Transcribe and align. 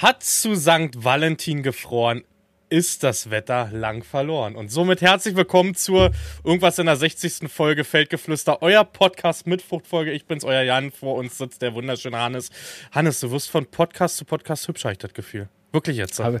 Hat 0.00 0.22
zu 0.22 0.54
St. 0.54 1.04
Valentin 1.04 1.62
gefroren, 1.62 2.24
ist 2.70 3.02
das 3.02 3.28
Wetter 3.28 3.68
lang 3.70 4.02
verloren. 4.02 4.56
Und 4.56 4.72
somit 4.72 5.02
herzlich 5.02 5.36
willkommen 5.36 5.74
zur 5.74 6.12
irgendwas 6.42 6.78
in 6.78 6.86
der 6.86 6.96
60. 6.96 7.50
Folge 7.52 7.84
Feldgeflüster, 7.84 8.62
euer 8.62 8.82
Podcast 8.82 9.46
mit 9.46 9.60
Fruchtfolge. 9.60 10.12
Ich 10.12 10.24
bin's, 10.24 10.42
euer 10.42 10.62
Jan. 10.62 10.90
Vor 10.90 11.16
uns 11.16 11.36
sitzt 11.36 11.60
der 11.60 11.74
wunderschöne 11.74 12.18
Hannes. 12.18 12.48
Hannes, 12.92 13.20
du 13.20 13.30
wirst 13.30 13.50
von 13.50 13.66
Podcast 13.66 14.16
zu 14.16 14.24
Podcast 14.24 14.66
hübscher, 14.68 14.90
ich 14.90 14.96
das 14.96 15.12
Gefühl. 15.12 15.50
Wirklich 15.70 15.98
jetzt. 15.98 16.18
Habe 16.18 16.40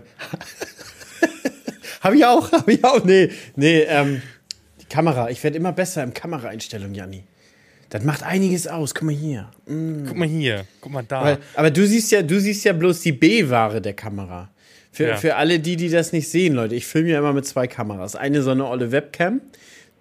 hab 2.00 2.14
ich 2.14 2.24
auch, 2.24 2.50
habe 2.52 2.72
ich 2.72 2.82
auch. 2.82 3.04
Nee, 3.04 3.30
nee, 3.56 3.80
ähm, 3.80 4.22
die 4.80 4.86
Kamera. 4.86 5.28
Ich 5.28 5.44
werde 5.44 5.58
immer 5.58 5.72
besser 5.72 6.02
im 6.02 6.14
Kameraeinstellung, 6.14 6.94
Janni. 6.94 7.24
Das 7.90 8.04
macht 8.04 8.22
einiges 8.22 8.66
aus. 8.68 8.94
Guck 8.94 9.04
mal 9.04 9.14
hier. 9.14 9.50
Mm. 9.66 10.04
Guck 10.06 10.16
mal 10.16 10.28
hier. 10.28 10.64
Guck 10.80 10.92
mal 10.92 11.04
da. 11.06 11.20
Aber, 11.20 11.38
aber, 11.54 11.70
du 11.70 11.86
siehst 11.86 12.12
ja, 12.12 12.22
du 12.22 12.40
siehst 12.40 12.64
ja 12.64 12.72
bloß 12.72 13.00
die 13.00 13.12
B-Ware 13.12 13.82
der 13.82 13.94
Kamera. 13.94 14.50
Für, 14.92 15.08
ja. 15.08 15.16
für 15.16 15.36
alle 15.36 15.60
die, 15.60 15.76
die 15.76 15.88
das 15.88 16.12
nicht 16.12 16.28
sehen, 16.28 16.54
Leute, 16.54 16.74
ich 16.74 16.86
filme 16.86 17.10
ja 17.10 17.18
immer 17.18 17.32
mit 17.32 17.46
zwei 17.46 17.66
Kameras. 17.66 18.16
Eine 18.16 18.42
so 18.42 18.50
eine 18.50 18.66
olle 18.66 18.90
Webcam. 18.92 19.40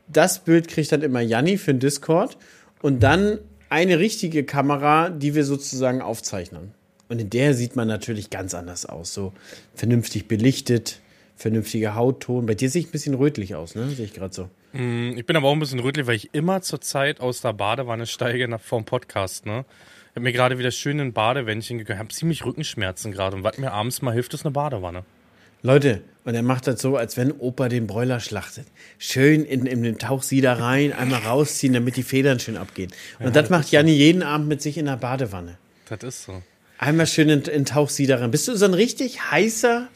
Das 0.07 0.39
Bild 0.39 0.67
kriegt 0.67 0.91
dann 0.91 1.01
immer 1.01 1.21
Janni 1.21 1.57
für 1.57 1.73
den 1.73 1.79
Discord. 1.79 2.37
Und 2.81 3.01
dann 3.01 3.39
eine 3.69 3.99
richtige 3.99 4.43
Kamera, 4.43 5.09
die 5.09 5.35
wir 5.35 5.43
sozusagen 5.43 6.01
aufzeichnen. 6.01 6.71
Und 7.07 7.19
in 7.19 7.29
der 7.29 7.55
sieht 7.55 7.75
man 7.75 7.87
natürlich 7.87 8.29
ganz 8.29 8.53
anders 8.53 8.85
aus. 8.85 9.13
So 9.13 9.33
vernünftig 9.73 10.27
belichtet, 10.27 10.99
vernünftiger 11.35 11.95
Hautton. 11.95 12.45
Bei 12.45 12.53
dir 12.53 12.69
sehe 12.69 12.81
ich 12.81 12.87
ein 12.89 12.91
bisschen 12.91 13.15
rötlich 13.15 13.55
aus, 13.55 13.73
ne? 13.73 13.89
Sehe 13.89 14.05
ich 14.05 14.13
gerade 14.13 14.33
so. 14.33 14.49
Mm, 14.73 15.17
ich 15.17 15.25
bin 15.25 15.35
aber 15.35 15.47
auch 15.47 15.53
ein 15.53 15.59
bisschen 15.59 15.79
rötlich, 15.79 16.07
weil 16.07 16.15
ich 16.15 16.33
immer 16.33 16.61
zur 16.61 16.81
Zeit 16.81 17.19
aus 17.19 17.41
der 17.41 17.53
Badewanne 17.53 18.05
steige 18.05 18.47
nach 18.47 18.61
vorm 18.61 18.85
Podcast, 18.85 19.45
ne? 19.45 19.65
Ich 20.09 20.15
habe 20.15 20.21
mir 20.21 20.33
gerade 20.33 20.57
wieder 20.57 20.71
schön 20.71 20.99
ein 20.99 21.13
Badewändchen 21.13 21.77
gegönnt. 21.77 21.97
Ich 21.97 21.99
habe 21.99 22.09
ziemlich 22.09 22.43
Rückenschmerzen 22.43 23.11
gerade. 23.11 23.35
Und 23.35 23.43
was 23.43 23.57
mir 23.57 23.71
abends 23.71 24.01
mal 24.01 24.13
hilft, 24.13 24.33
ist 24.33 24.43
eine 24.43 24.51
Badewanne. 24.51 25.03
Leute, 25.61 26.01
und 26.23 26.35
er 26.35 26.41
macht 26.41 26.67
das 26.67 26.81
so, 26.81 26.95
als 26.95 27.17
wenn 27.17 27.31
Opa 27.31 27.69
den 27.69 27.85
Bräuler 27.85 28.19
schlachtet. 28.19 28.65
Schön 28.97 29.43
in, 29.43 29.65
in 29.65 29.83
den 29.83 29.99
Tauchsieder 29.99 30.59
rein, 30.59 30.93
einmal 30.93 31.21
rausziehen, 31.21 31.73
damit 31.73 31.97
die 31.97 32.03
Federn 32.03 32.39
schön 32.39 32.57
abgehen. 32.57 32.91
Und 33.19 33.25
ja, 33.25 33.31
das, 33.31 33.43
das 33.43 33.49
macht 33.49 33.71
Janni 33.71 33.91
so. 33.91 33.97
jeden 33.97 34.23
Abend 34.23 34.47
mit 34.47 34.61
sich 34.61 34.77
in 34.77 34.85
der 34.85 34.97
Badewanne. 34.97 35.57
Das 35.89 36.03
ist 36.03 36.23
so. 36.23 36.41
Einmal 36.77 37.07
schön 37.07 37.29
in, 37.29 37.41
in 37.41 37.65
Tauchsieder 37.65 38.21
rein. 38.21 38.31
Bist 38.31 38.47
du 38.47 38.55
so 38.55 38.65
ein 38.65 38.73
richtig 38.73 39.31
heißer 39.31 39.89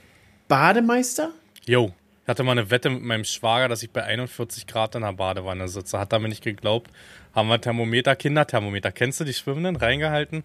Bademeister? 0.49 1.31
Jo. 1.65 1.93
Ich 2.23 2.29
hatte 2.29 2.43
mal 2.43 2.53
eine 2.53 2.69
Wette 2.69 2.89
mit 2.89 3.03
meinem 3.03 3.25
Schwager, 3.25 3.67
dass 3.67 3.83
ich 3.83 3.91
bei 3.91 4.03
41 4.03 4.65
Grad 4.65 4.95
in 4.95 5.01
der 5.01 5.13
Badewanne 5.13 5.67
sitze. 5.67 5.99
Hat 5.99 6.13
er 6.13 6.19
mir 6.19 6.29
nicht 6.29 6.43
geglaubt 6.43 6.89
haben 7.33 7.49
wir 7.49 7.59
Thermometer, 7.59 8.15
Kinderthermometer. 8.15 8.91
Kennst 8.91 9.19
du 9.19 9.23
die 9.23 9.33
Schwimmenden? 9.33 9.75
Reingehalten. 9.75 10.43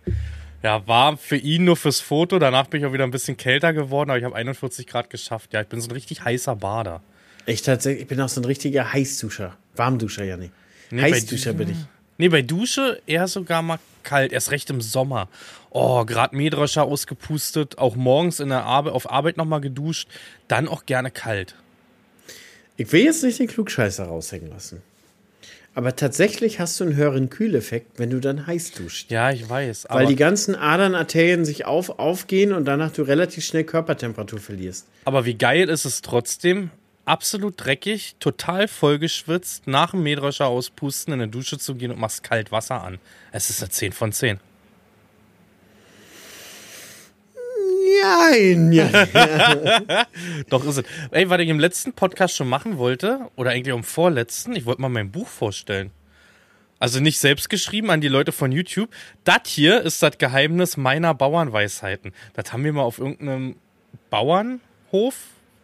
Ja, 0.62 0.86
war 0.88 1.16
für 1.16 1.36
ihn 1.36 1.64
nur 1.64 1.76
fürs 1.76 2.00
Foto. 2.00 2.38
Danach 2.38 2.66
bin 2.66 2.80
ich 2.80 2.86
auch 2.86 2.92
wieder 2.92 3.04
ein 3.04 3.10
bisschen 3.10 3.36
kälter 3.36 3.72
geworden, 3.72 4.10
aber 4.10 4.18
ich 4.18 4.24
habe 4.24 4.34
41 4.34 4.86
Grad 4.86 5.10
geschafft. 5.10 5.52
Ja, 5.52 5.60
ich 5.60 5.68
bin 5.68 5.80
so 5.80 5.88
ein 5.88 5.92
richtig 5.92 6.24
heißer 6.24 6.56
Bader. 6.56 7.00
Ich 7.46 7.62
tatsächlich, 7.62 8.02
ich 8.02 8.08
bin 8.08 8.20
auch 8.20 8.28
so 8.28 8.40
ein 8.40 8.44
richtiger 8.44 8.92
Heißduscher. 8.92 9.56
Warmduscher, 9.76 10.24
ja 10.24 10.36
nicht. 10.36 10.52
Nee, 10.90 11.02
Heißduscher 11.02 11.52
bin 11.52 11.70
ich. 11.70 11.76
Nee, 12.16 12.28
bei 12.28 12.42
Dusche 12.42 13.00
eher 13.06 13.28
sogar 13.28 13.62
mal 13.62 13.78
kalt, 14.02 14.32
erst 14.32 14.50
recht 14.50 14.70
im 14.70 14.80
Sommer. 14.80 15.28
Oh, 15.70 16.04
gerade 16.04 16.34
Mähdröscher 16.34 16.82
ausgepustet, 16.82 17.78
auch 17.78 17.94
morgens 17.94 18.40
in 18.40 18.48
der 18.48 18.64
Arbeit, 18.64 18.94
auf 18.94 19.10
Arbeit 19.10 19.36
nochmal 19.36 19.60
geduscht, 19.60 20.08
dann 20.48 20.66
auch 20.66 20.86
gerne 20.86 21.10
kalt. 21.10 21.54
Ich 22.80 22.92
will 22.92 23.02
jetzt 23.02 23.24
nicht 23.24 23.40
den 23.40 23.48
Klugscheißer 23.48 24.04
raushängen 24.04 24.50
lassen. 24.50 24.82
Aber 25.74 25.96
tatsächlich 25.96 26.60
hast 26.60 26.78
du 26.78 26.84
einen 26.84 26.94
höheren 26.94 27.28
Kühleffekt, 27.28 27.98
wenn 27.98 28.08
du 28.08 28.20
dann 28.20 28.46
heiß 28.46 28.70
duscht. 28.72 29.10
Ja, 29.10 29.32
ich 29.32 29.48
weiß. 29.48 29.86
Weil 29.90 30.06
die 30.06 30.14
ganzen 30.14 30.54
Adern, 30.54 30.94
Arterien 30.94 31.44
sich 31.44 31.66
auf, 31.66 31.98
aufgehen 31.98 32.52
und 32.52 32.66
danach 32.66 32.92
du 32.92 33.02
relativ 33.02 33.44
schnell 33.44 33.64
Körpertemperatur 33.64 34.38
verlierst. 34.38 34.86
Aber 35.04 35.24
wie 35.24 35.34
geil 35.34 35.68
ist 35.68 35.84
es 35.84 36.02
trotzdem, 36.02 36.70
absolut 37.04 37.54
dreckig, 37.56 38.14
total 38.20 38.68
vollgeschwitzt, 38.68 39.66
nach 39.66 39.90
dem 39.90 40.04
Mähdrescher 40.04 40.46
auspusten, 40.46 41.14
in 41.14 41.20
eine 41.20 41.30
Dusche 41.30 41.58
zu 41.58 41.74
gehen 41.74 41.90
und 41.90 41.98
machst 41.98 42.22
kalt 42.22 42.52
Wasser 42.52 42.82
an. 42.84 42.98
Es 43.32 43.50
ist 43.50 43.60
eine 43.60 43.70
10 43.70 43.92
von 43.92 44.12
10. 44.12 44.38
Nein, 48.02 48.72
ja. 48.72 48.88
Doch 50.50 50.64
ist 50.64 50.78
es. 50.78 50.84
Ey, 51.10 51.28
was 51.30 51.40
ich 51.40 51.48
im 51.48 51.58
letzten 51.58 51.92
Podcast 51.92 52.36
schon 52.36 52.48
machen 52.48 52.78
wollte, 52.78 53.28
oder 53.36 53.50
eigentlich 53.50 53.74
im 53.74 53.84
vorletzten, 53.84 54.56
ich 54.56 54.66
wollte 54.66 54.82
mal 54.82 54.88
mein 54.88 55.10
Buch 55.10 55.28
vorstellen. 55.28 55.90
Also 56.80 57.00
nicht 57.00 57.18
selbst 57.18 57.48
geschrieben 57.48 57.90
an 57.90 58.00
die 58.00 58.08
Leute 58.08 58.32
von 58.32 58.52
YouTube. 58.52 58.90
Das 59.24 59.40
hier 59.46 59.82
ist 59.82 60.02
das 60.02 60.18
Geheimnis 60.18 60.76
meiner 60.76 61.12
Bauernweisheiten. 61.12 62.12
Das 62.34 62.52
haben 62.52 62.64
wir 62.64 62.72
mal 62.72 62.82
auf 62.82 62.98
irgendeinem 62.98 63.56
Bauernhof 64.10 65.14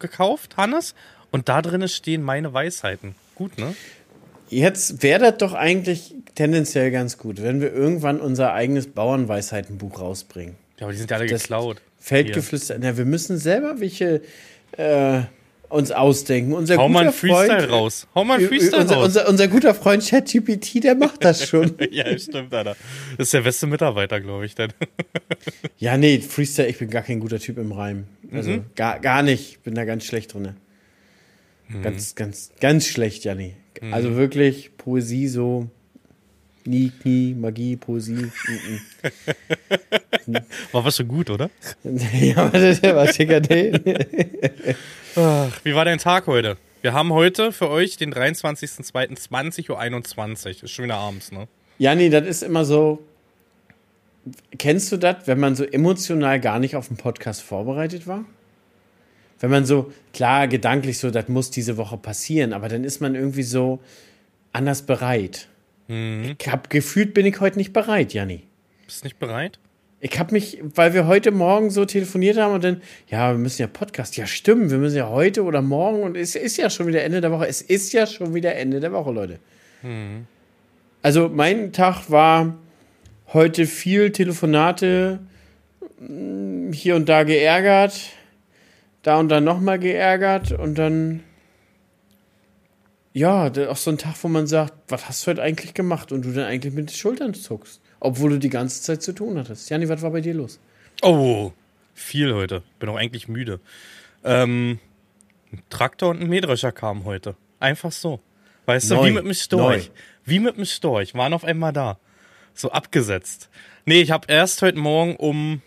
gekauft, 0.01 0.57
Hannes. 0.57 0.95
Und 1.31 1.49
da 1.49 1.63
drinnen 1.63 1.89
stehen 1.89 2.23
meine 2.23 2.53
Weisheiten. 2.53 3.15
Gut, 3.35 3.59
ne? 3.59 3.75
Jetzt 4.49 5.03
wäre 5.03 5.21
das 5.21 5.39
doch 5.39 5.55
eigentlich 5.55 6.15
tendenziell 6.35 6.91
ganz 6.91 7.19
gut, 7.19 7.43
wenn 7.43 7.61
wir 7.61 7.73
irgendwann 7.73 8.21
unser 8.21 8.53
eigenes 8.53 8.89
Bauernweisheitenbuch 8.89 10.01
rausbringen. 10.01 10.57
Ja, 10.79 10.87
aber 10.87 10.93
die 10.93 10.99
sind 10.99 11.11
ja 11.11 11.17
alle 11.17 11.27
das, 11.27 11.43
geklaut. 11.43 11.81
Feldgeflüster. 12.05 12.79
Ja, 12.83 12.99
wir 12.99 13.07
müssen 13.07 13.39
selber 13.39 13.81
welche 13.81 14.21
äh, 14.73 15.23
uns 15.71 15.91
ausdenken. 15.91 16.53
Unser 16.53 16.77
Hau 16.77 16.87
mal 16.91 17.05
einen 17.05 17.13
Freestyle 17.15 17.61
Freund, 17.61 17.71
raus. 17.71 18.07
Hau 18.15 18.25
mal 18.25 18.39
einen 18.39 18.49
Freestyle 18.49 18.83
unser, 18.83 18.97
raus. 18.97 19.07
Unser, 19.07 19.29
unser 19.31 19.49
guter 19.49 19.75
Freund 19.75 20.07
ChatGPT, 20.07 20.85
der 20.85 20.97
macht 20.97 21.25
das 21.25 21.49
schon. 21.49 21.75
ja, 21.91 22.19
stimmt, 22.19 22.53
Alter. 22.53 22.77
Das 23.17 23.29
ist 23.29 23.33
der 23.33 23.41
beste 23.41 23.67
Mitarbeiter, 23.67 24.21
glaube 24.21 24.45
ich, 24.45 24.55
dann. 24.55 24.75
ja, 25.79 25.97
nee, 25.97 26.19
Freestyle, 26.21 26.69
ich 26.69 26.79
bin 26.79 26.91
gar 26.91 27.01
kein 27.01 27.21
guter 27.21 27.39
Typ 27.39 27.57
im 27.57 27.73
Reim. 27.73 28.05
Also 28.31 28.51
mhm. 28.51 28.65
gar, 28.77 29.01
gar 29.01 29.23
nicht. 29.23 29.63
Bin 29.63 29.75
da 29.75 29.87
ganz 29.87 30.05
schlecht 30.05 30.35
drin. 30.35 30.57
Mhm. 31.69 31.83
Ganz, 31.83 32.15
ganz, 32.17 32.53
ganz 32.61 32.87
schlecht, 32.87 33.25
Janni. 33.25 33.55
Mhm. 33.81 33.95
Also 33.95 34.15
wirklich 34.15 34.77
Poesie 34.77 35.29
so 35.29 35.71
Nie, 36.67 36.91
Knie, 36.91 37.35
Magie, 37.35 37.77
Poesie. 37.77 38.31
war 40.73 40.85
was 40.85 40.97
schon 40.97 41.09
gut, 41.09 41.29
oder? 41.29 41.51
ja, 41.85 42.49
das 42.49 42.83
war 42.83 43.07
Chickadee. 43.09 43.73
Ach, 45.15 45.61
wie 45.63 45.75
war 45.75 45.85
dein 45.85 45.99
Tag 45.99 46.27
heute? 46.27 46.57
Wir 46.81 46.95
haben 46.95 47.13
heute 47.13 47.53
für 47.53 47.69
euch 47.69 47.99
den 47.99 48.15
23.02.20.21 48.15 49.71
Uhr. 49.71 50.65
Ist 50.65 50.71
schon 50.71 50.87
wieder 50.87 50.97
abends, 50.97 51.33
ne? 51.33 51.49
Janni, 51.79 52.09
das 52.09 52.27
ist 52.27 52.43
immer 52.43 52.65
so. 52.65 53.03
Kennst 54.57 54.91
du 54.91 54.97
das, 54.97 55.27
wenn 55.27 55.39
man 55.39 55.55
so 55.57 55.65
emotional 55.65 56.41
gar 56.41 56.59
nicht 56.59 56.77
auf 56.77 56.89
den 56.89 56.97
Podcast 56.97 57.43
vorbereitet 57.43 58.07
war? 58.07 58.25
Wenn 59.39 59.51
man 59.51 59.67
so, 59.67 59.93
klar, 60.15 60.49
gedanklich 60.49 60.99
so, 60.99 61.11
das 61.11 61.29
muss 61.29 61.51
diese 61.51 61.77
Woche 61.77 61.99
passieren, 61.99 62.55
aber 62.55 62.71
dann 62.71 62.85
ist 62.85 63.03
man 63.03 63.15
irgendwie 63.15 63.43
so 63.43 63.81
anders 64.53 64.81
bereit. 64.81 65.49
Mhm. 65.89 66.37
Ich 66.39 66.49
habe 66.49 66.69
gefühlt, 66.69 67.15
bin 67.15 67.27
ich 67.27 67.41
heute 67.41 67.59
nicht 67.59 67.73
bereit, 67.73 68.13
Janni. 68.13 68.45
Bist 68.87 69.03
du 69.03 69.07
nicht 69.07 69.19
bereit? 69.19 69.59
Ich 70.01 70.19
habe 70.19 70.33
mich, 70.33 70.59
weil 70.63 70.93
wir 70.93 71.07
heute 71.07 71.31
Morgen 71.31 71.71
so 71.71 71.87
telefoniert 71.87 72.37
haben 72.37 72.53
und 72.53 72.63
dann, 72.63 72.83
ja, 73.09 73.33
wir 73.33 73.39
müssen 73.39 73.63
ja 73.63 73.69
Podcast. 73.69 74.19
Ja, 74.19 74.27
stimmt, 74.27 74.71
wir 74.71 74.77
müssen 74.77 74.97
ja 74.97 75.09
heute 75.09 75.45
oder 75.45 75.63
morgen 75.63 76.03
und 76.03 76.17
es 76.17 76.35
ist 76.35 76.59
ja 76.59 76.69
schon 76.69 76.87
wieder 76.87 77.03
Ende 77.03 77.23
der 77.23 77.33
Woche. 77.33 77.49
Es 77.49 77.63
ist 77.63 77.93
ja 77.95 78.07
schon 78.07 78.35
wieder 78.35 78.55
Ende 78.55 78.81
der 78.81 78.93
Woche, 78.93 79.11
Leute. 79.11 79.39
Mhm. 79.83 80.27
Also 81.01 81.31
mein 81.31 81.73
Tag 81.73 82.11
war 82.11 82.55
heute 83.33 83.67
viel 83.67 84.13
Telefonate, 84.13 85.21
hm, 85.99 86.73
hier 86.73 86.97
und 86.97 87.09
da 87.09 87.23
geärgert, 87.23 87.99
da 89.03 89.19
und 89.19 89.31
dann 89.31 89.45
nochmal 89.45 89.79
geärgert 89.79 90.53
und 90.53 90.77
dann 90.77 91.21
ja, 93.15 93.47
auch 93.69 93.77
so 93.77 93.91
ein 93.91 93.99
Tag, 93.99 94.17
wo 94.23 94.29
man 94.29 94.49
sagt, 94.49 94.75
was 94.89 95.09
hast 95.09 95.25
du 95.25 95.31
heute 95.31 95.43
eigentlich 95.43 95.73
gemacht? 95.73 96.11
Und 96.11 96.23
du 96.25 96.33
dann 96.33 96.47
eigentlich 96.47 96.75
mit 96.75 96.91
den 96.91 96.95
Schultern 96.95 97.33
zuckst. 97.33 97.81
Obwohl 98.01 98.31
du 98.31 98.39
die 98.39 98.51
ganze 98.51 98.83
Zeit 98.83 99.03
zu 99.03 99.13
tun 99.13 99.39
hattest. 99.39 99.71
Jani, 99.71 99.89
was 99.89 100.03
war 100.03 100.11
bei 100.11 100.21
dir 100.21 100.35
los? 100.35 100.59
Oh, 101.01 101.53
viel 101.95 102.35
heute. 102.35 102.65
Bin 102.81 102.89
auch 102.89 102.97
eigentlich 102.97 103.29
müde. 103.29 103.61
Ähm, 104.25 104.81
ein 105.53 105.63
Traktor 105.71 106.11
und 106.11 106.21
ein 106.21 106.29
Mähdrescher 106.29 106.73
kamen 106.73 107.05
heute. 107.05 107.37
Einfach 107.61 107.93
so. 107.93 108.21
Weißt 108.67 108.91
Neu. 108.91 108.97
du, 108.97 109.05
wie 109.05 109.11
mit 109.13 109.25
dem 109.25 109.35
Storch. 109.35 109.89
Neu. 109.89 109.95
Wie 110.25 110.39
mit 110.41 110.57
dem 110.57 110.65
Storch. 110.65 111.15
Waren 111.15 111.35
auf 111.35 111.45
einmal 111.45 111.73
da. 111.73 111.99
So 112.53 112.73
abgesetzt. 112.73 113.49
Nee, 113.87 114.01
ich 114.01 114.11
habe 114.11 114.27
erst 114.29 114.61
heute 114.61 114.79
Morgen 114.79 115.15
um 115.17 115.63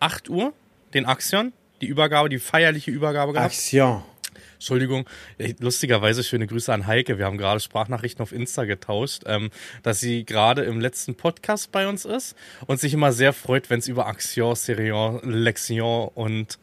8 0.00 0.28
Uhr 0.28 0.52
den 0.92 1.06
Axion, 1.06 1.52
die 1.80 1.86
Übergabe, 1.86 2.28
die 2.28 2.40
feierliche 2.40 2.90
Übergabe 2.90 3.32
gehabt. 3.32 3.52
Axion. 3.52 4.02
Entschuldigung, 4.62 5.06
lustigerweise 5.58 6.22
schöne 6.22 6.46
Grüße 6.46 6.72
an 6.72 6.86
Heike. 6.86 7.18
Wir 7.18 7.24
haben 7.24 7.36
gerade 7.36 7.58
Sprachnachrichten 7.58 8.22
auf 8.22 8.30
Insta 8.30 8.64
getauscht, 8.64 9.24
ähm, 9.26 9.50
dass 9.82 9.98
sie 9.98 10.24
gerade 10.24 10.62
im 10.62 10.80
letzten 10.80 11.16
Podcast 11.16 11.72
bei 11.72 11.88
uns 11.88 12.04
ist 12.04 12.36
und 12.68 12.78
sich 12.78 12.94
immer 12.94 13.10
sehr 13.10 13.32
freut, 13.32 13.70
wenn 13.70 13.80
es 13.80 13.88
über 13.88 14.06
Action, 14.06 14.54
Serion, 14.54 15.20
Lexion 15.24 16.12
und 16.14 16.60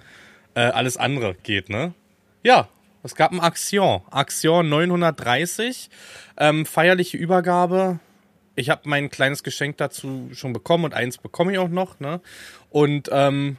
äh, 0.56 0.62
alles 0.62 0.96
andere 0.96 1.36
geht, 1.44 1.68
ne? 1.68 1.94
Ja, 2.42 2.70
es 3.04 3.16
gab 3.16 3.34
ein 3.34 3.44
Action. 3.44 4.00
Action 4.14 4.70
930, 4.70 5.90
ähm, 6.38 6.66
feierliche 6.66 7.18
Übergabe. 7.18 8.00
Ich 8.56 8.70
habe 8.70 8.84
mein 8.86 9.10
kleines 9.10 9.44
Geschenk 9.44 9.76
dazu 9.76 10.30
schon 10.32 10.54
bekommen 10.54 10.86
und 10.86 10.94
eins 10.94 11.18
bekomme 11.18 11.52
ich 11.52 11.58
auch 11.58 11.68
noch, 11.68 12.00
ne? 12.00 12.22
Und 12.70 13.10
ähm, 13.12 13.58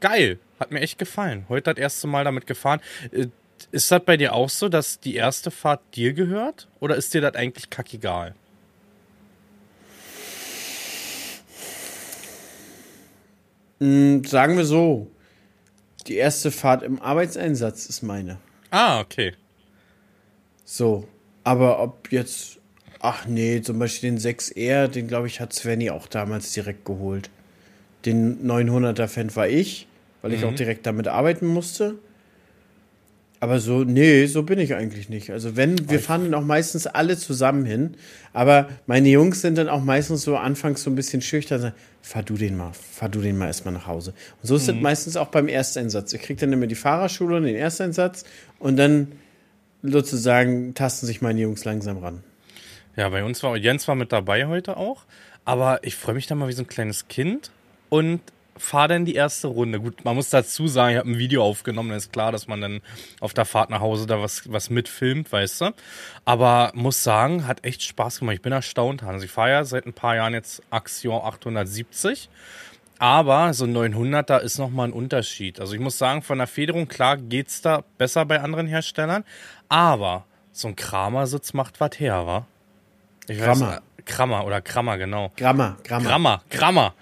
geil. 0.00 0.40
Hat 0.58 0.70
mir 0.70 0.80
echt 0.80 0.98
gefallen. 0.98 1.44
Heute 1.48 1.74
das 1.74 1.80
erste 1.80 2.06
Mal 2.06 2.24
damit 2.24 2.46
gefahren. 2.46 2.80
Ist 3.72 3.90
das 3.90 4.04
bei 4.04 4.16
dir 4.16 4.32
auch 4.32 4.50
so, 4.50 4.68
dass 4.68 5.00
die 5.00 5.14
erste 5.14 5.50
Fahrt 5.50 5.80
dir 5.94 6.12
gehört? 6.12 6.68
Oder 6.80 6.96
ist 6.96 7.12
dir 7.14 7.20
das 7.20 7.34
eigentlich 7.34 7.70
kackegal? 7.70 8.34
Mm, 13.78 14.24
sagen 14.24 14.56
wir 14.56 14.64
so, 14.64 15.10
die 16.06 16.16
erste 16.16 16.50
Fahrt 16.50 16.82
im 16.82 17.00
Arbeitseinsatz 17.02 17.86
ist 17.86 18.02
meine. 18.02 18.38
Ah, 18.70 19.00
okay. 19.00 19.34
So, 20.64 21.06
aber 21.44 21.80
ob 21.82 22.10
jetzt, 22.10 22.58
ach 23.00 23.26
nee, 23.26 23.60
zum 23.60 23.78
Beispiel 23.78 24.10
den 24.10 24.18
6R, 24.18 24.88
den 24.88 25.08
glaube 25.08 25.26
ich 25.26 25.40
hat 25.40 25.52
Svenny 25.52 25.90
auch 25.90 26.06
damals 26.06 26.52
direkt 26.52 26.84
geholt. 26.84 27.30
Den 28.04 28.46
900er 28.46 29.08
Fan 29.08 29.34
war 29.36 29.48
ich, 29.48 29.88
weil 30.22 30.32
ich 30.32 30.42
mhm. 30.42 30.48
auch 30.48 30.54
direkt 30.54 30.86
damit 30.86 31.08
arbeiten 31.08 31.46
musste. 31.46 31.98
Aber 33.38 33.60
so, 33.60 33.84
nee, 33.84 34.26
so 34.26 34.42
bin 34.42 34.58
ich 34.58 34.74
eigentlich 34.74 35.08
nicht. 35.08 35.30
Also 35.30 35.56
wenn, 35.56 35.90
wir 35.90 36.00
fahren 36.00 36.24
dann 36.24 36.34
auch 36.34 36.46
meistens 36.46 36.86
alle 36.86 37.18
zusammen 37.18 37.66
hin. 37.66 37.96
Aber 38.32 38.68
meine 38.86 39.08
Jungs 39.08 39.42
sind 39.42 39.58
dann 39.58 39.68
auch 39.68 39.82
meistens 39.82 40.22
so 40.22 40.36
anfangs 40.36 40.82
so 40.82 40.90
ein 40.90 40.94
bisschen 40.94 41.20
schüchtern. 41.20 41.60
Sagen, 41.60 41.74
fahr 42.00 42.22
du 42.22 42.34
den 42.34 42.56
mal, 42.56 42.72
fahr 42.72 43.10
du 43.10 43.20
den 43.20 43.36
mal 43.36 43.46
erstmal 43.46 43.74
nach 43.74 43.86
Hause. 43.86 44.14
Und 44.42 44.48
so 44.48 44.56
ist 44.56 44.68
es 44.68 44.74
mhm. 44.74 44.82
meistens 44.82 45.16
auch 45.16 45.28
beim 45.28 45.48
Ersteinsatz. 45.48 46.12
Ich 46.14 46.22
krieg 46.22 46.38
dann 46.38 46.52
immer 46.52 46.66
die 46.66 46.74
Fahrerschule 46.74 47.36
und 47.36 47.42
den 47.42 47.56
Ersteinsatz 47.56 48.24
und 48.58 48.76
dann 48.76 49.12
sozusagen 49.82 50.74
tasten 50.74 51.06
sich 51.06 51.20
meine 51.20 51.40
Jungs 51.40 51.64
langsam 51.64 51.98
ran. 51.98 52.24
Ja, 52.96 53.10
bei 53.10 53.22
uns 53.22 53.42
war, 53.42 53.56
Jens 53.56 53.86
war 53.86 53.94
mit 53.94 54.12
dabei 54.12 54.46
heute 54.46 54.78
auch. 54.78 55.04
Aber 55.44 55.84
ich 55.84 55.94
freue 55.94 56.14
mich 56.14 56.26
da 56.26 56.34
mal 56.34 56.48
wie 56.48 56.52
so 56.52 56.62
ein 56.62 56.66
kleines 56.66 57.06
Kind. 57.08 57.50
Und 57.88 58.20
fahre 58.56 58.88
dann 58.88 59.04
die 59.04 59.14
erste 59.14 59.48
Runde. 59.48 59.80
Gut, 59.80 60.04
man 60.04 60.16
muss 60.16 60.30
dazu 60.30 60.68
sagen, 60.68 60.92
ich 60.92 60.98
habe 60.98 61.10
ein 61.10 61.18
Video 61.18 61.44
aufgenommen, 61.44 61.90
dann 61.90 61.98
ist 61.98 62.12
klar, 62.12 62.32
dass 62.32 62.48
man 62.48 62.60
dann 62.60 62.80
auf 63.20 63.34
der 63.34 63.44
Fahrt 63.44 63.70
nach 63.70 63.80
Hause 63.80 64.06
da 64.06 64.20
was, 64.20 64.50
was 64.50 64.70
mitfilmt, 64.70 65.30
weißt 65.30 65.60
du. 65.62 65.74
Aber 66.24 66.72
muss 66.74 67.02
sagen, 67.02 67.46
hat 67.46 67.64
echt 67.64 67.82
Spaß 67.82 68.20
gemacht. 68.20 68.36
Ich 68.36 68.42
bin 68.42 68.52
erstaunt. 68.52 69.02
Also 69.02 69.24
ich 69.24 69.30
fahre 69.30 69.50
ja 69.50 69.64
seit 69.64 69.86
ein 69.86 69.92
paar 69.92 70.16
Jahren 70.16 70.34
jetzt 70.34 70.62
Axion 70.70 71.22
870. 71.22 72.28
Aber 72.98 73.52
so 73.52 73.66
ein 73.66 73.76
900er 73.76 74.38
ist 74.38 74.58
nochmal 74.58 74.88
ein 74.88 74.92
Unterschied. 74.92 75.60
Also 75.60 75.74
ich 75.74 75.80
muss 75.80 75.98
sagen, 75.98 76.22
von 76.22 76.38
der 76.38 76.46
Federung, 76.46 76.88
klar 76.88 77.18
geht's 77.18 77.60
da 77.60 77.84
besser 77.98 78.24
bei 78.24 78.40
anderen 78.40 78.66
Herstellern. 78.66 79.24
Aber 79.68 80.24
so 80.52 80.68
ein 80.68 80.76
Kramer-Sitz 80.76 81.52
macht 81.52 81.80
was 81.80 81.98
her, 81.98 82.26
wa? 82.26 82.46
Ich 83.28 83.38
Krammer. 83.38 83.68
Weiß, 83.68 83.80
Krammer 84.06 84.46
oder 84.46 84.62
Krammer, 84.62 84.96
genau. 84.96 85.32
Grammer, 85.36 85.76
Grammer. 85.84 86.08
Grammer, 86.08 86.42
Grammer. 86.48 86.94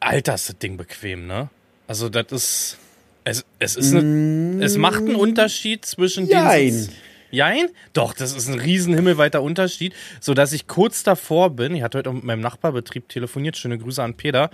Alter, 0.00 0.34
ist 0.34 0.48
das 0.48 0.58
Ding 0.58 0.76
bequem, 0.76 1.26
ne? 1.26 1.50
Also, 1.86 2.08
das 2.08 2.32
ist. 2.32 2.78
Es, 3.22 3.44
es 3.58 3.76
ist 3.76 3.92
eine, 3.92 4.02
mm. 4.02 4.62
es 4.62 4.78
macht 4.78 5.00
einen 5.00 5.14
Unterschied 5.14 5.84
zwischen 5.84 6.26
Jein. 6.26 6.70
den. 6.70 6.88
Jein? 7.30 7.68
Doch, 7.92 8.12
das 8.12 8.34
ist 8.34 8.48
ein 8.48 8.58
riesen 8.58 8.94
himmelweiter 8.94 9.42
Unterschied, 9.42 9.94
so 10.20 10.34
dass 10.34 10.52
ich 10.52 10.66
kurz 10.66 11.02
davor 11.02 11.50
bin. 11.50 11.74
Ich 11.74 11.82
hatte 11.82 11.98
heute 11.98 12.12
mit 12.12 12.24
meinem 12.24 12.40
Nachbarbetrieb 12.40 13.08
telefoniert. 13.08 13.56
Schöne 13.56 13.78
Grüße 13.78 14.02
an 14.02 14.14
Peter. 14.14 14.50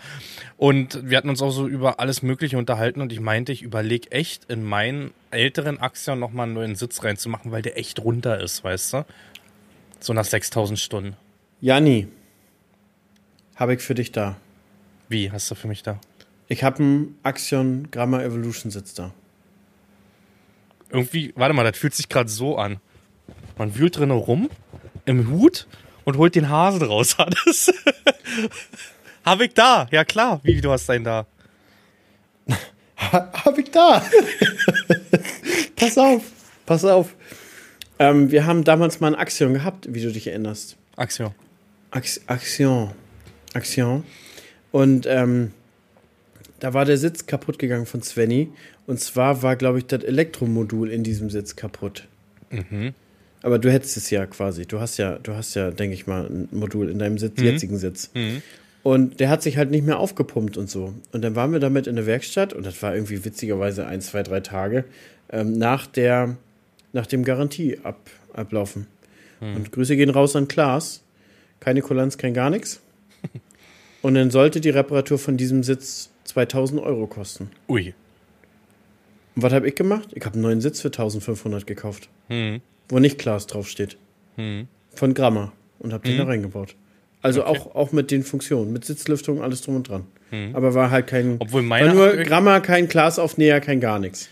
Und 0.56 1.08
wir 1.08 1.16
hatten 1.16 1.30
uns 1.30 1.40
auch 1.42 1.50
so 1.50 1.66
über 1.66 2.00
alles 2.00 2.22
Mögliche 2.22 2.58
unterhalten 2.58 3.00
und 3.00 3.12
ich 3.12 3.20
meinte, 3.20 3.52
ich 3.52 3.62
überlege 3.62 4.12
echt 4.12 4.44
in 4.50 4.62
meinen 4.62 5.12
älteren 5.30 5.80
Axion 5.80 6.18
nochmal 6.18 6.44
einen 6.44 6.54
neuen 6.54 6.74
Sitz 6.76 7.02
reinzumachen, 7.02 7.50
weil 7.50 7.62
der 7.62 7.78
echt 7.78 8.00
runter 8.00 8.40
ist, 8.40 8.62
weißt 8.62 8.92
du? 8.92 9.06
So 10.00 10.12
nach 10.12 10.24
6000 10.24 10.78
Stunden. 10.78 11.16
Janni, 11.60 12.08
habe 13.54 13.74
ich 13.74 13.80
für 13.80 13.94
dich 13.94 14.12
da. 14.12 14.36
Wie 15.08 15.30
hast 15.30 15.50
du 15.50 15.54
für 15.54 15.68
mich 15.68 15.82
da? 15.82 16.00
Ich 16.48 16.64
habe 16.64 16.78
einen 16.78 17.18
Axion 17.22 17.90
Grammar 17.90 18.24
Evolution 18.24 18.70
Sitz 18.70 18.94
da. 18.94 19.12
Irgendwie, 20.90 21.32
warte 21.36 21.54
mal, 21.54 21.64
das 21.64 21.78
fühlt 21.78 21.94
sich 21.94 22.08
gerade 22.08 22.28
so 22.28 22.56
an. 22.56 22.78
Man 23.58 23.76
wühlt 23.76 23.96
drinnen 23.96 24.16
rum 24.16 24.50
im 25.04 25.30
Hut 25.30 25.66
und 26.04 26.16
holt 26.16 26.34
den 26.34 26.48
Hasen 26.48 26.82
raus. 26.82 27.16
Alles. 27.18 27.72
hab 29.24 29.40
ich 29.40 29.54
da. 29.54 29.88
Ja 29.90 30.04
klar. 30.04 30.40
Wie, 30.42 30.60
du 30.60 30.70
hast 30.70 30.88
deinen 30.88 31.04
da? 31.04 31.26
hab 32.96 33.58
ich 33.58 33.70
da. 33.70 34.02
pass 35.76 35.98
auf. 35.98 36.22
Pass 36.64 36.84
auf. 36.84 37.14
Ähm, 37.98 38.30
wir 38.30 38.46
haben 38.46 38.64
damals 38.64 39.00
mal 39.00 39.08
ein 39.08 39.14
Axion 39.14 39.54
gehabt, 39.54 39.86
wie 39.92 40.00
du 40.00 40.12
dich 40.12 40.26
erinnerst. 40.26 40.76
Axion. 40.96 41.34
Ax 41.90 42.20
Axion. 42.26 42.92
Axion. 43.54 44.04
Und 44.76 45.06
ähm, 45.06 45.52
da 46.60 46.74
war 46.74 46.84
der 46.84 46.98
Sitz 46.98 47.24
kaputt 47.24 47.58
gegangen 47.58 47.86
von 47.86 48.02
Svenny. 48.02 48.50
Und 48.86 49.00
zwar 49.00 49.42
war, 49.42 49.56
glaube 49.56 49.78
ich, 49.78 49.86
das 49.86 50.04
Elektromodul 50.04 50.90
in 50.90 51.02
diesem 51.02 51.30
Sitz 51.30 51.56
kaputt. 51.56 52.06
Mhm. 52.50 52.92
Aber 53.40 53.58
du 53.58 53.72
hättest 53.72 53.96
es 53.96 54.10
ja 54.10 54.26
quasi. 54.26 54.66
Du 54.66 54.78
hast 54.78 54.98
ja, 54.98 55.18
du 55.18 55.32
hast 55.32 55.54
ja, 55.54 55.70
denke 55.70 55.94
ich 55.94 56.06
mal, 56.06 56.26
ein 56.26 56.48
Modul 56.52 56.90
in 56.90 56.98
deinem 56.98 57.16
Sitz, 57.16 57.40
mhm. 57.40 57.46
jetzigen 57.46 57.78
Sitz. 57.78 58.10
Mhm. 58.12 58.42
Und 58.82 59.18
der 59.18 59.30
hat 59.30 59.42
sich 59.42 59.56
halt 59.56 59.70
nicht 59.70 59.86
mehr 59.86 59.98
aufgepumpt 59.98 60.58
und 60.58 60.68
so. 60.68 60.92
Und 61.10 61.22
dann 61.22 61.34
waren 61.34 61.52
wir 61.52 61.58
damit 61.58 61.86
in 61.86 61.96
der 61.96 62.04
Werkstatt 62.04 62.52
und 62.52 62.66
das 62.66 62.82
war 62.82 62.94
irgendwie 62.94 63.24
witzigerweise 63.24 63.86
ein, 63.86 64.02
zwei, 64.02 64.22
drei 64.22 64.40
Tage 64.40 64.84
ähm, 65.30 65.56
nach 65.56 65.86
der, 65.86 66.36
nach 66.92 67.06
dem 67.06 67.24
Garantieablaufen. 67.24 68.88
Mhm. 69.40 69.56
Und 69.56 69.72
Grüße 69.72 69.96
gehen 69.96 70.10
raus 70.10 70.36
an 70.36 70.48
Klaas. 70.48 71.02
Keine 71.60 71.80
Kulanz, 71.80 72.18
kein 72.18 72.34
gar 72.34 72.50
nichts. 72.50 72.82
Und 74.02 74.14
dann 74.14 74.30
sollte 74.30 74.60
die 74.60 74.70
Reparatur 74.70 75.18
von 75.18 75.36
diesem 75.36 75.62
Sitz 75.62 76.10
2000 76.24 76.80
Euro 76.80 77.06
kosten. 77.06 77.50
Ui. 77.68 77.94
Und 79.34 79.42
was 79.42 79.52
habe 79.52 79.68
ich 79.68 79.74
gemacht? 79.74 80.08
Ich 80.12 80.24
habe 80.24 80.34
einen 80.34 80.42
neuen 80.42 80.60
Sitz 80.60 80.80
für 80.80 80.88
1500 80.88 81.66
gekauft. 81.66 82.08
Hm. 82.28 82.60
Wo 82.88 82.98
nicht 82.98 83.18
Glas 83.18 83.46
draufsteht. 83.46 83.96
Hm. 84.36 84.68
Von 84.94 85.14
Gramma. 85.14 85.52
Und 85.78 85.92
habe 85.92 86.04
den 86.04 86.18
hm. 86.18 86.18
da 86.18 86.24
reingebaut. 86.24 86.74
Also 87.22 87.44
okay. 87.44 87.58
auch, 87.58 87.74
auch 87.74 87.92
mit 87.92 88.10
den 88.10 88.22
Funktionen, 88.22 88.72
mit 88.72 88.84
Sitzlüftung, 88.84 89.42
alles 89.42 89.62
drum 89.62 89.76
und 89.76 89.88
dran. 89.88 90.06
Hm. 90.30 90.54
Aber 90.54 90.74
war 90.74 90.90
halt 90.90 91.06
kein. 91.06 91.36
Obwohl 91.38 91.62
meine 91.62 91.88
war 91.88 91.94
nur 91.94 92.16
Gramma, 92.24 92.60
kein 92.60 92.88
Glasaufnäher, 92.88 93.60
kein 93.60 93.80
gar 93.80 93.98
nichts. 93.98 94.28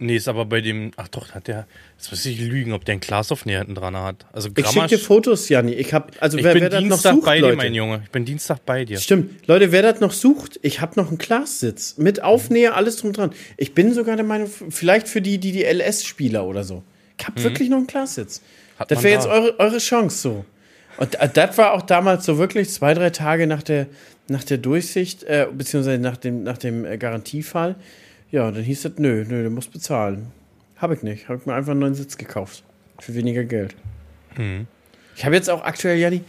Nee, 0.00 0.16
ist 0.16 0.28
aber 0.28 0.44
bei 0.44 0.60
dem, 0.60 0.92
ach 0.96 1.08
doch, 1.08 1.32
hat 1.32 1.48
der, 1.48 1.66
jetzt 1.96 2.10
muss 2.10 2.24
ich 2.24 2.40
lügen, 2.40 2.72
ob 2.72 2.84
der 2.84 2.94
ein 2.94 3.00
Glasaufnäher 3.00 3.58
hinten 3.58 3.74
dran 3.74 3.96
hat. 3.96 4.26
Also 4.32 4.48
ich 4.56 4.66
schicke 4.66 4.86
dir 4.86 4.98
Fotos, 4.98 5.48
Janni. 5.48 5.72
Ich 5.72 5.92
hab, 5.92 6.12
also 6.20 6.38
ich 6.38 6.44
wer, 6.44 6.52
bin 6.52 6.62
wer 6.62 6.70
Dienstag 6.70 6.90
das 6.90 7.04
noch 7.04 7.14
sucht, 7.14 7.26
bei 7.26 7.40
dir, 7.40 7.56
mein 7.56 7.74
Junge. 7.74 8.02
Ich 8.04 8.10
bin 8.10 8.24
Dienstag 8.24 8.64
bei 8.64 8.84
dir. 8.84 8.98
Stimmt. 8.98 9.46
Leute, 9.48 9.72
wer 9.72 9.82
das 9.82 10.00
noch 10.00 10.12
sucht, 10.12 10.60
ich 10.62 10.80
habe 10.80 11.00
noch 11.00 11.08
einen 11.08 11.18
Glassitz 11.18 11.96
mit 11.98 12.22
Aufnäher, 12.22 12.76
alles 12.76 12.96
drum 12.96 13.12
dran. 13.12 13.32
Ich 13.56 13.74
bin 13.74 13.92
sogar 13.92 14.14
der 14.14 14.24
Meinung, 14.24 14.48
vielleicht 14.70 15.08
für 15.08 15.20
die, 15.20 15.38
die, 15.38 15.50
die 15.50 15.64
LS-Spieler 15.64 16.44
oder 16.44 16.62
so. 16.62 16.84
Ich 17.18 17.26
habe 17.26 17.40
mhm. 17.40 17.44
wirklich 17.44 17.68
noch 17.68 17.78
einen 17.78 17.88
Glassitz. 17.88 18.40
Das 18.86 19.02
wäre 19.02 19.14
jetzt 19.14 19.26
eure, 19.26 19.58
eure 19.58 19.78
Chance 19.78 20.18
so. 20.18 20.44
Und 20.98 21.16
das 21.34 21.58
war 21.58 21.72
auch 21.72 21.82
damals 21.82 22.24
so 22.24 22.38
wirklich 22.38 22.70
zwei, 22.70 22.94
drei 22.94 23.10
Tage 23.10 23.48
nach 23.48 23.62
der, 23.62 23.86
nach 24.28 24.44
der 24.44 24.58
Durchsicht, 24.58 25.24
äh, 25.24 25.46
beziehungsweise 25.52 26.00
nach 26.00 26.16
dem, 26.16 26.44
nach 26.44 26.58
dem 26.58 26.84
äh, 26.84 26.98
Garantiefall. 26.98 27.76
Ja, 28.30 28.50
dann 28.50 28.62
hieß 28.62 28.84
es, 28.84 28.92
nö, 28.98 29.24
nö, 29.26 29.44
du 29.44 29.50
musst 29.50 29.72
bezahlen. 29.72 30.26
Habe 30.76 30.94
ich 30.94 31.02
nicht. 31.02 31.28
Habe 31.28 31.38
ich 31.40 31.46
mir 31.46 31.54
einfach 31.54 31.72
einen 31.72 31.80
neuen 31.80 31.94
Sitz 31.94 32.16
gekauft. 32.16 32.62
Für 33.00 33.14
weniger 33.14 33.44
Geld. 33.44 33.74
Mhm. 34.36 34.66
Ich 35.16 35.24
habe 35.24 35.34
jetzt 35.34 35.50
auch 35.50 35.62
aktuell, 35.62 35.98
Janni, 35.98 36.22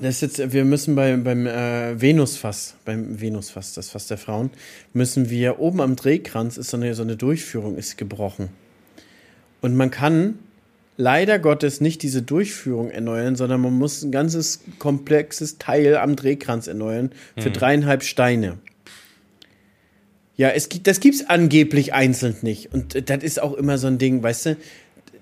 das 0.00 0.22
ist 0.22 0.38
jetzt, 0.38 0.52
wir 0.52 0.64
müssen 0.64 0.96
bei, 0.96 1.16
beim 1.16 1.46
äh, 1.46 2.00
Venusfass, 2.00 2.74
beim 2.84 3.20
Venusfass, 3.20 3.74
das 3.74 3.90
Fass 3.90 4.08
der 4.08 4.18
Frauen, 4.18 4.50
müssen 4.92 5.30
wir 5.30 5.60
oben 5.60 5.80
am 5.80 5.94
Drehkranz 5.94 6.56
ist 6.56 6.70
so 6.70 6.76
eine, 6.76 6.94
so 6.94 7.02
eine 7.02 7.16
Durchführung 7.16 7.76
ist 7.76 7.96
gebrochen. 7.96 8.48
Und 9.60 9.76
man 9.76 9.92
kann 9.92 10.38
leider 10.96 11.38
Gottes 11.38 11.80
nicht 11.80 12.02
diese 12.02 12.22
Durchführung 12.22 12.90
erneuern, 12.90 13.36
sondern 13.36 13.60
man 13.60 13.74
muss 13.74 14.02
ein 14.02 14.10
ganzes 14.10 14.60
komplexes 14.80 15.58
Teil 15.58 15.96
am 15.96 16.16
Drehkranz 16.16 16.66
erneuern 16.66 17.12
für 17.36 17.50
mhm. 17.50 17.54
dreieinhalb 17.54 18.02
Steine. 18.02 18.58
Ja, 20.36 20.48
es 20.50 20.68
gibt, 20.68 20.86
das 20.86 21.00
gibt's 21.00 21.24
angeblich 21.28 21.92
einzeln 21.94 22.36
nicht. 22.42 22.72
Und 22.72 23.08
das 23.08 23.22
ist 23.22 23.40
auch 23.40 23.54
immer 23.54 23.78
so 23.78 23.86
ein 23.86 23.98
Ding, 23.98 24.22
weißt 24.22 24.46
du? 24.46 24.56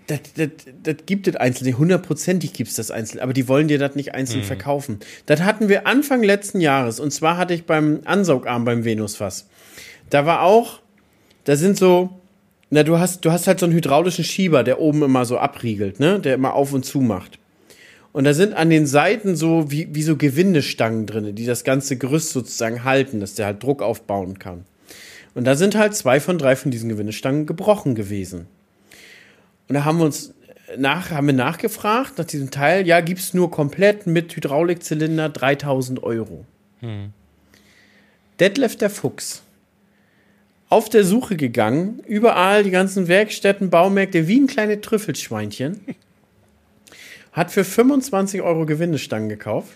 Das, 0.07 0.21
das, 0.37 0.49
das 0.83 0.97
gibt 1.07 1.29
es 1.29 1.37
einzeln 1.37 1.67
nicht. 1.67 1.79
Hundertprozentig 1.79 2.53
gibt 2.53 2.71
es 2.71 2.77
das 2.77 2.91
einzeln. 2.91 3.21
Aber 3.21 3.33
die 3.33 3.47
wollen 3.47 3.69
dir 3.69 3.79
das 3.79 3.95
nicht 3.95 4.15
einzeln 4.15 4.41
mhm. 4.41 4.47
verkaufen. 4.47 5.01
Das 5.27 5.43
hatten 5.43 5.69
wir 5.69 5.87
Anfang 5.87 6.23
letzten 6.23 6.61
Jahres. 6.61 6.99
Und 6.99 7.13
zwar 7.13 7.37
hatte 7.37 7.55
ich 7.55 7.65
beim 7.65 8.01
Ansaugarm 8.05 8.65
beim 8.65 8.85
Venusfass. 8.85 9.49
Da 10.11 10.27
war 10.27 10.43
auch, 10.43 10.81
da 11.45 11.57
sind 11.57 11.77
so, 11.77 12.11
na, 12.71 12.83
du 12.83 12.99
hast, 12.99 13.25
du 13.25 13.31
hast 13.31 13.47
halt 13.47 13.61
so 13.61 13.67
einen 13.67 13.75
hydraulischen 13.75 14.25
Schieber, 14.25 14.65
der 14.65 14.81
oben 14.81 15.03
immer 15.03 15.25
so 15.25 15.39
abriegelt, 15.39 16.01
ne? 16.01 16.21
Der 16.21 16.35
immer 16.35 16.55
auf 16.55 16.73
und 16.73 16.85
zu 16.85 17.01
macht. 17.01 17.39
Und 18.13 18.25
da 18.25 18.35
sind 18.35 18.55
an 18.55 18.71
den 18.71 18.87
Seiten 18.87 19.37
so 19.37 19.71
wie, 19.71 19.95
wie 19.95 20.03
so 20.03 20.17
Gewindestangen 20.17 21.07
drin, 21.07 21.35
die 21.35 21.47
das 21.47 21.65
ganze 21.65 21.97
Gerüst 21.97 22.31
sozusagen 22.31 22.85
halten, 22.85 23.21
dass 23.21 23.35
der 23.35 23.47
halt 23.47 23.63
Druck 23.63 23.83
aufbauen 23.83 24.39
kann. 24.39 24.65
Und 25.35 25.45
da 25.45 25.55
sind 25.55 25.75
halt 25.75 25.95
zwei 25.95 26.21
von 26.21 26.39
drei 26.39 26.57
von 26.57 26.71
diesen 26.71 26.89
Gewindestangen 26.89 27.47
gebrochen 27.47 27.95
gewesen. 27.95 28.47
Und 29.69 29.75
da 29.75 29.85
haben 29.85 29.99
wir 29.99 30.05
uns 30.05 30.35
nach, 30.77 31.11
haben 31.11 31.27
wir 31.27 31.35
nachgefragt 31.35 32.19
nach 32.19 32.25
diesem 32.25 32.51
Teil. 32.51 32.87
Ja, 32.87 33.01
gibt 33.01 33.21
es 33.21 33.35
nur 33.35 33.51
komplett 33.51 34.07
mit 34.07 34.35
Hydraulikzylinder 34.37 35.29
3000 35.29 36.03
Euro. 36.03 36.45
Hm. 36.81 37.13
Detlef 38.41 38.77
der 38.77 38.91
Fuchs 38.91 39.43
auf 40.73 40.89
der 40.89 41.05
Suche 41.05 41.37
gegangen, 41.37 42.01
überall 42.07 42.63
die 42.63 42.71
ganzen 42.71 43.07
Werkstätten, 43.07 43.69
Baumärkte, 43.69 44.27
wie 44.27 44.41
ein 44.41 44.47
kleines 44.47 44.81
Trüffelschweinchen. 44.81 45.81
Hat 47.33 47.51
für 47.51 47.63
25 47.63 48.41
Euro 48.41 48.65
Gewindestangen 48.65 49.29
gekauft. 49.29 49.73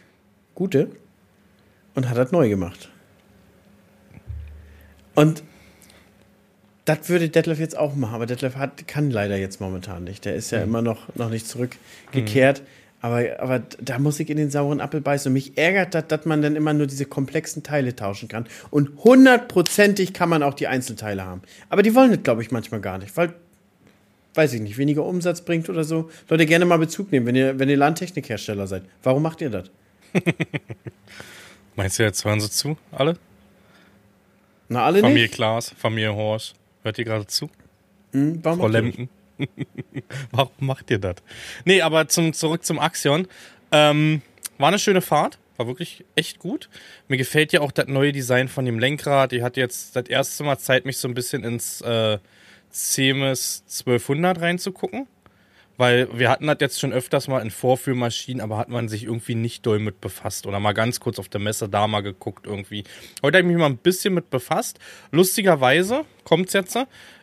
Gute. 0.55 0.91
Und 1.95 2.09
hat 2.09 2.17
das 2.17 2.33
neu 2.33 2.49
gemacht. 2.49 2.91
Und 5.17 5.43
das 6.85 7.09
würde 7.09 7.29
Detlef 7.29 7.59
jetzt 7.59 7.77
auch 7.77 7.97
machen, 7.97 8.15
aber 8.15 8.27
Detlef 8.27 8.55
hat, 8.55 8.87
kann 8.87 9.11
leider 9.11 9.37
jetzt 9.37 9.61
momentan 9.61 10.05
nicht. 10.05 10.25
Der 10.25 10.37
ist 10.37 10.53
ja 10.53 10.59
mhm. 10.59 10.65
immer 10.65 10.83
noch, 10.83 11.15
noch 11.17 11.31
nicht 11.31 11.49
zurückgekehrt. 11.49 12.61
Mhm. 12.61 12.67
Aber, 13.01 13.41
aber 13.41 13.63
da 13.81 13.99
muss 13.99 14.21
ich 14.21 14.31
in 14.31 14.37
den 14.37 14.51
sauren 14.51 14.81
Apfel 14.81 15.01
beißen. 15.01 15.29
Und 15.29 15.35
mich 15.35 15.59
ärgert 15.59 15.95
das, 15.95 16.07
dass 16.09 16.25
man 16.25 16.43
dann 16.43 16.57
immer 16.57 16.73
nur 16.73 16.87
diese 16.87 17.05
komplexen 17.05 17.63
Teile 17.63 17.95
tauschen 17.95 18.29
kann. 18.29 18.47
Und 18.71 18.91
hundertprozentig 19.05 20.13
kann 20.13 20.29
man 20.29 20.43
auch 20.43 20.55
die 20.55 20.67
Einzelteile 20.67 21.25
haben. 21.25 21.43
Aber 21.69 21.83
die 21.83 21.95
wollen 21.95 22.11
das, 22.11 22.23
glaube 22.23 22.43
ich, 22.43 22.51
manchmal 22.51 22.81
gar 22.81 22.99
nicht, 22.99 23.17
weil, 23.17 23.33
weiß 24.35 24.53
ich 24.55 24.61
nicht, 24.61 24.79
weniger 24.79 25.05
Umsatz 25.05 25.41
bringt 25.41 25.69
oder 25.69 25.85
so. 25.85 26.11
Leute, 26.29 26.47
gerne 26.47 26.65
mal 26.65 26.79
Bezug 26.79 27.11
nehmen, 27.13 27.27
wenn 27.27 27.37
ihr, 27.37 27.59
wenn 27.59 27.69
ihr 27.69 27.77
Landtechnikhersteller 27.77 28.67
seid. 28.67 28.83
Warum 29.03 29.23
macht 29.23 29.41
ihr 29.41 29.51
das? 29.51 29.71
Meinst 31.77 31.99
du, 31.99 32.05
jetzt 32.05 32.25
hören 32.25 32.41
sie 32.41 32.51
zu, 32.51 32.79
alle? 32.93 33.17
Na, 34.69 34.85
alle 34.85 35.01
Familie 35.01 35.25
nicht? 35.25 35.35
Klaas, 35.35 35.75
Familie 35.77 36.15
Horsch. 36.15 36.55
Hört 36.83 36.99
ihr 36.99 37.05
gerade 37.05 37.27
zu? 37.27 37.51
Hm, 38.13 38.41
warum 38.43 38.61
Frau 38.61 38.69
Lemken. 38.69 39.09
warum 40.31 40.53
macht 40.59 40.91
ihr 40.91 40.99
das? 40.99 41.17
Nee, 41.65 41.83
aber 41.83 42.09
zum, 42.09 42.33
zurück 42.33 42.65
zum 42.65 42.79
Axion. 42.79 43.29
Ähm, 43.73 44.23
war 44.59 44.69
eine 44.69 44.79
schöne 44.79 45.03
Fahrt. 45.03 45.39
War 45.57 45.67
wirklich 45.67 46.05
echt 46.15 46.39
gut. 46.39 46.69
Mir 47.09 47.17
gefällt 47.17 47.53
ja 47.53 47.61
auch 47.61 47.73
das 47.73 47.87
neue 47.87 48.13
Design 48.13 48.49
von 48.49 48.65
dem 48.65 48.79
Lenkrad. 48.79 49.33
Ich 49.33 49.43
hatte 49.43 49.61
jetzt 49.61 49.97
das 49.97 50.07
erste 50.07 50.45
Mal 50.45 50.59
Zeit, 50.59 50.85
mich 50.85 50.99
so 50.99 51.09
ein 51.09 51.15
bisschen 51.15 51.45
ins 51.45 51.81
äh, 51.81 52.19
CMS 52.71 53.65
1200 53.67 54.41
reinzugucken. 54.41 55.07
Weil 55.77 56.09
wir 56.19 56.31
hatten 56.31 56.47
das 56.47 56.57
jetzt 56.61 56.81
schon 56.81 56.93
öfters 56.93 57.29
mal 57.29 57.41
in 57.41 57.51
Vorführmaschinen, 57.51 58.41
aber 58.41 58.57
hat 58.57 58.69
man 58.69 58.89
sich 58.89 59.05
irgendwie 59.05 59.35
nicht 59.35 59.67
doll 59.67 59.79
mit 59.79 60.01
befasst. 60.01 60.47
Oder 60.47 60.59
mal 60.59 60.73
ganz 60.73 61.01
kurz 61.01 61.19
auf 61.19 61.29
der 61.29 61.41
Messe 61.41 61.69
da 61.69 61.87
mal 61.87 62.01
geguckt 62.01 62.47
irgendwie. 62.47 62.85
Heute 63.23 63.39
habe 63.39 63.47
ich 63.47 63.53
mich 63.53 63.61
mal 63.61 63.67
ein 63.67 63.77
bisschen 63.77 64.15
mit 64.15 64.31
befasst. 64.31 64.79
Lustigerweise 65.11 66.05
kommt's 66.25 66.55
jetzt. 66.55 66.79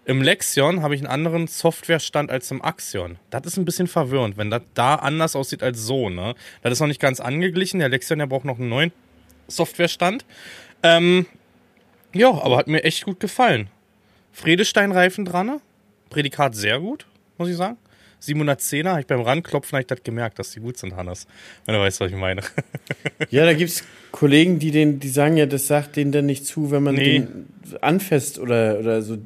Im 0.05 0.21
Lexion 0.21 0.81
habe 0.81 0.95
ich 0.95 1.01
einen 1.01 1.09
anderen 1.09 1.47
Softwarestand 1.47 2.29
als 2.29 2.51
im 2.51 2.61
Axion. 2.61 3.17
Das 3.29 3.45
ist 3.45 3.57
ein 3.57 3.65
bisschen 3.65 3.87
verwirrend, 3.87 4.37
wenn 4.37 4.49
das 4.49 4.61
da 4.73 4.95
anders 4.95 5.35
aussieht 5.35 5.63
als 5.63 5.81
so, 5.81 6.09
ne? 6.09 6.35
Das 6.61 6.73
ist 6.73 6.79
noch 6.79 6.87
nicht 6.87 6.99
ganz 6.99 7.19
angeglichen. 7.19 7.79
Der 7.79 7.89
Lexion, 7.89 8.19
der 8.19 8.27
braucht 8.27 8.45
noch 8.45 8.59
einen 8.59 8.69
neuen 8.69 8.91
Softwarestand. 9.47 10.25
Ähm, 10.83 11.25
ja, 12.13 12.29
aber 12.29 12.57
hat 12.57 12.67
mir 12.67 12.83
echt 12.83 13.05
gut 13.05 13.19
gefallen. 13.19 13.69
Fredestein-Reifen 14.33 15.25
dran. 15.25 15.61
Prädikat 16.09 16.55
sehr 16.55 16.79
gut, 16.79 17.07
muss 17.37 17.49
ich 17.49 17.55
sagen. 17.55 17.77
710er, 18.23 18.89
habe 18.89 19.01
ich 19.01 19.07
beim 19.07 19.21
Ranklopfen 19.21 19.79
ich 19.79 19.87
das 19.87 20.03
gemerkt, 20.03 20.39
dass 20.39 20.51
die 20.51 20.59
gut 20.59 20.77
sind, 20.77 20.95
Hannes. 20.95 21.27
Wenn 21.65 21.75
du 21.75 21.81
weißt, 21.81 21.99
was 21.99 22.11
ich 22.11 22.17
meine. 22.17 22.41
ja, 23.29 23.45
da 23.45 23.53
gibt 23.53 23.71
es 23.71 23.83
Kollegen, 24.11 24.59
die 24.59 24.71
den, 24.71 24.99
die 24.99 25.09
sagen 25.09 25.37
ja, 25.37 25.45
das 25.45 25.67
sagt 25.67 25.95
denen 25.95 26.11
dann 26.11 26.25
nicht 26.25 26.45
zu, 26.45 26.71
wenn 26.71 26.83
man 26.83 26.95
nee. 26.95 27.19
den 27.19 27.47
anfasst 27.81 28.39
oder, 28.39 28.79
oder 28.79 29.01
so 29.01 29.17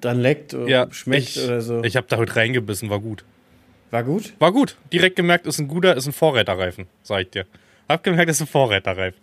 dann 0.00 0.20
leckt 0.20 0.54
oder 0.54 0.68
ja, 0.68 0.86
schmeckt 0.90 1.36
ich, 1.36 1.44
oder 1.44 1.60
so. 1.60 1.82
Ich 1.84 1.96
habe 1.96 2.06
da 2.08 2.16
heute 2.16 2.36
reingebissen, 2.36 2.90
war 2.90 3.00
gut. 3.00 3.24
War 3.90 4.02
gut? 4.02 4.34
War 4.38 4.52
gut. 4.52 4.76
Direkt 4.92 5.16
gemerkt, 5.16 5.46
ist 5.46 5.58
ein 5.58 5.68
guter, 5.68 5.96
ist 5.96 6.06
ein 6.06 6.12
Vorräterreifen, 6.12 6.86
sag 7.02 7.22
ich 7.22 7.30
dir. 7.30 7.46
Hab 7.88 8.02
gemerkt, 8.02 8.30
ist 8.30 8.40
ein 8.40 8.48
Vorräterreifen. 8.48 9.20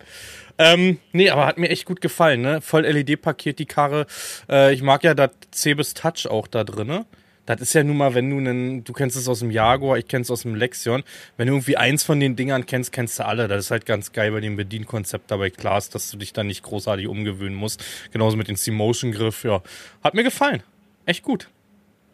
Ähm, 0.58 1.00
nee, 1.12 1.30
aber 1.30 1.46
hat 1.46 1.58
mir 1.58 1.70
echt 1.70 1.86
gut 1.86 2.00
gefallen, 2.00 2.42
ne? 2.42 2.62
Voll 2.62 2.84
LED-Paket, 2.86 3.60
die 3.60 3.66
Karre. 3.66 4.06
Äh, 4.50 4.74
ich 4.74 4.82
mag 4.82 5.04
ja 5.04 5.14
das 5.14 5.32
Cebis 5.54 5.94
Touch 5.94 6.28
auch 6.30 6.48
da 6.48 6.64
drin. 6.64 6.88
Ne? 6.88 7.06
Das 7.46 7.60
ist 7.60 7.74
ja 7.74 7.84
nun 7.84 7.98
mal, 7.98 8.14
wenn 8.14 8.30
du 8.30 8.38
einen, 8.38 8.86
du 8.86 8.94
kennst 8.94 9.18
es 9.18 9.28
aus 9.28 9.40
dem 9.40 9.52
Jaguar, 9.52 9.98
ich 9.98 10.08
kenn's 10.08 10.32
aus 10.32 10.44
dem 10.44 10.56
Lexion. 10.56 11.04
Wenn 11.36 11.48
du 11.48 11.54
irgendwie 11.54 11.76
eins 11.76 12.04
von 12.04 12.20
den 12.20 12.38
Dingern 12.38 12.66
kennst, 12.66 12.94
kennst 12.94 13.20
du 13.20 13.26
alle. 13.26 13.50
Das 13.50 13.66
ist 13.66 13.72
halt 13.72 13.86
ganz 13.86 14.14
geil 14.14 14.32
bei 14.32 14.40
dem 14.40 14.56
Bedienkonzept 14.56 15.30
dabei 15.30 15.50
klar 15.50 15.78
ist, 15.78 15.94
dass 15.94 16.10
du 16.10 16.18
dich 16.18 16.32
da 16.32 16.44
nicht 16.44 16.64
großartig 16.64 17.08
umgewöhnen 17.08 17.56
musst. 17.56 17.84
Genauso 18.12 18.38
mit 18.38 18.48
dem 18.48 18.56
C-Motion-Griff, 18.56 19.44
ja. 19.44 19.62
Hat 20.04 20.14
mir 20.14 20.24
gefallen. 20.24 20.64
Echt 21.06 21.24
gut. 21.24 21.50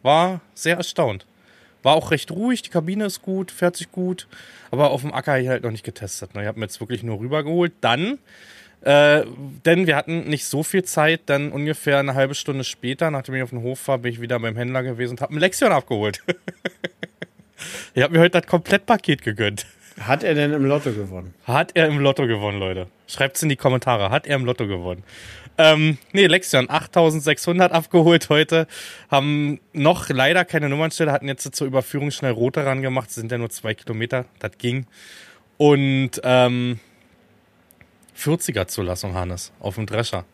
War 0.02 0.42
sehr 0.56 0.78
erstaunt. 0.78 1.28
War 1.84 1.94
auch 1.94 2.12
recht 2.12 2.32
ruhig, 2.32 2.62
die 2.62 2.70
Kabine 2.70 3.06
ist 3.06 3.22
gut, 3.22 3.52
fährt 3.52 3.78
sich 3.78 3.92
gut. 3.92 4.28
Aber 4.72 4.90
auf 4.90 5.02
dem 5.02 5.14
Acker 5.14 5.40
ich 5.40 5.48
halt 5.48 5.64
noch 5.64 5.72
nicht 5.72 5.86
getestet. 5.86 6.34
Ne? 6.36 6.42
Ich 6.42 6.48
habe 6.48 6.60
mir 6.60 6.66
jetzt 6.66 6.80
wirklich 6.80 7.04
nur 7.04 7.20
rübergeholt. 7.20 7.72
Dann 7.82 8.18
äh, 8.82 9.24
denn 9.66 9.88
wir 9.88 9.96
hatten 9.96 10.30
nicht 10.30 10.46
so 10.46 10.64
viel 10.64 10.84
Zeit, 10.84 11.22
dann 11.26 11.52
ungefähr 11.52 12.00
eine 12.00 12.14
halbe 12.14 12.36
Stunde 12.36 12.64
später, 12.64 13.12
nachdem 13.12 13.36
ich 13.36 13.44
auf 13.44 13.50
den 13.50 13.62
Hof 13.62 13.88
war, 13.88 13.98
bin 13.98 14.14
ich 14.14 14.22
wieder 14.22 14.40
beim 14.40 14.56
Händler 14.56 14.84
gewesen 14.84 15.12
und 15.12 15.22
habe 15.22 15.36
ein 15.36 15.40
Lexion 15.40 15.72
abgeholt. 15.72 16.24
ich 17.94 18.04
habe 18.04 18.14
mir 18.14 18.22
heute 18.22 18.40
das 18.40 18.48
Komplettpaket 18.48 19.22
gegönnt. 19.22 19.66
Hat 20.00 20.24
er 20.24 20.34
denn 20.34 20.54
im 20.54 20.64
Lotto 20.64 20.94
gewonnen? 20.94 21.34
Hat 21.44 21.72
er 21.76 21.88
im 21.88 22.00
Lotto 22.00 22.26
gewonnen, 22.26 22.60
Leute. 22.60 22.88
Schreibt 23.08 23.36
es 23.36 23.44
in 23.44 23.50
die 23.50 23.58
Kommentare. 23.58 24.10
Hat 24.12 24.28
er 24.28 24.38
im 24.38 24.46
Lotto 24.46 24.66
gewonnen? 24.66 25.04
Ähm, 25.58 25.98
nee, 26.14 26.26
Lexion 26.28 26.70
8600 26.70 27.74
abgeholt 27.74 28.30
heute. 28.30 28.66
Haben 29.12 29.60
noch 29.74 30.08
leider 30.08 30.46
keine 30.46 30.70
Nummernstelle, 30.70 31.12
hatten 31.12 31.28
jetzt 31.28 31.54
zur 31.54 31.68
Überführung 31.68 32.12
schnell 32.12 32.32
rote 32.32 32.66
ran 32.66 32.82
gemacht. 32.82 33.12
Sind 33.12 33.30
ja 33.30 33.38
nur 33.38 33.50
zwei 33.50 33.74
Kilometer. 33.74 34.24
Das 34.40 34.52
ging. 34.58 34.86
Und 35.58 36.12
ähm, 36.24 36.80
40er 38.20 38.68
Zulassung, 38.68 39.14
Hannes, 39.14 39.52
auf 39.60 39.76
dem 39.76 39.86
Drescher. 39.86 40.26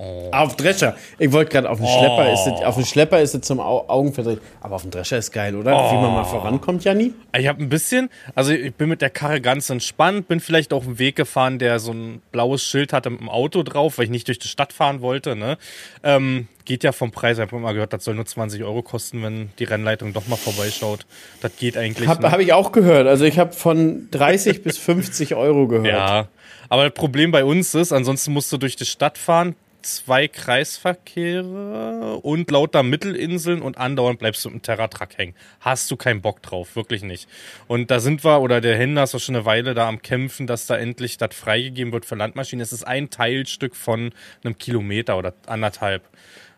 Oh. 0.00 0.30
Auf 0.30 0.54
Drescher. 0.54 0.96
Ich 1.18 1.32
wollte 1.32 1.50
gerade 1.50 1.68
auf 1.68 1.78
dem 1.78 1.86
oh. 1.86 1.98
Schlepper 1.98 2.32
ist 2.32 2.46
es, 2.46 2.64
auf 2.64 2.76
dem 2.76 2.84
Schlepper 2.84 3.20
ist 3.20 3.34
es 3.34 3.40
zum 3.40 3.58
Au 3.58 3.84
Augenverdrehen. 3.88 4.38
Aber 4.60 4.76
auf 4.76 4.82
dem 4.82 4.92
Drescher 4.92 5.18
ist 5.18 5.32
geil, 5.32 5.56
oder? 5.56 5.74
Oh. 5.74 5.90
Wie 5.90 5.96
man 5.96 6.12
mal 6.12 6.22
vorankommt, 6.22 6.84
Janni. 6.84 7.12
Ich 7.36 7.48
habe 7.48 7.60
ein 7.60 7.68
bisschen, 7.68 8.08
also 8.36 8.52
ich 8.52 8.72
bin 8.74 8.88
mit 8.88 9.02
der 9.02 9.10
Karre 9.10 9.40
ganz 9.40 9.68
entspannt, 9.70 10.28
bin 10.28 10.38
vielleicht 10.38 10.72
auf 10.72 10.86
einen 10.86 11.00
Weg 11.00 11.16
gefahren, 11.16 11.58
der 11.58 11.80
so 11.80 11.90
ein 11.90 12.22
blaues 12.30 12.62
Schild 12.62 12.92
hatte 12.92 13.10
mit 13.10 13.20
dem 13.20 13.28
Auto 13.28 13.64
drauf, 13.64 13.98
weil 13.98 14.04
ich 14.04 14.10
nicht 14.12 14.28
durch 14.28 14.38
die 14.38 14.46
Stadt 14.46 14.72
fahren 14.72 15.00
wollte. 15.00 15.34
Ne? 15.34 15.58
Ähm, 16.04 16.46
geht 16.64 16.84
ja 16.84 16.92
vom 16.92 17.10
Preis, 17.10 17.38
ich 17.38 17.42
habe 17.42 17.58
mal 17.58 17.72
gehört, 17.72 17.92
das 17.92 18.04
soll 18.04 18.14
nur 18.14 18.26
20 18.26 18.62
Euro 18.62 18.82
kosten, 18.82 19.20
wenn 19.24 19.50
die 19.58 19.64
Rennleitung 19.64 20.12
doch 20.12 20.28
mal 20.28 20.36
vorbeischaut. 20.36 21.06
Das 21.40 21.56
geht 21.56 21.76
eigentlich. 21.76 22.08
Habe 22.08 22.22
ne? 22.22 22.30
hab 22.30 22.38
ich 22.38 22.52
auch 22.52 22.70
gehört. 22.70 23.08
Also 23.08 23.24
ich 23.24 23.40
habe 23.40 23.52
von 23.52 24.08
30 24.12 24.62
bis 24.62 24.78
50 24.78 25.34
Euro 25.34 25.66
gehört. 25.66 25.86
Ja, 25.86 26.28
aber 26.68 26.84
das 26.84 26.94
Problem 26.94 27.30
bei 27.30 27.44
uns 27.44 27.74
ist, 27.74 27.92
ansonsten 27.92 28.32
musst 28.32 28.52
du 28.52 28.56
durch 28.56 28.76
die 28.76 28.84
Stadt 28.84 29.18
fahren, 29.18 29.54
zwei 29.82 30.28
Kreisverkehre 30.28 32.18
und 32.22 32.50
lauter 32.50 32.82
Mittelinseln 32.82 33.62
und 33.62 33.78
andauernd 33.78 34.18
bleibst 34.18 34.44
du 34.44 34.50
im 34.50 34.60
Terratruck 34.62 35.16
hängen. 35.16 35.34
Hast 35.60 35.90
du 35.90 35.96
keinen 35.96 36.20
Bock 36.20 36.42
drauf, 36.42 36.76
wirklich 36.76 37.02
nicht. 37.02 37.28
Und 37.66 37.90
da 37.90 38.00
sind 38.00 38.24
wir, 38.24 38.40
oder 38.40 38.60
der 38.60 38.76
Händler 38.76 39.04
ist 39.04 39.14
auch 39.14 39.20
schon 39.20 39.36
eine 39.36 39.44
Weile 39.44 39.74
da 39.74 39.88
am 39.88 40.02
Kämpfen, 40.02 40.46
dass 40.46 40.66
da 40.66 40.76
endlich 40.76 41.16
das 41.16 41.34
freigegeben 41.34 41.92
wird 41.92 42.04
für 42.04 42.16
Landmaschinen. 42.16 42.62
Es 42.62 42.72
ist 42.72 42.84
ein 42.84 43.10
Teilstück 43.10 43.76
von 43.76 44.12
einem 44.44 44.58
Kilometer 44.58 45.16
oder 45.16 45.34
anderthalb. 45.46 46.02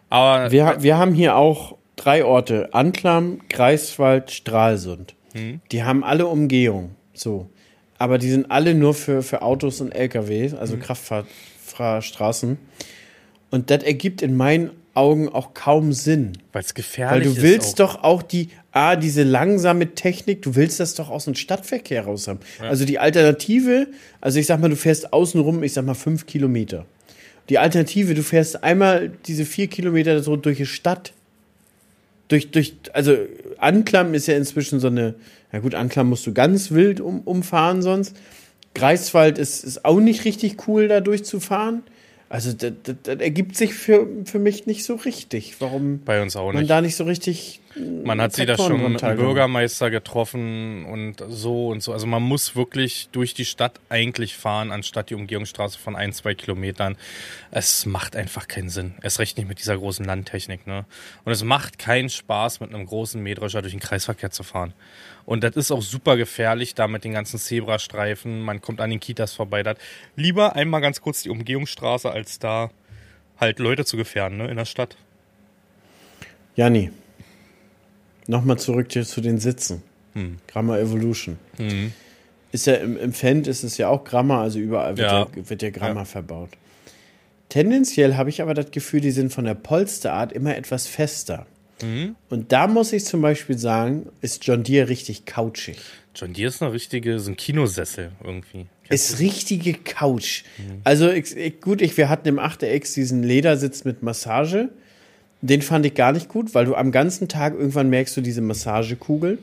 Aber 0.09 0.51
wir, 0.51 0.77
wir 0.81 0.99
haben 0.99 1.15
hier 1.15 1.37
auch 1.37 1.77
drei 1.97 2.25
Orte: 2.25 2.71
Anklam, 2.73 3.41
Greifswald, 3.49 4.31
Stralsund. 4.31 5.15
Hm. 5.33 5.61
Die 5.71 5.85
haben 5.85 6.03
alle 6.03 6.27
Umgehung. 6.27 6.97
So. 7.13 7.51
Aber 8.01 8.17
die 8.17 8.31
sind 8.31 8.51
alle 8.51 8.75
nur 8.75 8.95
für, 8.95 9.23
für 9.23 9.43
Autos 9.43 9.83
und 9.83 9.95
LKW, 9.95 10.53
also 10.59 10.73
hm. 10.73 10.81
Kraftfahrstraßen. 10.81 12.57
Und 13.51 13.71
das 13.71 13.83
ergibt 13.83 14.23
in 14.23 14.39
meinen 14.39 14.71
Augen 14.95 15.29
auch 15.29 15.53
kaum 15.53 15.93
Sinn. 15.93 16.33
Weil 16.55 16.63
es 16.63 16.73
gefährlich 16.73 17.27
ist. 17.27 17.37
Weil 17.37 17.43
du 17.43 17.43
willst 17.43 17.79
doch 17.79 18.03
auch 18.03 18.23
die, 18.23 18.49
ah, 18.73 18.97
diese 18.97 19.23
langsame 19.23 19.95
Technik, 19.95 20.41
du 20.41 20.55
willst 20.55 20.81
das 20.81 20.95
doch 20.95 21.11
aus 21.11 21.27
dem 21.27 21.35
Stadtverkehr 21.35 22.05
raus 22.05 22.27
haben. 22.27 22.41
Ja. 22.59 22.71
Also 22.71 22.87
die 22.87 22.99
Alternative, 22.99 23.89
also 24.23 24.39
ich 24.39 24.47
sag 24.47 24.61
mal, 24.61 24.71
du 24.71 24.77
fährst 24.77 25.13
außenrum, 25.13 25.63
ich 25.63 25.75
sag 25.75 25.85
mal, 25.85 25.93
fünf 25.93 26.25
Kilometer. 26.25 26.87
Die 27.51 27.59
Alternative, 27.59 28.15
du 28.15 28.23
fährst 28.23 28.65
einmal 28.65 29.13
diese 29.27 29.45
vier 29.45 29.67
Kilometer 29.67 30.23
so 30.23 30.37
durch 30.37 30.57
die 30.57 30.65
Stadt. 30.65 31.13
Durch, 32.29 32.51
durch, 32.51 32.77
also 32.95 33.15
Anklam 33.59 34.15
ist 34.15 34.27
ja 34.27 34.39
inzwischen 34.39 34.81
so 34.81 34.87
eine, 34.87 35.17
ja 35.53 35.59
gut, 35.59 35.75
Anklam 35.75 36.09
musst 36.09 36.27
du 36.27 36.33
ganz 36.33 36.71
wild 36.71 37.01
um, 37.01 37.21
umfahren 37.21 37.83
sonst. 37.83 38.17
Greifswald 38.75 39.39
ist, 39.39 39.65
ist 39.65 39.85
auch 39.85 40.01
nicht 40.01 40.25
richtig 40.25 40.69
cool, 40.69 40.89
da 40.89 41.01
durchzufahren. 41.01 41.83
Also 42.29 42.53
das, 42.53 42.73
das, 42.85 42.97
das, 43.03 43.19
ergibt 43.19 43.57
sich 43.57 43.75
für, 43.75 44.07
für 44.25 44.39
mich 44.39 44.67
nicht 44.67 44.85
so 44.85 44.95
richtig. 44.95 45.57
Warum 45.59 46.01
Bei 46.05 46.23
uns 46.23 46.37
auch 46.37 46.53
nicht. 46.53 46.55
man 46.55 46.67
da 46.69 46.81
nicht 46.81 46.95
so 46.95 47.05
richtig. 47.05 47.61
Man 47.77 48.21
hat 48.21 48.33
sich 48.33 48.47
da 48.47 48.57
schon 48.57 48.93
mit 48.93 49.01
dem 49.01 49.17
Bürgermeister 49.17 49.91
getroffen 49.91 50.85
und 50.87 51.23
so 51.29 51.69
und 51.69 51.83
so. 51.83 51.93
Also 51.93 52.07
man 52.07 52.23
muss 52.23 52.57
wirklich 52.57 53.09
durch 53.13 53.33
die 53.33 53.45
Stadt 53.45 53.79
eigentlich 53.89 54.37
fahren, 54.37 54.73
anstatt 54.73 55.11
die 55.11 55.15
Umgehungsstraße 55.15 55.79
von 55.79 55.95
ein, 55.95 56.13
zwei 56.13 56.35
Kilometern. 56.35 56.97
Es 57.53 57.87
macht 57.87 58.17
einfach 58.17 58.49
keinen 58.49 58.71
Sinn. 58.71 58.95
Erst 59.03 59.21
recht 59.21 59.37
nicht 59.37 59.49
mit 59.49 59.61
dieser 59.61 59.79
großen 59.79 60.05
Landtechnik. 60.05 60.67
Ne? 60.67 60.85
Und 61.25 61.31
es 61.31 61.45
macht 61.45 61.79
keinen 61.79 62.11
Spaß, 62.11 62.59
mit 62.59 62.75
einem 62.75 62.87
großen 62.87 63.23
Mähdrescher 63.23 63.63
durch 63.63 63.73
den 63.73 63.81
Kreisverkehr 63.81 64.33
zu 64.33 64.43
fahren. 64.43 64.75
Und 65.25 65.45
das 65.45 65.55
ist 65.55 65.71
auch 65.71 65.83
super 65.83 66.17
gefährlich, 66.17 66.75
da 66.75 66.89
mit 66.89 67.05
den 67.05 67.13
ganzen 67.13 67.39
Zebrastreifen. 67.39 68.41
Man 68.41 68.61
kommt 68.61 68.81
an 68.81 68.91
den 68.91 68.99
Kitas 68.99 69.33
vorbei. 69.33 69.63
Das 69.63 69.77
lieber 70.17 70.57
einmal 70.57 70.81
ganz 70.81 71.01
kurz 71.01 71.23
die 71.23 71.31
Umgehungsstraße, 71.31 72.11
als 72.11 72.41
da 72.41 72.71
halt 73.39 73.61
Leute 73.61 73.85
zu 73.85 73.97
gefährden, 73.97 74.39
ne, 74.39 74.49
in 74.49 74.57
der 74.57 74.65
Stadt. 74.65 74.97
Janni, 76.57 76.91
nochmal 78.31 78.59
zurück 78.59 78.91
zu 78.91 79.21
den 79.21 79.39
Sitzen. 79.39 79.83
Hm. 80.15 80.39
Grammar 80.47 80.81
Evolution. 80.81 81.39
Hm. 81.57 81.93
Ist 82.53 82.67
ja 82.67 82.75
im, 82.75 82.97
im 82.97 83.13
Fend 83.13 83.47
ist 83.47 83.63
es 83.63 83.77
ja 83.77 83.89
auch 83.89 84.05
Grammar, 84.05 84.41
also 84.43 84.59
überall 84.59 84.97
wird 84.97 85.11
ja, 85.11 85.21
ja 85.21 85.49
wird 85.51 85.63
ja 85.63 85.71
Grammar 85.71 86.03
ja. 86.03 86.05
verbaut. 86.05 86.51
Tendenziell 87.49 88.17
habe 88.17 88.31
ich 88.31 88.43
aber 88.43 88.55
das 88.55 88.71
Gefühl, 88.71 89.01
die 89.01 89.11
sind 89.11 89.33
von 89.33 89.45
der 89.45 89.55
Polsterart 89.55 90.33
immer 90.33 90.57
etwas 90.57 90.87
fester. 90.87 91.47
Mhm. 91.83 92.17
Und 92.29 92.53
da 92.53 92.67
muss 92.67 92.93
ich 92.93 93.05
zum 93.05 93.23
Beispiel 93.23 93.59
sagen, 93.59 94.07
ist 94.21 94.47
John 94.47 94.63
Deere 94.63 94.89
richtig 94.89 95.27
couchig. 95.27 95.77
John 96.15 96.33
Deere 96.33 96.49
ist 96.49 96.63
eine 96.63 96.73
richtige, 96.73 97.19
so 97.19 97.31
ein 97.31 97.37
Kinosessel 97.37 98.13
irgendwie. 98.23 98.67
Ist 98.89 99.21
richtige 99.21 99.75
Couch. 99.75 100.43
Mhm. 100.59 100.81
Also 100.83 101.11
ich, 101.11 101.37
ich, 101.37 101.61
gut, 101.61 101.81
ich, 101.81 101.97
wir 101.97 102.09
hatten 102.09 102.27
im 102.27 102.41
8X 102.41 102.95
diesen 102.95 103.23
Ledersitz 103.23 103.85
mit 103.85 104.03
Massage. 104.03 104.71
Den 105.43 105.63
fand 105.63 105.87
ich 105.87 105.95
gar 105.95 106.13
nicht 106.13 106.29
gut, 106.29 106.55
weil 106.55 106.67
du 106.67 106.75
am 106.75 106.93
ganzen 106.93 107.29
Tag 107.29 107.55
irgendwann 107.55 107.89
merkst 107.89 108.17
du 108.17 108.21
diese 108.21 108.43
Massagekugeln. 108.43 109.39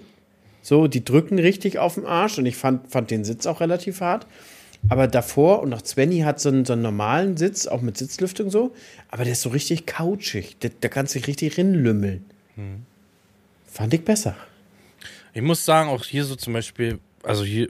So, 0.62 0.88
die 0.88 1.04
drücken 1.04 1.39
richtig 1.39 1.80
auf 1.80 1.96
den 1.96 2.06
Arsch 2.06 2.38
und 2.38 2.46
ich 2.46 2.56
fand, 2.56 2.92
fand 2.92 3.10
den 3.10 3.24
Sitz 3.24 3.46
auch 3.46 3.62
relativ 3.62 4.01
hart. 4.01 4.27
Aber 4.89 5.08
davor 5.08 5.62
und 5.62 5.74
auch 5.74 5.84
Svenny 5.84 6.20
hat 6.20 6.39
so 6.39 6.50
einen, 6.50 6.66
so 6.66 6.74
einen 6.74 6.82
normalen 6.82 7.36
Sitz, 7.36 7.68
auch 7.68 7.82
mit 7.82 7.98
Sitzlüftung 7.98 8.50
so, 8.50 8.74
aber 9.10 9.24
der 9.24 9.34
ist 9.34 9.42
so 9.42 9.50
richtig 9.50 9.86
couchig. 9.86 10.58
Da, 10.60 10.70
da 10.82 10.88
kannst 10.88 11.16
du 11.16 11.20
dich 11.20 11.27
richtig 11.27 11.58
rinlümmeln. 11.58 12.25
Hm. 12.56 12.84
Fand 13.66 13.94
ich 13.94 14.04
besser. 14.04 14.36
Ich 15.34 15.42
muss 15.42 15.66
sagen, 15.66 15.89
auch 15.89 16.04
hier 16.04 16.25
so 16.25 16.36
zum 16.36 16.54
Beispiel, 16.54 17.00
also 17.24 17.44
hier 17.44 17.70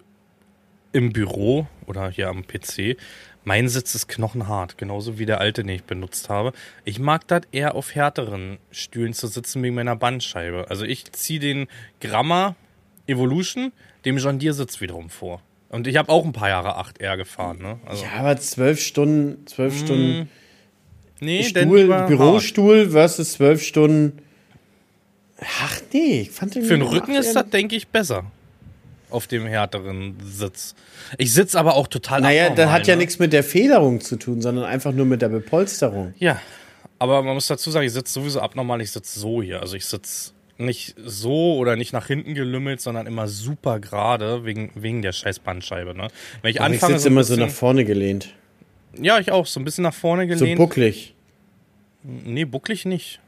im 0.92 1.12
Büro 1.12 1.68
oder 1.86 2.10
hier 2.10 2.30
am 2.30 2.46
PC, 2.46 2.98
mein 3.48 3.70
Sitz 3.70 3.96
ist 3.96 4.10
knochenhart, 4.10 4.78
genauso 4.78 5.20
wie 5.20 5.26
der 5.26 5.40
alte, 5.40 5.64
den 5.64 5.74
ich 5.74 5.86
benutzt 5.86 6.28
habe. 6.28 6.52
Ich 6.84 7.00
mag 7.00 7.26
das 7.30 7.44
eher 7.54 7.76
auf 7.76 7.96
härteren 7.96 8.58
Stühlen 8.72 9.14
zu 9.14 9.28
sitzen 9.28 9.64
wegen 9.64 9.74
meiner 9.74 9.96
Bandscheibe. 9.96 10.66
Also 10.70 10.84
ich 10.84 11.10
ziehe 11.14 11.40
den 11.40 11.68
Grammar 12.02 12.58
Evolution 13.08 13.72
dem 14.04 14.18
John 14.18 14.38
Deere 14.38 14.54
Sitz 14.54 14.82
wiederum 14.82 15.10
vor. 15.10 15.42
Und 15.70 15.88
ich 15.88 15.96
habe 15.96 16.10
auch 16.10 16.26
ein 16.26 16.34
paar 16.34 16.50
Jahre 16.50 16.78
8R 16.78 17.16
gefahren. 17.16 17.60
Ne? 17.60 17.80
Also 17.86 18.04
ja, 18.04 18.20
aber 18.20 18.36
zwölf 18.36 18.82
Stunden, 18.82 19.48
zwölf 19.48 19.74
mm, 19.76 19.86
Stunden 19.86 20.30
nee, 21.22 21.44
Stuhl, 21.44 21.88
Bürostuhl 21.88 22.82
hart. 22.82 22.92
versus 22.92 23.32
zwölf 23.32 23.64
Stunden. 23.64 24.22
Ach 25.40 25.80
nee, 25.94 26.20
ich 26.24 26.32
fand 26.32 26.54
den 26.54 26.64
Für 26.64 26.78
den 26.78 26.82
Rücken 26.82 27.16
ist 27.16 27.34
das, 27.34 27.50
denke 27.50 27.78
ich, 27.78 27.88
besser. 27.88 28.30
Auf 29.10 29.28
dem 29.28 29.46
härteren 29.46 30.18
Sitz. 30.22 30.76
Ich 31.18 31.34
sitze 31.34 31.58
aber 31.58 31.76
auch 31.76 31.88
total 31.88 32.22
Naja, 32.22 32.50
das 32.50 32.70
hat 32.70 32.88
ja 32.88 32.96
ne? 32.96 33.04
nichts 33.04 33.20
mit 33.20 33.32
der 33.32 33.44
Federung 33.44 34.02
zu 34.02 34.18
tun, 34.18 34.42
sondern 34.42 34.66
einfach 34.66 34.92
nur 34.92 35.06
mit 35.06 35.22
der 35.22 35.30
Bepolsterung. 35.30 36.14
Ja, 36.18 36.42
aber 37.00 37.24
man 37.24 37.36
muss 37.36 37.48
dazu 37.48 37.72
sagen, 37.72 37.86
ich 37.86 37.94
sitze 37.94 38.14
sowieso 38.14 38.42
abnormal, 38.42 38.82
ich 38.82 38.92
sitze 38.92 39.20
so 39.20 39.42
hier. 39.42 39.62
Also 39.62 39.76
ich 39.76 39.86
sitze 39.86 40.32
nicht 40.58 40.96
so 41.04 41.56
oder 41.56 41.76
nicht 41.76 41.94
nach 41.94 42.08
hinten 42.08 42.34
gelümmelt, 42.34 42.82
sondern 42.82 43.08
immer 43.08 43.28
super 43.28 43.80
gerade 43.80 44.46
wegen, 44.46 44.72
wegen 44.76 45.02
der 45.02 45.12
scheiß 45.12 45.40
Bandscheibe. 45.40 45.96
Ne? 45.96 46.08
Wenn 46.42 46.52
ich, 46.52 46.62
anfange, 46.62 46.76
ich 46.76 46.82
sitze 46.82 47.00
so 47.04 47.10
immer 47.10 47.22
bisschen, 47.22 47.36
so 47.36 47.42
nach 47.42 47.52
vorne 47.52 47.86
gelehnt. 47.86 48.34
Ja, 49.00 49.20
ich 49.20 49.32
auch, 49.32 49.46
so 49.46 49.60
ein 49.60 49.64
bisschen 49.64 49.84
nach 49.84 49.94
vorne 49.94 50.28
gelehnt. 50.28 50.58
So 50.58 50.64
bucklig. 50.64 51.14
Nee, 52.04 52.46
bucklig 52.46 52.86
nicht. 52.86 53.20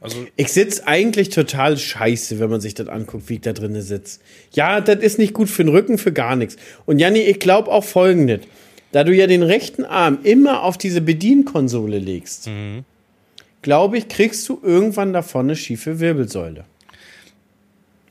Also 0.00 0.26
ich 0.36 0.48
sitze 0.48 0.86
eigentlich 0.86 1.30
total 1.30 1.76
scheiße, 1.76 2.38
wenn 2.38 2.50
man 2.50 2.60
sich 2.60 2.74
das 2.74 2.88
anguckt, 2.88 3.28
wie 3.28 3.34
ich 3.34 3.40
da 3.40 3.52
drin 3.52 3.80
sitze. 3.82 4.20
Ja, 4.52 4.80
das 4.80 5.00
ist 5.00 5.18
nicht 5.18 5.34
gut 5.34 5.48
für 5.48 5.64
den 5.64 5.74
Rücken, 5.74 5.98
für 5.98 6.12
gar 6.12 6.36
nichts. 6.36 6.56
Und 6.86 6.98
Janni, 7.00 7.20
ich 7.20 7.40
glaube 7.40 7.70
auch 7.70 7.84
folgendes. 7.84 8.40
Da 8.92 9.04
du 9.04 9.12
ja 9.14 9.26
den 9.26 9.42
rechten 9.42 9.84
Arm 9.84 10.20
immer 10.22 10.62
auf 10.62 10.78
diese 10.78 11.00
Bedienkonsole 11.00 11.98
legst, 11.98 12.46
mhm 12.46 12.84
glaube 13.62 13.98
ich, 13.98 14.08
kriegst 14.08 14.48
du 14.48 14.60
irgendwann 14.62 15.12
davon 15.12 15.46
eine 15.46 15.56
schiefe 15.56 16.00
Wirbelsäule. 16.00 16.64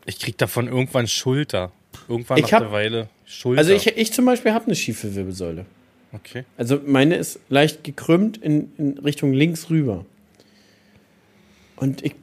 Ich 0.06 0.20
krieg 0.20 0.38
davon 0.38 0.68
irgendwann 0.68 1.08
Schulter. 1.08 1.72
Irgendwann 2.08 2.38
ich 2.38 2.44
nach 2.44 2.52
hab, 2.54 2.60
der 2.62 2.72
Weile 2.72 3.10
Schulter. 3.26 3.60
Also 3.60 3.74
ich, 3.74 3.88
ich 3.88 4.14
zum 4.14 4.26
Beispiel 4.26 4.54
habe 4.54 4.66
eine 4.66 4.76
schiefe 4.76 5.16
Wirbelsäule. 5.16 5.66
Okay. 6.14 6.46
Also 6.58 6.80
meine 6.86 7.16
ist 7.16 7.40
leicht 7.50 7.84
gekrümmt 7.84 8.38
in, 8.38 8.72
in 8.78 8.98
Richtung 9.00 9.34
links 9.34 9.70
rüber. 9.70 10.06
Und 11.78 12.04
ich 12.04 12.16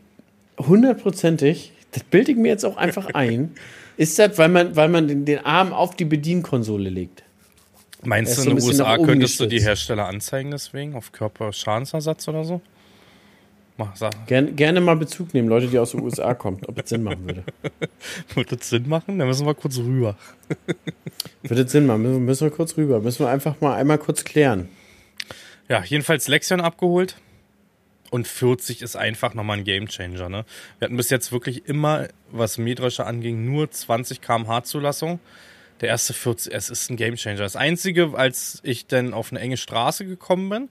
hundertprozentig, 0.59 1.73
das 1.93 2.05
bilde 2.05 2.33
ich 2.33 2.37
mir 2.37 2.49
jetzt 2.49 2.65
auch 2.65 2.77
einfach 2.77 3.09
ein, 3.15 3.55
ist 3.97 4.19
das, 4.19 4.37
weil 4.39 4.49
man, 4.49 4.77
weil 4.77 4.89
man 4.89 5.09
den, 5.09 5.25
den 5.25 5.39
Arm 5.45 5.73
auf 5.73 5.97
die 5.97 6.05
Bedienkonsole 6.05 6.91
legt. 6.91 7.23
Meinst 8.03 8.37
du, 8.37 8.51
in 8.51 8.57
den 8.57 8.65
USA 8.65 8.99
könntest 8.99 9.41
du 9.41 9.47
die 9.47 9.63
Hersteller 9.63 10.07
anzeigen 10.07 10.51
deswegen 10.51 10.95
auf 10.95 11.13
Körperschadensersatz 11.13 12.29
oder 12.29 12.45
so? 12.45 12.61
Mach, 13.77 13.97
sag. 13.97 14.27
Gern, 14.27 14.55
gerne 14.55 14.81
mal 14.81 14.95
Bezug 14.95 15.35
nehmen, 15.35 15.49
Leute, 15.49 15.67
die 15.67 15.79
aus 15.79 15.93
den 15.93 16.03
USA 16.03 16.35
kommen, 16.35 16.61
ob 16.69 16.77
das 16.77 16.91
Sinn 16.91 17.03
machen 17.03 17.25
würde. 17.25 17.45
würde 18.35 18.57
das 18.57 18.69
Sinn 18.69 18.89
machen? 18.89 19.19
Dann 19.19 19.27
müssen 19.27 19.47
wir 19.47 19.55
kurz 19.55 19.79
rüber. 19.79 20.17
würde 21.43 21.65
das 21.65 21.73
Sinn 21.73 21.87
machen? 21.87 22.25
Müssen 22.25 22.45
wir 22.45 22.51
kurz 22.53 22.77
rüber. 22.77 23.01
Müssen 23.01 23.21
wir 23.21 23.31
einfach 23.31 23.61
mal 23.61 23.75
einmal 23.75 23.99
kurz 23.99 24.23
klären. 24.23 24.69
Ja, 25.69 25.83
jedenfalls 25.83 26.29
Lexion 26.29 26.61
abgeholt. 26.61 27.17
Und 28.11 28.29
40 28.29 28.83
ist 28.83 28.97
einfach 28.97 29.35
nochmal 29.35 29.59
ein 29.59 29.65
Gamechanger. 29.65 30.29
Ne? 30.29 30.45
Wir 30.79 30.87
hatten 30.87 30.97
bis 30.97 31.11
jetzt 31.11 31.33
wirklich 31.33 31.67
immer, 31.67 32.09
was 32.31 32.59
Mähdrescher 32.59 33.07
anging, 33.07 33.45
nur 33.45 33.71
20 33.71 34.21
km/h 34.21 34.65
Zulassung. 34.65 35.21
Der 35.81 35.89
erste 35.89 36.13
40, 36.13 36.55
es 36.55 36.71
ist 36.71 36.91
ein 36.91 36.97
Gamechanger. 36.97 37.39
Das 37.39 37.57
Einzige, 37.57 38.13
als 38.15 38.61
ich 38.63 38.87
dann 38.87 39.13
auf 39.13 39.33
eine 39.33 39.41
enge 39.41 39.57
Straße 39.57 40.07
gekommen 40.07 40.49
bin, 40.49 40.69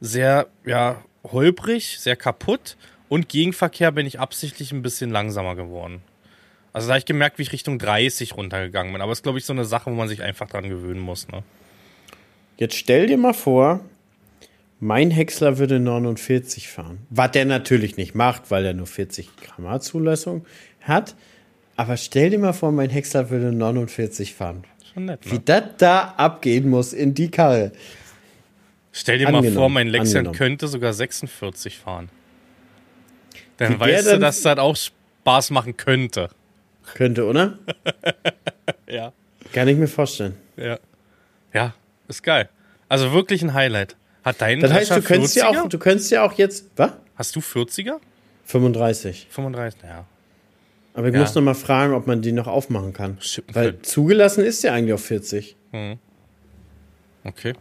sehr, 0.00 0.46
ja, 0.64 1.02
holprig, 1.24 1.98
sehr 1.98 2.16
kaputt 2.16 2.76
und 3.08 3.28
Gegenverkehr 3.28 3.92
bin 3.92 4.06
ich 4.06 4.18
absichtlich 4.18 4.72
ein 4.72 4.82
bisschen 4.82 5.10
langsamer 5.10 5.54
geworden. 5.54 6.02
Also 6.72 6.88
da 6.88 6.94
habe 6.94 6.98
ich 6.98 7.06
gemerkt, 7.06 7.38
wie 7.38 7.42
ich 7.42 7.52
Richtung 7.52 7.78
30 7.78 8.36
runtergegangen 8.36 8.92
bin. 8.92 9.00
Aber 9.00 9.12
es 9.12 9.18
ist, 9.18 9.22
glaube 9.22 9.38
ich, 9.38 9.44
so 9.44 9.52
eine 9.52 9.64
Sache, 9.64 9.90
wo 9.90 9.94
man 9.94 10.08
sich 10.08 10.22
einfach 10.22 10.48
dran 10.48 10.68
gewöhnen 10.68 11.00
muss. 11.00 11.28
Ne? 11.28 11.42
Jetzt 12.58 12.76
stell 12.76 13.06
dir 13.06 13.16
mal 13.16 13.34
vor, 13.34 13.80
mein 14.78 15.10
Häcksler 15.10 15.58
würde 15.58 15.80
49 15.80 16.68
fahren. 16.68 17.06
Was 17.10 17.30
der 17.32 17.44
natürlich 17.44 17.96
nicht 17.96 18.14
macht, 18.14 18.50
weil 18.50 18.64
er 18.64 18.74
nur 18.74 18.86
40 18.86 19.30
Gramm 19.36 19.80
Zulassung 19.80 20.44
hat. 20.80 21.14
Aber 21.76 21.96
stell 21.96 22.30
dir 22.30 22.38
mal 22.38 22.52
vor, 22.52 22.72
mein 22.72 22.90
Häcksler 22.90 23.30
würde 23.30 23.52
49 23.52 24.34
fahren. 24.34 24.64
Schon 24.92 25.06
nett, 25.06 25.24
ne? 25.24 25.32
Wie 25.32 25.38
das 25.38 25.64
da 25.78 26.14
abgehen 26.16 26.68
muss 26.68 26.92
in 26.92 27.14
die 27.14 27.30
Karre. 27.30 27.72
Stell 28.92 29.18
dir 29.18 29.28
angenommen, 29.28 29.54
mal 29.54 29.60
vor, 29.60 29.68
mein 29.68 29.88
Lexion 29.88 30.32
könnte 30.32 30.68
sogar 30.68 30.92
46 30.94 31.78
fahren. 31.78 32.08
Dann 33.58 33.74
Wie 33.74 33.80
weißt 33.80 34.12
du, 34.12 34.18
dass 34.18 34.40
das 34.42 34.58
auch 34.58 34.76
Spaß 34.76 35.50
machen 35.50 35.76
könnte. 35.76 36.30
Könnte, 36.94 37.24
oder? 37.26 37.58
ja. 38.88 39.12
Kann 39.52 39.68
ich 39.68 39.76
mir 39.76 39.88
vorstellen. 39.88 40.36
Ja. 40.56 40.78
Ja, 41.52 41.74
ist 42.08 42.22
geil. 42.22 42.48
Also 42.88 43.12
wirklich 43.12 43.42
ein 43.42 43.54
Highlight. 43.54 43.96
Hat 44.26 44.40
dein 44.40 44.58
Das 44.58 44.72
heißt, 44.72 44.90
du 44.90 45.02
könntest, 45.02 45.36
ja 45.36 45.48
auch, 45.48 45.68
du 45.68 45.78
könntest 45.78 46.10
ja 46.10 46.24
auch 46.24 46.32
jetzt. 46.32 46.66
Was? 46.74 46.90
Hast 47.14 47.36
du 47.36 47.40
40er? 47.40 48.00
35. 48.44 49.28
35, 49.30 49.80
ja. 49.84 50.04
Aber 50.94 51.06
ich 51.06 51.14
ja. 51.14 51.20
muss 51.20 51.32
noch 51.36 51.42
mal 51.42 51.54
fragen, 51.54 51.94
ob 51.94 52.08
man 52.08 52.22
die 52.22 52.32
noch 52.32 52.48
aufmachen 52.48 52.92
kann. 52.92 53.18
Weil 53.52 53.80
zugelassen 53.82 54.44
ist 54.44 54.64
ja 54.64 54.72
eigentlich 54.72 54.94
auf 54.94 55.04
40. 55.04 55.54
Mhm. 55.70 55.98
Okay. 57.22 57.54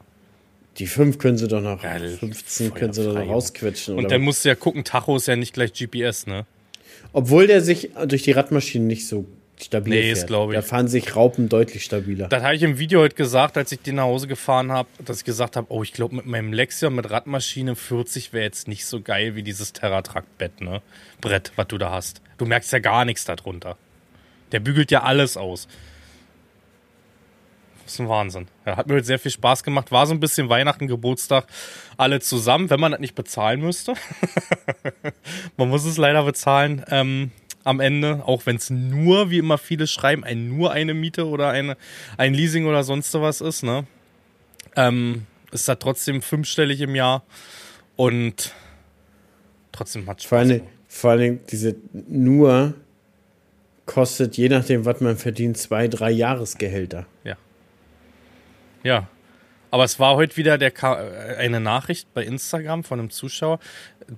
Die 0.80 0.88
5 0.88 1.20
können 1.20 1.38
sie 1.38 1.48
doch 1.48 1.62
noch, 1.62 1.84
ja, 1.84 2.00
15 2.00 2.74
können 2.74 2.94
sie 2.94 3.04
doch 3.04 3.14
noch 3.14 3.28
rausquetschen. 3.28 3.96
Und 3.96 4.10
dann 4.10 4.24
musst 4.24 4.44
du 4.44 4.50
ja 4.50 4.56
gucken, 4.56 4.84
Tacho 4.84 5.18
ist 5.18 5.28
ja 5.28 5.36
nicht 5.36 5.54
gleich 5.54 5.72
GPS, 5.72 6.26
ne? 6.26 6.48
Obwohl 7.14 7.46
der 7.46 7.62
sich 7.62 7.92
durch 8.08 8.24
die 8.24 8.32
Radmaschinen 8.32 8.88
nicht 8.88 9.08
so 9.08 9.28
stabil 9.62 9.94
nee, 9.94 10.02
fährt. 10.02 10.18
ist 10.18 10.28
glaube 10.28 10.54
ich. 10.54 10.60
Da 10.60 10.62
fahren 10.62 10.88
sich 10.88 11.16
Raupen 11.16 11.50
deutlich 11.50 11.84
stabiler. 11.84 12.28
Das 12.28 12.44
habe 12.44 12.56
ich 12.56 12.64
im 12.64 12.78
Video 12.78 13.02
heute 13.02 13.16
gesagt, 13.16 13.58
als 13.58 13.72
ich 13.72 13.80
den 13.82 13.96
nach 13.96 14.04
Hause 14.04 14.28
gefahren 14.28 14.72
habe, 14.72 14.90
dass 15.04 15.20
ich 15.20 15.26
gesagt 15.26 15.56
habe, 15.56 15.68
oh, 15.70 15.84
ich 15.84 15.94
glaube 15.94 16.16
mit 16.16 16.26
meinem 16.26 16.54
Lexion 16.54 16.96
mit 16.96 17.10
Radmaschine 17.10 17.76
40 17.76 18.34
wäre 18.34 18.44
jetzt 18.44 18.68
nicht 18.68 18.86
so 18.86 19.02
geil 19.02 19.36
wie 19.36 19.44
dieses 19.44 19.74
Terratrack-Bett, 19.74 20.62
ne? 20.62 20.82
Brett, 21.22 21.52
was 21.56 21.68
du 21.68 21.78
da 21.78 21.92
hast. 21.92 22.22
Du 22.38 22.46
merkst 22.46 22.72
ja 22.74 22.80
gar 22.80 23.06
nichts 23.06 23.26
darunter. 23.26 23.78
Der 24.52 24.60
bügelt 24.60 24.92
ja 24.92 25.04
alles 25.04 25.38
aus. 25.38 25.68
Das 27.86 27.94
ist 27.94 28.00
ein 28.00 28.10
Wahnsinn. 28.10 28.48
Ja, 28.66 28.78
hat 28.78 28.88
mir 28.88 29.04
sehr 29.04 29.20
viel 29.20 29.30
Spaß 29.30 29.64
gemacht. 29.64 29.92
War 29.92 30.08
so 30.08 30.14
ein 30.14 30.20
bisschen 30.20 30.50
Weihnachten, 30.50 30.88
Geburtstag, 30.88 31.46
alle 31.98 32.20
zusammen, 32.20 32.72
wenn 32.72 32.80
man 32.80 32.92
das 32.92 33.00
nicht 33.00 33.14
bezahlen 33.14 33.62
müsste. 33.62 33.94
man 35.58 35.70
muss 35.70 35.86
es 35.86 35.98
leider 35.98 36.24
bezahlen 36.24 36.84
ähm, 36.90 37.32
am 37.66 37.82
Ende, 37.82 38.22
auch 38.26 38.46
wenn 38.46 38.56
es 38.56 38.70
nur, 38.70 39.30
wie 39.32 39.40
immer 39.40 39.58
viele 39.58 39.88
schreiben, 39.88 40.24
ein, 40.24 40.48
nur 40.48 40.72
eine 40.72 40.94
Miete 40.94 41.28
oder 41.28 41.50
eine, 41.50 41.76
ein 42.16 42.34
Leasing 42.34 42.68
oder 42.68 42.84
sonst 42.84 43.14
was 43.16 43.42
ist. 43.42 43.64
Ne? 43.64 43.86
Ähm, 44.76 45.26
ist 45.52 45.68
da 45.68 45.76
trotzdem 45.76 46.22
fünfstellig 46.22 46.80
im 46.82 46.96
Jahr 46.96 47.24
und 47.96 48.54
trotzdem 49.72 50.08
hat 50.08 50.22
Spaß. 50.22 50.30
Vor 50.30 50.38
allem, 50.38 50.62
vor 50.88 51.12
allem 51.12 51.40
diese 51.50 51.76
nur 52.08 52.76
kostet, 53.86 54.38
je 54.38 54.50
nachdem, 54.50 54.86
was 54.86 55.02
man 55.02 55.18
verdient, 55.18 55.58
zwei, 55.58 55.88
drei 55.88 56.12
Jahresgehälter. 56.12 57.06
Ja. 57.24 57.36
Ja. 58.84 59.08
Aber 59.72 59.84
es 59.84 60.00
war 60.00 60.16
heute 60.16 60.38
wieder 60.38 60.58
der 60.58 60.72
Ka 60.72 61.02
äh, 61.02 61.36
eine 61.38 61.60
Nachricht 61.60 62.14
bei 62.14 62.24
Instagram 62.24 62.84
von 62.84 63.00
einem 63.00 63.10
Zuschauer. 63.10 63.60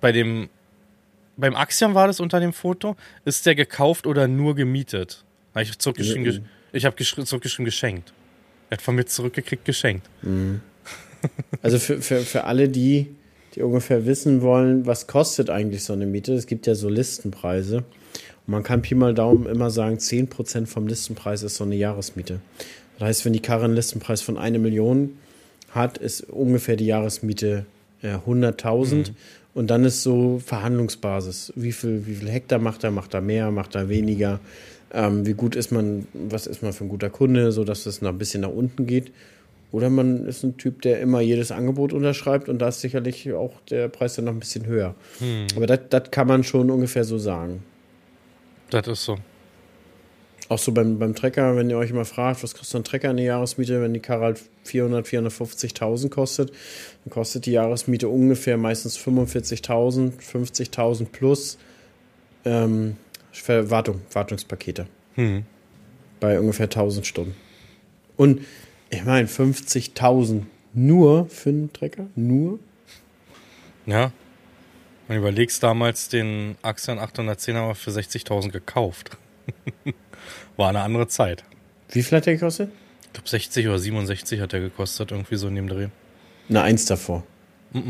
Bei 0.02 0.12
dem, 0.12 0.50
beim 1.38 1.56
Axiom 1.56 1.93
war 1.93 2.08
das 2.08 2.19
unter 2.19 2.39
dem 2.39 2.54
Foto. 2.54 2.95
Ist 3.26 3.45
der 3.45 3.56
gekauft 3.56 4.06
oder 4.08 4.28
nur 4.28 4.56
gemietet? 4.56 5.23
Hab 5.56 5.63
ich 5.63 5.78
zurückgeschrieben, 5.78 6.23
Mhm. 6.23 6.45
ich 6.73 6.86
habe 6.86 6.95
zurückgeschrieben 7.04 7.65
geschenkt. 7.65 8.13
Er 8.69 8.78
hat 8.78 8.82
von 8.82 8.95
mir 8.95 9.06
zurückgekriegt 9.06 9.65
geschenkt. 9.65 10.08
Also 11.62 11.80
für, 11.80 12.02
für, 12.02 12.19
für 12.19 12.43
alle, 12.43 12.69
die, 12.69 13.08
die 13.56 13.62
ungefähr 13.62 14.06
wissen 14.06 14.41
wollen, 14.41 14.86
was 14.86 15.08
kostet 15.08 15.50
eigentlich 15.50 15.84
so 15.84 15.93
eine 15.93 16.06
Miete, 16.06 16.34
es 16.34 16.45
gibt 16.47 16.67
ja 16.67 16.76
so 16.76 16.89
Listenpreise. 16.89 17.78
Und 17.78 17.86
man 18.52 18.63
kann 18.63 18.82
Pi 18.82 18.95
mal 18.95 19.13
Daumen 19.13 19.45
immer 19.47 19.69
sagen, 19.71 19.97
10% 19.97 20.67
vom 20.67 20.88
Listenpreis 20.88 21.43
ist 21.43 21.56
so 21.56 21.63
eine 21.63 21.76
Jahresmiete. 21.76 22.39
Das 23.00 23.08
heißt, 23.08 23.26
wenn 23.26 23.34
die 23.34 23.41
Karre 23.41 23.65
einen 23.65 23.73
Listenpreis 23.76 24.21
von 24.21 24.38
eine 24.38 24.60
Million 24.60 25.17
hat, 25.71 25.97
ist 25.97 26.21
ungefähr 26.30 26.76
die 26.76 26.86
Jahresmiete 26.86 27.65
äh, 28.02 28.15
100.000. 28.15 29.12
Und 29.58 29.72
dann 29.72 29.86
ist 29.86 30.04
so 30.04 30.39
Verhandlungsbasis. 30.46 31.52
Wie 31.56 31.72
viel, 31.72 32.06
wie 32.06 32.13
viel 32.13 32.30
Hektar 32.30 32.60
macht 32.60 32.84
er? 32.84 32.91
Macht 32.91 33.15
er 33.15 33.22
mehr? 33.22 33.50
Macht 33.50 33.74
er 33.74 33.89
weniger? 33.89 34.39
Ähm, 34.93 35.26
wie 35.26 35.34
gut 35.34 35.56
ist 35.56 35.72
man? 35.72 36.08
Was 36.13 36.46
ist 36.46 36.62
man 36.62 36.74
für 36.74 36.84
ein 36.84 36.89
guter 36.89 37.10
Kunde, 37.10 37.52
so 37.52 37.63
dass 37.63 37.88
es 37.88 38.04
noch 38.04 38.12
ein 38.12 38.20
bisschen 38.20 38.41
nach 38.41 38.52
unten 38.52 38.86
geht? 38.86 39.12
Oder 39.72 39.89
man 39.89 40.28
ist 40.28 40.43
ein 40.43 40.58
Typ, 40.58 40.84
der 40.84 41.02
immer 41.02 41.22
jedes 41.22 41.52
Angebot 41.52 41.91
unterschreibt 41.91 42.50
und 42.50 42.60
da 42.60 42.67
ist 42.67 42.82
sicherlich 42.82 43.34
auch 43.34 43.54
der 43.72 43.88
Preis 43.88 44.13
dann 44.13 44.26
noch 44.26 44.34
ein 44.34 44.39
bisschen 44.39 44.67
höher. 44.67 44.93
Aber 45.56 45.65
das 45.65 45.80
das 45.89 46.12
kann 46.12 46.28
man 46.28 46.43
schon 46.43 46.70
ungefähr 46.70 47.04
so 47.04 47.17
sagen. 47.17 47.63
Das 48.70 48.88
ist 48.88 49.06
so. 49.06 49.17
Auch 50.50 50.60
so 50.60 50.72
beim, 50.72 50.98
beim 50.98 51.14
Trecker, 51.14 51.58
wenn 51.58 51.70
ihr 51.70 51.78
euch 51.78 51.92
mal 51.92 52.06
fragt, 52.06 52.42
was 52.42 52.56
kostet 52.56 52.82
ein 52.82 52.84
Trecker 52.86 53.10
eine 53.10 53.24
Jahresmiete, 53.24 53.82
wenn 53.82 53.94
die 53.94 54.00
Karre 54.00 54.26
halt 54.26 54.42
400, 54.64 55.06
450.000 55.06 56.10
kostet, 56.10 56.52
dann 57.04 57.12
kostet 57.12 57.46
die 57.46 57.52
Jahresmiete 57.52 58.08
ungefähr 58.08 58.58
meistens 58.58 58.98
45.000, 58.98 60.14
50.000 60.22 61.06
plus 61.06 61.58
ähm, 62.46 62.96
Wartung, 63.48 64.02
Wartungspakete 64.12 64.88
Hm. 65.16 65.44
bei 66.20 66.40
ungefähr 66.40 66.66
1000 66.66 67.06
Stunden. 67.06 67.36
Und 68.16 68.42
ich 68.90 69.04
meine, 69.04 69.28
50.000 69.28 70.44
nur 70.74 71.28
für 71.28 71.50
einen 71.50 71.74
Trecker? 71.74 72.08
Nur? 72.16 72.60
Ja. 73.86 74.12
Man 75.08 75.18
überlegst 75.18 75.64
damals, 75.64 76.10
den 76.10 76.56
Axion 76.62 77.00
810 77.00 77.56
haben 77.56 77.70
wir 77.70 77.76
für 77.76 77.92
60.000 77.92 78.52
gekauft. 78.52 79.18
War 80.58 80.70
eine 80.70 80.82
andere 80.82 81.08
Zeit. 81.08 81.43
Wie 81.89 82.04
viel 82.04 82.17
hat 82.17 82.26
der 82.26 82.34
gekostet? 82.34 82.70
Ich 83.04 83.13
glaube 83.13 83.30
60 83.30 83.67
oder 83.67 83.80
67 83.80 84.41
hat 84.41 84.52
der 84.52 84.60
gekostet, 84.60 85.12
irgendwie 85.12 85.36
so 85.36 85.48
in 85.48 85.56
dem 85.56 85.67
Dreh. 85.70 85.88
Eine 86.50 86.62
Eins 86.63 86.86
davor. 86.86 87.24
Ja, 87.74 87.82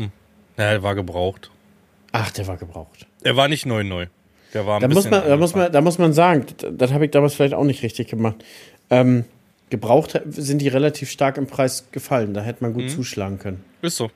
er 0.56 0.82
war 0.82 0.94
gebraucht. 0.94 1.50
Ach, 2.12 2.30
der 2.30 2.46
war 2.46 2.56
gebraucht. 2.56 3.06
Er 3.22 3.36
war 3.36 3.48
nicht 3.48 3.66
neu 3.66 3.84
neu. 3.84 4.06
Der 4.54 4.66
war 4.66 4.76
ein 4.76 4.82
Da 4.82 4.88
muss, 4.88 5.08
man, 5.10 5.24
da, 5.24 5.36
muss 5.36 5.54
man, 5.54 5.72
da 5.72 5.80
muss 5.80 5.98
man 5.98 6.12
sagen, 6.12 6.46
das, 6.56 6.70
das 6.76 6.92
habe 6.92 7.04
ich 7.04 7.10
damals 7.10 7.34
vielleicht 7.34 7.54
auch 7.54 7.64
nicht 7.64 7.82
richtig 7.82 8.08
gemacht. 8.08 8.36
Ähm, 8.90 9.24
gebraucht 9.70 10.20
sind 10.28 10.62
die 10.62 10.68
relativ 10.68 11.10
stark 11.10 11.36
im 11.36 11.46
Preis 11.46 11.88
gefallen. 11.92 12.32
Da 12.32 12.42
hätte 12.42 12.62
man 12.62 12.72
gut 12.72 12.90
zuschlagen 12.90 13.38
können. 13.38 13.64
Ist 13.82 13.96
so. 13.96 14.10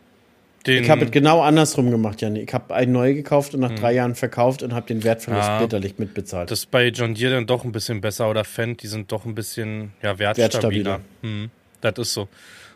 Den, 0.66 0.84
Ich 0.84 0.90
habe 0.90 1.04
es 1.04 1.10
genau 1.10 1.40
andersrum 1.40 1.90
gemacht, 1.90 2.20
Jan. 2.20 2.36
Ich 2.36 2.52
habe 2.54 2.74
einen 2.74 2.92
neu 2.92 3.14
gekauft 3.14 3.54
und 3.54 3.60
nach 3.60 3.74
drei 3.74 3.94
Jahren 3.94 4.14
verkauft 4.14 4.62
und 4.62 4.72
habe 4.74 4.86
den 4.86 5.02
Wertverlust 5.02 5.48
Ah. 5.48 5.60
bitterlich 5.60 5.98
mitbezahlt. 5.98 6.50
das 6.50 6.60
ist 6.60 6.70
bei 6.70 6.88
John 6.88 7.14
Deere 7.14 7.34
dann 7.34 7.46
doch 7.46 7.64
ein 7.64 7.72
bisschen 7.72 8.00
besser 8.00 8.30
oder 8.30 8.44
Fendt, 8.44 8.82
die 8.82 8.86
sind 8.86 9.10
doch 9.10 9.24
ein 9.24 9.34
bisschen 9.34 9.92
ja, 10.02 10.18
wertstabiler. 10.18 10.42
Wertstabiler. 10.52 11.00
Hm, 11.22 11.50
das 11.80 11.94
ist 11.98 12.14
so. 12.14 12.28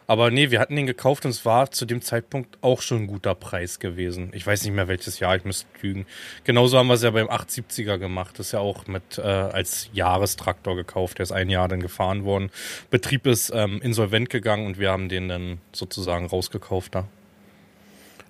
Aber 0.08 0.30
nee, 0.30 0.52
wir 0.52 0.60
hatten 0.60 0.76
den 0.76 0.86
gekauft 0.86 1.24
und 1.24 1.32
es 1.32 1.44
war 1.44 1.72
zu 1.72 1.84
dem 1.84 2.00
Zeitpunkt 2.00 2.58
auch 2.60 2.80
schon 2.80 3.02
ein 3.02 3.06
guter 3.08 3.34
Preis 3.34 3.80
gewesen. 3.80 4.30
Ich 4.34 4.46
weiß 4.46 4.62
nicht 4.64 4.72
mehr 4.72 4.86
welches 4.86 5.18
Jahr, 5.18 5.34
ich 5.34 5.44
müsste 5.44 5.66
lügen. 5.82 6.06
Genauso 6.44 6.78
haben 6.78 6.86
wir 6.86 6.94
es 6.94 7.02
ja 7.02 7.10
beim 7.10 7.26
870er 7.28 7.98
gemacht. 7.98 8.38
Das 8.38 8.46
ist 8.46 8.52
ja 8.52 8.60
auch 8.60 8.86
mit 8.86 9.18
äh, 9.18 9.22
als 9.22 9.90
Jahrestraktor 9.92 10.76
gekauft. 10.76 11.18
Der 11.18 11.24
ist 11.24 11.32
ein 11.32 11.50
Jahr 11.50 11.66
dann 11.66 11.80
gefahren 11.80 12.24
worden. 12.24 12.50
Betrieb 12.88 13.26
ist 13.26 13.50
ähm, 13.52 13.80
insolvent 13.82 14.30
gegangen 14.30 14.66
und 14.66 14.78
wir 14.78 14.90
haben 14.92 15.08
den 15.08 15.28
dann 15.28 15.58
sozusagen 15.72 16.26
rausgekauft 16.26 16.94
da. 16.94 17.08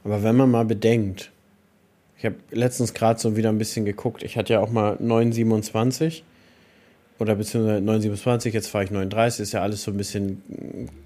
Aber 0.07 0.23
wenn 0.23 0.37
man 0.37 0.49
mal 0.53 0.65
bedenkt, 0.65 1.33
ich 2.17 2.25
habe 2.25 2.37
letztens 2.53 2.95
gerade 2.95 3.19
so 3.19 3.37
wieder 3.37 3.49
ein 3.49 3.59
bisschen 3.59 3.85
geguckt, 3.85 4.23
ich 4.23 4.37
hatte 4.37 4.53
ja 4.53 4.61
auch 4.61 4.71
mal 4.71 4.97
927 5.01 6.23
oder 7.19 7.35
beziehungsweise 7.35 7.81
927, 7.81 8.55
jetzt 8.55 8.69
fahre 8.69 8.85
ich 8.85 8.93
39, 8.93 9.41
ist 9.41 9.51
ja 9.51 9.63
alles 9.63 9.83
so 9.83 9.91
ein 9.91 9.97
bisschen 9.97 10.43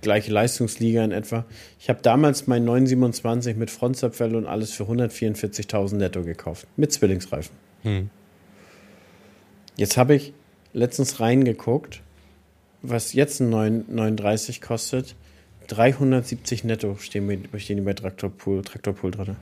gleiche 0.03 0.31
Leistungsliga 0.31 1.03
in 1.03 1.13
etwa. 1.13 1.47
Ich 1.79 1.89
habe 1.89 2.03
damals 2.03 2.47
mein 2.47 2.67
927 2.67 3.57
mit 3.57 3.71
Frontzapfel 3.71 4.35
und 4.35 4.45
alles 4.45 4.75
für 4.75 4.85
144.000 4.85 5.95
netto 5.95 6.23
gekauft, 6.23 6.67
mit 6.77 6.93
Zwillingsreifen. 6.93 7.57
Hm. 7.85 8.11
Jetzt 9.79 9.97
habe 9.97 10.15
ich 10.15 10.35
letztens 10.75 11.21
reingeguckt, 11.21 12.03
was 12.83 13.15
jetzt 13.15 13.41
ein 13.41 13.49
939 13.49 14.61
kostet. 14.61 15.15
370 15.70 16.64
netto 16.64 16.96
stehen, 17.00 17.26
mir, 17.26 17.38
stehen 17.59 17.76
die 17.76 17.83
bei 17.83 17.92
Traktorpool, 17.94 18.62
Traktorpool 18.62 19.11
drin. 19.11 19.37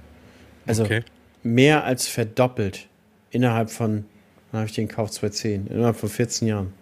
Also 0.66 0.84
Okay. 0.84 1.02
mehr 1.42 1.84
als 1.84 2.06
verdoppelt 2.08 2.86
innerhalb 3.30 3.70
von, 3.70 4.04
wann 4.52 4.60
habe 4.60 4.68
ich 4.68 4.74
den 4.74 4.88
gekauft? 4.88 5.14
2010, 5.14 5.66
innerhalb 5.68 5.96
von 5.96 6.08
14 6.08 6.48
Jahren. 6.48 6.72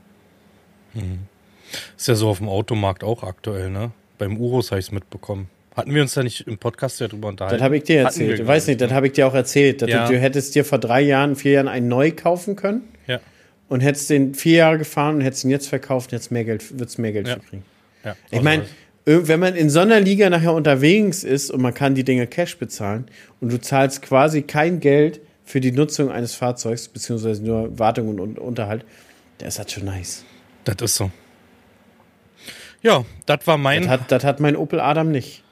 Ist 1.96 2.08
ja 2.08 2.14
so 2.14 2.28
auf 2.28 2.38
dem 2.38 2.48
Automarkt 2.48 3.04
auch 3.04 3.22
aktuell, 3.22 3.70
ne? 3.70 3.90
Beim 4.18 4.38
Urus 4.38 4.70
habe 4.70 4.78
ich 4.80 4.86
es 4.86 4.92
mitbekommen. 4.92 5.48
Hatten 5.76 5.94
wir 5.94 6.00
uns 6.00 6.14
da 6.14 6.22
nicht 6.22 6.46
im 6.46 6.56
Podcast 6.56 7.00
ja 7.00 7.08
drüber 7.08 7.28
unterhalten? 7.28 7.58
Das 7.58 7.62
habe 7.64 7.76
ich 7.76 7.82
dir 7.82 7.96
wir, 7.96 8.04
erzählt. 8.04 8.40
Ich, 8.40 8.46
nicht, 8.66 8.80
das 8.80 8.88
ne? 8.90 8.94
habe 8.96 9.06
ich 9.08 9.12
dir 9.12 9.26
auch 9.26 9.34
erzählt. 9.34 9.82
Dass 9.82 9.90
Ja. 9.90 10.06
du, 10.06 10.14
du 10.14 10.18
hättest 10.18 10.54
dir 10.54 10.64
vor 10.64 10.78
drei 10.78 11.02
Jahren, 11.02 11.36
vier 11.36 11.52
Jahren 11.52 11.68
einen 11.68 11.88
neu 11.88 12.12
kaufen 12.12 12.56
können 12.56 12.82
Ja. 13.06 13.20
und 13.68 13.80
hättest 13.82 14.08
den 14.08 14.32
vier 14.34 14.56
Jahre 14.58 14.78
gefahren 14.78 15.16
und 15.16 15.20
hättest 15.20 15.44
ihn 15.44 15.50
jetzt 15.50 15.68
verkauft 15.68 16.12
und 16.12 16.18
jetzt 16.18 16.30
mehr 16.30 16.44
Geld, 16.46 16.78
würdest 16.78 16.98
mehr 16.98 17.12
Geld 17.12 17.28
Ja. 17.28 17.34
für 17.34 17.40
kriegen. 17.40 17.64
ja. 18.04 18.16
Ich 18.30 18.40
meine, 18.40 18.64
wenn 19.06 19.38
man 19.38 19.54
in 19.54 19.70
so 19.70 19.80
einer 19.80 20.00
Liga 20.00 20.28
nachher 20.28 20.52
unterwegs 20.52 21.22
ist 21.22 21.50
und 21.50 21.62
man 21.62 21.72
kann 21.72 21.94
die 21.94 22.02
Dinge 22.02 22.26
Cash 22.26 22.58
bezahlen 22.58 23.06
und 23.40 23.52
du 23.52 23.60
zahlst 23.60 24.02
quasi 24.02 24.42
kein 24.42 24.80
Geld 24.80 25.20
für 25.44 25.60
die 25.60 25.70
Nutzung 25.70 26.10
eines 26.10 26.34
Fahrzeugs, 26.34 26.88
beziehungsweise 26.88 27.42
nur 27.44 27.78
Wartung 27.78 28.08
und, 28.08 28.18
und 28.18 28.38
Unterhalt, 28.38 28.84
der 29.38 29.48
ist 29.48 29.58
halt 29.58 29.70
schon 29.70 29.84
nice. 29.84 30.24
das 30.64 30.76
ist 30.82 30.96
so. 30.96 31.10
Ja, 32.82 33.04
das 33.26 33.46
war 33.46 33.56
mein 33.56 33.82
Das 33.82 33.90
hat, 33.90 34.12
das 34.12 34.24
hat 34.24 34.40
mein 34.40 34.56
Opel 34.56 34.80
Adam 34.80 35.10
nicht. 35.12 35.44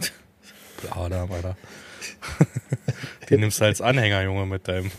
Adam, 0.90 1.30
Alter. 1.30 1.56
Den 3.30 3.40
nimmst 3.40 3.60
du 3.60 3.64
als 3.64 3.80
Anhänger, 3.80 4.22
Junge, 4.24 4.46
mit 4.46 4.66
deinem. 4.66 4.90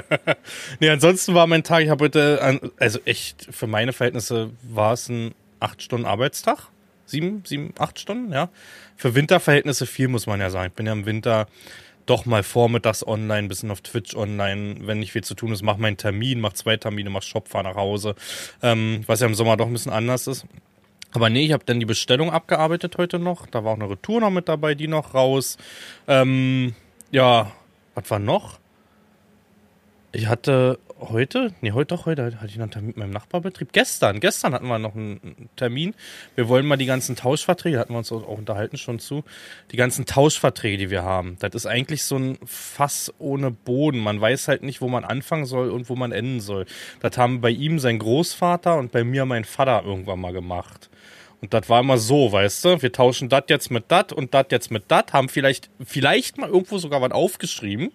nee, 0.80 0.90
ansonsten 0.90 1.34
war 1.34 1.46
mein 1.46 1.62
Tag, 1.62 1.82
ich 1.82 1.88
habe 1.88 2.04
heute, 2.04 2.60
also 2.78 2.98
echt, 3.06 3.48
für 3.50 3.66
meine 3.66 3.94
Verhältnisse 3.94 4.50
war 4.62 4.92
es 4.92 5.08
ein 5.08 5.34
8-Stunden-Arbeitstag. 5.60 6.68
Sieben, 7.06 7.42
sieben, 7.44 7.74
acht 7.78 7.98
Stunden, 7.98 8.32
ja. 8.32 8.48
Für 8.96 9.14
Winterverhältnisse 9.14 9.86
viel, 9.86 10.08
muss 10.08 10.26
man 10.26 10.40
ja 10.40 10.50
sagen. 10.50 10.68
Ich 10.68 10.74
bin 10.74 10.86
ja 10.86 10.92
im 10.92 11.06
Winter 11.06 11.46
doch 12.06 12.26
mal 12.26 12.42
vormittags 12.42 13.06
online, 13.06 13.48
bisschen 13.48 13.70
auf 13.70 13.80
Twitch 13.80 14.14
online, 14.14 14.76
wenn 14.80 14.98
nicht 14.98 15.12
viel 15.12 15.24
zu 15.24 15.34
tun 15.34 15.52
ist, 15.52 15.62
mach 15.62 15.76
meinen 15.76 15.96
Termin, 15.96 16.40
mach 16.40 16.52
zwei 16.52 16.76
Termine, 16.76 17.10
mach 17.10 17.22
Shop, 17.22 17.48
fahr 17.48 17.62
nach 17.62 17.76
Hause. 17.76 18.14
Ähm, 18.62 19.02
was 19.06 19.20
ja 19.20 19.26
im 19.26 19.34
Sommer 19.34 19.56
doch 19.56 19.66
ein 19.66 19.72
bisschen 19.72 19.92
anders 19.92 20.26
ist. 20.26 20.44
Aber 21.12 21.30
nee, 21.30 21.44
ich 21.44 21.52
habe 21.52 21.64
dann 21.64 21.78
die 21.78 21.86
Bestellung 21.86 22.30
abgearbeitet 22.30 22.98
heute 22.98 23.18
noch. 23.18 23.46
Da 23.46 23.64
war 23.64 23.72
auch 23.72 23.76
eine 23.76 23.88
Retour 23.88 24.20
noch 24.20 24.30
mit 24.30 24.48
dabei, 24.48 24.74
die 24.74 24.88
noch 24.88 25.14
raus. 25.14 25.56
Ähm, 26.08 26.74
ja, 27.10 27.52
was 27.94 28.10
war 28.10 28.18
noch? 28.18 28.58
Ich 30.10 30.26
hatte 30.26 30.78
heute, 31.10 31.52
nee, 31.60 31.72
heute 31.72 31.94
doch, 31.94 32.06
heute 32.06 32.40
hatte 32.40 32.46
ich 32.46 32.56
noch 32.56 32.64
einen 32.64 32.70
Termin 32.70 32.88
mit 32.88 32.96
meinem 32.96 33.10
Nachbarbetrieb. 33.10 33.72
Gestern, 33.72 34.20
gestern 34.20 34.54
hatten 34.54 34.66
wir 34.66 34.78
noch 34.78 34.94
einen 34.94 35.48
Termin. 35.56 35.94
Wir 36.34 36.48
wollen 36.48 36.66
mal 36.66 36.76
die 36.76 36.86
ganzen 36.86 37.16
Tauschverträge, 37.16 37.78
hatten 37.78 37.92
wir 37.92 37.98
uns 37.98 38.12
auch 38.12 38.26
unterhalten 38.26 38.76
schon 38.76 38.98
zu, 38.98 39.24
die 39.72 39.76
ganzen 39.76 40.06
Tauschverträge, 40.06 40.78
die 40.78 40.90
wir 40.90 41.02
haben. 41.02 41.36
Das 41.40 41.54
ist 41.54 41.66
eigentlich 41.66 42.04
so 42.04 42.16
ein 42.16 42.38
Fass 42.44 43.12
ohne 43.18 43.50
Boden. 43.50 43.98
Man 43.98 44.20
weiß 44.20 44.48
halt 44.48 44.62
nicht, 44.62 44.80
wo 44.80 44.88
man 44.88 45.04
anfangen 45.04 45.46
soll 45.46 45.70
und 45.70 45.88
wo 45.88 45.96
man 45.96 46.12
enden 46.12 46.40
soll. 46.40 46.66
Das 47.00 47.16
haben 47.18 47.40
bei 47.40 47.50
ihm 47.50 47.78
sein 47.78 47.98
Großvater 47.98 48.76
und 48.76 48.92
bei 48.92 49.04
mir 49.04 49.24
mein 49.24 49.44
Vater 49.44 49.82
irgendwann 49.84 50.20
mal 50.20 50.32
gemacht. 50.32 50.90
Und 51.40 51.52
das 51.52 51.68
war 51.68 51.80
immer 51.80 51.98
so, 51.98 52.32
weißt 52.32 52.64
du, 52.64 52.82
wir 52.82 52.92
tauschen 52.92 53.28
das 53.28 53.44
jetzt 53.48 53.70
mit 53.70 53.84
dat 53.88 54.12
und 54.12 54.32
das 54.32 54.46
jetzt 54.50 54.70
mit 54.70 54.84
dat, 54.88 55.12
haben 55.12 55.28
vielleicht, 55.28 55.68
vielleicht 55.84 56.38
mal 56.38 56.48
irgendwo 56.48 56.78
sogar 56.78 57.02
was 57.02 57.12
aufgeschrieben. 57.12 57.92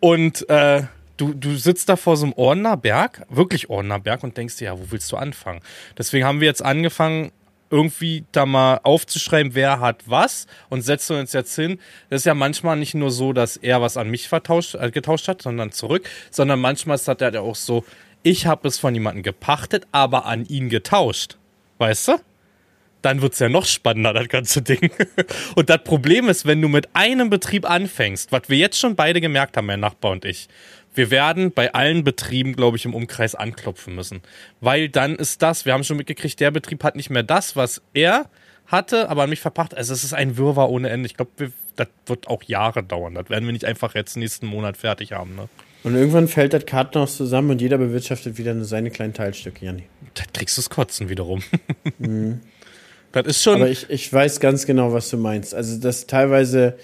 Und 0.00 0.48
äh, 0.48 0.82
du, 1.18 1.34
du 1.34 1.56
sitzt 1.56 1.88
da 1.90 1.96
vor 1.96 2.16
so 2.16 2.24
einem 2.24 2.32
Ordnerberg, 2.34 3.26
wirklich 3.28 3.68
Ordnerberg, 3.68 4.24
und 4.24 4.36
denkst 4.36 4.56
dir, 4.56 4.66
ja, 4.66 4.78
wo 4.78 4.90
willst 4.90 5.12
du 5.12 5.16
anfangen? 5.16 5.60
Deswegen 5.98 6.24
haben 6.24 6.40
wir 6.40 6.48
jetzt 6.48 6.64
angefangen, 6.64 7.32
irgendwie 7.70 8.24
da 8.32 8.46
mal 8.46 8.80
aufzuschreiben, 8.82 9.54
wer 9.54 9.80
hat 9.80 10.04
was 10.06 10.46
und 10.70 10.80
setzen 10.80 11.18
uns 11.18 11.34
jetzt 11.34 11.54
hin. 11.54 11.78
Das 12.08 12.22
ist 12.22 12.24
ja 12.24 12.32
manchmal 12.32 12.76
nicht 12.76 12.94
nur 12.94 13.10
so, 13.10 13.34
dass 13.34 13.58
er 13.58 13.82
was 13.82 13.98
an 13.98 14.08
mich 14.08 14.28
vertauscht, 14.28 14.74
äh, 14.74 14.90
getauscht 14.90 15.28
hat, 15.28 15.42
sondern 15.42 15.70
zurück, 15.70 16.08
sondern 16.30 16.60
manchmal 16.60 16.94
ist 16.94 17.06
das 17.06 17.18
ja 17.20 17.40
auch 17.40 17.56
so, 17.56 17.84
ich 18.22 18.46
habe 18.46 18.68
es 18.68 18.78
von 18.78 18.94
jemandem 18.94 19.22
gepachtet, 19.22 19.86
aber 19.92 20.24
an 20.24 20.46
ihn 20.46 20.70
getauscht. 20.70 21.36
Weißt 21.76 22.08
du? 22.08 22.14
dann 23.02 23.22
wird's 23.22 23.38
ja 23.38 23.48
noch 23.48 23.64
spannender, 23.64 24.12
das 24.12 24.28
ganze 24.28 24.62
Ding. 24.62 24.90
Und 25.54 25.70
das 25.70 25.82
Problem 25.84 26.28
ist, 26.28 26.46
wenn 26.46 26.60
du 26.60 26.68
mit 26.68 26.88
einem 26.94 27.30
Betrieb 27.30 27.68
anfängst, 27.68 28.32
was 28.32 28.42
wir 28.48 28.58
jetzt 28.58 28.78
schon 28.78 28.96
beide 28.96 29.20
gemerkt 29.20 29.56
haben, 29.56 29.66
mein 29.66 29.80
Nachbar 29.80 30.12
und 30.12 30.24
ich, 30.24 30.48
wir 30.98 31.10
werden 31.10 31.52
bei 31.52 31.72
allen 31.72 32.04
Betrieben, 32.04 32.54
glaube 32.54 32.76
ich, 32.76 32.84
im 32.84 32.94
Umkreis 32.94 33.34
anklopfen 33.34 33.94
müssen. 33.94 34.20
Weil 34.60 34.90
dann 34.90 35.16
ist 35.16 35.40
das, 35.40 35.64
wir 35.64 35.72
haben 35.72 35.84
schon 35.84 35.96
mitgekriegt, 35.96 36.38
der 36.40 36.50
Betrieb 36.50 36.84
hat 36.84 36.96
nicht 36.96 37.08
mehr 37.08 37.22
das, 37.22 37.56
was 37.56 37.80
er 37.94 38.28
hatte, 38.66 39.08
aber 39.08 39.22
an 39.22 39.30
mich 39.30 39.40
verpackt. 39.40 39.74
Also 39.74 39.94
es 39.94 40.04
ist 40.04 40.12
ein 40.12 40.36
Wirrwarr 40.36 40.68
ohne 40.68 40.90
Ende. 40.90 41.06
Ich 41.06 41.16
glaube, 41.16 41.52
das 41.76 41.88
wird 42.06 42.28
auch 42.28 42.42
Jahre 42.42 42.82
dauern. 42.82 43.14
Das 43.14 43.30
werden 43.30 43.46
wir 43.46 43.52
nicht 43.52 43.64
einfach 43.64 43.94
jetzt 43.94 44.16
nächsten 44.16 44.46
Monat 44.46 44.76
fertig 44.76 45.12
haben. 45.12 45.36
Ne? 45.36 45.48
Und 45.84 45.94
irgendwann 45.94 46.28
fällt 46.28 46.52
das 46.52 46.66
Kartenhaus 46.66 47.16
zusammen 47.16 47.50
und 47.50 47.60
jeder 47.62 47.78
bewirtschaftet 47.78 48.36
wieder 48.36 48.52
nur 48.52 48.64
seine 48.64 48.90
kleinen 48.90 49.14
Teilstücke, 49.14 49.64
Janni. 49.64 49.84
Das 50.14 50.26
kriegst 50.32 50.58
du 50.58 50.60
das 50.60 50.70
Kotzen 50.70 51.08
wiederum. 51.08 51.42
Mhm. 51.98 52.40
Das 53.10 53.26
ist 53.26 53.42
schon. 53.42 53.54
Aber 53.54 53.70
ich, 53.70 53.88
ich 53.88 54.12
weiß 54.12 54.38
ganz 54.38 54.66
genau, 54.66 54.92
was 54.92 55.08
du 55.08 55.16
meinst. 55.16 55.54
Also, 55.54 55.80
das 55.80 56.06
teilweise 56.06 56.76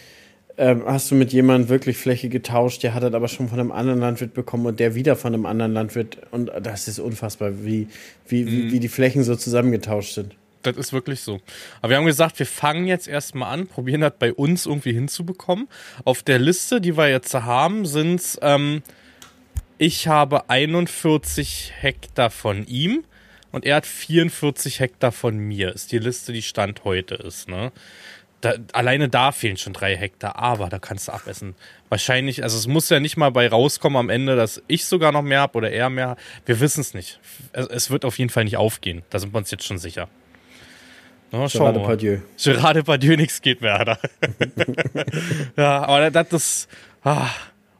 ähm, 0.57 0.83
hast 0.87 1.11
du 1.11 1.15
mit 1.15 1.33
jemandem 1.33 1.69
wirklich 1.69 1.97
Fläche 1.97 2.29
getauscht, 2.29 2.83
der 2.83 2.95
hat 2.95 3.03
das 3.03 3.13
aber 3.13 3.29
schon 3.29 3.49
von 3.49 3.59
einem 3.59 3.73
anderen 3.73 4.01
Landwirt 4.01 4.35
bekommen 4.35 4.67
und 4.67 4.81
der 4.81 4.95
wieder 4.95 5.17
von 5.17 5.35
einem 5.35 5.47
anderen 5.47 5.73
Landwirt. 5.73 6.19
Und 6.31 6.51
das 6.63 6.89
ist 6.89 6.99
unfassbar, 6.99 7.65
wie, 7.65 7.89
wie, 8.29 8.45
mhm. 8.45 8.49
wie, 8.49 8.73
wie 8.73 8.81
die 8.81 8.89
Flächen 8.89 9.25
so 9.25 9.37
zusammengetauscht 9.37 10.15
sind. 10.15 10.35
Das 10.63 10.77
ist 10.77 10.93
wirklich 10.93 11.21
so. 11.21 11.41
Aber 11.83 11.91
wir 11.91 11.97
haben 11.99 12.07
gesagt, 12.07 12.39
wir 12.39 12.47
fangen 12.47 12.87
jetzt 12.87 13.07
erstmal 13.07 13.53
an, 13.53 13.67
probieren 13.67 14.01
das 14.01 14.15
bei 14.19 14.33
uns 14.33 14.65
irgendwie 14.65 14.95
hinzubekommen. 14.95 15.69
Auf 16.05 16.23
der 16.23 16.39
Liste, 16.39 16.81
die 16.81 16.97
wir 16.97 17.11
jetzt 17.11 17.35
haben, 17.35 17.85
sind 17.85 18.39
ähm, 18.41 18.83
ich 19.77 20.09
habe 20.09 20.49
41 20.49 21.73
Hektar 21.81 22.31
von 22.31 22.67
ihm 22.67 23.05
und 23.51 23.67
er 23.67 23.77
hat 23.77 23.87
44 23.87 24.81
Hektar 24.81 25.13
von 25.13 25.37
mir. 25.37 25.75
Ist 25.75 25.93
die 25.93 25.99
Liste, 25.99 26.33
die 26.33 26.43
Stand 26.43 26.85
heute 26.85 27.17
ist. 27.17 27.49
Ne? 27.49 27.73
Da, 28.45 28.57
alleine 28.75 29.09
da 29.09 29.33
fehlen 29.33 29.57
schon 29.57 29.73
drei 29.73 29.97
Hektar, 29.97 30.37
aber 30.37 30.69
da 30.69 30.79
kannst 30.79 31.09
du 31.09 31.13
abessen. 31.13 31.55
Wahrscheinlich, 31.89 32.43
also 32.43 32.59
es 32.59 32.67
muss 32.67 32.91
ja 32.91 33.01
nicht 33.01 33.17
mal 33.17 33.31
bei 33.31 33.49
rauskommen 33.49 33.97
am 33.97 34.11
Ende, 34.11 34.37
dass 34.37 34.63
ich 34.69 34.85
sogar 34.85 35.13
noch 35.13 35.23
mehr 35.23 35.41
habe 35.41 35.57
oder 35.57 35.71
er 35.71 35.89
mehr. 35.89 36.19
Wir 36.45 36.61
wissen 36.61 36.83
es 36.83 36.93
nicht. 36.93 37.21
Es, 37.55 37.89
wird 37.89 38.05
auf 38.05 38.19
jeden 38.19 38.29
Fall 38.29 38.45
nicht 38.45 38.59
aufgehen. 38.59 39.03
Da 39.09 39.19
sind 39.19 39.33
wir 39.33 39.39
uns 39.39 39.51
jetzt 39.51 39.65
schon 39.65 39.79
sicher. 39.79 40.11
Na, 41.33 41.47
Gerard 41.47 41.77
Depardieu. 41.77 42.19
Gerard 42.37 42.77
Depardieu, 42.77 43.17
nichts 43.17 43.41
geht 43.41 43.63
mehr. 43.63 43.83
Da. 43.83 43.99
ja, 45.57 45.85
aber 45.87 46.11
das 46.11 46.31
ist. 46.31 46.69
Ah. 47.03 47.31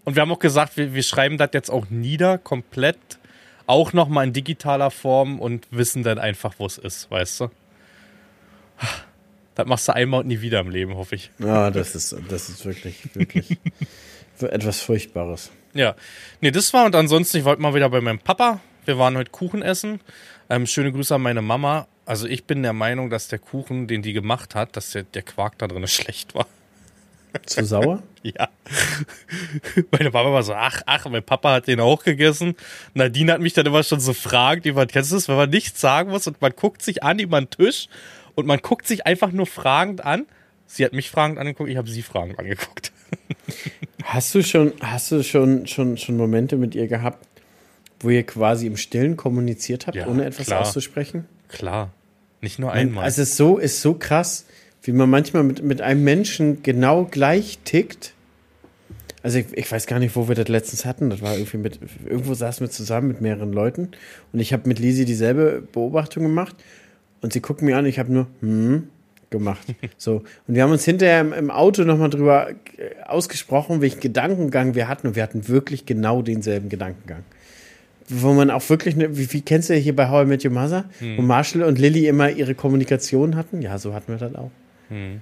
Und 0.05 0.17
wir 0.17 0.23
haben 0.23 0.33
auch 0.33 0.39
gesagt, 0.39 0.79
wir, 0.79 0.95
wir 0.95 1.03
schreiben 1.03 1.37
das 1.37 1.51
jetzt 1.53 1.69
auch 1.69 1.91
nieder, 1.91 2.39
komplett. 2.39 3.19
Auch 3.67 3.93
nochmal 3.93 4.29
in 4.29 4.33
digitaler 4.33 4.91
Form 4.91 5.41
und 5.41 5.67
wissen 5.71 6.03
dann 6.05 6.19
einfach, 6.19 6.55
wo 6.57 6.65
es 6.65 6.79
ist, 6.79 7.11
weißt 7.11 7.41
du? 7.41 7.51
Das 9.55 9.67
machst 9.67 9.89
du 9.89 9.95
einmal 9.95 10.21
und 10.21 10.27
nie 10.27 10.41
wieder 10.41 10.61
im 10.61 10.71
Leben, 10.71 10.97
hoffe 10.97 11.15
ich. 11.15 11.31
Ja, 11.39 11.71
das 11.71 11.95
ist, 11.95 12.17
das 12.29 12.49
ist 12.49 12.65
wirklich, 12.65 13.15
wirklich 13.15 13.59
etwas 14.41 14.81
Furchtbares. 14.81 15.51
Ja. 15.75 15.95
Nee, 16.41 16.51
das 16.51 16.73
war 16.73 16.87
und 16.87 16.95
ansonsten, 16.95 17.39
ich 17.39 17.45
wollte 17.45 17.63
mal 17.63 17.75
wieder 17.75 17.89
bei 17.89 18.01
meinem 18.01 18.19
Papa. 18.19 18.61
Wir 18.85 18.99
waren 18.99 19.17
heute 19.17 19.31
Kuchen 19.31 19.63
essen. 19.63 20.01
Ähm, 20.51 20.67
schöne 20.67 20.93
Grüße 20.93 21.15
an 21.15 21.23
meine 21.23 21.43
Mama. 21.43 21.87
Also 22.07 22.27
ich 22.27 22.45
bin 22.45 22.63
der 22.63 22.73
Meinung, 22.73 23.11
dass 23.11 23.29
der 23.29 23.39
Kuchen, 23.39 23.87
den 23.87 24.03
die 24.03 24.13
gemacht 24.13 24.55
hat, 24.55 24.77
dass 24.77 24.91
der, 24.91 25.05
der 25.05 25.23
Quark 25.23 25.59
da 25.59 25.67
drin 25.69 25.87
schlecht 25.89 26.35
war. 26.35 26.47
Zu 27.47 27.65
sauer? 27.65 28.03
ja. 28.23 28.49
Meine 29.91 30.11
Mama 30.11 30.33
war 30.33 30.43
so, 30.45 30.55
ach, 30.55 30.83
ach, 30.87 31.07
mein 31.07 31.23
Papa 31.23 31.53
hat 31.53 31.67
den 31.67 31.81
auch 31.81 32.05
gegessen. 32.05 32.55
Nadine 32.95 33.33
hat 33.33 33.41
mich 33.41 33.55
dann 33.55 33.67
immer 33.67 33.83
schon 33.83 33.99
so 33.99 34.13
fragt, 34.13 34.65
jemand, 34.67 34.93
kennst 34.93 35.11
du 35.11 35.17
das, 35.17 35.29
wenn 35.29 35.37
man 35.37 35.51
nichts 35.51 35.81
sagen 35.81 36.11
muss 36.11 36.27
und 36.27 36.41
man 36.41 36.53
guckt 36.55 36.83
sich 36.83 37.03
an 37.03 37.19
über 37.19 37.41
den 37.41 37.51
Tisch 37.51 37.89
und 38.35 38.47
man 38.47 38.59
guckt 38.61 38.87
sich 38.87 39.07
einfach 39.07 39.33
nur 39.33 39.47
fragend 39.47 40.05
an. 40.05 40.27
Sie 40.67 40.85
hat 40.85 40.93
mich 40.93 41.11
fragend 41.11 41.39
angeguckt, 41.39 41.71
ich 41.71 41.77
habe 41.77 41.89
sie 41.89 42.03
fragend 42.03 42.39
angeguckt. 42.39 42.93
Hast 44.05 44.35
du 44.35 44.43
schon, 44.43 44.73
hast 44.81 45.11
du 45.13 45.23
schon, 45.23 45.67
schon, 45.67 45.97
schon 45.97 46.17
Momente 46.17 46.57
mit 46.57 46.75
ihr 46.75 46.89
gehabt, 46.89 47.27
wo 48.01 48.11
ihr 48.11 48.23
quasi 48.23 48.67
im 48.67 48.77
Stillen 48.77 49.17
kommuniziert 49.17 49.87
habt, 49.87 49.97
ja, 49.97 50.07
ohne 50.07 50.27
etwas 50.27 50.47
klar. 50.47 50.61
auszusprechen? 50.61 51.25
Klar. 51.49 51.91
Nicht 52.43 52.59
nur 52.59 52.71
einmal. 52.71 53.05
Also 53.05 53.23
es 53.23 53.31
ist 53.31 53.37
so, 53.39 53.57
ist 53.57 53.81
so 53.81 53.95
krass, 53.95 54.45
wie 54.83 54.93
man 54.93 55.09
manchmal 55.09 55.43
mit, 55.43 55.63
mit 55.63 55.81
einem 55.81 56.05
Menschen 56.05 56.63
genau 56.63 57.05
gleich 57.05 57.59
tickt. 57.65 58.13
Also 59.23 59.39
ich, 59.39 59.47
ich 59.55 59.73
weiß 59.73 59.87
gar 59.87 59.99
nicht, 59.99 60.15
wo 60.17 60.29
wir 60.29 60.35
das 60.35 60.49
letztens 60.49 60.85
hatten. 60.85 61.09
Das 61.09 61.23
war 61.23 61.33
irgendwie 61.33 61.57
mit, 61.57 61.79
irgendwo 62.05 62.35
saßen 62.35 62.67
wir 62.67 62.71
zusammen 62.71 63.09
mit 63.09 63.23
mehreren 63.23 63.55
Leuten 63.55 63.93
und 64.33 64.41
ich 64.41 64.53
habe 64.53 64.69
mit 64.69 64.79
Lisi 64.79 65.07
dieselbe 65.07 65.67
Beobachtung 65.73 66.25
gemacht 66.25 66.57
und 67.25 67.33
sie 67.33 67.41
guckt 67.41 67.63
mir 67.63 67.77
an, 67.77 67.87
ich 67.87 67.99
habe 67.99 68.13
nur 68.13 68.27
hm 68.41 68.89
gemacht. 69.31 69.75
So. 69.97 70.23
Und 70.47 70.55
wir 70.55 70.63
haben 70.63 70.71
uns 70.71 70.85
hinterher 70.85 71.21
im, 71.21 71.33
im 71.33 71.51
Auto 71.51 71.83
nochmal 71.83 72.11
drüber 72.11 72.51
äh, 72.51 73.03
ausgesprochen, 73.05 73.81
welchen 73.81 74.01
Gedankengang 74.01 74.75
wir 74.75 74.87
hatten. 74.87 75.09
Und 75.09 75.17
wir 75.17 75.23
hatten 75.23 75.49
wirklich 75.49 75.87
genau 75.87 76.23
denselben 76.23 76.69
Gedankengang. 76.69 77.25
Wo 78.09 78.33
man 78.33 78.51
auch 78.51 78.69
wirklich, 78.69 78.97
ne, 78.97 79.17
wie, 79.17 79.33
wie 79.33 79.41
kennst 79.41 79.71
du 79.71 79.75
hier 79.75 79.97
bei 79.97 80.09
How 80.09 80.25
I 80.25 80.29
Met 80.29 80.45
Your 80.45 80.53
Mother? 80.53 80.85
Hm. 81.01 81.17
Wo 81.17 81.23
Marshall 81.23 81.63
und 81.63 81.79
Lilly 81.79 82.07
immer 82.07 82.31
ihre 82.31 82.55
Kommunikation 82.55 83.35
hatten? 83.35 83.61
Ja, 83.63 83.79
so 83.79 83.93
hatten 83.95 84.13
wir 84.13 84.19
das 84.19 84.35
auch. 84.35 84.51
Hm. 84.89 85.21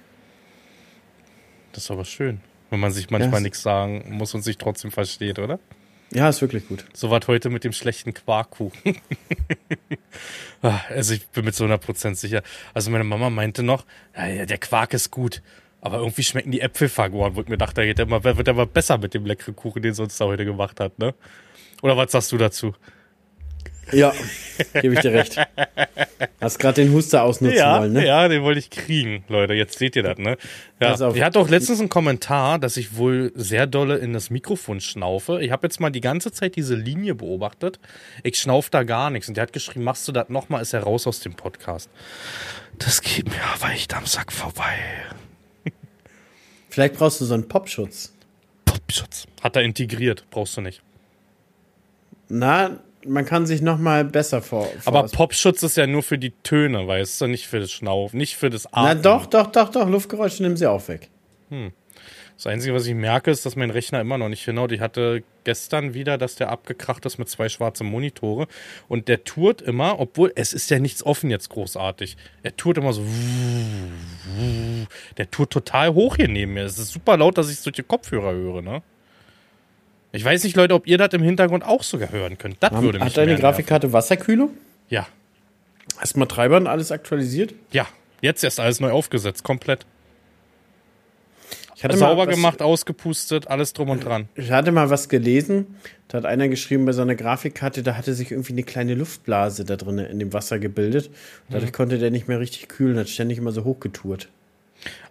Das 1.73 1.85
ist 1.85 1.91
aber 1.91 2.05
schön, 2.05 2.41
wenn 2.71 2.81
man 2.81 2.93
sich 2.93 3.09
manchmal 3.09 3.41
ja, 3.41 3.45
nichts 3.45 3.62
sagen 3.62 4.05
muss 4.11 4.35
und 4.35 4.43
sich 4.43 4.59
trotzdem 4.59 4.91
versteht, 4.91 5.38
oder? 5.38 5.59
Ja, 6.14 6.29
ist 6.29 6.42
wirklich 6.42 6.68
gut. 6.68 6.85
So 6.92 7.11
was 7.11 7.27
heute 7.27 7.48
mit 7.48 7.64
dem 7.64 7.72
schlechten 7.72 8.14
Quarkkuchen. 8.14 8.96
Ah, 10.64 10.81
also 10.90 11.14
ich 11.14 11.27
bin 11.27 11.44
mit 11.44 11.57
so 11.57 11.64
100% 11.64 12.14
sicher. 12.14 12.40
Also 12.72 12.92
meine 12.92 13.03
Mama 13.03 13.31
meinte 13.31 13.64
noch, 13.64 13.85
ja, 14.16 14.46
der 14.46 14.59
Quark 14.59 14.94
ist 14.94 15.11
gut. 15.11 15.42
Aber 15.81 15.96
irgendwie 15.98 16.22
schmecken 16.22 16.53
die 16.53 16.61
Äpfel 16.61 16.88
vergoren, 16.88 17.35
wo 17.35 17.40
ich 17.40 17.48
mir 17.48 17.59
dachte, 17.59 17.92
der 17.92 18.09
wird 18.09 18.46
immer 18.46 18.66
besser 18.66 18.96
mit 18.98 19.12
dem 19.12 19.27
leckeren 19.27 19.57
Kuchen, 19.57 19.83
den 19.83 19.92
sie 19.92 20.03
uns 20.05 20.16
da 20.18 20.27
heute 20.27 20.44
gemacht 20.44 20.79
hat, 20.79 21.01
ne? 21.01 21.14
Oder 21.83 21.96
was 21.96 22.12
sagst 22.12 22.31
du 22.31 22.38
dazu? 22.38 22.77
Ja, 23.90 24.12
gebe 24.81 24.95
ich 24.95 25.01
dir 25.01 25.12
recht. 25.12 25.37
Hast 26.40 26.59
gerade 26.59 26.83
den 26.83 26.92
Huster 26.92 27.23
ausnutzen 27.23 27.59
ja, 27.59 27.81
wollen, 27.81 27.92
ne? 27.92 28.07
Ja, 28.07 28.29
den 28.29 28.42
wollte 28.42 28.61
ich 28.61 28.71
kriegen, 28.71 29.25
Leute. 29.29 29.55
Jetzt 29.55 29.79
seht 29.79 29.97
ihr 29.97 30.03
das, 30.03 30.18
ne? 30.18 30.37
Ja. 30.81 30.95
Ich 31.14 31.23
hatte 31.23 31.38
auch 31.38 31.49
letztens 31.49 31.81
einen 31.81 31.88
Kommentar, 31.88 32.59
dass 32.59 32.77
ich 32.77 32.97
wohl 32.97 33.33
sehr 33.35 33.66
dolle 33.66 33.97
in 33.99 34.12
das 34.12 34.31
Mikrofon 34.31 34.81
schnaufe. 34.81 35.42
Ich 35.42 35.51
habe 35.51 35.66
jetzt 35.66 35.81
mal 35.81 35.90
die 35.90 36.01
ganze 36.01 36.33
Zeit 36.33 36.57
diese 36.57 36.75
Linie 36.75 37.14
beobachtet. 37.14 37.81
Ich 38.23 38.37
schnauf 38.37 38.71
da 38.71 38.85
gar 38.85 39.11
nichts. 39.11 39.29
Und 39.29 39.37
der 39.37 39.42
hat 39.42 39.53
geschrieben, 39.53 39.85
machst 39.85 40.07
du 40.07 40.12
das 40.12 40.29
nochmal, 40.29 40.62
ist 40.62 40.73
er 40.73 40.85
raus 40.85 41.07
aus 41.07 41.21
dem 41.21 41.35
Podcast. 41.35 41.90
Das 42.79 43.03
geht 43.03 43.27
mir 43.29 43.42
aber 43.55 43.73
echt 43.73 43.95
am 43.95 44.07
Sack 44.07 44.33
vorbei. 44.33 44.79
Vielleicht 46.68 46.95
brauchst 46.95 47.21
du 47.21 47.27
so 47.27 47.35
einen 47.35 47.49
Popschutz. 47.49 48.14
Popschutz. 48.64 49.27
Hat 49.42 49.57
er 49.57 49.62
integriert, 49.62 50.25
brauchst 50.31 50.57
du 50.57 50.62
nicht. 50.62 50.83
Na, 52.29 52.81
man 53.07 53.25
kann 53.25 53.47
sich 53.47 53.62
noch 53.62 53.79
mal 53.79 54.05
besser 54.05 54.43
vor. 54.43 54.67
vor 54.81 54.95
Aber 54.95 55.09
Popschutz 55.09 55.62
ist 55.62 55.77
ja 55.77 55.87
nur 55.87 56.03
für 56.03 56.19
die 56.19 56.31
Töne, 56.43 56.87
weißt 56.87 57.21
du, 57.21 57.27
nicht 57.27 57.47
für 57.47 57.61
das 57.61 57.73
Schnauf, 57.73 58.12
nicht 58.12 58.37
für 58.37 58.51
das 58.51 58.67
Atmen. 58.67 58.85
Na 58.85 58.95
doch, 58.95 59.27
doch, 59.27 59.47
doch, 59.49 59.71
doch, 59.71 59.88
Luftgeräusche 59.88 60.43
nehmen 60.43 60.57
sie 60.57 60.67
auch 60.67 60.87
weg. 60.88 61.11
Hm. 61.51 61.73
Das 62.37 62.47
Einzige, 62.47 62.75
was 62.75 62.87
ich 62.87 62.95
merke, 62.95 63.31
ist, 63.31 63.47
dass 63.47 63.55
mein 63.55 63.71
Rechner 63.71 64.01
immer 64.01 64.19
noch 64.19 64.29
nicht 64.29 64.45
hinhaut. 64.45 64.73
Ich 64.73 64.81
hatte 64.81 65.23
gestern 65.45 65.95
wieder, 65.95 66.19
dass 66.19 66.35
der 66.35 66.49
abgekracht 66.49 67.05
ist 67.07 67.19
mit 67.19 67.29
zwei 67.29 67.49
schwarzen 67.49 67.87
Monitore. 67.87 68.49
Und 68.88 69.07
der 69.07 69.23
tourt 69.23 69.62
immer, 69.62 70.01
obwohl 70.01 70.33
es 70.35 70.53
ist 70.53 70.69
ja 70.71 70.81
nichts 70.81 71.05
offen 71.05 71.31
jetzt 71.31 71.51
großartig. 71.51 72.17
Er 72.43 72.57
tourt 72.57 72.79
immer 72.79 72.93
so. 72.93 73.05
Der 75.19 75.31
tourt 75.31 75.53
total 75.53 75.95
hoch 75.95 76.17
hier 76.17 76.27
neben 76.27 76.55
mir. 76.55 76.65
Es 76.65 76.79
ist 76.79 76.93
super 76.93 77.17
laut, 77.17 77.38
dass 77.38 77.49
ich 77.49 77.61
solche 77.61 77.85
Kopfhörer 77.85 78.33
höre, 78.33 78.61
ne? 78.61 78.83
Ich 80.12 80.25
weiß 80.25 80.44
nicht, 80.44 80.57
Leute, 80.57 80.75
ob 80.75 80.87
ihr 80.87 80.98
das 80.98 81.12
im 81.14 81.22
Hintergrund 81.22 81.64
auch 81.64 81.83
sogar 81.83 82.12
hören 82.12 82.37
könnt. 82.37 82.57
Das 82.61 82.72
würde 82.72 82.98
mich 82.98 83.07
Hat 83.07 83.16
deine 83.16 83.37
Grafikkarte 83.37 83.87
nerven. 83.87 83.94
Wasserkühlung? 83.94 84.51
Ja. 84.88 85.07
Hast 85.96 86.14
du 86.14 86.18
mal 86.18 86.27
Treiber 86.27 86.59
und 86.59 86.66
alles 86.66 86.92
aktualisiert? 86.92 87.55
Ja. 87.70 87.87
Jetzt 88.20 88.44
erst 88.44 88.61
alles 88.61 88.79
neu 88.79 88.92
aufgesetzt, 88.92 89.42
komplett. 89.42 89.85
Ich 91.75 91.85
hatte 91.85 91.96
sauber 91.96 92.29
was, 92.29 92.37
gemacht, 92.37 92.62
ausgepustet, 92.62 93.48
alles 93.48 93.72
drum 93.72 93.90
und 93.90 94.05
dran. 94.05 94.29
Ich 94.37 94.53
hatte 94.53 94.70
mal 94.70 94.90
was 94.90 95.09
gelesen, 95.09 95.79
da 96.07 96.18
hat 96.18 96.27
einer 96.27 96.46
geschrieben 96.46 96.85
bei 96.85 96.92
seiner 96.92 97.16
Grafikkarte, 97.16 97.83
da 97.83 97.96
hatte 97.96 98.14
sich 98.14 98.31
irgendwie 98.31 98.53
eine 98.53 98.62
kleine 98.62 98.94
Luftblase 98.94 99.64
da 99.64 99.75
drin 99.75 99.98
in 99.98 100.20
dem 100.20 100.33
Wasser 100.33 100.61
gebildet. 100.61 101.11
dadurch 101.48 101.72
mhm. 101.72 101.75
konnte 101.75 101.98
der 101.98 102.12
nicht 102.12 102.29
mehr 102.29 102.38
richtig 102.38 102.68
kühlen, 102.68 102.96
hat 102.98 103.09
ständig 103.09 103.38
immer 103.38 103.51
so 103.51 103.64
hochgetourt. 103.64 104.29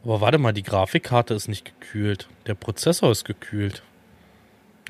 Aber 0.06 0.22
warte 0.22 0.38
mal, 0.38 0.54
die 0.54 0.64
Grafikkarte 0.64 1.34
ist 1.34 1.50
nicht 1.50 1.66
gekühlt. 1.66 2.30
Der 2.48 2.54
Prozessor 2.54 3.12
ist 3.12 3.26
gekühlt. 3.26 3.84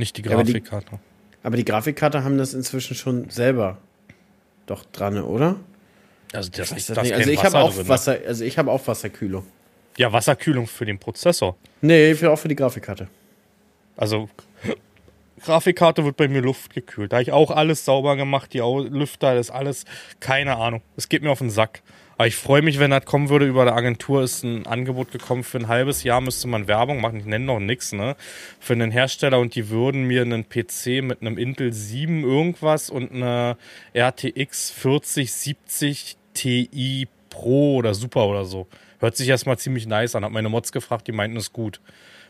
Nicht 0.02 0.18
die 0.18 0.24
Grafikkarte. 0.24 0.88
Aber 0.88 0.98
die, 0.98 1.46
aber 1.46 1.58
die 1.58 1.66
Grafikkarte 1.66 2.24
haben 2.24 2.40
das 2.40 2.56
inzwischen 2.56 2.96
schon 2.96 3.30
selber 3.30 3.78
doch 4.66 4.84
dran, 4.86 5.22
oder? 5.22 5.58
Also 6.34 6.50
das, 6.50 6.72
ich, 6.72 6.88
das 6.88 7.04
nicht. 7.04 7.14
Also 7.14 7.30
ich 7.30 7.44
habe 7.44 7.60
auch 7.60 7.72
drin, 7.72 7.84
ne? 7.84 7.90
Wasser, 7.90 8.18
also 8.26 8.44
ich 8.44 8.58
habe 8.58 8.72
auch 8.72 8.88
Wasserkühlung. 8.88 9.46
Ja, 9.98 10.12
Wasserkühlung 10.12 10.66
für 10.66 10.86
den 10.86 10.98
Prozessor. 10.98 11.56
Nee, 11.82 12.16
für, 12.16 12.32
auch 12.32 12.40
für 12.40 12.48
die 12.48 12.56
Grafikkarte. 12.56 13.10
Also 13.96 14.28
Grafikkarte 15.44 16.04
wird 16.04 16.18
bei 16.18 16.28
mir 16.28 16.42
luftgekühlt. 16.42 17.12
Da 17.12 17.18
habe 17.18 17.24
ich 17.24 17.32
auch 17.32 17.52
alles 17.52 17.86
sauber 17.86 18.16
gemacht, 18.16 18.54
die 18.54 18.58
Lüfter, 18.60 19.36
das 19.36 19.52
alles, 19.52 19.86
keine 20.20 20.56
Ahnung. 20.56 20.82
Es 20.98 21.10
geht 21.10 21.22
mir 21.22 21.30
auf 21.30 21.38
den 21.38 21.52
Sack. 21.52 21.84
Aber 22.22 22.28
ich 22.28 22.36
freue 22.36 22.62
mich, 22.62 22.78
wenn 22.78 22.92
das 22.92 23.06
kommen 23.06 23.30
würde. 23.30 23.48
Über 23.48 23.66
der 23.66 23.74
Agentur 23.76 24.22
ist 24.22 24.44
ein 24.44 24.68
Angebot 24.68 25.12
gekommen 25.12 25.44
für 25.44 25.58
ein 25.58 25.68
halbes 25.68 26.04
Jahr, 26.04 26.22
müsste 26.22 26.48
man 26.48 26.68
Werbung 26.68 27.02
machen. 27.02 27.18
Ich 27.18 27.26
nenne 27.26 27.46
noch 27.46 27.60
nichts, 27.60 27.94
ne? 27.94 28.16
Für 28.60 28.74
einen 28.74 28.92
Hersteller 28.92 29.40
und 29.40 29.56
die 29.56 29.70
würden 29.70 30.04
mir 30.04 30.22
einen 30.22 30.48
PC 30.48 31.02
mit 31.02 31.22
einem 31.22 31.40
Intel 31.40 31.74
7 31.74 32.24
irgendwas 32.24 32.92
und 32.92 33.12
einer 33.12 33.58
RTX 33.96 34.70
4070 34.70 36.16
Ti 36.36 37.08
Pro 37.32 37.78
oder 37.78 37.96
Super 37.96 38.28
oder 38.28 38.46
so. 38.46 38.68
Hört 39.00 39.18
sich 39.18 39.28
erstmal 39.28 39.58
ziemlich 39.58 39.88
nice 39.88 40.14
an. 40.14 40.24
Hab 40.24 40.32
meine 40.32 40.50
Mods 40.50 40.72
gefragt, 40.72 41.08
die 41.08 41.14
meinten, 41.14 41.38
es 41.38 41.46
ist 41.46 41.54
gut. 41.54 41.82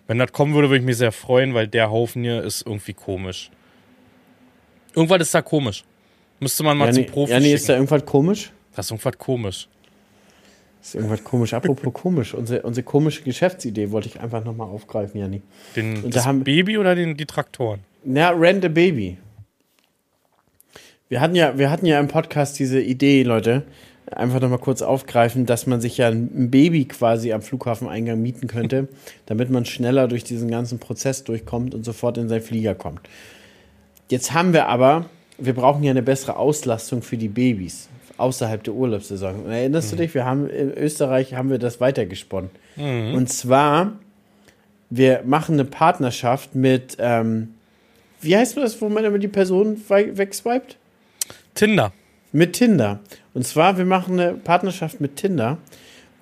Wenn 0.08 0.20
das 0.20 0.32
kommen 0.32 0.54
würde, 0.54 0.70
würde 0.70 0.80
ich 0.80 0.86
mich 0.86 0.96
sehr 0.96 1.12
freuen, 1.12 1.54
weil 1.54 1.68
der 1.68 1.92
Haufen 1.92 2.24
hier 2.24 2.42
ist 2.42 2.66
irgendwie 2.66 2.94
komisch. 2.94 3.52
Irgendwas 4.96 5.24
ist 5.24 5.36
da 5.36 5.42
komisch. 5.42 5.84
Müsste 6.40 6.64
man 6.64 6.78
mal 6.78 6.86
Jani, 6.86 7.06
zum 7.06 7.14
Profi 7.14 7.32
Jani, 7.34 7.44
schicken. 7.44 7.56
ist 7.58 7.68
da 7.68 7.74
irgendwas 7.74 8.06
komisch? 8.06 8.52
das 8.74 8.86
ist 8.86 8.92
irgendwas 8.92 9.18
komisch. 9.18 9.68
Ist 10.82 10.96
irgendwas 10.96 11.24
komisch. 11.24 11.54
Apropos 11.54 11.94
komisch. 12.02 12.34
Unsere, 12.34 12.64
unsere 12.64 12.84
komische 12.84 13.22
Geschäftsidee 13.24 13.92
wollte 13.92 14.08
ich 14.08 14.20
einfach 14.20 14.44
nochmal 14.44 14.68
aufgreifen, 14.68 15.20
Jani. 15.20 15.42
Den, 15.76 15.96
Und 15.98 16.06
da 16.06 16.10
das 16.10 16.26
haben- 16.26 16.44
Baby 16.44 16.78
oder 16.78 16.96
den, 16.96 17.16
die 17.18 17.26
Traktoren? 17.26 17.82
Na, 18.04 18.30
Rent 18.32 18.66
a 18.66 18.68
Baby. 18.68 19.18
Wir 21.10 21.22
hatten 21.22 21.36
ja, 21.36 21.58
wir 21.58 21.70
hatten 21.70 21.86
ja 21.86 22.00
im 22.00 22.08
Podcast 22.08 22.58
diese 22.58 22.80
Idee, 22.82 23.24
Leute, 23.24 23.64
einfach 24.10 24.40
nochmal 24.40 24.60
kurz 24.60 24.82
aufgreifen, 24.82 25.46
dass 25.46 25.68
man 25.68 25.82
sich 25.82 25.98
ja 25.98 26.08
ein 26.08 26.50
Baby 26.50 26.86
quasi 26.86 27.34
am 27.34 27.42
Flughafeneingang 27.42 28.20
mieten 28.22 28.48
könnte, 28.48 28.88
damit 29.26 29.50
man 29.50 29.66
schneller 29.66 30.08
durch 30.08 30.24
diesen 30.24 30.50
ganzen 30.50 30.80
Prozess 30.80 31.24
durchkommt 31.24 31.76
und 31.76 31.84
sofort 31.84 32.18
in 32.18 32.28
seinen 32.30 32.42
Flieger 32.42 32.76
kommt. 32.76 33.02
Jetzt 34.10 34.34
haben 34.34 34.54
wir 34.54 34.68
aber, 34.68 35.06
wir 35.38 35.54
brauchen 35.54 35.84
ja 35.84 35.92
eine 35.92 36.02
bessere 36.02 36.38
Auslastung 36.38 37.02
für 37.02 37.18
die 37.18 37.30
Babys 37.30 37.88
außerhalb 38.22 38.64
der 38.64 38.74
Urlaubssaison. 38.74 39.44
Und 39.46 39.52
erinnerst 39.52 39.92
du 39.92 39.96
dich, 39.98 40.14
wir 40.14 40.26
haben 40.26 40.50
in 40.50 40.72
Österreich 40.78 41.34
haben 41.34 41.50
wir 41.50 41.58
das 41.60 41.80
weitergesponnen. 41.82 42.50
Und 43.16 43.28
zwar, 43.30 43.94
wir 44.90 45.24
machen 45.26 45.54
eine 45.56 45.66
Partnerschaft 45.66 46.56
mit, 46.56 46.98
ähm, 47.00 47.50
wie 48.22 48.36
heißt 48.38 48.56
das, 48.58 48.80
wo 48.82 48.90
man 48.90 49.04
immer 49.04 49.20
die 49.20 49.28
Person 49.28 49.82
wei- 49.88 50.16
wegswiped? 50.18 50.78
Tinder. 51.56 51.92
Mit 52.32 52.54
Tinder. 52.54 53.00
Und 53.34 53.46
zwar, 53.46 53.78
wir 53.78 53.86
machen 53.86 54.20
eine 54.20 54.34
Partnerschaft 54.34 55.02
mit 55.02 55.16
Tinder. 55.18 55.58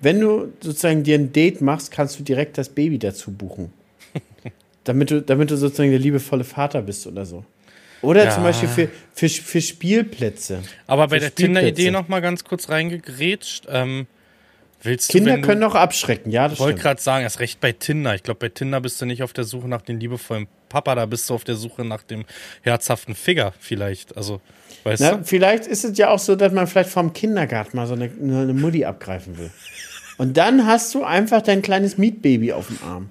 Wenn 0.00 0.18
du 0.20 0.52
sozusagen 0.60 1.02
dir 1.02 1.16
ein 1.16 1.32
Date 1.32 1.60
machst, 1.60 1.90
kannst 1.92 2.18
du 2.18 2.24
direkt 2.24 2.56
das 2.58 2.68
Baby 2.70 2.98
dazu 2.98 3.30
buchen. 3.30 3.70
damit, 4.84 5.10
du, 5.10 5.20
damit 5.22 5.50
du 5.50 5.56
sozusagen 5.56 5.90
der 5.90 5.98
liebevolle 6.00 6.44
Vater 6.44 6.82
bist 6.82 7.06
oder 7.06 7.24
so. 7.26 7.44
Oder 8.02 8.24
Ja. 8.24 8.30
zum 8.30 8.42
Beispiel 8.44 8.68
für, 8.68 8.88
für, 9.14 9.28
für 9.28 9.60
Spielplätze. 9.60 10.62
Aber 10.86 11.08
bei 11.08 11.16
Für 11.16 11.20
der 11.20 11.34
Tinder-Idee 11.34 11.68
Spielplätze. 11.82 11.92
noch 11.92 12.08
mal 12.08 12.20
ganz 12.20 12.44
kurz 12.44 12.68
reingegrätscht. 12.68 13.66
Ähm, 13.68 14.06
willst 14.82 15.10
Kinder 15.10 15.36
du, 15.36 15.42
können 15.42 15.60
du, 15.60 15.66
auch 15.66 15.74
abschrecken, 15.74 16.30
ja, 16.30 16.44
das 16.44 16.54
Ich 16.54 16.60
wollte 16.60 16.80
gerade 16.80 17.00
sagen, 17.02 17.24
erst 17.24 17.40
recht 17.40 17.60
bei 17.60 17.72
Tinder. 17.72 18.14
Ich 18.14 18.22
glaube, 18.22 18.40
bei 18.40 18.48
Tinder 18.48 18.80
bist 18.80 19.00
du 19.00 19.06
nicht 19.06 19.22
auf 19.22 19.32
der 19.34 19.44
Suche 19.44 19.68
nach 19.68 19.82
dem 19.82 19.98
liebevollen 19.98 20.46
Papa, 20.70 20.94
da 20.94 21.04
bist 21.04 21.28
du 21.28 21.34
auf 21.34 21.44
der 21.44 21.56
Suche 21.56 21.84
nach 21.84 22.02
dem 22.02 22.24
herzhaften 22.62 23.14
Figger 23.14 23.52
vielleicht. 23.60 24.16
Also, 24.16 24.40
weißt 24.84 25.02
Na, 25.02 25.12
du? 25.16 25.24
vielleicht 25.24 25.66
ist 25.66 25.84
es 25.84 25.98
ja 25.98 26.08
auch 26.08 26.18
so, 26.18 26.36
dass 26.36 26.52
man 26.52 26.66
vielleicht 26.66 26.90
vom 26.90 27.12
Kindergarten 27.12 27.76
mal 27.76 27.86
so 27.86 27.92
eine, 27.94 28.04
eine 28.04 28.54
Mutti 28.54 28.84
abgreifen 28.86 29.36
will. 29.36 29.50
Und 30.16 30.36
dann 30.38 30.66
hast 30.66 30.94
du 30.94 31.02
einfach 31.04 31.42
dein 31.42 31.60
kleines 31.60 31.98
Mietbaby 31.98 32.52
auf 32.52 32.68
dem 32.68 32.78
Arm. 32.82 33.10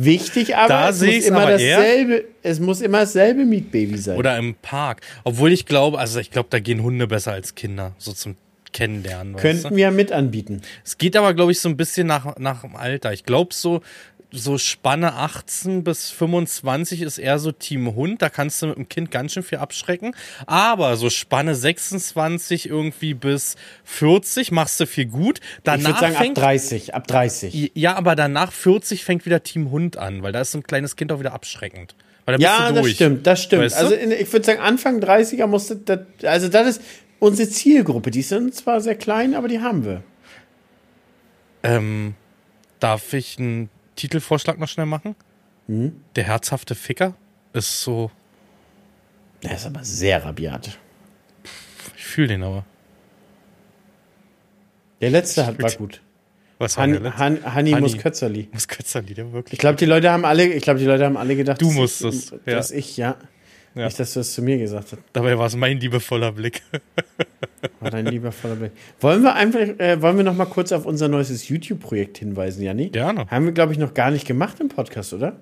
Wichtig 0.00 0.54
aber, 0.54 0.68
Da 0.68 0.88
es, 0.90 1.02
muss 1.02 1.26
immer 1.26 1.40
aber 1.40 1.58
eher. 1.58 1.76
dasselbe, 1.78 2.24
es 2.44 2.60
muss 2.60 2.80
immer 2.80 3.00
dasselbe 3.00 3.44
Mietbaby 3.44 3.98
sein. 3.98 4.16
Oder 4.16 4.38
im 4.38 4.54
Park. 4.54 5.00
Obwohl 5.24 5.50
ich 5.52 5.66
glaube, 5.66 5.98
also 5.98 6.20
ich 6.20 6.30
glaube, 6.30 6.48
da 6.50 6.60
gehen 6.60 6.84
Hunde 6.84 7.08
besser 7.08 7.32
als 7.32 7.56
Kinder, 7.56 7.92
so 7.98 8.12
zum 8.12 8.36
Kennenlernen. 8.72 9.34
Weißt 9.34 9.42
Könnten 9.42 9.68
du? 9.70 9.76
wir 9.76 9.90
mit 9.90 10.12
anbieten. 10.12 10.62
Es 10.84 10.98
geht 10.98 11.16
aber, 11.16 11.34
glaube 11.34 11.50
ich, 11.50 11.58
so 11.60 11.68
ein 11.68 11.76
bisschen 11.76 12.06
nach, 12.06 12.36
nach 12.38 12.60
dem 12.60 12.76
Alter. 12.76 13.12
Ich 13.12 13.24
glaube, 13.24 13.52
so, 13.52 13.80
so 14.30 14.58
Spanne 14.58 15.14
18 15.14 15.84
bis 15.84 16.10
25 16.10 17.02
ist 17.02 17.18
eher 17.18 17.38
so 17.38 17.52
Team 17.52 17.94
Hund. 17.94 18.20
Da 18.20 18.28
kannst 18.28 18.60
du 18.60 18.66
mit 18.66 18.76
dem 18.76 18.88
Kind 18.88 19.10
ganz 19.10 19.32
schön 19.32 19.42
viel 19.42 19.58
abschrecken. 19.58 20.14
Aber 20.46 20.96
so 20.96 21.08
Spanne 21.08 21.54
26 21.54 22.68
irgendwie 22.68 23.14
bis 23.14 23.56
40 23.84 24.50
machst 24.50 24.78
du 24.80 24.86
viel 24.86 25.06
gut. 25.06 25.40
Danach 25.64 25.78
ich 25.80 25.86
würde 25.86 26.00
sagen, 26.00 26.14
ab 26.14 26.22
fängt, 26.22 26.38
30, 26.38 26.94
ab 26.94 27.06
30. 27.06 27.72
ja, 27.74 27.94
aber 27.94 28.16
danach 28.16 28.52
40 28.52 29.04
fängt 29.04 29.24
wieder 29.24 29.42
Team 29.42 29.70
Hund 29.70 29.96
an, 29.96 30.22
weil 30.22 30.32
da 30.32 30.42
ist 30.42 30.52
so 30.52 30.58
ein 30.58 30.64
kleines 30.64 30.96
Kind 30.96 31.10
auch 31.12 31.20
wieder 31.20 31.32
abschreckend. 31.32 31.94
Ja, 32.38 32.70
du 32.70 32.82
das 32.82 32.90
stimmt, 32.90 33.26
das 33.26 33.42
stimmt. 33.42 33.62
Weißt 33.62 33.80
du? 33.80 33.84
also 33.84 33.94
in, 33.94 34.12
ich 34.12 34.30
würde 34.30 34.44
sagen, 34.44 34.60
Anfang 34.60 35.00
30er 35.00 35.46
musste, 35.46 35.76
das, 35.76 36.00
also 36.24 36.48
das 36.48 36.76
ist 36.76 36.82
unsere 37.18 37.48
Zielgruppe. 37.48 38.10
Die 38.10 38.20
sind 38.20 38.54
zwar 38.54 38.82
sehr 38.82 38.96
klein, 38.96 39.34
aber 39.34 39.48
die 39.48 39.60
haben 39.60 39.86
wir. 39.86 40.02
Ähm, 41.62 42.14
darf 42.80 43.14
ich 43.14 43.38
einen 43.38 43.70
Titelvorschlag 43.98 44.58
noch 44.58 44.68
schnell 44.68 44.86
machen? 44.86 45.14
Hm? 45.66 46.00
Der 46.16 46.24
herzhafte 46.24 46.74
Ficker 46.74 47.14
ist 47.52 47.82
so, 47.82 48.10
Das 49.42 49.60
ist 49.60 49.66
aber 49.66 49.84
sehr 49.84 50.24
rabiat. 50.24 50.78
ich 51.96 52.04
fühle 52.04 52.28
den 52.28 52.42
aber. 52.42 52.64
Der 55.00 55.10
letzte 55.10 55.46
hat, 55.46 55.60
war 55.62 55.70
gut. 55.72 56.00
Was 56.58 56.76
war 56.76 56.86
der 56.86 56.96
Han, 56.96 57.02
letzte? 57.04 57.18
Han, 57.18 57.54
Hanni 57.54 57.74
muss 57.80 57.96
Kötzerli. 57.98 58.48
Was 58.52 58.66
Kötzerlieder 58.66 59.32
wirklich? 59.32 59.52
Ich 59.54 59.58
glaube, 59.58 59.76
die 59.76 59.84
Leute 59.86 60.10
haben 60.10 60.24
alle, 60.24 60.46
ich 60.46 60.62
glaube, 60.62 60.80
die 60.80 60.86
Leute 60.86 61.04
haben 61.04 61.16
alle 61.16 61.36
gedacht, 61.36 61.60
Du 61.60 61.66
dass 61.66 61.74
musstest, 61.76 62.32
ich, 62.32 62.46
ja. 62.46 62.54
dass 62.56 62.70
ich, 62.70 62.96
ja. 62.96 63.16
Ja. 63.78 63.84
Nicht, 63.84 64.00
dass 64.00 64.14
du 64.14 64.20
es 64.20 64.34
zu 64.34 64.42
mir 64.42 64.58
gesagt 64.58 64.92
hast. 64.92 65.02
Dabei 65.12 65.38
war 65.38 65.46
es 65.46 65.54
mein 65.54 65.78
liebevoller 65.78 66.32
Blick. 66.32 66.62
War 67.78 67.90
dein 67.90 68.06
lieber 68.06 68.32
voller 68.32 68.56
Blick. 68.56 68.72
Wollen 69.00 69.22
wir 69.22 69.34
einfach, 69.34 69.60
äh, 69.60 70.02
wollen 70.02 70.16
wir 70.16 70.24
noch 70.24 70.34
mal 70.34 70.46
kurz 70.46 70.72
auf 70.72 70.84
unser 70.84 71.06
neues 71.06 71.48
YouTube-Projekt 71.48 72.18
hinweisen, 72.18 72.64
Janni? 72.64 72.88
Gerne. 72.88 73.26
Haben 73.30 73.44
wir, 73.44 73.52
glaube 73.52 73.72
ich, 73.72 73.78
noch 73.78 73.94
gar 73.94 74.10
nicht 74.10 74.26
gemacht 74.26 74.58
im 74.58 74.68
Podcast, 74.68 75.12
oder? 75.12 75.36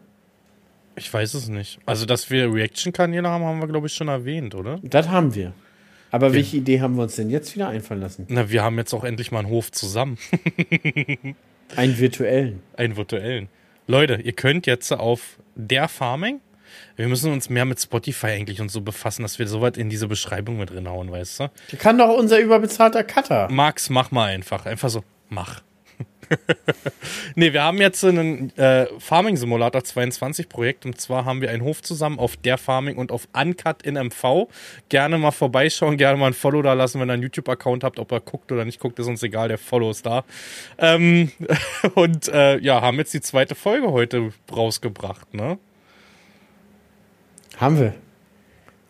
Ich 0.97 1.13
weiß 1.13 1.33
es 1.33 1.49
nicht. 1.49 1.79
Also, 1.87 2.05
dass 2.05 2.31
wir 2.31 2.53
Reaction-Kanäle 2.53 3.27
haben, 3.27 3.45
haben 3.45 3.61
wir, 3.61 3.69
glaube 3.69 3.87
ich, 3.87 3.95
schon 3.95 4.09
erwähnt, 4.09 4.55
oder? 4.55 4.81
Das 4.83 5.09
haben 5.09 5.35
wir. 5.35 5.53
Aber 6.11 6.35
welche 6.35 6.59
Idee 6.59 6.81
haben 6.83 6.97
wir 6.97 7.05
uns 7.05 7.17
denn 7.17 7.31
jetzt 7.31 7.55
wieder 7.55 7.69
einfallen 7.69 8.01
lassen? 8.01 8.27
Na, 8.29 8.51
wir 8.51 8.63
haben 8.63 8.77
jetzt 8.77 8.93
auch 8.93 9.05
endlich 9.05 9.33
mal 9.33 9.41
einen 9.41 9.49
Hof 9.49 9.73
zusammen. 9.73 10.19
Einen 11.75 11.99
virtuellen. 11.99 12.61
Einen 12.77 12.97
virtuellen. 12.97 13.49
Leute, 13.87 14.21
ihr 14.23 14.33
könnt 14.33 14.67
jetzt 14.67 14.93
auf 14.93 15.39
der 15.55 15.89
Farming. 15.89 16.41
Wir 16.97 17.09
müssen 17.09 17.33
uns 17.33 17.51
mehr 17.51 17.67
mit 17.67 17.81
Spotify 17.81 18.29
eigentlich 18.29 18.61
und 18.61 18.71
so 18.71 18.81
befassen, 18.81 19.23
dass 19.23 19.39
wir 19.39 19.47
sowas 19.47 19.77
in 19.77 19.91
diese 19.91 20.09
Beschreibung 20.09 20.59
mit 20.59 20.75
reinhauen, 20.75 21.11
weißt 21.11 21.41
du? 21.41 21.51
Der 21.71 21.79
kann 21.79 21.99
doch 21.99 22.17
unser 22.17 22.39
überbezahlter 22.39 23.05
Cutter. 23.05 23.49
Max, 23.51 23.91
mach 23.91 24.11
mal 24.11 24.27
einfach. 24.27 24.65
Einfach 24.67 24.89
so, 24.89 25.05
mach. 25.29 25.61
nee, 27.35 27.53
wir 27.53 27.63
haben 27.63 27.79
jetzt 27.79 28.05
einen 28.05 28.57
äh, 28.57 28.87
Farming 28.99 29.37
Simulator 29.37 29.85
22 29.85 30.49
Projekt 30.49 30.85
und 30.85 31.01
zwar 31.01 31.25
haben 31.25 31.41
wir 31.41 31.51
einen 31.51 31.63
Hof 31.63 31.83
zusammen 31.83 32.19
auf 32.19 32.37
der 32.37 32.59
Farming 32.59 32.97
und 32.97 33.13
auf 33.13 33.29
Uncut 33.33 33.83
in 33.83 33.95
MV. 33.95 34.49
Gerne 34.89 35.19
mal 35.19 35.31
vorbeischauen, 35.31 35.97
gerne 35.97 36.19
mal 36.19 36.29
ein 36.29 36.35
Follow 36.35 36.63
da 36.63 36.73
lassen, 36.73 37.01
wenn 37.01 37.11
ihr 37.11 37.15
einen 37.15 37.23
YouTube-Account 37.23 37.85
habt, 37.85 37.99
ob 37.99 38.13
er 38.13 38.21
guckt 38.21 38.51
oder 38.53 38.65
nicht 38.65 38.81
guckt, 38.81 38.99
ist 38.99 39.07
uns 39.07 39.23
egal, 39.23 39.49
der 39.49 39.59
Follow 39.59 39.91
ist 39.91 40.07
da. 40.07 40.25
Ähm, 40.79 41.31
und 41.95 42.29
äh, 42.29 42.59
ja, 42.59 42.81
haben 42.81 42.99
jetzt 42.99 43.15
die 43.15 43.21
zweite 43.21 43.55
Folge 43.55 43.93
heute 43.93 44.33
rausgebracht, 44.51 45.35
ne? 45.35 45.59
Haben 47.57 47.81
wir. 47.81 47.95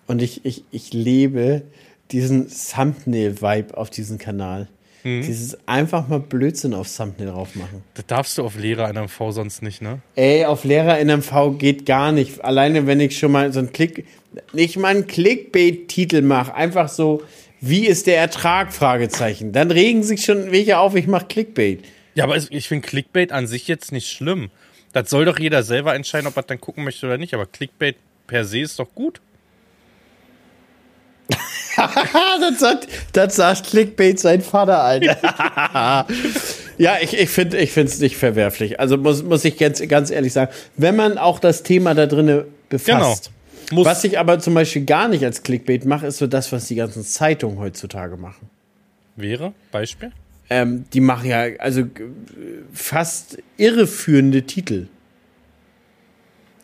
Und 0.07 0.23
ich, 0.23 0.45
ich, 0.45 0.65
ich 0.71 0.93
lebe 0.93 1.63
diesen 2.11 2.49
Thumbnail-Vibe 2.49 3.77
auf 3.77 3.91
diesem 3.91 4.19
Kanal. 4.19 4.69
Mhm. 5.03 5.23
Dieses 5.23 5.57
einfach 5.67 6.09
mal 6.09 6.21
Blödsinn 6.21 6.75
auf 6.75 6.95
Thumbnail 6.95 7.29
drauf 7.29 7.55
machen. 7.55 7.83
Das 7.95 8.07
darfst 8.07 8.39
du 8.39 8.45
auf 8.45 8.57
Lehrer 8.57 8.91
in 8.91 8.97
MV 8.97 9.31
sonst 9.31 9.63
nicht, 9.63 9.83
ne? 9.83 10.01
Ey, 10.15 10.45
auf 10.45 10.65
Lehrer 10.65 10.99
in 10.99 11.09
MV 11.09 11.59
geht 11.59 11.87
gar 11.87 12.13
nicht. 12.13 12.45
Alleine 12.45 12.87
wenn 12.87 13.01
ich 13.01 13.19
schon 13.19 13.33
mal 13.33 13.53
so 13.53 13.61
einen 13.61 13.73
Klick, 13.73 14.07
nicht 14.53 14.77
mal 14.77 14.89
einen 14.89 15.07
Clickbait-Titel 15.07 16.23
mache, 16.23 16.55
einfach 16.55 16.89
so, 16.89 17.23
wie 17.61 17.87
ist 17.87 18.07
der 18.07 18.19
Ertrag? 18.19 18.73
Fragezeichen. 18.73 19.53
Dann 19.53 19.71
regen 19.71 20.03
sich 20.03 20.25
schon 20.25 20.51
welche 20.53 20.79
auf, 20.79 20.95
ich 20.95 21.07
mache 21.07 21.27
Clickbait. 21.27 21.85
Ja, 22.15 22.25
aber 22.25 22.37
ich 22.37 22.69
finde 22.69 22.87
Clickbait 22.87 23.31
an 23.31 23.47
sich 23.47 23.69
jetzt 23.69 23.93
nicht 23.93 24.09
schlimm. 24.09 24.51
Das 24.93 25.11
soll 25.11 25.27
doch 25.27 25.39
jeder 25.39 25.63
selber 25.63 25.95
entscheiden, 25.95 26.27
ob 26.27 26.37
er 26.37 26.43
dann 26.43 26.61
gucken 26.61 26.83
möchte 26.83 27.07
oder 27.07 27.19
nicht. 27.19 27.35
Aber 27.35 27.47
Clickbait 27.47 27.97
per 28.27 28.45
se 28.45 28.61
ist 28.61 28.79
doch 28.79 28.93
gut. 28.95 29.21
Das 32.41 32.61
sagt, 32.61 32.89
das 33.13 33.37
sagt 33.37 33.67
Clickbait 33.67 34.19
sein 34.19 34.41
Vater, 34.41 34.83
Alter. 34.83 35.17
ja, 36.79 36.97
ich, 37.03 37.19
ich 37.19 37.29
finde 37.29 37.59
ich 37.59 37.77
es 37.77 37.99
nicht 38.01 38.17
verwerflich. 38.17 38.81
Also 38.81 38.97
muss, 38.97 39.23
muss 39.23 39.45
ich 39.45 39.59
ganz, 39.59 39.87
ganz 39.87 40.11
ehrlich 40.11 40.33
sagen, 40.33 40.51
wenn 40.77 40.97
man 40.97 41.19
auch 41.19 41.39
das 41.39 41.63
Thema 41.65 41.95
da 41.95 42.07
drinne 42.07 42.47
befasst. 42.71 43.31
Muss, 43.73 43.85
Was 43.85 44.05
ich 44.05 44.19
aber 44.19 44.39
zum 44.39 44.55
Beispiel 44.55 44.85
gar 44.87 45.09
nicht 45.09 45.25
als 45.25 45.43
Clickbait 45.43 45.85
mache, 45.85 46.07
ist 46.07 46.19
so 46.19 46.27
das, 46.27 46.51
was 46.53 46.67
die 46.67 46.77
ganzen 46.77 47.03
Zeitungen 47.05 47.59
heutzutage 47.59 48.17
machen. 48.17 48.49
wäre, 49.17 49.53
Beispiel? 49.73 50.13
Ähm, 50.49 50.85
die 50.93 51.01
machen 51.01 51.29
ja 51.29 51.43
also 51.59 51.85
g- 51.85 52.05
fast 52.73 53.39
irreführende 53.57 54.43
Titel. 54.45 54.87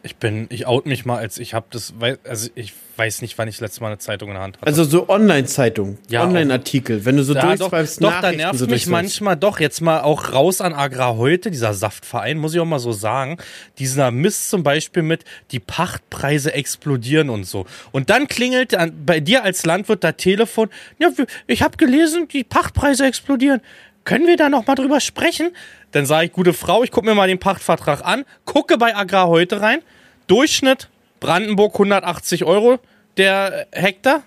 Ich 0.04 0.16
bin, 0.16 0.46
ich 0.50 0.66
out 0.66 0.86
mich 0.86 1.04
mal, 1.04 1.18
als 1.18 1.38
ich 1.38 1.54
habe 1.54 1.66
das, 1.70 1.94
also 2.24 2.50
ich 2.54 2.72
weiß 2.96 3.22
nicht, 3.22 3.38
wann 3.38 3.48
ich 3.48 3.60
letztes 3.60 3.80
Mal 3.80 3.88
eine 3.88 3.98
Zeitung 3.98 4.28
in 4.28 4.34
der 4.34 4.42
Hand 4.42 4.56
hatte. 4.56 4.66
Also 4.66 4.84
so 4.84 5.08
Online-Zeitung, 5.08 5.98
ja, 6.08 6.24
Online-Artikel, 6.24 7.04
wenn 7.04 7.16
du 7.16 7.24
so 7.24 7.34
ja, 7.34 7.42
durchswipest, 7.42 8.02
doch, 8.02 8.12
doch, 8.12 8.20
da 8.20 8.32
nervt 8.32 8.58
so 8.58 8.66
mich 8.66 8.86
manchmal 8.86 9.36
doch, 9.36 9.60
jetzt 9.60 9.80
mal 9.80 10.00
auch 10.00 10.32
raus 10.32 10.60
an 10.60 10.72
Agrar 10.72 11.16
heute, 11.16 11.50
dieser 11.50 11.72
Saftverein, 11.72 12.38
muss 12.38 12.52
ich 12.54 12.60
auch 12.60 12.66
mal 12.66 12.80
so 12.80 12.92
sagen, 12.92 13.38
dieser 13.78 14.10
Mist 14.10 14.50
zum 14.50 14.62
Beispiel 14.62 15.02
mit, 15.02 15.24
die 15.52 15.60
Pachtpreise 15.60 16.52
explodieren 16.52 17.30
und 17.30 17.44
so. 17.44 17.66
Und 17.92 18.10
dann 18.10 18.28
klingelt 18.28 18.76
bei 19.06 19.20
dir 19.20 19.44
als 19.44 19.64
Landwirt 19.64 20.04
das 20.04 20.16
Telefon, 20.16 20.68
ja, 20.98 21.08
ich 21.46 21.62
habe 21.62 21.76
gelesen, 21.76 22.28
die 22.28 22.44
Pachtpreise 22.44 23.06
explodieren. 23.06 23.60
Können 24.04 24.26
wir 24.26 24.36
da 24.36 24.48
noch 24.48 24.66
mal 24.66 24.74
drüber 24.74 25.00
sprechen? 25.00 25.54
Dann 25.92 26.06
sage 26.06 26.26
ich, 26.26 26.32
gute 26.32 26.52
Frau, 26.52 26.82
ich 26.82 26.90
gucke 26.90 27.06
mir 27.06 27.14
mal 27.14 27.28
den 27.28 27.38
Pachtvertrag 27.38 28.04
an, 28.04 28.24
gucke 28.44 28.78
bei 28.78 28.96
Agrar 28.96 29.28
heute 29.28 29.60
rein. 29.60 29.80
Durchschnitt 30.26 30.88
Brandenburg 31.20 31.74
180 31.74 32.44
Euro 32.44 32.78
der 33.16 33.66
Hektar. 33.72 34.22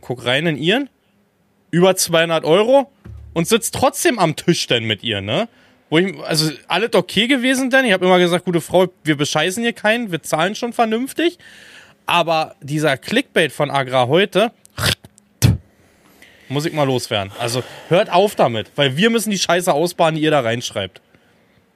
Guck 0.00 0.24
rein 0.24 0.46
in 0.46 0.56
ihren. 0.56 0.88
Über 1.70 1.96
200 1.96 2.44
Euro 2.44 2.90
und 3.32 3.48
sitzt 3.48 3.74
trotzdem 3.74 4.18
am 4.18 4.36
Tisch 4.36 4.66
denn 4.66 4.84
mit 4.84 5.02
ihr, 5.02 5.20
ne? 5.20 5.48
Wo 5.90 5.98
ich, 5.98 6.18
also 6.24 6.50
alles 6.68 6.94
okay 6.94 7.26
gewesen 7.26 7.70
denn. 7.70 7.84
Ich 7.84 7.92
habe 7.92 8.06
immer 8.06 8.18
gesagt, 8.18 8.44
gute 8.44 8.60
Frau, 8.60 8.88
wir 9.04 9.16
bescheißen 9.16 9.62
hier 9.62 9.72
keinen, 9.72 10.10
wir 10.10 10.22
zahlen 10.22 10.54
schon 10.54 10.72
vernünftig. 10.72 11.38
Aber 12.06 12.56
dieser 12.60 12.96
Clickbait 12.96 13.52
von 13.52 13.70
Agrar 13.70 14.08
heute, 14.08 14.52
muss 16.52 16.66
ich 16.66 16.72
mal 16.72 16.84
loswerden. 16.84 17.32
Also 17.38 17.62
hört 17.88 18.12
auf 18.12 18.34
damit, 18.34 18.70
weil 18.76 18.96
wir 18.96 19.10
müssen 19.10 19.30
die 19.30 19.38
Scheiße 19.38 19.72
ausbaden, 19.72 20.16
die 20.16 20.22
ihr 20.22 20.30
da 20.30 20.40
reinschreibt. 20.40 21.00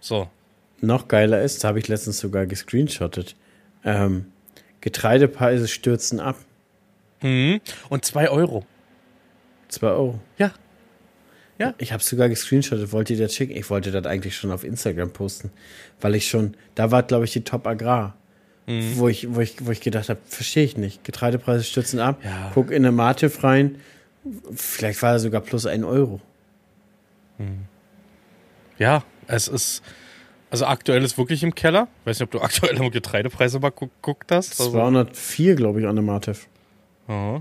So. 0.01 0.29
Noch 0.81 1.09
geiler 1.09 1.43
ist, 1.43 1.65
habe 1.65 1.79
ich 1.79 1.89
letztens 1.89 2.19
sogar 2.19 2.47
gescreenshottet. 2.47 3.35
Ähm, 3.85 4.27
Getreidepreise 4.81 5.69
stürzen 5.69 6.21
ab. 6.21 6.37
Mhm. 7.23 7.61
Und 7.89 8.05
2 8.05 8.31
Euro. 8.31 8.65
2 9.69 9.87
Euro. 9.89 10.21
Ja. 10.39 10.53
Ja. 11.59 11.75
Ich 11.79 11.93
habe 11.93 12.03
sogar 12.03 12.29
gescreenshottet, 12.29 12.93
wollte 12.93 13.15
ihr 13.15 13.19
das 13.19 13.35
schicken? 13.35 13.57
Ich 13.57 13.71
wollte 13.71 13.91
das 13.91 14.05
eigentlich 14.05 14.37
schon 14.37 14.51
auf 14.53 14.63
Instagram 14.63 15.11
posten, 15.11 15.51
weil 16.01 16.15
ich 16.15 16.29
schon, 16.29 16.55
da 16.75 16.91
war 16.91 17.03
glaube 17.03 17.25
ich 17.25 17.33
die 17.33 17.45
Top 17.45 17.67
Agrar, 17.67 18.15
mhm. 18.67 18.99
wo, 18.99 19.09
ich, 19.09 19.35
wo, 19.35 19.41
ich, 19.41 19.65
wo 19.65 19.71
ich 19.71 19.81
gedacht 19.81 20.11
habe, 20.11 20.21
verstehe 20.27 20.65
ich 20.65 20.77
nicht. 20.77 21.03
Getreidepreise 21.05 21.65
stürzen 21.65 21.99
ab, 21.99 22.21
ja. 22.23 22.51
guck 22.53 22.71
in 22.71 22.85
eine 22.85 22.93
Mativ 22.93 23.43
rein, 23.43 23.77
Vielleicht 24.55 25.03
war 25.03 25.13
er 25.13 25.19
sogar 25.19 25.41
plus 25.41 25.67
ein 25.67 25.85
Euro. 25.85 26.21
Hm. 27.39 27.65
Ja, 28.79 29.05
es 29.27 29.49
ist. 29.49 29.83
Also 30.51 30.67
aktuell 30.67 31.03
ist 31.03 31.19
wirklich 31.19 31.43
im 31.43 31.55
Keller. 31.55 31.89
Ich 32.01 32.07
weiß 32.07 32.21
nicht, 32.21 32.27
ob 32.27 32.31
du 32.31 32.41
aktuelle 32.43 32.91
Getreidepreise 32.91 33.59
mal 33.59 33.71
geguckt 33.71 34.31
hast. 34.31 34.57
204, 34.57 35.51
also. 35.51 35.57
glaube 35.57 35.81
ich, 35.81 35.87
an 35.87 35.97
der 35.97 36.05
Mativ. 36.05 36.49
Oh. 37.09 37.41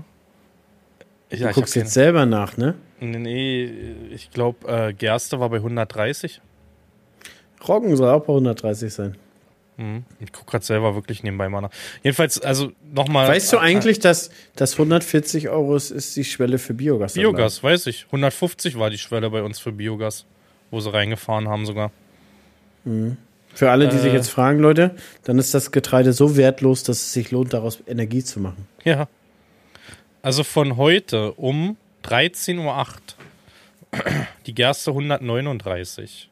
Ich, 1.28 1.40
du 1.40 1.50
guckst 1.50 1.74
jetzt 1.74 1.92
selber 1.92 2.24
nach, 2.24 2.56
ne? 2.56 2.74
Nee, 3.00 3.18
nee 3.18 3.64
ich 4.10 4.30
glaube, 4.30 4.68
äh, 4.68 4.92
Gerste 4.92 5.40
war 5.40 5.50
bei 5.50 5.56
130. 5.56 6.40
Roggen 7.66 7.96
soll 7.96 8.10
auch 8.10 8.24
bei 8.24 8.32
130 8.32 8.92
sein. 8.92 9.16
Mhm. 9.76 10.04
Ich 10.20 10.32
gucke 10.32 10.50
gerade 10.52 10.64
selber 10.64 10.94
wirklich 10.94 11.22
nebenbei 11.22 11.48
mal 11.48 11.60
nach. 11.60 11.70
Jedenfalls, 12.02 12.40
also 12.40 12.72
nochmal. 12.92 13.28
Weißt 13.28 13.52
du 13.52 13.58
eigentlich, 13.58 13.98
dass, 13.98 14.30
dass 14.54 14.72
140 14.72 15.48
Euro 15.48 15.76
ist, 15.76 15.90
ist 15.90 16.16
die 16.16 16.24
Schwelle 16.24 16.58
für 16.58 16.74
Biogas? 16.74 17.14
Biogas, 17.14 17.62
weiß 17.62 17.86
ich. 17.86 18.06
150 18.06 18.78
war 18.78 18.90
die 18.90 18.98
Schwelle 18.98 19.30
bei 19.30 19.42
uns 19.42 19.58
für 19.58 19.72
Biogas, 19.72 20.24
wo 20.70 20.80
sie 20.80 20.92
reingefahren 20.92 21.48
haben 21.48 21.66
sogar. 21.66 21.90
Mhm. 22.84 23.18
Für 23.54 23.70
alle, 23.70 23.88
die 23.88 23.96
äh, 23.96 24.00
sich 24.00 24.12
jetzt 24.12 24.28
fragen, 24.28 24.60
Leute, 24.60 24.94
dann 25.24 25.38
ist 25.38 25.54
das 25.54 25.72
Getreide 25.72 26.12
so 26.12 26.36
wertlos, 26.36 26.82
dass 26.82 26.98
es 26.98 27.12
sich 27.12 27.30
lohnt, 27.30 27.52
daraus 27.52 27.82
Energie 27.86 28.22
zu 28.22 28.40
machen. 28.40 28.66
Ja. 28.84 29.08
Also 30.22 30.44
von 30.44 30.76
heute 30.76 31.32
um 31.32 31.76
13.08 32.04 32.58
Uhr 32.58 32.92
die 34.46 34.54
Gerste 34.54 34.90
139, 34.90 36.28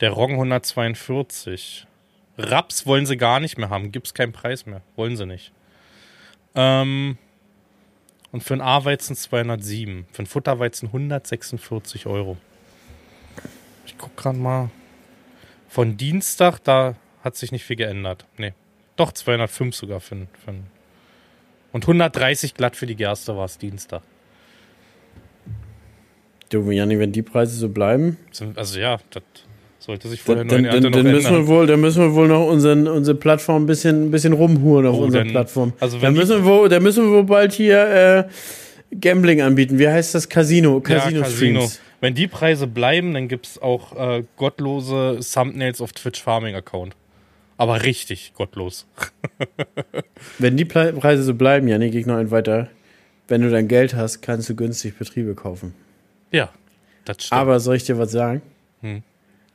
der 0.00 0.10
Roggen 0.10 0.34
142, 0.36 1.86
Raps 2.40 2.86
wollen 2.86 3.06
sie 3.06 3.16
gar 3.16 3.40
nicht 3.40 3.58
mehr 3.58 3.70
haben. 3.70 3.92
Gibt 3.92 4.06
es 4.06 4.14
keinen 4.14 4.32
Preis 4.32 4.66
mehr. 4.66 4.82
Wollen 4.96 5.16
sie 5.16 5.26
nicht. 5.26 5.52
Ähm, 6.54 7.18
und 8.32 8.42
für 8.42 8.54
einen 8.54 8.62
A-Weizen 8.62 9.16
207. 9.16 10.06
Für 10.12 10.18
einen 10.18 10.26
Futterweizen 10.26 10.88
146 10.88 12.06
Euro. 12.06 12.36
Ich 13.86 13.96
guck 13.98 14.16
gerade 14.16 14.38
mal. 14.38 14.70
Von 15.68 15.96
Dienstag, 15.96 16.58
da 16.64 16.96
hat 17.22 17.36
sich 17.36 17.52
nicht 17.52 17.64
viel 17.64 17.76
geändert. 17.76 18.26
Nee. 18.36 18.54
Doch, 18.96 19.12
205 19.12 19.74
sogar 19.74 20.00
für, 20.00 20.26
für 20.44 20.54
Und 21.72 21.84
130 21.84 22.54
glatt 22.54 22.76
für 22.76 22.86
die 22.86 22.96
Gerste 22.96 23.36
war 23.36 23.44
es 23.44 23.58
Dienstag. 23.58 24.02
Du, 26.50 26.68
Janni, 26.70 26.98
wenn 26.98 27.12
die 27.12 27.22
Preise 27.22 27.56
so 27.56 27.68
bleiben. 27.68 28.16
Also 28.56 28.80
ja, 28.80 28.98
das 29.10 29.22
sollte 29.80 30.08
sich 30.08 30.22
vorher 30.22 30.44
dann, 30.44 30.62
noch 30.62 30.70
dann, 30.70 30.82
dann, 30.82 30.92
dann 30.92 31.10
müssen 31.10 31.32
wir 31.32 31.46
wohl, 31.46 31.66
dann 31.66 31.80
müssen 31.80 32.02
wir 32.02 32.14
wohl 32.14 32.28
noch 32.28 32.46
unseren, 32.46 32.86
unsere 32.86 33.16
Plattform 33.16 33.64
ein 33.64 33.66
bisschen, 33.66 34.06
ein 34.06 34.10
bisschen 34.10 34.32
rumhuren 34.32 34.86
auf 34.86 34.96
oh, 34.96 35.04
unserer 35.04 35.24
denn, 35.24 35.32
Plattform. 35.32 35.72
Also 35.80 35.98
dann, 35.98 36.14
müssen 36.14 36.38
wir 36.38 36.44
wohl, 36.44 36.68
dann 36.68 36.82
müssen 36.82 37.04
wir 37.04 37.12
wohl 37.12 37.24
bald 37.24 37.52
hier 37.52 38.28
äh, 38.90 38.96
Gambling 38.98 39.40
anbieten. 39.40 39.78
Wie 39.78 39.88
heißt 39.88 40.14
das? 40.14 40.28
Casino. 40.28 40.80
Casino, 40.80 41.18
ja, 41.18 41.22
Casino. 41.22 41.70
Wenn 42.00 42.14
die 42.14 42.28
Preise 42.28 42.66
bleiben, 42.66 43.14
dann 43.14 43.28
gibt 43.28 43.46
es 43.46 43.60
auch 43.60 43.96
äh, 43.96 44.24
gottlose 44.36 45.20
Thumbnails 45.20 45.80
auf 45.80 45.92
Twitch 45.92 46.22
Farming 46.22 46.54
Account. 46.54 46.94
Aber 47.56 47.82
richtig 47.82 48.32
gottlos. 48.34 48.86
Wenn 50.38 50.56
die 50.56 50.64
Preise 50.64 51.22
so 51.22 51.34
bleiben, 51.34 51.68
ja, 51.68 51.76
nee, 51.76 51.90
noch 52.06 52.16
ein 52.16 52.30
weiter. 52.30 52.68
Wenn 53.28 53.42
du 53.42 53.50
dein 53.50 53.68
Geld 53.68 53.94
hast, 53.94 54.22
kannst 54.22 54.48
du 54.48 54.56
günstig 54.56 54.96
Betriebe 54.98 55.34
kaufen. 55.34 55.74
Ja, 56.32 56.48
das 57.04 57.18
stimmt. 57.18 57.38
Aber 57.38 57.60
soll 57.60 57.76
ich 57.76 57.84
dir 57.84 57.98
was 57.98 58.12
sagen? 58.12 58.40
Hm. 58.80 59.02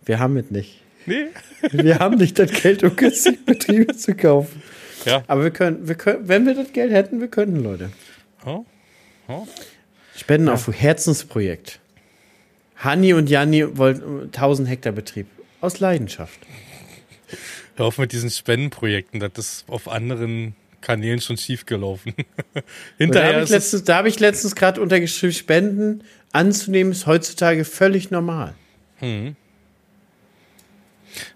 Wir 0.06 0.20
haben 0.20 0.38
es 0.38 0.52
nicht. 0.52 0.82
Nee. 1.06 1.28
wir 1.72 2.00
haben 2.00 2.18
nicht 2.18 2.40
das 2.40 2.52
Geld, 2.52 2.84
um 2.84 2.96
günstig 2.96 3.46
Betriebe 3.46 3.96
zu 3.96 4.16
kaufen. 4.16 4.62
Ja. 5.06 5.24
Aber 5.28 5.44
wir 5.44 5.52
können, 5.52 5.88
wir 5.88 5.96
können, 5.96 6.28
wenn 6.28 6.46
wir 6.46 6.56
das 6.56 6.74
Geld 6.74 6.92
hätten, 6.92 7.22
wir 7.22 7.28
könnten, 7.28 7.64
Leute. 7.64 7.92
Oh. 8.46 8.66
Oh. 9.28 9.48
Spenden 10.16 10.48
ja. 10.48 10.54
auf 10.54 10.68
Herzensprojekt. 10.68 11.80
Hanni 12.78 13.14
und 13.14 13.30
Janni 13.30 13.78
wollten 13.78 14.24
1000 14.26 14.68
Hektar 14.68 14.94
Betrieb. 14.94 15.28
Aus 15.62 15.80
Leidenschaft. 15.80 16.40
Hör 17.76 17.88
auf 17.88 17.98
mit 17.98 18.12
diesen 18.12 18.30
Spendenprojekten. 18.30 19.20
Das 19.20 19.32
ist 19.38 19.66
auf 19.68 19.88
anderen 19.88 20.56
Kanälen 20.82 21.20
schon 21.20 21.38
schief 21.38 21.66
gelaufen. 21.66 22.14
Hinterher 22.98 23.30
da 23.30 23.36
habe 23.36 23.44
ich 23.44 23.50
letztens, 23.50 23.90
hab 23.90 24.20
letztens 24.20 24.56
gerade 24.56 24.82
untergeschrieben, 24.82 25.34
Spenden 25.34 26.04
anzunehmen 26.32 26.92
ist 26.92 27.08
heutzutage 27.08 27.66
völlig 27.66 28.12
normal. 28.12 28.54
Hm. 29.00 29.36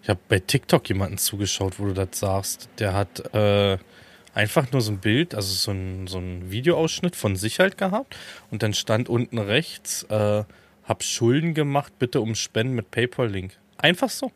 Ich 0.01 0.09
habe 0.09 0.19
bei 0.27 0.39
TikTok 0.39 0.87
jemanden 0.89 1.17
zugeschaut, 1.17 1.79
wo 1.79 1.85
du 1.85 1.93
das 1.93 2.19
sagst. 2.19 2.69
Der 2.79 2.93
hat 2.93 3.33
äh, 3.33 3.77
einfach 4.33 4.71
nur 4.71 4.81
so 4.81 4.91
ein 4.91 4.99
Bild, 4.99 5.35
also 5.35 5.53
so 5.53 5.71
ein, 5.71 6.07
so 6.07 6.19
ein 6.19 6.51
Videoausschnitt 6.51 7.15
von 7.15 7.35
sich 7.35 7.59
halt 7.59 7.77
gehabt. 7.77 8.15
Und 8.51 8.63
dann 8.63 8.73
stand 8.73 9.09
unten 9.09 9.37
rechts, 9.37 10.03
äh, 10.03 10.43
hab 10.83 11.03
Schulden 11.03 11.53
gemacht, 11.53 11.93
bitte 11.99 12.21
um 12.21 12.35
Spenden 12.35 12.75
mit 12.75 12.91
PayPal-Link. 12.91 13.57
Einfach 13.77 14.09
so. 14.09 14.31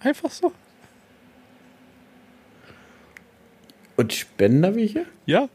Einfach 0.00 0.30
so. 0.30 0.52
Und 3.96 4.12
Spender 4.12 4.76
wie 4.76 4.86
hier? 4.86 5.06
Ja. 5.24 5.48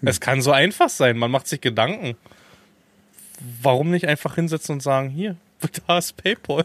Hm. 0.00 0.08
Es 0.08 0.20
kann 0.20 0.42
so 0.42 0.50
einfach 0.50 0.88
sein. 0.88 1.16
Man 1.16 1.30
macht 1.30 1.46
sich 1.46 1.60
Gedanken. 1.60 2.16
Warum 3.60 3.90
nicht 3.90 4.06
einfach 4.06 4.34
hinsetzen 4.34 4.74
und 4.74 4.80
sagen, 4.82 5.08
hier, 5.08 5.36
da 5.86 5.98
ist 5.98 6.16
PayPal. 6.16 6.64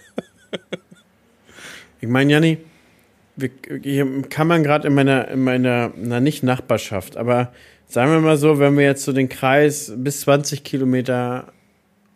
ich 2.02 2.08
meine, 2.08 2.32
Janni, 2.32 2.58
hier 3.84 4.22
kann 4.30 4.48
man 4.48 4.64
gerade 4.64 4.88
in 4.88 4.94
meiner, 4.94 5.28
in 5.28 5.44
meiner, 5.44 5.92
na 5.96 6.20
nicht 6.20 6.44
Nachbarschaft, 6.44 7.18
aber 7.18 7.54
sagen 7.88 8.12
wir 8.12 8.20
mal 8.20 8.38
so, 8.38 8.60
wenn 8.60 8.78
wir 8.78 8.84
jetzt 8.84 9.04
so 9.04 9.14
den 9.14 9.30
Kreis 9.30 9.94
bis 9.96 10.22
20 10.22 10.64
Kilometer 10.64 11.52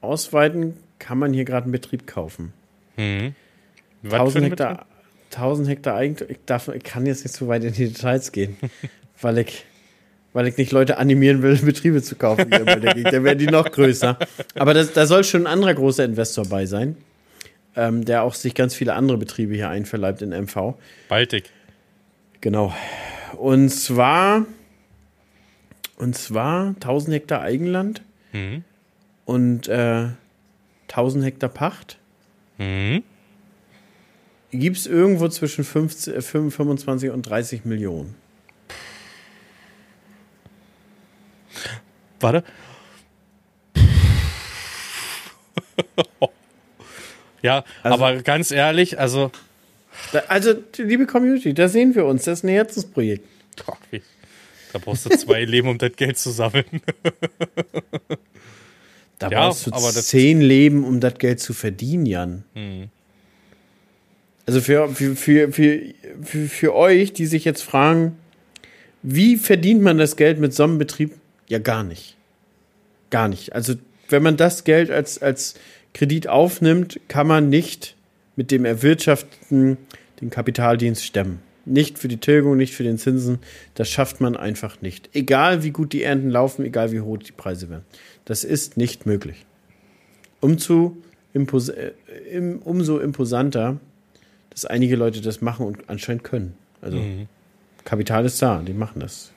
ausweiten, 0.01 0.75
kann 0.99 1.17
man 1.17 1.33
hier 1.33 1.45
gerade 1.45 1.63
einen 1.63 1.71
Betrieb 1.71 2.07
kaufen. 2.07 2.53
Mhm. 2.97 3.35
1000 4.03 4.45
Hektar, 4.45 4.85
1000 5.31 5.69
Hektar 5.69 5.95
Eigentum. 5.95 6.27
Ich, 6.29 6.39
darf, 6.45 6.67
ich 6.69 6.83
kann 6.83 7.05
jetzt 7.05 7.23
nicht 7.23 7.35
so 7.35 7.47
weit 7.47 7.63
in 7.63 7.73
die 7.73 7.87
Details 7.87 8.31
gehen, 8.31 8.57
weil 9.21 9.37
ich 9.39 9.65
weil 10.33 10.47
ich 10.47 10.57
nicht 10.57 10.71
Leute 10.71 10.97
animieren 10.97 11.41
will, 11.41 11.57
Betriebe 11.63 12.01
zu 12.01 12.15
kaufen. 12.15 12.49
Dann 12.49 12.65
werden 12.65 13.37
die 13.37 13.47
noch 13.47 13.71
größer. 13.71 14.17
Aber 14.55 14.73
das, 14.73 14.93
da 14.93 15.05
soll 15.05 15.23
schon 15.23 15.43
ein 15.43 15.53
anderer 15.53 15.73
großer 15.73 16.05
Investor 16.05 16.45
bei 16.45 16.65
sein, 16.65 16.95
ähm, 17.75 18.05
der 18.05 18.23
auch 18.23 18.33
sich 18.33 18.55
ganz 18.55 18.73
viele 18.75 18.93
andere 18.93 19.17
Betriebe 19.17 19.53
hier 19.55 19.69
einverleibt 19.69 20.21
in 20.21 20.29
MV. 20.29 20.75
Baltic. 21.09 21.45
Genau. 22.39 22.73
Und 23.37 23.69
zwar, 23.69 24.45
und 25.97 26.15
zwar 26.15 26.67
1000 26.67 27.15
Hektar 27.15 27.41
Eigenland 27.41 28.01
mhm. 28.33 28.63
und 29.25 29.67
äh, 29.67 30.07
1000 30.89 31.25
Hektar 31.25 31.49
Pacht. 31.49 31.97
Mhm. 32.57 33.03
gibt 34.51 34.77
es 34.77 34.85
irgendwo 34.85 35.27
zwischen 35.29 35.63
15, 35.63 36.21
25 36.21 37.09
und 37.09 37.23
30 37.23 37.65
Millionen. 37.65 38.15
Warte. 42.21 42.43
ja, 47.41 47.63
also, 47.83 47.95
aber 47.95 48.21
ganz 48.21 48.51
ehrlich, 48.51 48.99
also. 48.99 49.31
Also, 50.27 50.53
liebe 50.77 51.05
Community, 51.05 51.53
da 51.53 51.67
sehen 51.67 51.95
wir 51.95 52.05
uns. 52.05 52.25
Das 52.25 52.39
ist 52.39 52.45
ein 52.45 52.49
Herzensprojekt. 52.49 53.27
Da 54.71 54.79
brauchst 54.79 55.05
du 55.05 55.09
zwei 55.09 55.43
Leben, 55.45 55.67
um 55.67 55.77
das 55.77 55.95
Geld 55.95 56.17
zu 56.17 56.31
sammeln. 56.31 56.65
da 59.19 59.29
ja, 59.29 59.47
brauchst 59.47 59.67
du 59.67 59.73
aber 59.73 59.91
zehn 59.91 60.41
Leben, 60.41 60.83
um 60.83 60.99
das 60.99 61.15
Geld 61.15 61.39
zu 61.39 61.53
verdienen, 61.53 62.05
Jan. 62.05 62.43
Hm. 62.53 62.89
Also 64.45 64.61
für, 64.61 64.89
für, 64.89 65.15
für, 65.15 65.51
für, 65.51 66.47
für, 66.47 66.75
euch, 66.75 67.13
die 67.13 67.25
sich 67.25 67.45
jetzt 67.45 67.61
fragen, 67.61 68.17
wie 69.03 69.37
verdient 69.37 69.81
man 69.81 69.97
das 69.97 70.15
Geld 70.15 70.39
mit 70.39 70.53
so 70.53 70.63
einem 70.63 70.77
Betrieb? 70.77 71.13
Ja, 71.51 71.59
gar 71.59 71.83
nicht. 71.83 72.15
Gar 73.09 73.27
nicht. 73.27 73.53
Also, 73.53 73.73
wenn 74.07 74.23
man 74.23 74.37
das 74.37 74.63
Geld 74.63 74.89
als, 74.89 75.21
als 75.21 75.55
Kredit 75.93 76.29
aufnimmt, 76.29 77.01
kann 77.09 77.27
man 77.27 77.49
nicht 77.49 77.97
mit 78.37 78.51
dem 78.51 78.63
Erwirtschaften 78.63 79.77
den 80.21 80.29
Kapitaldienst 80.29 81.03
stemmen. 81.03 81.39
Nicht 81.65 81.99
für 81.99 82.07
die 82.07 82.21
Tilgung, 82.21 82.55
nicht 82.55 82.73
für 82.73 82.83
den 82.83 82.97
Zinsen. 82.97 83.39
Das 83.75 83.89
schafft 83.89 84.21
man 84.21 84.37
einfach 84.37 84.81
nicht. 84.81 85.09
Egal 85.11 85.61
wie 85.61 85.71
gut 85.71 85.91
die 85.91 86.03
Ernten 86.03 86.29
laufen, 86.29 86.63
egal 86.63 86.93
wie 86.93 87.01
hoch 87.01 87.17
die 87.17 87.33
Preise 87.33 87.69
werden. 87.69 87.83
Das 88.23 88.45
ist 88.45 88.77
nicht 88.77 89.05
möglich. 89.05 89.45
Umzu, 90.39 91.03
impos 91.33 91.67
äh, 91.67 91.91
umso 92.63 92.97
imposanter, 92.99 93.77
dass 94.51 94.63
einige 94.63 94.95
Leute 94.95 95.19
das 95.19 95.41
machen 95.41 95.65
und 95.65 95.89
anscheinend 95.89 96.23
können. 96.23 96.53
Also 96.79 96.97
mhm. 96.97 97.27
Kapital 97.83 98.25
ist 98.25 98.41
da, 98.41 98.61
die 98.61 98.73
machen 98.73 99.01
das. 99.01 99.33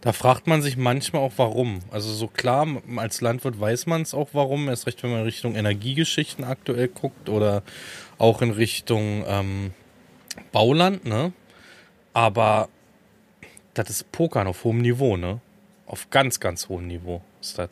Da 0.00 0.12
fragt 0.12 0.46
man 0.46 0.62
sich 0.62 0.76
manchmal 0.76 1.22
auch, 1.22 1.32
warum. 1.36 1.80
Also 1.90 2.12
so 2.12 2.26
klar, 2.26 2.66
als 2.96 3.20
Landwirt 3.20 3.60
weiß 3.60 3.86
man 3.86 4.02
es 4.02 4.14
auch, 4.14 4.30
warum. 4.32 4.68
Erst 4.68 4.86
recht, 4.86 5.02
wenn 5.02 5.10
man 5.10 5.20
in 5.20 5.26
Richtung 5.26 5.54
Energiegeschichten 5.54 6.44
aktuell 6.44 6.88
guckt 6.88 7.28
oder 7.28 7.62
auch 8.18 8.42
in 8.42 8.50
Richtung 8.50 9.24
ähm, 9.26 9.72
Bauland, 10.52 11.04
ne? 11.04 11.32
Aber 12.12 12.68
das 13.74 13.90
ist 13.90 14.12
Pokern 14.12 14.46
auf 14.46 14.64
hohem 14.64 14.78
Niveau, 14.78 15.16
ne? 15.16 15.40
Auf 15.86 16.10
ganz, 16.10 16.40
ganz 16.40 16.68
hohem 16.68 16.86
Niveau 16.86 17.22
ist 17.40 17.58
das. 17.58 17.70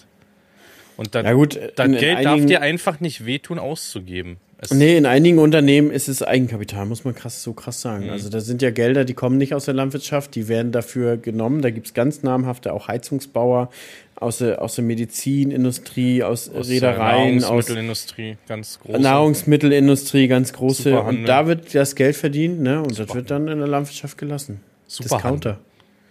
Und 0.96 1.14
das, 1.14 1.24
ja 1.24 1.32
gut, 1.32 1.58
das 1.76 1.90
Geld 1.92 2.24
darf 2.24 2.44
dir 2.44 2.60
einfach 2.60 2.98
nicht 2.98 3.24
wehtun, 3.24 3.58
auszugeben. 3.58 4.38
Es 4.60 4.72
nee, 4.72 4.96
in 4.96 5.06
einigen 5.06 5.38
Unternehmen 5.38 5.92
ist 5.92 6.08
es 6.08 6.20
Eigenkapital, 6.20 6.84
muss 6.84 7.04
man 7.04 7.14
krass 7.14 7.44
so 7.44 7.52
krass 7.52 7.80
sagen. 7.80 8.06
Mhm. 8.06 8.10
Also 8.10 8.28
da 8.28 8.40
sind 8.40 8.60
ja 8.60 8.70
Gelder, 8.70 9.04
die 9.04 9.14
kommen 9.14 9.38
nicht 9.38 9.54
aus 9.54 9.66
der 9.66 9.74
Landwirtschaft, 9.74 10.34
die 10.34 10.48
werden 10.48 10.72
dafür 10.72 11.16
genommen. 11.16 11.62
Da 11.62 11.70
gibt 11.70 11.86
es 11.86 11.94
ganz 11.94 12.24
namhafte 12.24 12.72
auch 12.72 12.88
Heizungsbauer 12.88 13.70
aus 14.16 14.38
der, 14.38 14.60
aus 14.60 14.74
der 14.74 14.82
Medizinindustrie, 14.82 16.24
aus, 16.24 16.48
aus 16.48 16.68
Reedereien, 16.68 17.36
Nahrungsmittelindustrie, 17.36 18.32
aus 18.32 18.48
ganz 18.48 18.80
große. 18.80 18.98
Nahrungsmittelindustrie, 19.00 20.26
ganz 20.26 20.52
große. 20.52 21.00
Und 21.02 21.26
da 21.26 21.46
wird 21.46 21.72
das 21.72 21.94
Geld 21.94 22.16
verdient, 22.16 22.60
ne? 22.60 22.82
Und 22.82 22.98
das 22.98 23.14
wird 23.14 23.30
dann 23.30 23.46
in 23.46 23.58
der 23.58 23.68
Landwirtschaft 23.68 24.18
gelassen. 24.18 24.60
Discounter. 24.88 25.60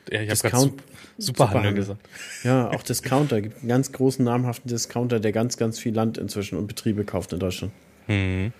Ja, 0.10 0.22
ich 0.22 0.30
Discount, 0.30 0.74
Superhandel 1.18 1.74
gesagt. 1.74 2.00
Ja, 2.46 2.70
auch 2.70 2.82
Discounter. 2.82 3.42
Gibt 3.42 3.60
einen 3.60 3.68
ganz 3.68 3.92
großen 3.92 4.24
namhaften 4.24 4.70
Discounter, 4.70 5.20
der 5.20 5.34
ganz, 5.34 5.58
ganz 5.58 5.80
viel 5.80 5.94
Land 5.94 6.18
inzwischen 6.18 6.58
und 6.58 6.68
Betriebe 6.68 7.04
kauft 7.04 7.34
in 7.34 7.40
Deutschland. 7.40 7.74
Mhm. 8.08 8.54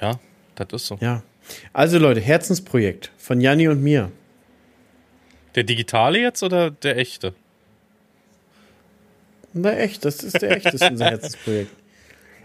Ja, 0.00 0.18
das 0.54 0.68
ist 0.72 0.86
so. 0.86 0.98
Ja. 1.00 1.22
Also 1.72 1.98
Leute, 1.98 2.20
Herzensprojekt 2.20 3.10
von 3.16 3.40
Janni 3.40 3.68
und 3.68 3.82
mir. 3.82 4.10
Der 5.54 5.64
digitale 5.64 6.20
jetzt 6.20 6.42
oder 6.42 6.70
der 6.70 6.98
echte? 6.98 7.34
Na 9.52 9.72
echt, 9.72 10.04
das 10.04 10.22
ist 10.22 10.42
der 10.42 10.56
echte, 10.56 10.88
unser 10.88 11.06
Herzensprojekt. 11.06 11.74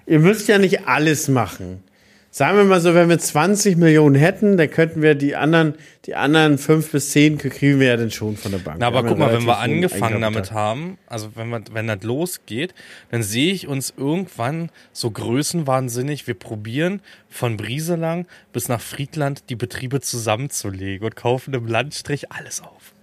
Ihr 0.06 0.20
müsst 0.20 0.48
ja 0.48 0.58
nicht 0.58 0.88
alles 0.88 1.28
machen. 1.28 1.84
Sagen 2.36 2.58
wir 2.58 2.64
mal 2.64 2.82
so, 2.82 2.96
wenn 2.96 3.10
wir 3.10 3.20
20 3.20 3.78
Millionen 3.78 4.16
hätten, 4.16 4.58
dann 4.58 4.68
könnten 4.68 5.04
wir 5.04 5.14
die 5.14 5.36
anderen, 5.36 5.76
die 6.08 6.16
anderen 6.16 6.58
fünf 6.58 6.90
bis 6.92 7.12
zehn 7.12 7.38
kriegen 7.38 7.80
wir 7.80 7.90
ja 7.90 7.96
dann 7.96 8.10
schon 8.10 8.38
von 8.38 8.52
der 8.52 8.58
Bank. 8.58 8.78
Na, 8.80 8.88
aber 8.88 9.04
guck 9.04 9.20
mal, 9.20 9.32
wenn 9.32 9.46
wir 9.46 9.60
angefangen 9.60 10.20
damit 10.20 10.52
haben, 10.52 10.98
also 11.06 11.30
wenn 11.36 11.50
wir, 11.50 11.62
wenn 11.74 11.86
das 11.86 12.02
losgeht, 12.02 12.74
dann 13.12 13.22
sehe 13.22 13.54
ich 13.54 13.68
uns 13.68 13.94
irgendwann 13.96 14.72
so 14.94 15.12
größenwahnsinnig, 15.12 16.26
wir 16.26 16.34
probieren 16.34 17.02
von 17.30 17.56
Brieselang 17.56 18.26
bis 18.52 18.68
nach 18.68 18.82
Friedland 18.82 19.52
die 19.52 19.56
Betriebe 19.56 20.02
zusammenzulegen 20.02 21.06
und 21.06 21.16
kaufen 21.16 21.54
im 21.54 21.68
Landstrich 21.68 22.32
alles 22.32 22.62
auf. 22.62 22.94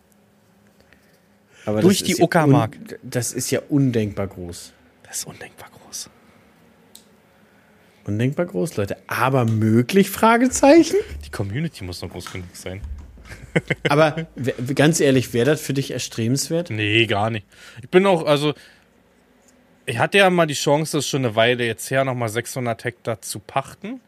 Aber 1.67 1.83
Durch 1.83 2.03
die 2.03 2.17
Uckermark. 2.17 2.75
Ja 2.91 2.97
das 3.05 3.33
ist 3.33 3.53
ja 3.53 3.61
undenkbar 3.69 4.27
groß. 4.27 4.73
Das 5.05 5.19
ist 5.19 5.25
undenkbar 5.29 5.69
groß. 5.71 6.11
Undenkbar 8.11 8.47
groß, 8.47 8.77
Leute. 8.77 8.97
Aber 9.07 9.45
möglich? 9.45 10.11
Fragezeichen? 10.11 10.97
Die 11.25 11.31
Community 11.31 11.85
muss 11.85 12.03
noch 12.03 12.11
groß 12.11 12.33
genug 12.33 12.49
sein. 12.55 12.81
Aber 13.89 14.27
ganz 14.75 14.99
ehrlich, 14.99 15.33
wäre 15.33 15.47
das 15.47 15.61
für 15.61 15.75
dich 15.75 15.93
erstrebenswert? 15.93 16.71
Nee, 16.71 17.07
gar 17.07 17.31
nicht. 17.31 17.47
Ich 17.81 17.89
bin 17.89 18.07
auch, 18.07 18.27
also, 18.27 18.55
ich 19.87 19.99
hatte 19.99 20.19
ja 20.19 20.29
mal 20.29 20.47
die 20.47 20.55
Chance, 20.55 20.97
das 20.97 21.07
schon 21.07 21.25
eine 21.25 21.37
Weile 21.37 21.65
jetzt 21.65 21.89
her, 21.89 22.05
nochmal 22.05 22.29
600 22.29 22.83
Hektar 22.83 23.23
zu 23.23 23.39
pachten. 23.39 24.01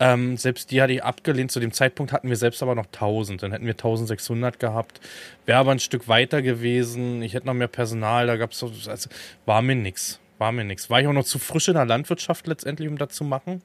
Ähm, 0.00 0.38
selbst 0.38 0.70
die 0.70 0.80
hatte 0.80 0.94
ich 0.94 1.04
abgelehnt. 1.04 1.52
Zu 1.52 1.60
dem 1.60 1.72
Zeitpunkt 1.72 2.14
hatten 2.14 2.30
wir 2.30 2.36
selbst 2.36 2.62
aber 2.62 2.74
noch 2.74 2.86
1000. 2.86 3.42
Dann 3.42 3.52
hätten 3.52 3.66
wir 3.66 3.74
1600 3.74 4.58
gehabt. 4.58 5.00
Wäre 5.44 5.58
aber 5.58 5.72
ein 5.72 5.80
Stück 5.80 6.08
weiter 6.08 6.40
gewesen. 6.40 7.20
Ich 7.20 7.34
hätte 7.34 7.46
noch 7.46 7.52
mehr 7.54 7.68
Personal. 7.68 8.26
Da 8.26 8.36
gab 8.36 8.52
es, 8.52 8.62
also, 8.62 9.10
war 9.44 9.60
mir 9.60 9.76
nichts. 9.76 10.18
War 10.38 10.52
mir 10.52 10.64
nichts. 10.64 10.88
War 10.88 11.00
ich 11.00 11.06
auch 11.06 11.12
noch 11.12 11.24
zu 11.24 11.38
frisch 11.38 11.68
in 11.68 11.74
der 11.74 11.84
Landwirtschaft 11.84 12.46
letztendlich, 12.46 12.88
um 12.88 12.96
das 12.96 13.10
zu 13.10 13.24
machen. 13.24 13.62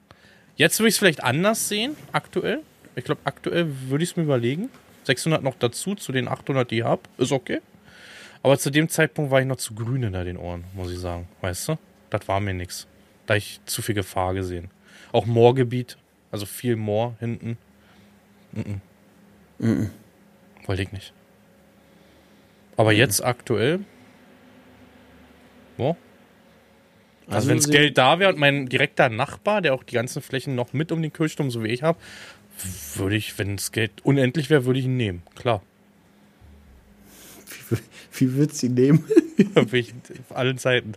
Jetzt 0.56 0.78
würde 0.78 0.88
ich 0.88 0.94
es 0.94 0.98
vielleicht 0.98 1.22
anders 1.22 1.68
sehen, 1.68 1.96
aktuell. 2.12 2.60
Ich 2.96 3.04
glaube, 3.04 3.20
aktuell 3.24 3.66
würde 3.88 4.04
ich 4.04 4.10
es 4.10 4.16
mir 4.16 4.24
überlegen. 4.24 4.70
600 5.04 5.42
noch 5.42 5.56
dazu, 5.58 5.94
zu 5.94 6.12
den 6.12 6.28
800, 6.28 6.70
die 6.70 6.78
ich 6.78 6.84
habe, 6.84 7.02
ist 7.18 7.32
okay. 7.32 7.60
Aber 8.42 8.58
zu 8.58 8.70
dem 8.70 8.88
Zeitpunkt 8.88 9.30
war 9.30 9.40
ich 9.40 9.46
noch 9.46 9.56
zu 9.56 9.74
grün 9.74 10.02
hinter 10.02 10.24
den 10.24 10.36
Ohren, 10.36 10.64
muss 10.74 10.92
ich 10.92 10.98
sagen. 10.98 11.28
Weißt 11.40 11.68
du? 11.68 11.78
Das 12.10 12.28
war 12.28 12.40
mir 12.40 12.54
nichts. 12.54 12.86
Da 13.26 13.34
ich 13.34 13.60
zu 13.64 13.82
viel 13.82 13.94
Gefahr 13.94 14.34
gesehen. 14.34 14.70
Auch 15.12 15.26
Moorgebiet, 15.26 15.96
also 16.30 16.46
viel 16.46 16.76
Moor 16.76 17.16
hinten. 17.20 17.56
Mm 18.52 18.60
-mm. 18.60 18.80
Mm 19.58 19.90
Wollte 20.66 20.82
ich 20.82 20.92
nicht. 20.92 21.12
Aber 22.76 22.92
jetzt 22.92 23.24
aktuell. 23.24 23.80
Wo? 25.76 25.96
Also, 27.26 27.36
also 27.36 27.48
wenn 27.48 27.56
das 27.56 27.70
Geld 27.70 27.98
da 27.98 28.18
wäre 28.18 28.32
und 28.32 28.38
mein 28.38 28.68
direkter 28.68 29.08
Nachbar, 29.08 29.62
der 29.62 29.74
auch 29.74 29.82
die 29.82 29.94
ganzen 29.94 30.22
Flächen 30.22 30.54
noch 30.54 30.72
mit 30.72 30.92
um 30.92 31.00
den 31.00 31.12
Kirchturm, 31.12 31.50
so 31.50 31.62
wie 31.62 31.68
ich 31.68 31.82
habe, 31.82 31.98
würde 32.96 33.16
ich, 33.16 33.38
wenn 33.38 33.56
das 33.56 33.72
Geld 33.72 33.92
unendlich 34.04 34.50
wäre, 34.50 34.64
würde 34.64 34.78
ich 34.78 34.84
ihn 34.84 34.96
nehmen. 34.96 35.22
Klar. 35.34 35.62
Wie, 37.70 37.76
wie 38.12 38.34
würdest 38.34 38.62
du 38.62 38.66
ihn 38.66 38.74
nehmen? 38.74 39.04
Auf 39.54 40.36
allen 40.36 40.58
Zeiten. 40.58 40.92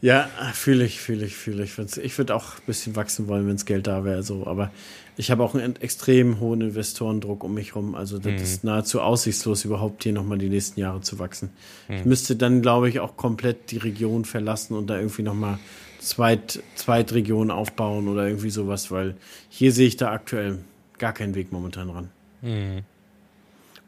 ja, 0.00 0.30
fühle 0.54 0.84
ich, 0.84 1.00
fühle 1.00 1.26
ich, 1.26 1.36
fühle 1.36 1.64
ich. 1.64 1.78
Ich 1.98 2.16
würde 2.16 2.34
auch 2.34 2.56
ein 2.56 2.66
bisschen 2.66 2.96
wachsen 2.96 3.28
wollen, 3.28 3.46
wenn 3.46 3.56
das 3.56 3.66
Geld 3.66 3.86
da 3.86 4.04
wäre. 4.04 4.22
So. 4.22 4.46
Aber 4.46 4.72
ich 5.18 5.32
habe 5.32 5.42
auch 5.42 5.54
einen 5.54 5.74
extrem 5.76 6.38
hohen 6.38 6.60
Investorendruck 6.60 7.42
um 7.42 7.52
mich 7.52 7.74
rum. 7.74 7.96
Also 7.96 8.18
das 8.18 8.32
mhm. 8.32 8.38
ist 8.38 8.64
nahezu 8.64 9.00
aussichtslos, 9.00 9.64
überhaupt 9.64 10.04
hier 10.04 10.12
nochmal 10.12 10.38
die 10.38 10.48
nächsten 10.48 10.78
Jahre 10.78 11.00
zu 11.00 11.18
wachsen. 11.18 11.50
Mhm. 11.88 11.96
Ich 11.96 12.04
müsste 12.04 12.36
dann, 12.36 12.62
glaube 12.62 12.88
ich, 12.88 13.00
auch 13.00 13.16
komplett 13.16 13.72
die 13.72 13.78
Region 13.78 14.24
verlassen 14.24 14.74
und 14.74 14.86
da 14.86 14.96
irgendwie 14.96 15.22
nochmal 15.22 15.58
Zweit, 15.98 16.62
Zweitregionen 16.76 17.50
aufbauen 17.50 18.06
oder 18.06 18.28
irgendwie 18.28 18.50
sowas, 18.50 18.92
weil 18.92 19.16
hier 19.48 19.72
sehe 19.72 19.88
ich 19.88 19.96
da 19.96 20.12
aktuell 20.12 20.58
gar 20.98 21.12
keinen 21.12 21.34
Weg 21.34 21.50
momentan 21.50 21.90
ran. 21.90 22.10
Mhm. 22.40 22.82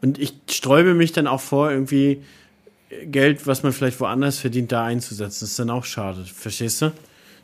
Und 0.03 0.19
ich 0.19 0.35
sträube 0.51 0.95
mich 0.95 1.13
dann 1.13 1.29
auch 1.29 1.41
vor, 1.41 1.71
irgendwie 1.71 2.23
Geld, 3.05 3.47
was 3.47 3.63
man 3.63 3.73
vielleicht 3.73 4.01
woanders 4.01 4.39
verdient, 4.39 4.73
da 4.73 4.85
einzusetzen. 4.85 5.45
Das 5.45 5.51
ist 5.51 5.59
dann 5.61 5.71
auch 5.71 5.85
schade. 5.85 6.25
Verstehst 6.25 6.83
du? 6.83 6.91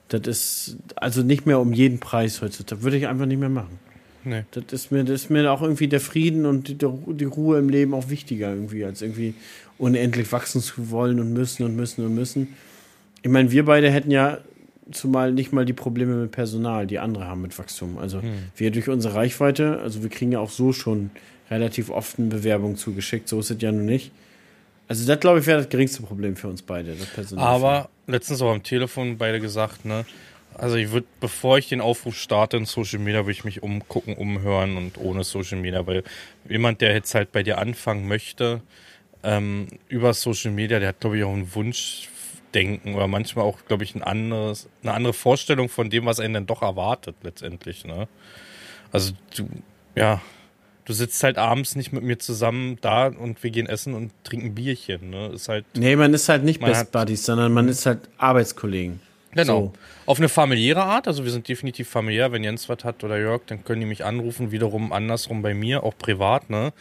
Das 0.08 0.26
ist 0.26 0.76
also 0.94 1.22
nicht 1.22 1.46
mehr 1.46 1.58
um 1.58 1.72
jeden 1.72 1.98
Preis 1.98 2.40
heutzutage. 2.42 2.82
Würde 2.82 2.96
ich 2.96 3.06
einfach 3.06 3.26
nicht 3.26 3.40
mehr 3.40 3.48
machen. 3.48 3.78
Nee. 4.24 4.44
Das 4.50 4.64
ist 4.72 4.90
mir, 4.90 5.04
das 5.04 5.22
ist 5.22 5.30
mir 5.30 5.50
auch 5.52 5.62
irgendwie 5.62 5.88
der 5.88 6.00
Frieden 6.00 6.46
und 6.46 6.68
die, 6.68 6.76
die 6.78 7.24
Ruhe 7.24 7.58
im 7.58 7.68
Leben 7.68 7.94
auch 7.94 8.08
wichtiger 8.08 8.50
irgendwie, 8.50 8.84
als 8.84 9.02
irgendwie 9.02 9.34
unendlich 9.78 10.30
wachsen 10.32 10.60
zu 10.60 10.90
wollen 10.90 11.20
und 11.20 11.32
müssen 11.32 11.64
und 11.64 11.76
müssen 11.76 12.04
und 12.04 12.14
müssen. 12.14 12.54
Ich 13.22 13.30
meine, 13.30 13.50
wir 13.52 13.64
beide 13.64 13.90
hätten 13.90 14.10
ja 14.10 14.38
zumal 14.90 15.32
nicht 15.32 15.52
mal 15.52 15.64
die 15.64 15.72
Probleme 15.72 16.16
mit 16.16 16.32
Personal, 16.32 16.86
die 16.86 16.98
andere 16.98 17.26
haben 17.26 17.42
mit 17.42 17.56
Wachstum. 17.58 17.98
Also 17.98 18.22
hm. 18.22 18.30
wir 18.56 18.70
durch 18.70 18.88
unsere 18.88 19.14
Reichweite, 19.14 19.78
also 19.80 20.02
wir 20.02 20.10
kriegen 20.10 20.32
ja 20.32 20.40
auch 20.40 20.50
so 20.50 20.72
schon 20.72 21.10
relativ 21.50 21.90
oft 21.90 22.18
eine 22.18 22.28
Bewerbung 22.28 22.76
zugeschickt, 22.76 23.28
so 23.28 23.40
ist 23.40 23.50
es 23.50 23.60
ja 23.60 23.72
nun 23.72 23.86
nicht. 23.86 24.12
Also 24.88 25.06
das, 25.06 25.18
glaube 25.20 25.40
ich, 25.40 25.46
wäre 25.46 25.58
das 25.58 25.68
geringste 25.68 26.02
Problem 26.02 26.36
für 26.36 26.48
uns 26.48 26.62
beide. 26.62 26.96
Aber 27.36 27.88
letztens 28.06 28.40
auch 28.42 28.52
am 28.52 28.62
Telefon 28.62 29.18
beide 29.18 29.40
gesagt, 29.40 29.84
ne, 29.84 30.04
Also 30.54 30.76
ich 30.76 30.90
würde, 30.90 31.06
bevor 31.20 31.58
ich 31.58 31.68
den 31.68 31.80
Aufruf 31.80 32.16
starte 32.16 32.56
in 32.56 32.64
Social 32.64 32.98
Media, 32.98 33.20
würde 33.20 33.32
ich 33.32 33.44
mich 33.44 33.62
umgucken, 33.62 34.16
umhören 34.16 34.76
und 34.76 34.96
ohne 34.98 35.24
Social 35.24 35.58
Media, 35.58 35.86
weil 35.86 36.02
jemand, 36.48 36.80
der 36.80 36.92
jetzt 36.94 37.14
halt 37.14 37.32
bei 37.32 37.42
dir 37.42 37.58
anfangen 37.58 38.08
möchte, 38.08 38.62
ähm, 39.22 39.66
über 39.88 40.14
Social 40.14 40.52
Media, 40.52 40.78
der 40.78 40.90
hat, 40.90 41.00
glaube 41.00 41.18
ich, 41.18 41.24
auch 41.24 41.32
einen 41.32 41.52
Wunschdenken 41.54 42.94
oder 42.94 43.08
manchmal 43.08 43.44
auch, 43.44 43.58
glaube 43.66 43.84
ich, 43.84 43.94
ein 43.94 44.02
anderes, 44.02 44.68
eine 44.82 44.94
andere 44.94 45.12
Vorstellung 45.12 45.68
von 45.68 45.90
dem, 45.90 46.06
was 46.06 46.20
einen 46.20 46.34
dann 46.34 46.46
doch 46.46 46.62
erwartet 46.62 47.16
letztendlich. 47.22 47.84
Ne? 47.84 48.08
Also 48.92 49.12
du, 49.36 49.48
ja, 49.96 50.22
du 50.86 50.92
sitzt 50.92 51.22
halt 51.22 51.36
abends 51.36 51.76
nicht 51.76 51.92
mit 51.92 52.02
mir 52.02 52.18
zusammen 52.18 52.78
da 52.80 53.08
und 53.08 53.42
wir 53.42 53.50
gehen 53.50 53.66
essen 53.66 53.92
und 53.92 54.12
trinken 54.24 54.54
Bierchen. 54.54 55.10
Ne? 55.10 55.28
Ist 55.34 55.48
halt, 55.48 55.66
nee, 55.76 55.96
man 55.96 56.14
ist 56.14 56.28
halt 56.28 56.44
nicht 56.44 56.60
Best 56.60 56.92
Buddies, 56.92 57.26
sondern 57.26 57.52
man 57.52 57.68
ist 57.68 57.84
halt 57.84 58.08
Arbeitskollegen. 58.16 59.00
Genau. 59.32 59.60
So. 59.60 59.72
Auf 60.06 60.18
eine 60.18 60.28
familiäre 60.28 60.82
Art, 60.82 61.08
also 61.08 61.24
wir 61.24 61.30
sind 61.30 61.48
definitiv 61.48 61.88
familiär. 61.88 62.32
Wenn 62.32 62.42
Jens 62.42 62.68
was 62.68 62.84
hat 62.84 63.04
oder 63.04 63.18
Jörg, 63.18 63.42
dann 63.46 63.64
können 63.64 63.80
die 63.80 63.86
mich 63.86 64.04
anrufen, 64.04 64.50
wiederum 64.50 64.92
andersrum 64.92 65.42
bei 65.42 65.52
mir, 65.52 65.82
auch 65.82 65.98
privat, 65.98 66.48
ne? 66.48 66.72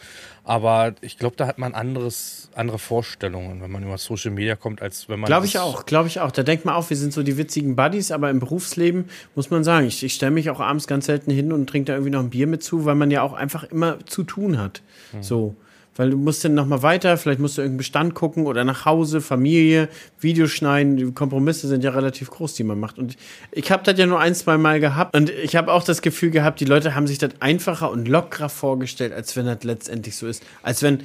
Aber 0.44 0.94
ich 1.00 1.18
glaube, 1.18 1.34
da 1.36 1.46
hat 1.46 1.58
man 1.58 1.74
anderes, 1.74 2.50
andere 2.54 2.78
Vorstellungen, 2.78 3.60
wenn 3.60 3.70
man 3.70 3.82
über 3.82 3.98
Social 3.98 4.30
Media 4.30 4.54
kommt, 4.54 4.80
als 4.80 5.08
wenn 5.08 5.20
man. 5.20 5.26
Glaube 5.26 5.44
ich 5.44 5.58
auch, 5.58 5.86
glaube 5.86 6.08
ich 6.08 6.20
auch. 6.20 6.30
Da 6.30 6.44
denkt 6.44 6.64
man 6.64 6.76
auch, 6.76 6.88
wir 6.88 6.96
sind 6.96 7.12
so 7.12 7.22
die 7.22 7.36
witzigen 7.36 7.74
Buddies, 7.74 8.12
aber 8.12 8.30
im 8.30 8.38
Berufsleben 8.38 9.06
muss 9.34 9.50
man 9.50 9.64
sagen, 9.64 9.86
ich, 9.86 10.02
ich 10.02 10.14
stelle 10.14 10.32
mich 10.32 10.48
auch 10.48 10.60
abends 10.60 10.86
ganz 10.86 11.06
selten 11.06 11.32
hin 11.32 11.52
und 11.52 11.68
trinke 11.68 11.86
da 11.86 11.94
irgendwie 11.94 12.12
noch 12.12 12.20
ein 12.20 12.30
Bier 12.30 12.46
mit 12.46 12.62
zu, 12.62 12.84
weil 12.84 12.94
man 12.94 13.10
ja 13.10 13.22
auch 13.22 13.32
einfach 13.32 13.64
immer 13.64 13.98
zu 14.06 14.22
tun 14.22 14.58
hat. 14.58 14.82
Mhm. 15.12 15.22
So. 15.22 15.56
Weil 15.96 16.10
du 16.10 16.18
musst 16.18 16.44
dann 16.44 16.54
nochmal 16.54 16.82
weiter, 16.82 17.16
vielleicht 17.16 17.40
musst 17.40 17.56
du 17.56 17.62
irgendeinen 17.62 17.78
Bestand 17.78 18.14
gucken 18.14 18.46
oder 18.46 18.64
nach 18.64 18.84
Hause, 18.84 19.20
Familie, 19.22 19.88
Videos 20.20 20.50
schneiden. 20.50 20.96
Die 20.96 21.10
Kompromisse 21.12 21.68
sind 21.68 21.82
ja 21.82 21.90
relativ 21.90 22.30
groß, 22.30 22.54
die 22.54 22.64
man 22.64 22.78
macht. 22.78 22.98
Und 22.98 23.16
ich 23.50 23.70
habe 23.70 23.82
das 23.82 23.98
ja 23.98 24.06
nur 24.06 24.20
ein, 24.20 24.34
zwei 24.34 24.58
Mal 24.58 24.78
gehabt. 24.78 25.16
Und 25.16 25.30
ich 25.30 25.56
habe 25.56 25.72
auch 25.72 25.82
das 25.82 26.02
Gefühl 26.02 26.30
gehabt, 26.30 26.60
die 26.60 26.66
Leute 26.66 26.94
haben 26.94 27.06
sich 27.06 27.18
das 27.18 27.30
einfacher 27.40 27.90
und 27.90 28.08
lockerer 28.08 28.50
vorgestellt, 28.50 29.14
als 29.14 29.36
wenn 29.36 29.46
das 29.46 29.64
letztendlich 29.64 30.16
so 30.16 30.26
ist. 30.26 30.42
Als 30.62 30.82
wenn, 30.82 31.00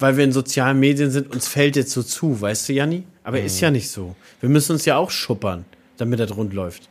weil 0.00 0.16
wir 0.16 0.24
in 0.24 0.32
sozialen 0.32 0.80
Medien 0.80 1.12
sind, 1.12 1.32
uns 1.32 1.46
fällt 1.46 1.76
jetzt 1.76 1.92
so 1.92 2.02
zu, 2.02 2.40
weißt 2.40 2.68
du, 2.68 2.72
Janni? 2.72 3.04
Aber 3.22 3.38
mhm. 3.38 3.46
ist 3.46 3.60
ja 3.60 3.70
nicht 3.70 3.88
so. 3.88 4.16
Wir 4.40 4.48
müssen 4.48 4.72
uns 4.72 4.84
ja 4.84 4.96
auch 4.96 5.10
schuppern, 5.10 5.64
damit 5.96 6.18
das 6.18 6.36
rund 6.36 6.52
läuft. 6.52 6.88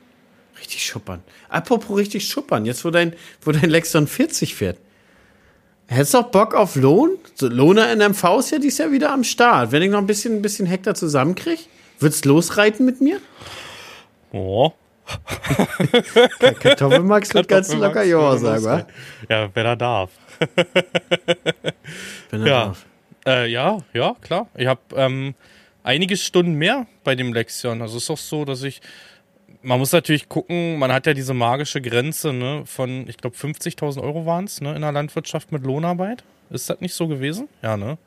Richtig 0.60 0.86
schuppern. 0.86 1.22
Apropos 1.50 1.98
richtig 1.98 2.26
schuppern, 2.26 2.66
jetzt 2.66 2.86
wo 2.86 2.89
dein, 2.89 3.14
wo 3.41 3.52
dein 3.52 3.70
Lexon 3.70 4.08
40 4.08 4.56
fährt. 4.56 4.78
Hättest 5.94 6.16
du 6.16 6.18
auch 6.20 6.32
Bock 6.32 6.56
auf 6.56 6.76
Lohn? 6.76 7.20
So, 7.36 7.48
Lohner 7.48 7.96
NMV 7.96 8.39
ist 8.39 8.50
ja 8.52 8.58
dieses 8.58 8.80
Jahr 8.80 8.91
wieder 8.91 9.12
am 9.12 9.24
Start. 9.24 9.72
Wenn 9.72 9.84
ich 9.84 9.91
noch 9.91 10.00
ein 10.00 10.08
bisschen, 10.08 10.38
ein 10.38 10.41
bisschen 10.41 10.66
Hektar 10.66 10.96
zusammenkriege, 10.96 11.62
würdest 12.00 12.26
du 12.26 12.30
losreiten 12.30 12.84
mit 12.84 13.00
mir? 13.00 13.20
Oh. 14.32 14.72
Kartoffelmax 16.60 17.36
wird 17.36 17.48
ganz 17.48 17.72
locker 17.76 18.04
Ja 18.04 18.36
sagen, 18.38 18.64
wa? 18.64 18.88
Ja, 19.30 19.50
wenn 19.54 19.66
er 19.66 19.76
darf. 19.76 20.10
wenn 22.32 22.41
er 22.41 22.48
ja. 22.48 22.66
darf. 22.66 22.86
Äh, 23.28 23.52
ja, 23.52 23.78
ja, 23.94 24.16
klar. 24.22 24.48
Ich 24.56 24.66
habe 24.66 24.82
ähm, 24.96 25.36
einige 25.84 26.18
Stunden 26.18 26.56
mehr 26.56 26.88
bei 27.04 27.14
dem 27.14 27.34
Lexion. 27.34 27.84
Also 27.84 27.98
es 27.98 28.04
ist 28.04 28.10
auch 28.10 28.18
so, 28.18 28.46
dass 28.46 28.64
ich 28.64 28.82
man 29.64 29.80
muss 29.80 29.91
natürlich 29.91 30.30
gucken, 30.30 30.78
man 30.78 30.91
hat 30.91 31.07
ja 31.07 31.14
diese 31.14 31.34
magische 31.34 31.82
Grenze 31.82 32.34
ne, 32.34 32.64
von, 32.66 33.07
ich 33.07 33.18
glaube, 33.18 33.36
50.000 33.36 34.01
Euro 34.01 34.26
waren 34.26 34.45
es 34.45 34.61
ne, 34.61 34.76
in 34.76 34.82
der 34.82 34.91
Landwirtschaft 34.91 35.51
mit 35.51 35.64
Lohnarbeit. 35.64 36.24
Ist 36.49 36.70
das 36.70 36.82
nicht 36.82 36.93
so 36.93 37.07
gewesen? 37.07 37.47
Ja, 37.61 37.78
ne? 37.78 37.97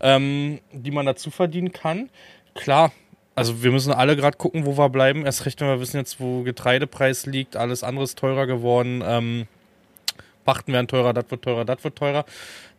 Ähm, 0.00 0.60
die 0.72 0.90
man 0.90 1.06
dazu 1.06 1.30
verdienen 1.30 1.72
kann. 1.72 2.08
Klar, 2.54 2.92
also 3.34 3.62
wir 3.62 3.70
müssen 3.70 3.92
alle 3.92 4.16
gerade 4.16 4.36
gucken, 4.36 4.66
wo 4.66 4.76
wir 4.76 4.88
bleiben. 4.88 5.24
Erst 5.24 5.46
recht, 5.46 5.60
wenn 5.60 5.68
wir 5.68 5.80
wissen 5.80 5.98
jetzt, 5.98 6.18
wo 6.20 6.42
Getreidepreis 6.42 7.26
liegt, 7.26 7.56
alles 7.56 7.84
andere 7.84 8.04
ist 8.04 8.18
teurer 8.18 8.46
geworden. 8.46 9.02
Ähm, 9.06 9.46
Pachten 10.44 10.72
werden 10.72 10.88
teurer, 10.88 11.12
das 11.12 11.30
wird 11.30 11.42
teurer, 11.42 11.64
das 11.64 11.84
wird 11.84 11.96
teurer 11.96 12.24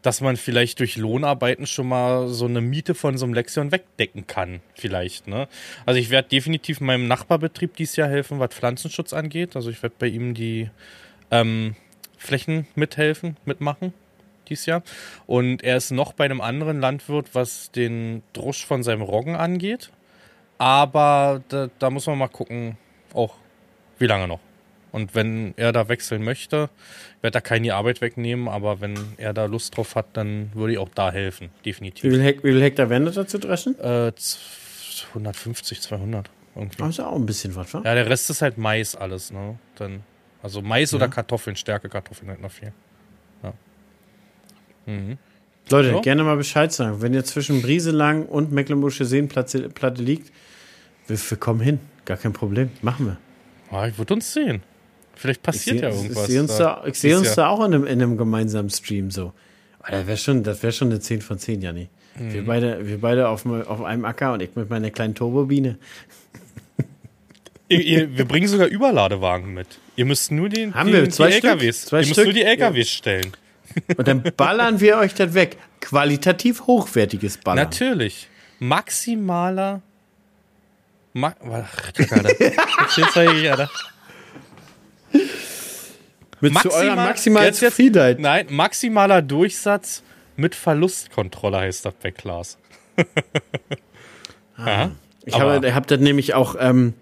dass 0.08 0.22
man 0.22 0.38
vielleicht 0.38 0.80
durch 0.80 0.96
Lohnarbeiten 0.96 1.68
schon 1.68 1.90
mal 1.90 2.30
so 2.30 2.46
eine 2.46 2.62
Miete 2.62 2.96
von 2.96 3.18
so 3.18 3.26
einem 3.26 3.34
Lexion 3.34 3.74
wegdecken 3.74 4.26
kann, 4.26 4.62
vielleicht. 4.74 5.28
Ne? 5.28 5.50
Also 5.86 6.00
ich 6.00 6.10
werde 6.12 6.30
definitiv 6.30 6.80
meinem 6.80 7.10
Nachbarbetrieb 7.10 7.76
dieses 7.76 7.98
Jahr 7.98 8.08
helfen, 8.08 8.40
was 8.40 8.54
Pflanzenschutz 8.54 9.12
angeht. 9.12 9.58
Also 9.58 9.70
ich 9.70 9.84
werde 9.84 9.98
bei 10.00 10.08
ihm 10.08 10.34
die 10.34 10.70
ähm, 11.30 11.76
Flächen 12.18 12.68
mithelfen, 12.74 13.36
mitmachen 13.44 13.92
dieses 14.48 14.66
Jahr. 14.66 14.82
Und 15.26 15.62
er 15.62 15.76
ist 15.76 15.92
noch 15.92 16.14
bei 16.14 16.24
einem 16.24 16.40
anderen 16.40 16.80
Landwirt, 16.80 17.36
was 17.36 17.72
den 17.72 18.24
Drusch 18.32 18.66
von 18.66 18.84
seinem 18.84 19.02
Roggen 19.02 19.36
angeht. 19.36 19.92
Aber 20.58 21.44
da, 21.50 21.68
da 21.80 21.90
muss 21.90 22.08
man 22.08 22.18
mal 22.18 22.30
gucken, 22.30 22.78
auch 23.14 23.36
wie 24.00 24.08
lange 24.08 24.30
noch. 24.30 24.40
Und 24.92 25.16
wenn 25.16 25.54
er 25.58 25.72
da 25.72 25.90
wechseln 25.90 26.24
möchte, 26.24 26.70
werde 27.22 27.34
da 27.34 27.42
keine 27.42 27.76
Arbeit 27.76 28.02
wegnehmen, 28.02 28.48
aber 28.48 28.82
wenn 28.82 28.96
er 29.18 29.34
da 29.34 29.46
Lust 29.46 29.76
drauf 29.76 29.96
hat, 29.96 30.08
dann 30.14 30.52
würde 30.54 30.74
ich 30.74 30.80
auch 30.80 30.90
da 30.90 31.12
helfen, 31.12 31.50
definitiv. 31.66 32.04
Wie 32.04 32.16
viel, 32.16 32.24
Hek 32.24 32.44
wie 32.44 32.52
viel 32.52 32.62
Hektar 32.62 32.90
werden 32.90 33.06
das 33.06 33.16
dazu 33.16 33.38
dreschen? 33.38 33.78
Äh, 33.80 34.12
150, 35.10 35.82
200 35.82 36.30
irgendwie. 36.56 36.84
Also 36.84 37.04
auch 37.04 37.16
ein 37.16 37.26
bisschen 37.26 37.56
was, 37.56 37.74
wa? 37.74 37.82
Ja, 37.84 37.94
der 37.94 38.10
Rest 38.10 38.30
ist 38.30 38.42
halt 38.42 38.58
Mais 38.58 38.96
alles, 38.96 39.32
ne? 39.32 39.58
Dann, 39.76 40.04
also 40.42 40.62
Mais 40.62 40.92
ja. 40.92 40.98
oder 40.98 41.08
Kartoffeln, 41.08 41.56
Stärke 41.56 41.90
Kartoffeln 41.90 42.30
halt 42.30 42.42
noch 42.42 42.52
viel. 42.52 42.74
Ja. 43.44 43.54
Mhm. 44.86 45.18
Leute, 45.70 45.92
so? 45.92 46.02
gerne 46.02 46.24
mal 46.24 46.38
Bescheid 46.38 46.72
sagen. 46.72 47.02
Wenn 47.02 47.14
ihr 47.14 47.26
zwischen 47.26 47.62
Brieselang 47.62 48.26
und 48.26 48.52
Mecklenburgische 48.52 49.06
Seenplatte 49.06 49.70
liegt, 50.02 50.32
wir, 51.08 51.18
wir 51.18 51.38
kommen 51.38 51.60
hin. 51.60 51.80
Gar 52.06 52.18
kein 52.18 52.34
Problem. 52.34 52.72
Machen 52.82 53.06
wir. 53.08 53.18
Ah, 53.70 53.88
ich 53.88 53.98
würde 53.98 54.14
uns 54.14 54.32
sehen. 54.34 54.64
Vielleicht 55.18 55.44
passiert 55.44 55.80
seh, 55.80 55.84
ja 55.84 55.90
irgendwas. 55.90 56.24
Ich 56.24 56.28
sehe 56.28 56.42
uns, 56.42 56.58
da, 56.58 56.84
ich 56.86 57.00
seh 57.00 57.14
uns 57.16 57.36
da 57.36 57.48
auch 57.50 57.60
in 57.60 57.74
einem, 57.74 57.84
in 57.86 58.02
einem 58.02 58.18
gemeinsamen 58.18 58.70
Stream 58.70 59.12
so. 59.12 59.34
Das 59.90 60.06
wäre 60.06 60.18
schon, 60.18 60.46
wär 60.46 60.72
schon 60.72 60.90
eine 60.90 61.00
10 61.00 61.22
von 61.22 61.40
10, 61.40 61.62
Janni. 61.62 61.90
Mhm. 62.20 62.34
Wir 62.34 62.46
beide, 62.46 62.88
wir 62.88 63.00
beide 63.00 63.30
auf, 63.30 63.46
auf 63.46 63.84
einem 63.84 64.06
Acker 64.06 64.34
und 64.34 64.42
ich 64.42 64.56
mit 64.56 64.70
meiner 64.70 64.92
kleinen 64.92 65.16
Turbobiene. 65.16 65.78
Wir 67.70 68.26
bringen 68.26 68.48
sogar 68.48 68.68
Überladewagen 68.68 69.54
mit. 69.54 69.68
Ihr 69.96 70.06
müsst 70.06 70.32
nur 70.32 70.50
den, 70.50 70.74
Haben 70.74 70.94
wir 70.94 71.10
zwei 71.10 71.30
die 71.30 71.36
LKWs, 71.36 71.86
zwei 71.86 72.02
ihr 72.02 72.08
müsst 72.08 72.24
nur 72.24 72.34
die 72.34 72.44
LKWs 72.44 72.78
ja. 72.78 72.98
stellen. 72.98 73.32
Und 73.98 74.08
dann 74.08 74.24
ballern 74.38 74.80
wir 74.80 74.98
euch 74.98 75.14
das 75.14 75.34
weg. 75.34 75.58
Qualitativ 75.82 76.62
hochwertiges 76.62 77.38
Ballern. 77.38 77.66
Natürlich. 77.66 78.30
Maximaler. 78.60 79.82
Ma 81.14 81.36
Ach, 81.42 81.92
Alter. 82.12 82.40
Jetzt 82.96 83.18
Alter. 83.18 83.70
Mit 86.40 86.54
Maximal, 86.54 86.80
zu 86.80 86.86
eurer 86.86 86.96
maximalen 86.96 87.48
jetzt, 87.48 87.60
Zufriedenheit. 87.60 88.20
Nein, 88.20 88.48
maximaler 88.50 89.22
Durchsatz 89.22 90.04
mit 90.36 90.54
Verlustkontrolle 90.54 91.60
heißt 91.60 91.86
das 91.86 91.94
bei 91.96 92.12
Klaas. 92.12 92.58
ah, 94.58 94.90
ich 95.26 95.40
habe 95.40 95.74
hab 95.74 95.88
das 95.88 96.00
nämlich 96.00 96.36
auch 96.36 96.56
ähm, 96.60 96.94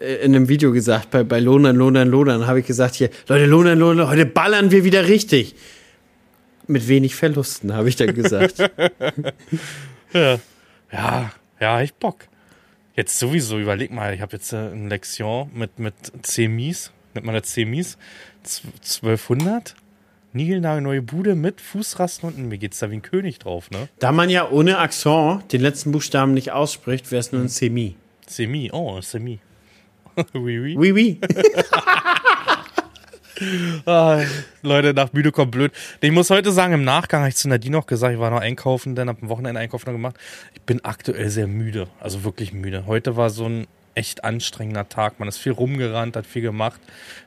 äh, 0.00 0.16
in 0.24 0.34
einem 0.34 0.48
Video 0.48 0.72
gesagt, 0.72 1.10
bei, 1.10 1.24
bei 1.24 1.40
Lohnern, 1.40 1.76
Lohnern, 1.76 2.08
Lohnern, 2.08 2.46
habe 2.46 2.60
ich 2.60 2.66
gesagt, 2.66 2.94
hier, 2.94 3.10
Leute, 3.26 3.46
Lohnern, 3.46 3.78
Lohnern, 3.78 4.08
heute 4.08 4.26
ballern 4.26 4.70
wir 4.70 4.84
wieder 4.84 5.08
richtig. 5.08 5.54
Mit 6.66 6.86
wenig 6.86 7.14
Verlusten, 7.14 7.72
habe 7.72 7.88
ich 7.88 7.96
dann 7.96 8.14
gesagt. 8.14 8.58
ja. 10.12 10.38
ja, 10.92 11.32
ja, 11.60 11.80
ich 11.80 11.94
Bock. 11.94 12.26
Jetzt 12.94 13.18
sowieso, 13.18 13.58
überleg 13.58 13.90
mal, 13.90 14.12
ich 14.12 14.20
habe 14.20 14.36
jetzt 14.36 14.52
äh, 14.52 14.70
ein 14.70 14.88
Lexion 14.88 15.50
mit, 15.54 15.78
mit 15.78 15.94
C-Mies, 16.22 16.92
nennt 17.14 17.26
man 17.26 17.34
das 17.34 17.44
C-Mies, 17.44 17.96
1200? 18.48 19.76
neue 20.32 21.02
Bude 21.02 21.34
mit 21.34 21.60
Fußrasten 21.60 22.28
unten. 22.28 22.48
Mir 22.48 22.58
geht's 22.58 22.78
da 22.78 22.90
wie 22.90 22.94
ein 22.94 23.02
König 23.02 23.38
drauf, 23.38 23.70
ne? 23.70 23.88
Da 23.98 24.12
man 24.12 24.30
ja 24.30 24.50
ohne 24.50 24.78
Akzent 24.78 25.52
den 25.52 25.60
letzten 25.60 25.92
Buchstaben 25.92 26.34
nicht 26.34 26.52
ausspricht, 26.52 27.10
wäre 27.10 27.20
es 27.20 27.32
nur 27.32 27.42
ein 27.42 27.48
Semi. 27.48 27.96
Semi, 28.26 28.70
oh, 28.72 29.00
Semi. 29.00 29.38
oui, 30.34 30.60
oui. 30.60 30.76
Oui, 30.76 30.92
oui. 30.92 31.20
ah, 33.86 34.22
Leute, 34.62 34.94
nach 34.94 35.12
müde 35.12 35.32
kommt 35.32 35.52
blöd. 35.52 35.72
Ich 36.00 36.10
muss 36.10 36.30
heute 36.30 36.52
sagen, 36.52 36.74
im 36.74 36.84
Nachgang 36.84 37.20
habe 37.20 37.30
ich 37.30 37.36
zu 37.36 37.48
Nadine 37.48 37.76
noch 37.76 37.86
gesagt, 37.86 38.14
ich 38.14 38.20
war 38.20 38.30
noch 38.30 38.40
einkaufen, 38.40 38.94
dann 38.94 39.08
habe 39.08 39.22
am 39.22 39.28
Wochenende 39.28 39.60
Einkauf 39.60 39.86
noch 39.86 39.92
gemacht. 39.92 40.16
Ich 40.54 40.62
bin 40.62 40.84
aktuell 40.84 41.30
sehr 41.30 41.46
müde, 41.46 41.88
also 42.00 42.24
wirklich 42.24 42.52
müde. 42.52 42.86
Heute 42.86 43.16
war 43.16 43.30
so 43.30 43.48
ein 43.48 43.66
echt 43.98 44.22
anstrengender 44.22 44.88
Tag. 44.88 45.18
Man 45.18 45.28
ist 45.28 45.38
viel 45.38 45.52
rumgerannt, 45.52 46.16
hat 46.16 46.24
viel 46.24 46.42
gemacht, 46.42 46.80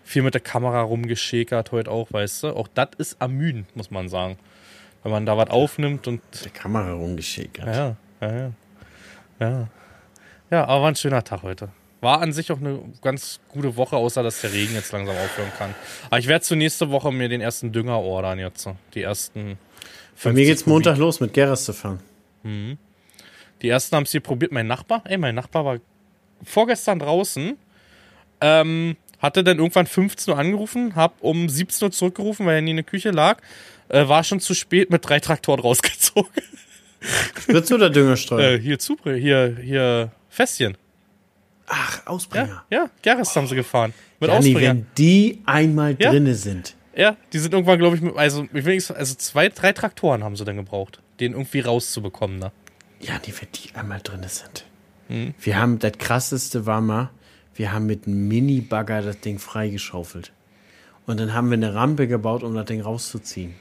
viel 0.04 0.24
mit 0.24 0.34
der 0.34 0.42
Kamera 0.42 0.82
rumgeschäkert 0.82 1.74
heute 1.74 1.92
auch, 1.92 2.12
weißt 2.12 2.44
du. 2.44 2.56
Auch 2.56 2.70
das 2.74 2.90
ist 2.98 3.18
ermüdend, 3.20 3.76
muss 3.76 3.92
man 3.92 4.08
sagen. 4.08 4.38
Wenn 5.04 5.12
man 5.12 5.26
da 5.26 5.36
was 5.36 5.50
aufnimmt 5.50 6.08
und. 6.08 6.22
Mit 6.32 6.46
der 6.46 6.52
Kamera 6.52 6.94
rumgeschäkert. 6.94 7.68
Ja, 7.68 7.96
ja, 8.22 8.36
ja. 8.38 8.52
Ja, 9.40 9.68
ja 10.50 10.64
aber 10.64 10.84
war 10.84 10.88
ein 10.90 10.96
schöner 10.96 11.24
Tag 11.24 11.44
heute. 11.44 11.70
War 12.00 12.22
an 12.22 12.32
sich 12.32 12.52
auch 12.52 12.60
eine 12.60 12.80
ganz 13.02 13.42
gute 13.50 13.76
Woche, 13.76 13.96
außer 13.96 14.24
dass 14.24 14.42
der 14.42 14.54
Regen 14.54 14.74
jetzt 14.74 14.92
langsam 14.92 15.16
aufhören 15.16 15.52
kann. 15.58 15.76
Aber 16.08 16.20
ich 16.20 16.28
werde 16.28 16.44
zur 16.44 16.58
nächste 16.58 16.90
Woche 16.90 17.12
mir 17.12 17.30
den 17.30 17.42
ersten 17.42 17.72
Dünger 17.72 18.00
ordern 18.00 18.40
jetzt. 18.40 18.68
Die 18.94 19.02
ersten. 19.02 19.58
Bei 20.24 20.32
mir 20.32 20.46
geht's 20.46 20.66
Montag 20.66 20.98
los 20.98 21.20
mit 21.20 21.34
Geras 21.34 21.66
zu 21.66 21.74
fahren. 21.74 22.00
Mhm. 22.44 22.78
Die 23.62 23.70
ersten 23.70 23.96
haben 23.96 24.04
es 24.04 24.12
hier 24.12 24.22
probiert. 24.22 24.52
Mein 24.52 24.68
Nachbar, 24.68 25.04
ey, 25.06 25.18
mein 25.18 25.36
Nachbar 25.36 25.66
war 25.66 25.78
vorgestern 26.44 27.00
draußen 27.00 27.58
Ähm, 28.44 28.98
hatte 29.20 29.44
dann 29.44 29.60
irgendwann 29.60 29.86
15 29.86 30.34
Uhr 30.34 30.40
angerufen, 30.40 30.96
hab 30.96 31.22
um 31.22 31.48
17 31.48 31.86
Uhr 31.86 31.92
zurückgerufen, 31.92 32.46
weil 32.48 32.56
er 32.56 32.62
nie 32.62 32.72
in 32.72 32.78
der 32.78 32.84
Küche 32.86 33.12
lag. 33.12 33.40
Äh, 33.90 34.08
war 34.08 34.24
schon 34.24 34.40
zu 34.40 34.56
spät 34.56 34.90
mit 34.90 35.08
drei 35.08 35.20
Traktoren 35.20 35.60
rausgezogen. 35.68 36.32
Spritze 37.40 37.76
oder 37.76 37.90
Düngerstreuer? 37.92 38.54
Äh, 38.54 38.60
hier 38.60 38.80
Zubre, 38.80 39.16
hier, 39.16 39.58
hier 39.62 40.12
Fässchen. 40.30 40.76
Ach, 41.68 42.06
Ausbringer. 42.08 42.64
Ja, 42.70 42.78
ja, 42.80 42.90
Gerrits 43.02 43.36
haben 43.36 43.48
sie 43.48 43.56
gefahren. 43.56 43.94
Mit 44.20 44.30
Janni, 44.30 44.50
Ausbringer. 44.50 44.70
wenn 44.70 44.86
die 44.98 45.42
einmal 45.46 45.96
Ja. 46.00 46.10
drinne 46.12 46.34
sind. 46.36 46.76
Ja, 46.96 47.16
die 47.32 47.40
sind 47.40 47.54
irgendwann, 47.54 47.80
glaube 47.80 47.96
ich, 47.96 48.02
mit, 48.02 48.18
also, 48.18 48.48
ich 48.54 48.66
will 48.66 48.76
nicht, 48.76 48.92
also 48.92 49.16
zwei, 49.16 49.48
drei 49.50 49.72
Traktoren 49.72 50.24
haben 50.24 50.36
sie 50.36 50.44
dann 50.46 50.58
gebraucht, 50.58 51.00
den 51.20 51.32
irgendwie 51.34 51.62
rauszubekommen. 51.62 52.40
Ne? 52.40 52.52
Janni, 53.00 53.28
wenn 53.40 53.48
die 53.56 53.74
einmal 53.76 54.00
drinne 54.04 54.28
sind. 54.30 54.66
Hm. 55.12 55.34
Wir 55.40 55.60
haben, 55.60 55.80
das 55.80 55.94
krasseste 55.98 56.66
war 56.66 56.82
mal, 56.82 57.10
wir 57.56 57.72
haben 57.74 57.86
mit 57.86 58.08
einem 58.08 58.28
Mini-Bagger 58.28 59.02
das 59.02 59.20
Ding 59.20 59.40
freigeschaufelt. 59.40 60.32
Und 61.06 61.20
dann 61.20 61.34
haben 61.34 61.50
wir 61.50 61.58
eine 61.58 61.74
Rampe 61.74 62.08
gebaut, 62.08 62.44
um 62.44 62.56
das 62.56 62.66
Ding 62.66 62.82
rauszuziehen. 62.82 63.56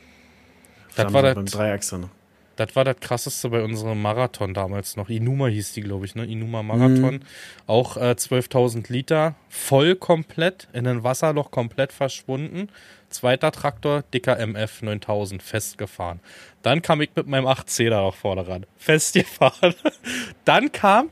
Das 0.97 1.07
Haben 1.07 1.15
war 1.15 1.23
das- 1.23 1.35
beim 1.35 1.47
Dreiachser 1.47 1.99
noch. 1.99 2.11
Das 2.57 2.77
war 2.77 2.85
das 2.85 2.97
krasseste 3.01 3.49
bei 3.49 3.63
unserem 3.63 4.03
Marathon 4.03 4.53
damals 4.53 4.95
noch. 4.97 5.09
Inuma 5.09 5.47
hieß 5.47 5.73
die, 5.73 5.81
glaube 5.81 6.05
ich, 6.05 6.15
ne? 6.15 6.27
Inuma 6.27 6.63
Marathon. 6.63 7.21
Auch 7.67 7.97
äh, 7.97 8.11
12.000 8.19 8.93
Liter, 8.93 9.35
voll 9.49 9.97
komplett, 9.97 10.69
in 10.75 10.87
ein 10.87 11.03
Wasserloch 11.03 11.51
komplett 11.51 11.91
verschwunden. 11.91 12.69
Zweiter 13.09 13.51
Traktor, 13.51 14.03
dicker 14.13 14.39
MF 14.39 14.83
9000, 14.83 15.43
festgefahren. 15.43 16.21
Dann 16.61 16.83
kam 16.83 17.01
ich 17.01 17.09
mit 17.17 17.27
meinem 17.29 17.47
810er 17.47 18.03
noch 18.03 18.15
vorne 18.15 18.47
ran, 18.47 18.67
festgefahren. 18.77 19.75
Dann 20.45 20.71
kam 20.71 21.09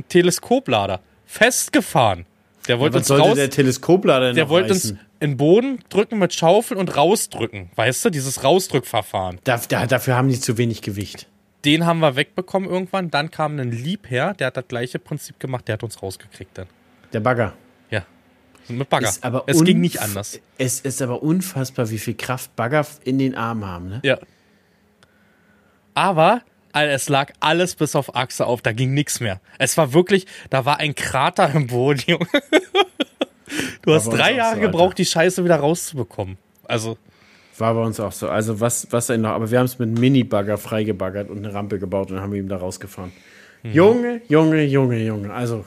ein 0.00 0.08
Teleskoplader, 0.08 1.00
festgefahren. 1.26 2.26
Der 2.68 2.78
wollte 2.78 2.94
Was 2.94 3.00
uns 3.02 3.08
sollte 3.08 3.24
raus, 3.24 3.36
der 3.36 3.50
Teleskoplader 3.50 4.32
der 4.32 4.48
wollte 4.48 4.72
uns 4.72 4.84
reißen? 4.84 5.00
in 5.20 5.30
den 5.30 5.36
Boden 5.36 5.78
drücken 5.88 6.18
mit 6.18 6.34
Schaufel 6.34 6.76
und 6.76 6.96
rausdrücken. 6.96 7.70
Weißt 7.74 8.04
du, 8.04 8.10
dieses 8.10 8.44
Rausdrückverfahren. 8.44 9.38
Da, 9.44 9.60
da, 9.68 9.86
dafür 9.86 10.16
haben 10.16 10.28
die 10.28 10.38
zu 10.38 10.58
wenig 10.58 10.82
Gewicht. 10.82 11.26
Den 11.64 11.86
haben 11.86 12.00
wir 12.00 12.16
wegbekommen 12.16 12.68
irgendwann. 12.68 13.10
Dann 13.10 13.30
kam 13.30 13.58
ein 13.58 13.70
Liebherr, 13.70 14.34
der 14.34 14.48
hat 14.48 14.56
das 14.56 14.68
gleiche 14.68 14.98
Prinzip 14.98 15.38
gemacht, 15.40 15.68
der 15.68 15.74
hat 15.74 15.82
uns 15.82 16.02
rausgekriegt 16.02 16.56
dann. 16.56 16.66
Der 17.12 17.20
Bagger. 17.20 17.54
Ja. 17.90 18.04
Mit 18.68 18.88
Bagger. 18.88 19.08
Ist 19.08 19.24
aber 19.24 19.44
es 19.46 19.62
ging 19.64 19.80
nicht 19.80 20.00
anders. 20.00 20.40
Es 20.58 20.80
ist 20.80 21.02
aber 21.02 21.22
unfassbar, 21.22 21.90
wie 21.90 21.98
viel 21.98 22.14
Kraft 22.14 22.54
Bagger 22.56 22.86
in 23.04 23.18
den 23.18 23.34
Armen 23.34 23.66
haben. 23.66 23.88
Ne? 23.88 24.00
Ja. 24.04 24.18
Aber 25.94 26.42
es 26.72 27.08
lag 27.08 27.32
alles 27.40 27.74
bis 27.74 27.96
auf 27.96 28.14
Achse 28.16 28.46
auf, 28.46 28.62
da 28.62 28.72
ging 28.72 28.94
nichts 28.94 29.20
mehr. 29.20 29.40
Es 29.58 29.76
war 29.76 29.92
wirklich, 29.92 30.26
da 30.50 30.64
war 30.64 30.78
ein 30.78 30.94
Krater 30.94 31.50
im 31.54 31.66
Boden, 31.66 32.02
Junge. 32.06 32.26
Du 33.82 33.94
hast 33.94 34.08
drei 34.10 34.34
Jahre 34.34 34.56
so, 34.56 34.60
gebraucht, 34.62 34.98
die 34.98 35.04
Scheiße 35.04 35.44
wieder 35.44 35.56
rauszubekommen. 35.56 36.38
Also, 36.68 36.96
War 37.58 37.74
bei 37.74 37.80
uns 37.82 37.98
auch 37.98 38.12
so. 38.12 38.28
Also 38.28 38.60
was, 38.60 38.86
was 38.90 39.08
denn 39.08 39.22
noch? 39.22 39.30
Aber 39.30 39.50
wir 39.50 39.58
haben 39.58 39.66
es 39.66 39.78
mit 39.78 39.88
einem 39.88 39.98
Mini-Bagger 40.00 40.56
freigebaggert 40.56 41.28
und 41.30 41.38
eine 41.38 41.52
Rampe 41.52 41.78
gebaut 41.78 42.10
und 42.12 42.20
haben 42.20 42.34
ihn 42.34 42.48
da 42.48 42.56
rausgefahren. 42.58 43.12
Mhm. 43.64 43.72
Junge, 43.72 44.20
Junge, 44.28 44.62
Junge, 44.64 44.98
Junge. 44.98 45.32
Also, 45.32 45.64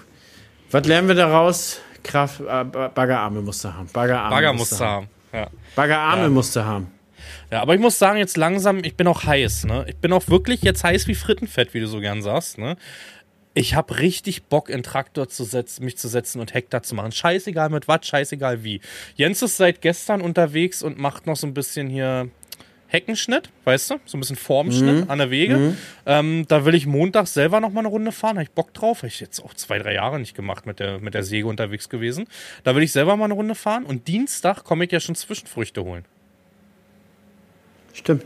was 0.71 0.87
lernen 0.87 1.07
wir 1.09 1.15
daraus? 1.15 1.79
Kraft, 2.03 2.39
äh, 2.41 2.63
Baggerarme 2.63 3.41
musst 3.41 3.63
du 3.63 3.73
haben. 3.73 3.87
Baggerarme 3.91 4.29
Bagger 4.35 4.53
musst 4.53 4.71
musst 4.71 4.79
du 4.81 4.83
du 4.85 4.89
haben. 4.89 5.07
haben. 5.33 5.39
Ja. 5.39 5.47
Baggerarme 5.75 6.23
Ja. 6.23 6.29
musst 6.29 6.55
du 6.55 6.63
haben. 6.65 6.87
Ja, 7.53 7.61
aber 7.61 7.75
ich 7.75 7.79
muss 7.79 7.99
sagen, 7.99 8.17
jetzt 8.17 8.35
langsam, 8.35 8.83
ich 8.83 8.95
bin 8.95 9.05
auch 9.05 9.25
heiß, 9.25 9.65
ne? 9.65 9.85
Ich 9.87 9.97
bin 9.97 10.11
auch 10.11 10.27
wirklich 10.27 10.63
jetzt 10.63 10.83
heiß 10.83 11.07
wie 11.07 11.13
Frittenfett, 11.13 11.75
wie 11.75 11.81
du 11.81 11.85
so 11.85 11.99
gern 11.99 12.23
sagst, 12.23 12.57
ne? 12.57 12.77
Ich 13.53 13.75
habe 13.75 13.99
richtig 13.99 14.45
Bock, 14.45 14.69
in 14.69 14.81
Traktor 14.81 15.29
zu 15.29 15.43
setzen, 15.43 15.85
mich 15.85 15.95
zu 15.95 16.07
setzen 16.07 16.39
und 16.41 16.55
Hektar 16.55 16.81
zu 16.81 16.95
machen. 16.95 17.11
Scheißegal 17.11 17.69
mit 17.69 17.87
was, 17.87 18.07
scheißegal 18.07 18.63
wie. 18.63 18.81
Jens 19.13 19.43
ist 19.43 19.57
seit 19.57 19.81
gestern 19.81 20.21
unterwegs 20.21 20.81
und 20.81 20.97
macht 20.97 21.27
noch 21.27 21.35
so 21.35 21.45
ein 21.45 21.53
bisschen 21.53 21.91
hier 21.91 22.31
Heckenschnitt, 22.87 23.51
weißt 23.65 23.91
du? 23.91 23.99
So 24.05 24.17
ein 24.17 24.21
bisschen 24.21 24.35
Formschnitt 24.35 25.07
an 25.07 25.19
der 25.19 25.29
Wege. 25.29 25.75
Ähm, 26.07 26.45
da 26.47 26.65
will 26.65 26.73
ich 26.73 26.87
Montag 26.87 27.27
selber 27.27 27.59
noch 27.59 27.71
mal 27.71 27.81
eine 27.81 27.89
Runde 27.89 28.11
fahren. 28.11 28.37
Habe 28.37 28.43
ich 28.45 28.51
Bock 28.51 28.73
drauf. 28.73 28.99
Habe 28.99 29.09
ich 29.09 29.19
jetzt 29.19 29.39
auch 29.41 29.53
zwei, 29.53 29.77
drei 29.77 29.93
Jahre 29.93 30.19
nicht 30.19 30.35
gemacht 30.35 30.65
mit 30.65 30.79
der, 30.79 30.97
mit 30.97 31.13
der 31.13 31.21
Säge 31.21 31.45
unterwegs 31.45 31.87
gewesen. 31.87 32.25
Da 32.63 32.75
will 32.75 32.81
ich 32.81 32.91
selber 32.91 33.15
mal 33.15 33.25
eine 33.25 33.35
Runde 33.35 33.53
fahren. 33.53 33.83
Und 33.83 34.07
Dienstag 34.07 34.63
komme 34.63 34.85
ich 34.85 34.91
ja 34.91 34.99
schon 34.99 35.13
Zwischenfrüchte 35.13 35.83
holen. 35.83 36.05
Stimmt. 37.93 38.25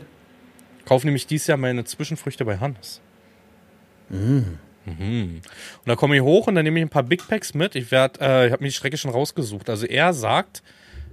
Kaufe 0.84 1.06
nämlich 1.06 1.26
dieses 1.26 1.46
Jahr 1.46 1.58
meine 1.58 1.84
Zwischenfrüchte 1.84 2.44
bei 2.44 2.58
Hannes. 2.58 3.00
Mhm. 4.08 4.58
Und 4.86 5.42
da 5.84 5.96
komme 5.96 6.16
ich 6.16 6.22
hoch 6.22 6.46
und 6.46 6.54
dann 6.54 6.64
nehme 6.64 6.78
ich 6.78 6.86
ein 6.86 6.88
paar 6.88 7.02
Big 7.02 7.28
Packs 7.28 7.52
mit. 7.52 7.74
Ich 7.74 7.90
werde, 7.90 8.20
äh, 8.20 8.46
ich 8.46 8.52
habe 8.52 8.62
mir 8.62 8.68
die 8.68 8.74
Strecke 8.74 8.96
schon 8.96 9.10
rausgesucht. 9.10 9.68
Also 9.68 9.86
er 9.86 10.14
sagt, 10.14 10.62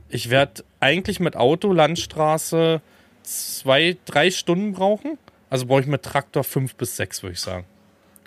ich 0.07 0.29
werde 0.29 0.63
eigentlich 0.79 1.19
mit 1.19 1.35
Auto 1.35 1.73
Landstraße 1.73 2.81
zwei, 3.23 3.97
drei 4.05 4.31
Stunden 4.31 4.71
brauchen. 4.71 5.17
Also 5.49 5.65
brauche 5.65 5.81
ich 5.81 5.87
mit 5.87 6.03
Traktor 6.03 6.43
fünf 6.43 6.75
bis 6.75 6.95
sechs, 6.95 7.21
würde 7.21 7.33
ich 7.33 7.41
sagen. 7.41 7.65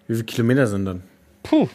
Wie 0.06 0.14
viele 0.14 0.24
Kilometer 0.24 0.66
sind 0.66 0.84
dann? 0.84 1.02
Puh, 1.42 1.68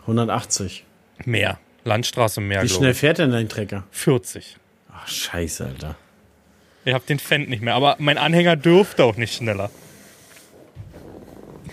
180. 0.00 0.84
mehr. 1.24 1.58
Landstraße 1.84 2.40
mehr, 2.40 2.62
Wie 2.62 2.68
schnell 2.68 2.94
fährt 2.94 3.18
denn 3.18 3.30
dein 3.30 3.48
Trecker? 3.48 3.84
40. 3.90 4.56
Ach, 4.90 5.06
scheiße, 5.06 5.66
Alter. 5.66 5.96
Ich 6.84 6.92
habe 6.92 7.04
den 7.06 7.18
Fendt 7.18 7.48
nicht 7.48 7.62
mehr, 7.62 7.74
aber 7.74 7.96
mein 7.98 8.18
Anhänger 8.18 8.56
dürfte 8.56 9.04
auch 9.04 9.16
nicht 9.16 9.34
schneller. 9.34 9.70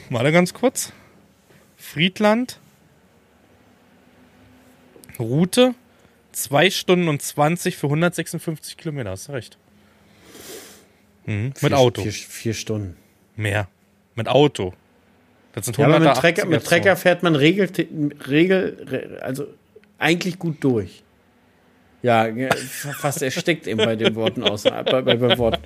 Warte 0.09 0.31
ganz 0.31 0.53
kurz. 0.53 0.93
Friedland. 1.77 2.59
Route 5.19 5.75
2 6.31 6.69
Stunden 6.69 7.07
und 7.09 7.21
20 7.21 7.75
für 7.77 7.87
156 7.87 8.77
Kilometer, 8.77 9.11
hast 9.11 9.27
du 9.27 9.33
recht. 9.33 9.57
Mhm. 11.25 11.47
Mit 11.47 11.57
Vier- 11.59 11.77
Auto. 11.77 12.01
Vier, 12.03 12.11
vier 12.11 12.53
Stunden. 12.53 12.95
Mehr. 13.35 13.67
Mit 14.15 14.27
Auto. 14.27 14.73
Das 15.53 15.65
sind 15.65 15.77
Ja, 15.77 15.85
aber 15.87 15.99
mit 15.99 16.07
180er 16.07 16.13
Trecker, 16.21 16.45
mit 16.45 16.63
Trecker 16.65 16.95
fährt 16.95 17.23
man 17.23 17.35
regel, 17.35 17.69
regel, 18.27 18.85
re- 18.87 19.19
also 19.21 19.47
eigentlich 19.99 20.39
gut 20.39 20.63
durch. 20.63 21.03
Ja, 22.03 22.27
fast 22.99 23.21
erstickt 23.21 23.67
eben 23.67 23.77
bei 23.77 23.95
den 23.95 24.15
Worten 24.15 24.43
aus. 24.43 24.63
Bei, 24.63 24.81
bei, 24.83 25.01
bei 25.01 25.37
Worten. 25.37 25.61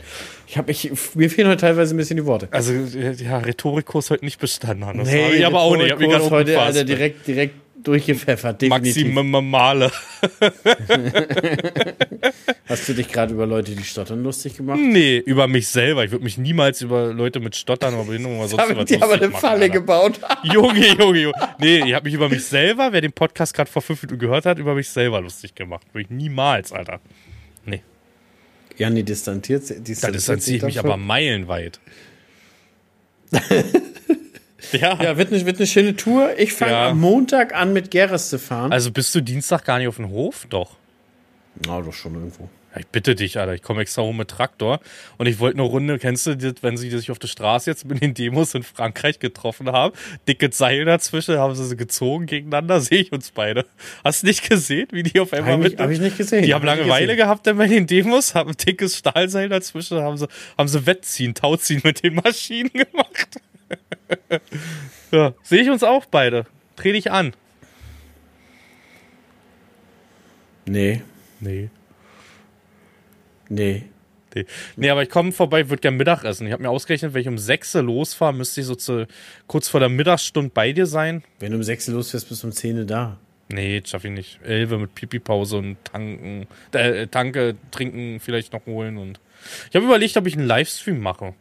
Ich 0.48 0.58
hab, 0.58 0.70
ich, 0.70 0.92
mir 1.16 1.30
fehlen 1.30 1.48
heute 1.48 1.62
teilweise 1.62 1.96
ein 1.96 1.98
bisschen 1.98 2.18
die 2.18 2.26
Worte. 2.26 2.50
Also, 2.52 2.74
ja, 2.74 3.38
Rhetorikkurs 3.38 4.10
heute 4.10 4.26
nicht 4.26 4.40
bestanden. 4.40 4.86
Hannes. 4.86 5.08
Hab 5.10 5.34
ich 5.34 5.46
aber 5.46 5.62
auch 5.62 5.78
nicht. 5.78 5.86
Ich 5.86 5.92
hab 5.94 6.00
mich 6.00 6.32
heute. 6.32 6.60
Alter, 6.60 6.84
direkt, 6.84 7.26
direkt 7.26 7.65
durchgepfeffert, 7.88 8.62
definitiv. 8.62 9.14
Maximale. 9.14 9.92
Hast 12.68 12.90
du 12.90 12.94
dich 12.94 13.08
gerade 13.08 13.34
über 13.34 13.46
Leute, 13.46 13.76
die 13.76 13.84
stottern, 13.84 14.24
lustig 14.24 14.58
gemacht? 14.58 14.80
Nee, 14.82 15.18
über 15.18 15.48
mich 15.48 15.68
selber. 15.68 16.04
Ich 16.04 16.12
würde 16.12 16.24
mich 16.24 16.38
niemals 16.38 16.82
über 16.82 17.14
Leute 17.14 17.40
mit 17.40 17.56
Stottern 17.56 17.94
oder 17.94 18.06
Behinderung 18.06 18.40
oder 18.40 18.48
sonst 18.50 18.62
Haben 18.62 18.70
was 18.78 18.92
aber 18.92 19.02
lustig 19.02 19.04
eine 19.04 19.28
machen, 19.30 19.42
Falle 19.42 19.62
Alter. 19.64 19.70
gebaut. 19.70 20.20
Junge, 20.44 20.88
Junge, 20.98 21.20
Junge. 21.20 21.34
Nee, 21.60 21.84
ich 21.88 21.94
habe 21.94 22.06
mich 22.06 22.14
über 22.16 22.28
mich 22.30 22.44
selber, 22.44 22.92
wer 22.92 23.02
den 23.02 23.14
Podcast 23.14 23.54
gerade 23.54 23.70
vor 23.70 23.82
fünf 23.82 24.02
Minuten 24.04 24.20
gehört 24.20 24.46
hat, 24.46 24.58
über 24.60 24.74
mich 24.76 24.90
selber 24.90 25.22
lustig 25.22 25.54
gemacht. 25.56 25.86
Würde 25.94 26.04
ich 26.04 26.10
niemals, 26.10 26.72
Alter. 26.72 27.00
Nee, 27.66 27.82
Ja, 28.78 28.90
nee, 28.90 29.04
distanziert, 29.04 29.70
da 29.70 29.76
distanziert 29.76 30.16
distanziere 30.16 30.58
ich 30.58 30.64
mich 30.64 30.76
davon. 30.76 30.92
aber 30.92 30.98
meilenweit. 30.98 31.80
ja. 34.74 35.02
Ja, 35.02 35.18
wird 35.18 35.32
eine, 35.34 35.46
wird 35.46 35.58
eine 35.58 35.68
schöne 35.68 35.96
Tour. 35.96 36.30
Ich 36.38 36.54
fange 36.54 36.72
Ja. 36.72 36.90
am 36.90 37.00
Montag 37.00 37.54
an, 37.56 37.74
mit 37.74 37.92
Gerres 37.92 38.30
zu 38.30 38.40
fahren. 38.40 38.72
Also 38.72 38.92
bist 38.92 39.14
du 39.16 39.22
Dienstag 39.22 39.66
gar 39.66 39.80
nicht 39.80 39.88
auf 39.88 39.98
dem 39.98 40.10
Hof? 40.10 40.46
Doch. 40.50 40.76
Na, 41.66 41.82
doch 41.82 41.94
schon 41.94 42.14
irgendwo. 42.16 42.50
Ja, 42.74 42.82
ich 42.82 42.88
bitte 42.88 43.16
dich, 43.16 43.40
Alter. 43.40 43.54
Ich 43.54 43.62
komme 43.62 43.82
extra 43.82 44.02
hoch 44.02 44.12
mit 44.12 44.28
Traktor. 44.28 44.82
Und 45.18 45.28
ich 45.28 45.40
wollte 45.40 45.58
eine 45.60 45.66
Runde, 45.68 45.98
kennst 45.98 46.28
du 46.28 46.36
das, 46.36 46.56
wenn 46.62 46.76
sie 46.76 46.90
sich 46.90 47.10
auf 47.10 47.20
der 47.20 47.30
Straße 47.30 47.70
jetzt 47.70 47.86
mit 47.86 48.02
den 48.02 48.14
Demos 48.14 48.54
in 48.54 48.64
Frankreich 48.64 49.20
getroffen 49.20 49.72
haben? 49.72 49.94
Dickes 50.28 50.58
Seil 50.58 50.84
dazwischen, 50.84 51.38
haben 51.38 51.56
sie 51.56 51.66
sie 51.66 51.78
gezogen 51.78 52.26
gegeneinander, 52.26 52.82
sehe 52.82 53.00
ich 53.00 53.14
uns 53.14 53.32
beide. 53.32 53.66
Hast 54.04 54.24
du 54.24 54.28
nicht 54.28 54.50
gesehen, 54.50 54.88
wie 54.92 55.04
die 55.04 55.22
auf 55.22 55.32
einmal 55.32 55.54
ich, 55.66 55.72
mit. 55.72 55.80
hab 55.80 55.90
ich 55.90 56.00
nicht 56.02 56.18
gesehen. 56.18 56.44
Die 56.44 56.54
haben 56.54 56.68
Hab 56.68 56.78
Langeweile 56.78 57.16
gehabt 57.16 57.48
dann 57.48 57.58
bei 57.58 57.68
den 57.68 57.88
Demos, 57.88 58.36
haben 58.36 58.50
ein 58.50 58.58
dickes 58.58 58.98
Stahlseil 58.98 59.48
dazwischen, 59.48 60.00
haben 60.02 60.18
sie, 60.18 60.28
haben 60.58 60.68
sie 60.68 60.86
Wettziehen, 60.86 61.34
Tauziehen 61.34 61.80
mit 61.86 62.04
den 62.04 62.16
Maschinen 62.16 62.70
gemacht. 62.74 63.40
ja, 65.12 65.34
sehe 65.44 65.62
ich 65.62 65.70
uns 65.70 65.84
auch 65.84 66.06
beide. 66.06 66.46
Dreh 66.76 66.92
dich 66.94 67.12
an. 67.12 67.34
Nee, 70.66 71.02
Nee. 71.40 71.70
nee. 73.50 73.84
Nee, 74.34 74.46
nee 74.76 74.90
aber 74.90 75.04
ich 75.04 75.10
komme 75.10 75.32
vorbei, 75.32 75.70
würde 75.70 75.80
gerne 75.82 75.96
Mittag 75.96 76.24
essen. 76.26 76.46
Ich 76.48 76.52
habe 76.52 76.64
mir 76.64 76.70
ausgerechnet, 76.70 77.14
wenn 77.14 77.22
ich 77.22 77.28
um 77.28 77.38
6 77.38 77.76
Uhr 77.76 77.84
losfahre, 77.84 78.34
müsste 78.34 78.62
ich 78.62 78.68
so 78.68 78.76
zu, 78.76 79.08
kurz 79.48 79.70
vor 79.70 79.80
der 79.80 79.88
Mittagsstunde 79.90 80.52
bei 80.54 80.74
dir 80.74 80.88
sein. 80.88 81.24
Wenn 81.40 81.52
du 81.52 81.58
um 81.58 81.64
6 81.64 81.88
Uhr 81.90 81.96
losfährst, 81.96 82.28
bist 82.28 82.44
du 82.44 82.48
um 82.48 82.54
10 82.54 82.80
Uhr 82.80 82.86
da. 82.86 83.18
Nee, 83.48 83.80
das 83.80 83.92
schaffe 83.92 84.08
ich 84.08 84.14
nicht. 84.14 84.40
Elbe 84.44 84.78
mit 84.78 84.96
Pipi-Pause 84.96 85.58
und 85.58 85.78
tanken, 85.86 86.48
äh, 86.74 87.08
Tanke, 87.08 87.56
trinken 87.72 88.20
vielleicht 88.20 88.52
noch 88.52 88.66
holen 88.66 88.98
und. 88.98 89.20
Ich 89.70 89.76
habe 89.76 89.86
überlegt, 89.86 90.18
ob 90.18 90.26
ich 90.26 90.36
einen 90.36 90.48
Livestream 90.48 91.00
mache. 91.00 91.34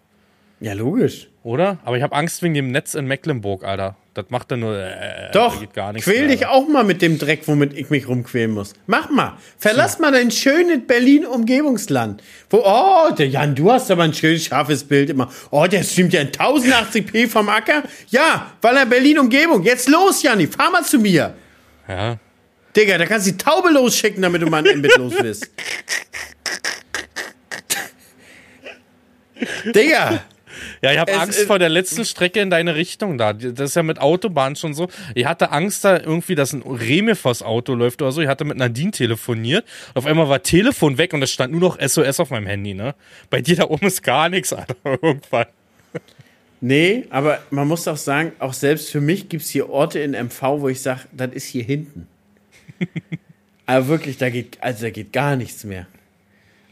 Ja, 0.61 0.75
logisch. 0.75 1.29
Oder? 1.45 1.77
Aber 1.85 1.99
ich 1.99 2.03
habe 2.03 2.17
Angst 2.17 2.43
wegen 2.43 2.55
dem 2.55 2.73
Netz 2.73 2.95
in 2.95 3.07
Mecklenburg, 3.07 3.65
Alter. 3.65 3.97
Das 4.15 4.25
macht 4.31 4.51
dann 4.51 4.61
nur. 4.61 4.79
Äh, 4.79 5.31
Doch, 5.33 5.61
geht 5.61 5.75
gar 5.75 5.93
nichts 5.93 6.09
quäl 6.09 6.27
mehr, 6.27 6.37
dich 6.37 6.47
auch 6.47 6.67
mal 6.67 6.85
mit 6.85 7.03
dem 7.03 7.19
Dreck, 7.19 7.43
womit 7.47 7.77
ich 7.77 7.91
mich 7.91 8.09
rumquälen 8.09 8.51
muss. 8.51 8.73
Mach 8.87 9.11
mal. 9.11 9.37
Verlass 9.59 9.99
mal 9.99 10.11
dein 10.11 10.31
schönes 10.31 10.87
Berlin-Umgebungsland. 10.87 12.23
Wo, 12.49 12.63
oh, 12.65 13.11
der 13.11 13.29
Jan, 13.29 13.55
du 13.55 13.71
hast 13.71 13.91
aber 13.91 14.05
ein 14.05 14.15
schönes, 14.15 14.47
scharfes 14.47 14.85
Bild 14.85 15.11
immer. 15.11 15.31
Oh, 15.51 15.67
der 15.67 15.83
streamt 15.83 16.15
ja 16.15 16.23
in 16.23 16.29
1080p 16.31 17.29
vom 17.29 17.51
Acker. 17.51 17.83
Ja, 18.09 18.53
weil 18.63 18.79
er 18.79 18.87
Berlin-Umgebung. 18.87 19.65
Jetzt 19.65 19.91
los, 19.91 20.23
Janni, 20.23 20.47
fahr 20.47 20.71
mal 20.71 20.83
zu 20.83 20.99
mir. 20.99 21.35
Ja. 21.87 22.17
Digga, 22.75 22.97
da 22.97 23.05
kannst 23.05 23.27
du 23.27 23.33
die 23.33 23.37
Taube 23.37 23.69
losschicken, 23.69 24.23
damit 24.23 24.41
du 24.41 24.47
mal 24.47 24.67
ein 24.67 24.79
Mbit 24.79 24.97
los 24.97 25.13
bist. 25.21 25.51
Digga. 29.75 30.25
Ja, 30.85 30.93
ich 30.93 30.99
habe 30.99 31.15
Angst 31.15 31.41
vor 31.47 31.59
der 31.59 31.71
letzten 31.71 32.05
Strecke 32.05 32.41
in 32.41 32.51
deine 32.51 32.75
Richtung 32.75 33.17
da. 33.17 33.33
Das 33.33 33.71
ist 33.71 33.75
ja 33.75 33.83
mit 33.83 33.99
Autobahn 34.01 34.55
schon 34.55 34.75
so. 34.75 34.89
Ich 35.15 35.25
hatte 35.25 35.51
Angst 35.51 35.83
da 35.83 35.99
irgendwie, 35.99 36.35
dass 36.35 36.53
ein 36.53 36.61
Reme 36.61 37.17
vors 37.17 37.43
Auto 37.43 37.73
läuft 37.73 38.03
oder 38.03 38.13
so. 38.13 38.21
Ich 38.21 38.29
hatte 38.29 38.45
mit 38.45 38.59
Nadine 38.59 38.91
telefoniert. 38.91 39.65
Auf 39.95 40.05
einmal 40.05 40.29
war 40.29 40.43
Telefon 40.43 40.99
weg 40.99 41.15
und 41.15 41.23
es 41.23 41.33
stand 41.33 41.53
nur 41.53 41.61
noch 41.63 41.81
SOS 41.81 42.21
auf 42.21 42.29
meinem 42.29 42.47
Handy, 42.47 42.75
ne? 42.75 42.95
Bei 43.31 43.41
dir 43.41 43.57
da 43.57 43.65
oben 43.65 43.87
ist 43.87 44.03
gar 44.03 44.29
nichts, 44.29 44.53
Alter. 44.53 44.77
Irgendwann. 45.03 45.47
Nee, 46.61 47.07
aber 47.09 47.41
man 47.51 47.67
muss 47.67 47.89
auch 47.89 47.97
sagen, 47.97 48.33
auch 48.39 48.53
selbst 48.53 48.91
für 48.91 49.01
mich 49.01 49.31
gibt 49.31 49.43
es 49.43 49.51
hier 49.51 49.71
Orte 49.71 50.01
in 50.01 50.13
MV, 50.13 50.43
wo 50.61 50.69
ich 50.69 50.83
sage, 50.83 51.01
das 51.13 51.33
ist 51.33 51.47
hier 51.47 51.65
hinten. 51.65 52.09
aber 53.67 53.89
wirklich, 53.89 54.19
da 54.19 54.29
geht, 54.29 54.59
also 54.61 54.83
da 54.83 54.91
geht 54.91 55.15
gar 55.15 55.37
nichts 55.37 55.65
mehr. 55.65 55.87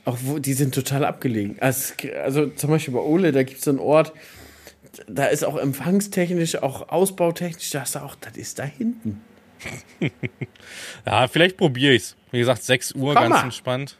Auch 0.04 0.18
wo, 0.22 0.38
die 0.38 0.54
sind 0.54 0.74
total 0.74 1.04
abgelegen. 1.04 1.56
Also, 1.60 1.94
also 2.22 2.46
zum 2.48 2.70
Beispiel 2.70 2.94
bei 2.94 3.00
Ole, 3.00 3.32
da 3.32 3.42
gibt 3.44 3.60
es 3.60 3.68
einen 3.68 3.78
Ort, 3.78 4.12
da 5.06 5.26
ist 5.26 5.44
auch 5.44 5.56
empfangstechnisch, 5.56 6.56
auch 6.62 6.88
ausbautechnisch, 6.88 7.70
da 7.70 7.82
ist 7.82 7.96
auch, 7.96 8.16
das 8.16 8.36
ist 8.36 8.58
da 8.58 8.64
hinten. 8.64 9.20
Ja, 11.06 11.28
vielleicht 11.28 11.56
probiere 11.56 11.94
ich's. 11.94 12.16
Wie 12.32 12.38
gesagt, 12.38 12.62
6 12.64 12.94
Uhr, 12.94 13.14
Komm 13.14 13.22
ganz 13.24 13.34
mal. 13.34 13.44
entspannt. 13.44 13.96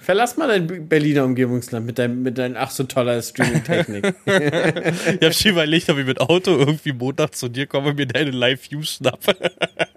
Verlass 0.00 0.36
mal 0.36 0.46
dein 0.46 0.88
Berliner 0.88 1.24
Umgebungsland 1.24 1.84
mit 1.84 1.98
deinem, 1.98 2.22
mit 2.22 2.38
deinem 2.38 2.56
ach 2.56 2.70
so 2.70 2.84
toller 2.84 3.20
Streaming-Technik. 3.20 4.14
Ich 4.26 5.22
habe 5.22 5.32
schon 5.32 5.50
überlegt, 5.52 5.88
ob 5.90 5.98
ich 5.98 6.06
mit 6.06 6.20
Auto 6.20 6.52
irgendwie 6.52 6.92
Montag 6.92 7.34
zu 7.34 7.48
dir 7.48 7.66
komme 7.66 7.88
und 7.90 7.96
mir 7.96 8.06
deine 8.06 8.30
Live-View 8.30 8.82
schnappe. 8.82 9.34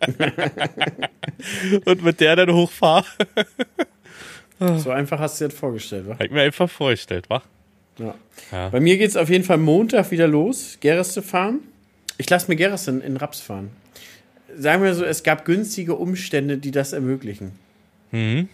und 1.86 2.04
mit 2.04 2.20
der 2.22 2.38
dann 2.38 2.54
hochfahre. 2.54 3.06
So 4.60 4.92
einfach 4.92 5.20
hast 5.20 5.40
du 5.40 5.46
dir 5.46 5.50
das 5.50 5.60
vorgestellt, 5.60 6.08
wa? 6.08 6.14
Hab 6.14 6.22
ich 6.22 6.32
mir 6.32 6.42
einfach 6.42 6.70
vorgestellt, 6.70 7.30
wa? 7.30 7.42
Ja. 7.98 8.16
Ja. 8.52 8.70
Bei 8.70 8.80
mir 8.80 8.98
geht 8.98 9.10
es 9.10 9.18
auf 9.18 9.30
jeden 9.30 9.44
Fall 9.44 9.58
Montag 9.58 10.12
wieder 10.12 10.28
los, 10.28 10.78
Gereste 10.80 11.22
fahren. 11.22 11.60
Ich 12.18 12.30
lasse 12.30 12.50
mir 12.50 12.56
Gereste 12.56 12.92
in, 12.92 13.02
in 13.02 13.18
Raps 13.18 13.42
fahren. 13.42 13.72
Sagen 14.56 14.84
wir 14.84 14.94
so, 14.94 15.06
es 15.06 15.24
gab 15.24 15.46
günstige 15.46 15.96
Umstände, 15.96 16.58
die 16.58 16.72
das 16.72 16.94
ermöglichen. 16.94 17.52
Wie? 18.12 18.48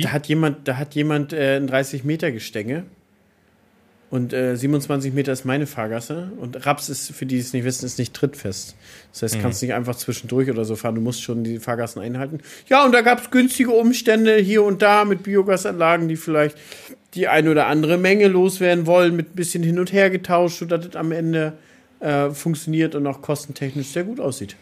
Da 0.00 0.12
hat 0.12 0.26
jemand, 0.26 0.68
da 0.68 0.76
hat 0.76 0.94
jemand 0.94 1.32
äh, 1.32 1.56
ein 1.56 1.66
30 1.66 2.04
Meter 2.04 2.30
Gestänge 2.30 2.84
und 4.10 4.32
äh, 4.32 4.56
27 4.56 5.12
Meter 5.12 5.32
ist 5.32 5.44
meine 5.44 5.66
Fahrgasse 5.66 6.30
und 6.36 6.66
Raps 6.66 6.88
ist, 6.88 7.10
für 7.10 7.26
die 7.26 7.38
es 7.38 7.52
nicht 7.52 7.64
wissen, 7.64 7.84
ist 7.84 7.98
nicht 7.98 8.14
trittfest. 8.14 8.76
Das 9.12 9.22
heißt, 9.22 9.34
du 9.34 9.40
kannst 9.40 9.62
nicht 9.62 9.74
einfach 9.74 9.96
zwischendurch 9.96 10.50
oder 10.50 10.64
so 10.64 10.76
fahren, 10.76 10.94
du 10.94 11.00
musst 11.00 11.22
schon 11.22 11.42
die 11.42 11.58
Fahrgassen 11.58 12.00
einhalten. 12.00 12.40
Ja, 12.68 12.84
und 12.84 12.92
da 12.92 13.00
gab 13.00 13.20
es 13.22 13.30
günstige 13.30 13.72
Umstände 13.72 14.36
hier 14.36 14.62
und 14.62 14.82
da 14.82 15.04
mit 15.04 15.24
Biogasanlagen, 15.24 16.08
die 16.08 16.16
vielleicht 16.16 16.56
die 17.14 17.28
eine 17.28 17.50
oder 17.50 17.66
andere 17.66 17.96
Menge 17.96 18.28
loswerden 18.28 18.86
wollen, 18.86 19.16
mit 19.16 19.30
ein 19.30 19.36
bisschen 19.36 19.62
hin 19.62 19.78
und 19.78 19.92
her 19.92 20.10
getauscht, 20.10 20.58
sodass 20.58 20.86
es 20.86 20.96
am 20.96 21.10
Ende 21.10 21.54
äh, 22.00 22.30
funktioniert 22.30 22.94
und 22.94 23.06
auch 23.06 23.22
kostentechnisch 23.22 23.88
sehr 23.88 24.04
gut 24.04 24.20
aussieht. 24.20 24.56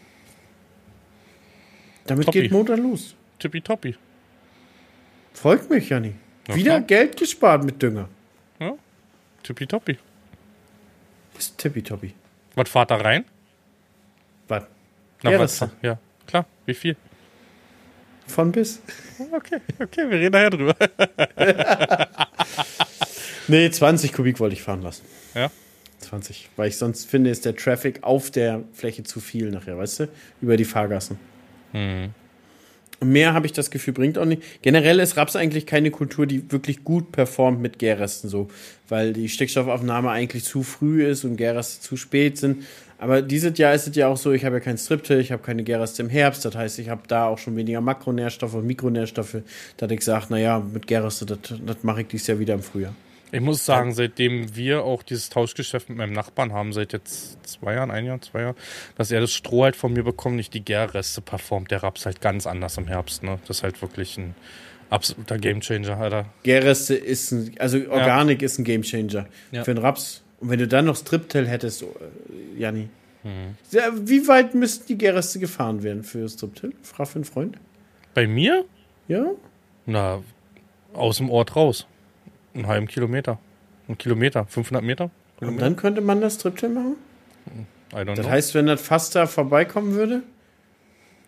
Damit 2.05 2.25
Toppi. 2.25 2.41
geht 2.41 2.51
Montag 2.51 2.79
los. 2.79 3.15
Tippitoppi. 3.39 3.95
Folgt 5.33 5.69
mich, 5.69 5.89
Janni. 5.89 6.13
Ja, 6.47 6.55
Wieder 6.55 6.71
klar. 6.71 6.81
Geld 6.81 7.17
gespart 7.17 7.63
mit 7.63 7.81
Dünger. 7.81 8.09
Tippitoppi. 9.43 9.97
Ist 11.37 11.57
tippitoppi. 11.57 12.13
Was 12.55 12.69
fahrt 12.69 12.91
da 12.91 12.95
rein? 12.95 13.25
Was? 14.47 14.63
Na, 15.21 15.31
Ja, 15.31 15.39
was? 15.39 15.65
Ja, 15.81 15.97
klar. 16.27 16.45
Wie 16.65 16.73
viel? 16.73 16.95
Von 18.27 18.51
bis. 18.51 18.81
Okay, 19.31 19.59
okay, 19.79 20.09
wir 20.09 20.19
reden 20.19 20.31
nachher 20.31 20.49
drüber. 20.49 20.75
Nee, 23.47 23.69
20 23.69 24.13
Kubik 24.13 24.39
wollte 24.39 24.53
ich 24.55 24.61
fahren 24.61 24.81
lassen. 24.81 25.03
Ja. 25.35 25.51
20. 25.99 26.49
Weil 26.55 26.69
ich 26.69 26.77
sonst 26.77 27.09
finde, 27.09 27.29
ist 27.29 27.43
der 27.43 27.55
Traffic 27.55 28.01
auf 28.01 28.31
der 28.31 28.63
Fläche 28.73 29.03
zu 29.03 29.19
viel 29.19 29.51
nachher, 29.51 29.77
weißt 29.77 29.99
du? 30.01 30.07
Über 30.41 30.55
die 30.55 30.63
Fahrgassen. 30.65 31.19
Hm. 31.73 32.13
Mehr 33.01 33.33
habe 33.33 33.45
ich 33.45 33.53
das 33.53 33.71
Gefühl, 33.71 33.93
bringt 33.93 34.17
auch 34.17 34.25
nicht. 34.25 34.41
Generell 34.61 34.99
ist 34.99 35.17
Raps 35.17 35.35
eigentlich 35.35 35.65
keine 35.65 35.91
Kultur, 35.91 36.25
die 36.25 36.51
wirklich 36.51 36.83
gut 36.83 37.11
performt 37.11 37.61
mit 37.61 37.79
Gärresten 37.79 38.29
so, 38.29 38.49
weil 38.89 39.13
die 39.13 39.29
Stickstoffaufnahme 39.29 40.09
eigentlich 40.09 40.43
zu 40.45 40.63
früh 40.63 41.05
ist 41.05 41.23
und 41.23 41.37
Gärreste 41.37 41.81
zu 41.81 41.97
spät 41.97 42.37
sind. 42.37 42.63
Aber 42.97 43.21
dieses 43.21 43.57
Jahr 43.57 43.73
ist 43.73 43.87
es 43.87 43.95
ja 43.97 44.07
auch 44.07 44.15
so, 44.15 44.31
ich 44.31 44.45
habe 44.45 44.55
ja 44.55 44.59
kein 44.61 44.77
Striptil, 44.77 45.19
ich 45.19 45.33
habe 45.33 45.43
keine 45.43 45.63
Gärreste 45.63 46.01
im 46.01 46.09
Herbst, 46.09 46.45
das 46.45 46.55
heißt, 46.55 46.79
ich 46.79 46.87
habe 46.87 47.01
da 47.07 47.27
auch 47.27 47.37
schon 47.37 47.55
weniger 47.57 47.81
Makronährstoffe 47.81 48.53
und 48.53 48.65
Mikronährstoffe, 48.65 49.37
dass 49.75 49.91
ich 49.91 50.01
sage, 50.01 50.27
naja, 50.29 50.59
mit 50.59 50.87
Gärreste, 50.87 51.25
das, 51.25 51.39
das 51.65 51.83
mache 51.83 52.01
ich 52.01 52.07
dieses 52.07 52.27
Jahr 52.27 52.39
wieder 52.39 52.53
im 52.53 52.63
Frühjahr. 52.63 52.95
Ich 53.33 53.41
muss 53.41 53.65
sagen, 53.65 53.93
seitdem 53.93 54.55
wir 54.55 54.83
auch 54.83 55.01
dieses 55.01 55.29
Tauschgeschäft 55.29 55.89
mit 55.89 55.97
meinem 55.97 56.13
Nachbarn 56.13 56.53
haben, 56.53 56.71
seit 56.71 56.93
jetzt 56.93 57.45
zwei 57.47 57.73
Jahren, 57.73 57.89
ein 57.89 58.05
Jahr, 58.05 58.21
zwei 58.21 58.41
Jahren, 58.41 58.55
dass 58.95 59.09
er 59.09 59.21
das 59.21 59.33
Stroh 59.33 59.63
halt 59.63 59.75
von 59.75 59.91
mir 59.91 60.03
bekommt, 60.03 60.35
nicht 60.35 60.53
die 60.53 60.63
Gärreste 60.63 61.19
performt 61.21 61.71
der 61.71 61.81
Raps 61.81 62.05
halt 62.05 62.21
ganz 62.21 62.45
anders 62.45 62.77
im 62.77 62.85
Herbst. 62.87 63.23
Ne? 63.23 63.39
Das 63.47 63.57
ist 63.57 63.63
halt 63.63 63.81
wirklich 63.81 64.19
ein 64.19 64.35
absoluter 64.91 65.39
Gamechanger, 65.39 65.97
Alter. 65.97 66.25
Gärreste 66.43 66.93
ist 66.93 67.31
ein, 67.31 67.55
also 67.57 67.79
Organik 67.89 68.43
ist 68.43 68.59
ein 68.59 68.65
Gamechanger 68.65 69.25
Ja. 69.51 69.63
für 69.63 69.73
den 69.73 69.83
Raps. 69.83 70.21
Und 70.39 70.49
wenn 70.51 70.59
du 70.59 70.67
dann 70.67 70.85
noch 70.85 70.95
Striptil 70.95 71.47
hättest, 71.47 71.81
äh, 71.81 71.87
Janni, 72.57 72.89
ja, 73.71 73.89
wie 73.95 74.27
weit 74.27 74.53
müssten 74.53 74.85
die 74.87 74.97
Gärreste 74.97 75.39
gefahren 75.39 75.81
werden 75.81 76.03
für 76.03 76.27
Striptil? 76.29 76.73
Frag 76.83 77.07
für 77.07 77.15
einen 77.15 77.23
Freund. 77.25 77.57
Bei 78.13 78.27
mir? 78.27 78.65
Ja? 79.07 79.25
Na, 79.87 80.21
aus 80.93 81.17
dem 81.17 81.31
Ort 81.31 81.55
raus. 81.55 81.87
Einen 82.53 82.67
halben 82.67 82.87
Kilometer. 82.87 83.39
Ein 83.87 83.97
Kilometer, 83.97 84.45
500 84.45 84.83
Meter? 84.83 85.09
Und 85.41 85.59
dann 85.59 85.75
könnte 85.75 86.01
man 86.01 86.21
das 86.21 86.35
Striptil 86.35 86.69
machen? 86.69 86.95
I 87.91 87.95
don't 87.97 88.15
Das 88.15 88.19
know. 88.21 88.29
heißt, 88.29 88.55
wenn 88.55 88.67
das 88.67 88.81
fast 88.81 89.15
da 89.15 89.25
vorbeikommen 89.27 89.93
würde, 89.93 90.23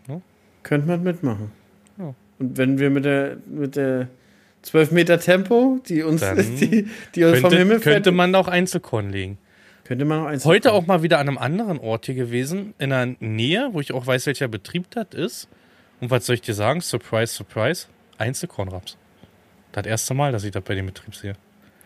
Ja. 0.08 0.22
könnte 0.64 0.88
man 0.88 1.04
mitmachen. 1.04 1.52
Ja. 1.98 2.14
Und 2.40 2.58
wenn 2.58 2.80
wir 2.80 2.90
mit 2.90 3.06
der, 3.06 3.38
mit 3.48 3.76
der 3.76 4.08
12 4.62 4.92
Meter 4.92 5.20
Tempo, 5.20 5.80
die 5.88 6.04
uns, 6.04 6.22
die, 6.60 6.88
die 7.14 7.24
uns 7.24 7.40
vom 7.40 7.52
Himmel 7.52 7.68
könnte, 7.76 7.82
fährt, 7.82 7.94
könnte 7.96 8.12
man 8.12 8.34
da 8.34 8.40
auch 8.40 8.48
Einzelkorn 8.48 9.10
legen. 9.10 9.38
könnte 9.84 10.06
man 10.06 10.22
auch 10.24 10.26
eins 10.28 10.46
Heute 10.46 10.72
auch 10.74 10.88
mal 10.88 11.04
wieder 11.04 11.20
an 11.20 11.28
einem 11.28 11.38
anderen 11.38 11.78
Ort 11.80 12.06
hier 12.06 12.16
gewesen, 12.16 12.74
in 12.80 12.90
der 12.92 13.16
Nähe, 13.20 13.70
wo 13.74 13.80
ich 13.82 13.92
auch 13.94 14.08
weiß, 14.08 14.26
welcher 14.28 14.48
Betrieb 14.48 14.90
das 14.92 15.08
ist. 15.14 15.50
Und 16.02 16.10
was 16.10 16.26
soll 16.26 16.36
ich 16.36 16.42
dir 16.42 16.54
sagen? 16.56 16.82
Surprise, 16.82 17.34
surprise. 17.34 17.88
Einzelkornraps. 18.18 18.98
Das 19.76 19.86
erste 19.86 20.14
Mal, 20.14 20.32
dass 20.32 20.44
ich 20.46 20.52
das 20.52 20.64
bei 20.64 20.74
dem 20.76 20.86
Betrieb 20.86 21.16
sehe. 21.16 21.34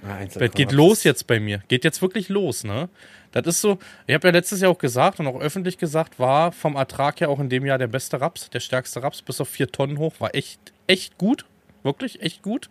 Ah. 0.03 0.23
Das 0.23 0.51
geht 0.53 0.71
los 0.71 1.03
jetzt 1.03 1.25
bei 1.27 1.39
mir. 1.39 1.61
Geht 1.67 1.83
jetzt 1.83 2.01
wirklich 2.01 2.29
los, 2.29 2.63
ne? 2.63 2.87
Das 3.31 3.45
ist 3.47 3.61
so, 3.61 3.79
ich 4.07 4.13
habe 4.13 4.27
ja 4.27 4.31
letztes 4.33 4.61
Jahr 4.61 4.71
auch 4.71 4.77
gesagt 4.77 5.19
und 5.19 5.27
auch 5.27 5.39
öffentlich 5.39 5.77
gesagt, 5.77 6.19
war 6.19 6.51
vom 6.51 6.75
Ertrag 6.75 7.19
her 7.19 7.29
auch 7.29 7.39
in 7.39 7.49
dem 7.49 7.65
Jahr 7.65 7.77
der 7.77 7.87
beste 7.87 8.21
Raps, 8.21 8.49
der 8.49 8.59
stärkste 8.59 9.03
Raps, 9.03 9.21
bis 9.21 9.41
auf 9.41 9.49
vier 9.49 9.67
Tonnen 9.67 9.97
hoch, 9.97 10.13
war 10.19 10.33
echt, 10.35 10.59
echt 10.87 11.17
gut. 11.17 11.45
Wirklich, 11.81 12.21
echt 12.21 12.41
gut 12.41 12.69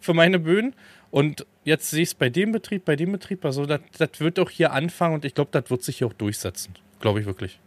für 0.00 0.12
meine 0.14 0.38
Böden. 0.38 0.74
Und 1.10 1.46
jetzt 1.64 1.90
sehe 1.90 2.02
ich 2.02 2.10
es 2.10 2.14
bei 2.14 2.28
dem 2.28 2.52
Betrieb, 2.52 2.84
bei 2.84 2.94
dem 2.94 3.10
Betrieb, 3.10 3.44
also 3.44 3.66
das, 3.66 3.80
wird 4.18 4.38
auch 4.38 4.50
hier 4.50 4.72
anfangen 4.72 5.14
und 5.14 5.24
ich 5.24 5.34
glaube, 5.34 5.50
das 5.52 5.70
wird 5.70 5.82
sich 5.82 5.98
hier 5.98 6.06
auch 6.06 6.12
durchsetzen. 6.12 6.74
Glaube 7.00 7.20
ich 7.20 7.26
wirklich. 7.26 7.58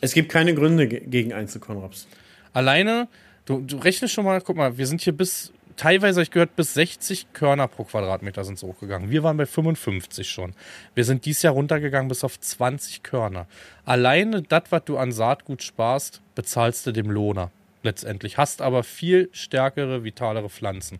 Es 0.00 0.12
gibt 0.14 0.30
keine 0.30 0.54
Gründe 0.54 0.88
ge- 0.88 1.04
gegen 1.06 1.32
Einzelkornraps. 1.32 2.06
Alleine, 2.52 3.08
du, 3.44 3.60
du 3.60 3.76
rechnest 3.78 4.14
schon 4.14 4.24
mal, 4.24 4.40
guck 4.40 4.56
mal, 4.56 4.78
wir 4.78 4.86
sind 4.86 5.00
hier 5.00 5.12
bis, 5.14 5.52
teilweise 5.76 6.22
ich 6.22 6.30
gehört, 6.30 6.56
bis 6.56 6.74
60 6.74 7.32
Körner 7.32 7.68
pro 7.68 7.84
Quadratmeter 7.84 8.44
sind 8.44 8.54
es 8.54 8.62
hochgegangen. 8.62 9.10
Wir 9.10 9.22
waren 9.22 9.36
bei 9.36 9.46
55 9.46 10.28
schon. 10.28 10.54
Wir 10.94 11.04
sind 11.04 11.24
dieses 11.24 11.42
Jahr 11.42 11.54
runtergegangen 11.54 12.08
bis 12.08 12.24
auf 12.24 12.38
20 12.38 13.02
Körner. 13.02 13.46
Alleine 13.84 14.42
das, 14.42 14.64
was 14.70 14.84
du 14.84 14.98
an 14.98 15.12
Saatgut 15.12 15.62
sparst, 15.62 16.20
bezahlst 16.34 16.86
du 16.86 16.92
dem 16.92 17.10
Lohner 17.10 17.50
letztendlich. 17.82 18.36
Hast 18.38 18.62
aber 18.62 18.82
viel 18.82 19.28
stärkere, 19.32 20.04
vitalere 20.04 20.48
Pflanzen. 20.48 20.98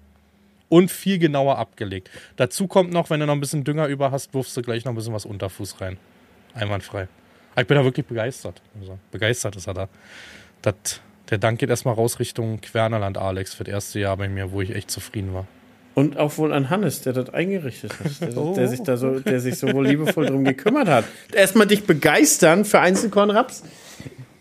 Und 0.69 0.91
viel 0.91 1.19
genauer 1.19 1.59
abgelegt. 1.59 2.11
Dazu 2.35 2.67
kommt 2.67 2.93
noch, 2.93 3.09
wenn 3.09 3.21
du 3.21 3.27
noch 3.27 3.35
ein 3.35 3.41
bisschen 3.41 3.63
Dünger 3.63 3.87
über 3.87 4.11
hast, 4.11 4.35
wirfst 4.35 4.57
du 4.57 4.63
gleich 4.63 4.85
noch 4.85 4.93
ein 4.93 4.97
bisschen 4.97 5.13
was 5.15 5.25
Unterfuß 5.25 5.81
rein. 5.81 5.97
Einwandfrei. 6.55 7.07
Ich 7.57 7.67
bin 7.67 7.77
da 7.77 7.85
wirklich 7.85 8.05
begeistert. 8.05 8.61
Also, 8.81 8.99
begeistert 9.13 9.55
ist 9.57 9.69
er 9.69 9.75
da. 9.75 9.89
Das, 10.63 11.01
der 11.31 11.39
Dank 11.39 11.59
geht 11.59 11.71
erstmal 11.71 11.95
raus 11.95 12.19
Richtung 12.19 12.61
Quernerland, 12.61 13.19
Alex, 13.19 13.55
für 13.55 13.65
das 13.65 13.73
erste 13.73 14.01
Jahr 14.01 14.17
bei 14.17 14.29
mir, 14.29 14.53
wo 14.53 14.61
ich 14.61 14.75
echt 14.75 14.91
zufrieden 14.91 15.35
war. 15.35 15.47
Und 15.95 16.19
auch 16.19 16.37
wohl 16.37 16.53
an 16.53 16.69
Hannes, 16.69 17.01
der 17.01 17.15
das 17.15 17.31
eingerichtet 17.31 17.95
hat, 17.99 18.21
der, 18.21 18.37
oh. 18.37 18.55
der 18.55 18.69
sich 18.69 18.83
da 18.83 18.97
so, 18.99 19.19
der 19.19 19.41
sich 19.41 19.59
so 19.59 19.73
wohl 19.73 19.87
liebevoll 19.87 20.27
drum 20.27 20.45
gekümmert 20.45 20.89
hat. 20.89 21.05
Erstmal 21.33 21.67
dich 21.67 21.85
begeistern 21.85 22.67
für 22.67 22.81
Einzelkornraps 22.81 23.63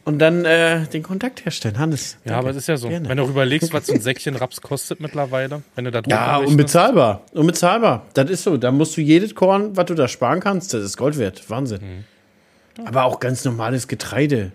und 0.03 0.19
dann 0.19 0.45
äh, 0.45 0.85
den 0.87 1.01
Kontakt 1.01 1.45
herstellen. 1.45 1.79
Hannes. 1.79 2.17
Ja, 2.25 2.37
aber 2.37 2.49
es 2.49 2.57
ist 2.57 2.67
ja 2.67 2.75
so. 2.75 2.89
Gerne. 2.89 3.07
Wenn 3.07 3.17
du 3.17 3.23
auch 3.23 3.29
überlegst, 3.29 3.73
was 3.73 3.87
so 3.87 3.93
ein 3.93 4.01
Säckchen 4.01 4.35
Raps 4.35 4.61
kostet 4.61 4.99
mittlerweile, 4.99 5.63
wenn 5.75 5.85
du 5.85 5.91
da 5.91 6.01
Ja, 6.05 6.37
unbezahlbar. 6.37 7.23
Unbezahlbar. 7.31 8.05
Das 8.13 8.29
ist 8.29 8.43
so. 8.43 8.57
Da 8.57 8.71
musst 8.71 8.95
du 8.97 9.01
jedes 9.01 9.33
Korn, 9.33 9.77
was 9.77 9.85
du 9.85 9.95
da 9.95 10.07
sparen 10.07 10.41
kannst, 10.41 10.73
das 10.73 10.83
ist 10.83 10.97
Gold 10.97 11.17
wert. 11.17 11.49
Wahnsinn. 11.49 12.05
Mhm. 12.77 12.85
Aber 12.85 13.05
auch 13.05 13.19
ganz 13.19 13.45
normales 13.45 13.87
Getreide. 13.87 14.51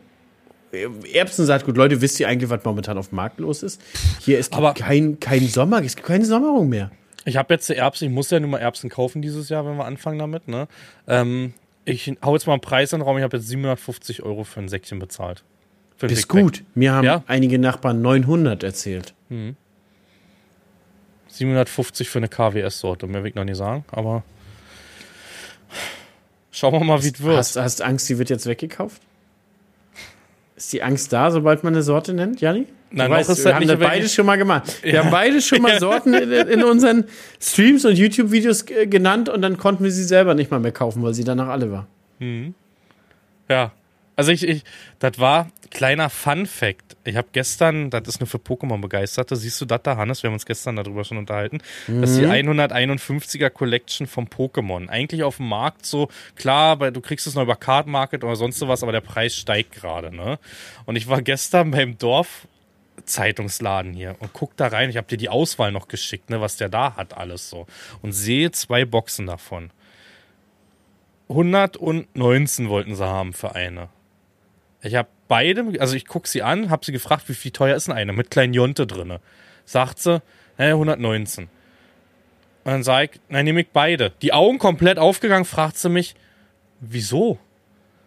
Erbsensaatgut, 0.73 1.77
Leute, 1.77 2.01
wisst 2.01 2.21
ihr 2.21 2.29
eigentlich, 2.29 2.51
was 2.51 2.65
momentan 2.65 2.97
auf 2.97 3.09
dem 3.09 3.17
Markt 3.17 3.41
los 3.41 3.63
ist? 3.63 3.81
Hier 4.21 4.39
ist 4.39 4.53
kein, 4.77 5.19
kein 5.19 5.49
Sommer, 5.49 5.83
es 5.83 5.97
gibt 5.97 6.07
keine 6.07 6.25
Sommerung 6.25 6.69
mehr. 6.69 6.91
Ich 7.25 7.37
habe 7.37 7.53
jetzt 7.53 7.69
Erbsen, 7.71 8.09
ich 8.09 8.15
muss 8.15 8.31
ja 8.31 8.41
nur 8.41 8.51
mal 8.51 8.59
Erbsen 8.59 8.89
kaufen 8.89 9.21
dieses 9.21 9.49
Jahr, 9.49 9.67
wenn 9.67 9.77
wir 9.77 9.85
anfangen 9.85 10.19
damit. 10.19 10.49
Ne? 10.49 10.69
Ähm, 11.07 11.55
ich 11.85 12.13
hau 12.25 12.35
jetzt 12.35 12.47
mal 12.47 12.55
einen 12.55 12.63
Preis 12.63 12.93
in 12.93 13.01
den 13.01 13.07
Raum, 13.07 13.19
ich 13.19 13.25
habe 13.25 13.37
jetzt 13.37 13.49
750 13.49 14.23
Euro 14.23 14.45
für 14.45 14.61
ein 14.61 14.69
Säckchen 14.69 14.99
bezahlt. 14.99 15.45
Für 15.97 16.07
ist 16.07 16.29
gut. 16.29 16.65
Mir 16.75 16.93
haben 16.93 17.05
ja? 17.05 17.25
einige 17.27 17.59
Nachbarn 17.59 18.01
900 18.01 18.63
erzählt. 18.63 19.15
Mhm. 19.29 19.57
750 21.29 22.09
für 22.09 22.19
eine 22.19 22.29
KWS-Sorte, 22.29 23.07
mehr 23.07 23.23
will 23.23 23.31
ich 23.31 23.35
noch 23.37 23.45
nicht 23.45 23.57
sagen, 23.57 23.85
aber 23.93 24.25
schauen 26.51 26.73
wir 26.73 26.85
mal, 26.85 27.03
wie 27.03 27.09
es 27.09 27.21
wird. 27.21 27.37
Hast, 27.37 27.57
hast 27.57 27.83
Angst, 27.83 28.09
die 28.09 28.19
wird 28.19 28.31
jetzt 28.31 28.47
weggekauft? 28.47 29.01
Ist 30.61 30.75
die 30.75 30.83
Angst 30.83 31.11
da, 31.11 31.31
sobald 31.31 31.65
man 31.65 31.73
eine 31.73 31.83
Sorte 31.83 32.13
nennt, 32.13 32.43
Janni? 32.43 32.67
Nein, 32.91 33.11
weißt, 33.11 33.31
ist 33.31 33.47
wir 33.47 33.55
haben 33.55 33.67
das 33.67 33.79
beide 33.79 34.07
schon 34.11 34.27
mal 34.27 34.37
gemacht. 34.37 34.83
Wir 34.83 34.93
ja. 34.93 35.05
haben 35.05 35.11
beide 35.11 35.41
schon 35.41 35.63
mal 35.63 35.79
Sorten 35.81 36.13
in, 36.13 36.31
in, 36.31 36.65
unseren 36.65 37.05
Streams 37.41 37.87
und 37.87 37.97
YouTube-Videos 37.97 38.67
genannt 38.67 39.31
und 39.31 39.41
dann 39.41 39.57
konnten 39.57 39.85
wir 39.85 39.91
sie 39.91 40.05
selber 40.05 40.35
nicht 40.35 40.51
mal 40.51 40.61
mehr 40.61 40.73
kaufen, 40.73 41.03
weil 41.03 41.15
sie 41.15 41.25
danach 41.25 41.49
alle 41.49 41.73
war. 41.73 41.87
Mhm. 42.19 42.53
Ja. 43.49 43.73
Also 44.17 44.33
ich, 44.33 44.47
ich 44.47 44.65
das 44.99 45.19
war 45.19 45.49
kleiner 45.71 46.11
Fun 46.11 46.45
Fact. 46.45 46.90
Ich 47.05 47.17
habe 47.17 47.29
gestern, 47.33 47.89
das 47.89 48.03
ist 48.07 48.21
nur 48.21 48.27
für 48.27 48.39
Pokémon 48.39 48.81
begeisterte, 48.81 49.35
siehst 49.35 49.59
du 49.61 49.65
das 49.65 49.81
da, 49.83 49.97
Hannes? 49.97 50.23
Wir 50.23 50.29
haben 50.29 50.35
uns 50.35 50.45
gestern 50.45 50.77
darüber 50.77 51.05
schon 51.05 51.17
unterhalten. 51.17 51.59
Mhm. 51.87 52.03
Das 52.03 52.11
ist 52.11 52.21
die 52.21 52.27
151er 52.27 53.49
Collection 53.49 54.07
vom 54.07 54.27
Pokémon. 54.27 54.89
Eigentlich 54.89 55.23
auf 55.23 55.39
dem 55.39 55.49
Markt 55.49 55.87
so, 55.87 56.09
klar, 56.37 56.79
weil 56.79 56.93
du 56.93 57.01
kriegst 57.01 57.27
es 57.27 57.35
noch 57.35 57.43
über 57.43 57.57
Card 57.57 57.87
Market 57.87 58.23
oder 58.23 58.37
sonst 58.37 58.59
sowas, 58.59 58.83
aber 58.83 58.93
der 58.93 59.01
Preis 59.01 59.35
steigt 59.35 59.73
gerade, 59.73 60.15
ne? 60.15 60.39
Und 60.85 60.97
ich 60.97 61.09
war 61.09 61.23
gestern 61.23 61.71
beim 61.71 61.97
Dorf 61.97 62.47
Zeitungsladen 63.07 63.95
hier 63.95 64.17
und 64.21 64.33
guck 64.35 64.57
da 64.57 64.69
rein. 64.69 64.91
Ich 64.91 64.97
habe 64.97 65.07
dir 65.07 65.17
die 65.17 65.29
Auswahl 65.29 65.73
noch 65.73 65.89
geschickt, 65.89 66.29
ne, 66.29 66.41
was 66.41 66.57
der 66.57 66.69
da 66.69 66.97
hat, 66.97 67.17
alles 67.17 67.49
so. 67.49 67.67
Und 68.03 68.13
sehe 68.13 68.51
zwei 68.51 68.85
Boxen 68.85 69.27
davon. 69.27 69.71
119 71.29 72.69
wollten 72.69 72.95
sie 72.95 73.07
haben 73.07 73.33
für 73.33 73.55
eine. 73.55 73.89
Ich 74.83 74.95
habe 74.95 75.09
beide, 75.31 75.65
also 75.79 75.95
ich 75.95 76.07
gucke 76.07 76.29
sie 76.29 76.43
an, 76.43 76.71
habe 76.71 76.85
sie 76.85 76.91
gefragt, 76.91 77.29
wie 77.29 77.35
viel 77.35 77.53
teuer 77.53 77.77
ist 77.77 77.87
denn 77.87 77.95
eine 77.95 78.13
mit 78.13 78.33
kleinen 78.33 78.53
Jonte 78.53 78.85
drinne. 78.85 79.21
Sagt 79.65 80.01
sie, 80.01 80.21
naja, 80.59 80.75
119. 80.75 81.45
Und 81.45 81.51
dann 82.65 82.83
sage 82.83 83.11
ich, 83.13 83.21
nein, 83.29 83.45
nehme 83.45 83.61
ich 83.61 83.69
beide. 83.69 84.11
Die 84.23 84.33
Augen 84.33 84.59
komplett 84.59 84.99
aufgegangen, 84.99 85.45
fragt 85.45 85.79
sie 85.79 85.89
mich, 85.89 86.17
wieso? 86.81 87.39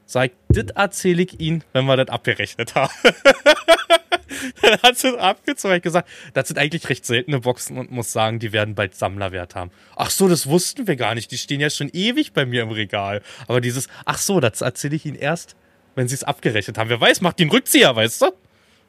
Sag 0.05 0.25
ich, 0.25 0.31
das 0.49 0.75
erzähle 0.75 1.23
ich 1.23 1.39
Ihnen, 1.39 1.63
wenn 1.71 1.85
wir 1.85 1.95
das 1.95 2.09
abgerechnet 2.09 2.75
haben. 2.75 2.93
dann 4.61 4.81
hat 4.81 4.97
sie 4.97 5.17
abgezogen 5.17 5.75
und 5.75 5.83
gesagt, 5.83 6.09
das 6.33 6.49
sind 6.49 6.59
eigentlich 6.59 6.89
recht 6.89 7.05
seltene 7.05 7.39
Boxen 7.39 7.77
und 7.77 7.89
muss 7.89 8.11
sagen, 8.11 8.39
die 8.39 8.51
werden 8.51 8.75
bald 8.75 8.95
Sammlerwert 8.95 9.55
haben. 9.55 9.71
Ach 9.95 10.09
so, 10.09 10.27
das 10.27 10.47
wussten 10.47 10.87
wir 10.87 10.97
gar 10.97 11.15
nicht. 11.15 11.31
Die 11.31 11.37
stehen 11.37 11.61
ja 11.61 11.69
schon 11.69 11.89
ewig 11.93 12.33
bei 12.33 12.45
mir 12.45 12.63
im 12.63 12.71
Regal. 12.71 13.21
Aber 13.47 13.61
dieses, 13.61 13.87
ach 14.03 14.17
so, 14.17 14.41
das 14.41 14.59
erzähle 14.59 14.97
ich 14.97 15.05
Ihnen 15.05 15.15
erst, 15.15 15.55
wenn 15.95 16.07
sie 16.07 16.15
es 16.15 16.23
abgerechnet 16.23 16.77
haben. 16.77 16.89
Wer 16.89 16.99
weiß, 16.99 17.21
macht 17.21 17.39
den 17.39 17.49
Rückzieher, 17.49 17.95
weißt 17.95 18.21
du? 18.21 18.27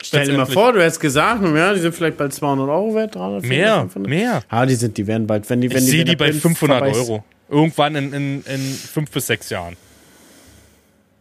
Stell 0.03 0.27
dir 0.27 0.37
mal 0.37 0.47
vor, 0.47 0.73
du 0.73 0.83
hättest 0.83 1.01
gesagt, 1.01 1.43
ja, 1.43 1.73
die 1.73 1.81
sind 1.81 1.95
vielleicht 1.95 2.19
bald 2.19 2.35
200 2.35 2.69
Euro 2.69 2.95
wert, 2.95 3.15
300, 3.15 3.45
Mehr, 3.45 3.81
500. 3.83 4.11
mehr. 4.11 4.43
Ah, 4.49 4.67
die 4.67 4.75
sind, 4.75 4.99
die 4.99 5.07
werden 5.07 5.27
bald, 5.27 5.49
wenn 5.49 5.61
die, 5.61 5.71
wenn 5.71 5.79
ich 5.79 5.85
die. 5.85 5.91
sehe 5.91 6.05
die 6.05 6.17
bei 6.17 6.33
500 6.33 6.83
Euro. 6.95 7.25
Irgendwann 7.49 7.95
in, 7.95 8.13
in, 8.13 8.45
in 8.45 8.61
fünf 8.61 9.11
bis 9.11 9.27
sechs 9.27 9.49
Jahren. 9.51 9.77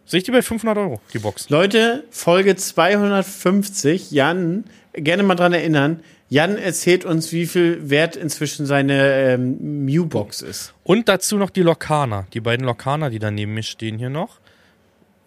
Sehe 0.05 0.17
ich 0.17 0.23
die 0.25 0.31
bei 0.31 0.41
500 0.41 0.77
Euro, 0.77 0.99
die 1.13 1.19
Box. 1.19 1.49
Leute, 1.49 2.03
Folge 2.09 2.55
250. 2.55 4.11
Jan, 4.11 4.65
gerne 4.93 5.23
mal 5.23 5.35
dran 5.35 5.53
erinnern. 5.53 6.01
Jan 6.29 6.57
erzählt 6.57 7.05
uns, 7.05 7.31
wie 7.31 7.45
viel 7.45 7.89
wert 7.89 8.15
inzwischen 8.15 8.65
seine 8.65 9.33
ähm, 9.33 9.85
Mew-Box 9.85 10.41
ist. 10.41 10.73
Und 10.83 11.07
dazu 11.07 11.37
noch 11.37 11.51
die 11.51 11.61
Lokana. 11.61 12.25
Die 12.33 12.41
beiden 12.41 12.65
Lokana, 12.65 13.09
die 13.09 13.19
da 13.19 13.31
neben 13.31 13.53
mir 13.53 13.63
stehen 13.63 13.97
hier 13.97 14.09
noch. 14.09 14.39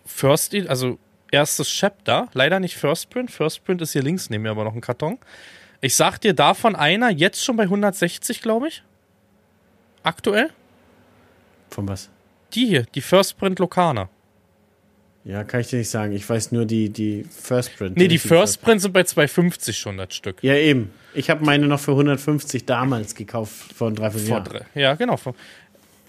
First, 0.07 0.55
also 0.69 0.99
erstes 1.31 1.69
Chapter, 1.69 2.29
leider 2.33 2.61
nicht 2.61 2.77
First 2.77 3.11
Print. 3.11 3.31
First 3.31 3.65
Print 3.65 3.83
ist 3.83 3.93
hier 3.93 4.03
links 4.03 4.31
neben 4.31 4.45
mir 4.45 4.51
aber 4.51 4.65
noch 4.65 4.75
ein 4.75 4.81
Karton. 4.81 5.19
Ich 5.81 5.95
sag 5.95 6.19
dir 6.19 6.33
davon 6.33 6.75
einer 6.75 7.11
jetzt 7.11 7.45
schon 7.45 7.57
bei 7.57 7.65
160, 7.65 8.41
glaube 8.41 8.69
ich. 8.69 8.83
Aktuell. 10.03 10.51
Von 11.71 11.89
was? 11.89 12.09
Die 12.55 12.67
hier, 12.67 12.87
die 12.95 13.01
First 13.01 13.37
Print 13.39 13.59
Lokana. 13.59 14.09
Ja, 15.25 15.43
kann 15.43 15.61
ich 15.61 15.67
dir 15.67 15.81
nicht 15.81 15.91
sagen. 15.91 16.13
Ich 16.13 16.29
weiß 16.29 16.53
nur 16.53 16.67
die, 16.67 16.89
die 16.89 17.25
First 17.25 17.77
Print. 17.77 17.97
Nee, 17.97 18.07
die 18.07 18.19
First 18.19 18.63
Print 18.63 18.81
sind 18.81 18.93
bei 18.93 19.03
250 19.03 19.77
schon 19.77 19.97
das 19.97 20.15
Stück. 20.15 20.41
Ja, 20.43 20.55
eben. 20.55 20.93
Ich 21.15 21.31
habe 21.31 21.45
meine 21.45 21.67
noch 21.67 21.81
für 21.81 21.91
150 21.91 22.65
damals 22.65 23.17
gekauft, 23.17 23.73
vor 23.73 23.91
drei, 23.91 24.11
vier 24.11 24.23
Jahren. 24.23 24.61
Ja, 24.77 24.95
genau. 24.95 25.19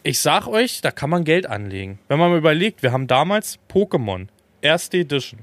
Ich 0.04 0.20
sag 0.20 0.48
euch, 0.48 0.82
da 0.82 0.92
kann 0.92 1.10
man 1.10 1.24
Geld 1.24 1.46
anlegen. 1.46 2.00
Wenn 2.08 2.20
man 2.20 2.32
mal 2.32 2.38
überlegt, 2.38 2.84
wir 2.84 2.92
haben 2.92 3.08
damals 3.08 3.60
Pokémon, 3.70 4.28
erste 4.62 4.98
Edition. 4.98 5.42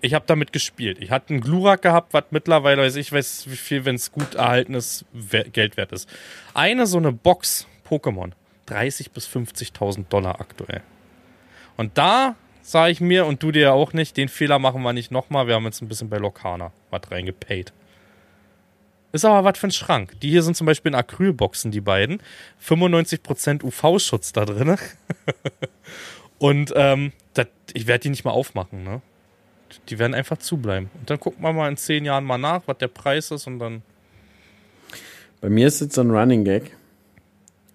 Ich 0.00 0.14
habe 0.14 0.24
damit 0.26 0.52
gespielt. 0.52 0.98
Ich 1.00 1.10
hatte 1.10 1.30
einen 1.30 1.40
Glurak 1.40 1.82
gehabt, 1.82 2.12
was 2.12 2.24
mittlerweile, 2.30 2.82
weiß 2.82 2.96
ich 2.96 3.12
weiß, 3.12 3.50
wie 3.50 3.56
viel, 3.56 3.84
wenn 3.84 3.94
es 3.94 4.12
gut 4.12 4.34
erhalten 4.34 4.74
ist, 4.74 5.04
Geld 5.52 5.76
wert 5.76 5.92
ist. 5.92 6.08
Eine 6.52 6.86
so 6.86 6.98
eine 6.98 7.12
Box 7.12 7.66
Pokémon, 7.88 8.32
30 8.66 9.12
bis 9.12 9.26
50.000 9.28 10.08
Dollar 10.08 10.40
aktuell. 10.40 10.82
Und 11.76 11.96
da 11.96 12.36
sage 12.62 12.92
ich 12.92 13.00
mir, 13.00 13.26
und 13.26 13.42
du 13.42 13.52
dir 13.52 13.72
auch 13.72 13.92
nicht, 13.92 14.16
den 14.16 14.28
Fehler 14.28 14.58
machen 14.58 14.82
wir 14.82 14.92
nicht 14.92 15.10
nochmal. 15.10 15.46
Wir 15.46 15.54
haben 15.54 15.64
jetzt 15.64 15.82
ein 15.82 15.88
bisschen 15.88 16.08
bei 16.10 16.18
Lokana 16.18 16.72
was 16.90 17.10
reingepaid. 17.10 17.72
Ist 19.14 19.24
aber 19.24 19.44
was 19.44 19.56
für 19.60 19.68
ein 19.68 19.70
Schrank. 19.70 20.18
Die 20.22 20.30
hier 20.30 20.42
sind 20.42 20.56
zum 20.56 20.66
Beispiel 20.66 20.90
in 20.90 20.96
Acrylboxen, 20.96 21.70
die 21.70 21.80
beiden. 21.80 22.18
95% 22.60 23.62
UV-Schutz 23.62 24.32
da 24.32 24.44
drin. 24.44 24.76
und 26.38 26.72
ähm, 26.74 27.12
dat, 27.32 27.48
ich 27.74 27.86
werde 27.86 28.02
die 28.02 28.08
nicht 28.08 28.24
mal 28.24 28.32
aufmachen, 28.32 28.82
ne? 28.82 29.02
Die 29.88 30.00
werden 30.00 30.14
einfach 30.14 30.38
zubleiben. 30.38 30.90
Und 30.98 31.10
dann 31.10 31.20
gucken 31.20 31.44
wir 31.44 31.52
mal 31.52 31.68
in 31.68 31.76
zehn 31.76 32.04
Jahren 32.04 32.24
mal 32.24 32.38
nach, 32.38 32.62
was 32.66 32.78
der 32.78 32.88
Preis 32.88 33.30
ist 33.30 33.46
und 33.46 33.60
dann. 33.60 33.82
Bei 35.40 35.48
mir 35.48 35.68
ist 35.68 35.80
jetzt 35.80 35.94
so 35.94 36.00
ein 36.00 36.10
Running 36.10 36.42
Gag, 36.42 36.76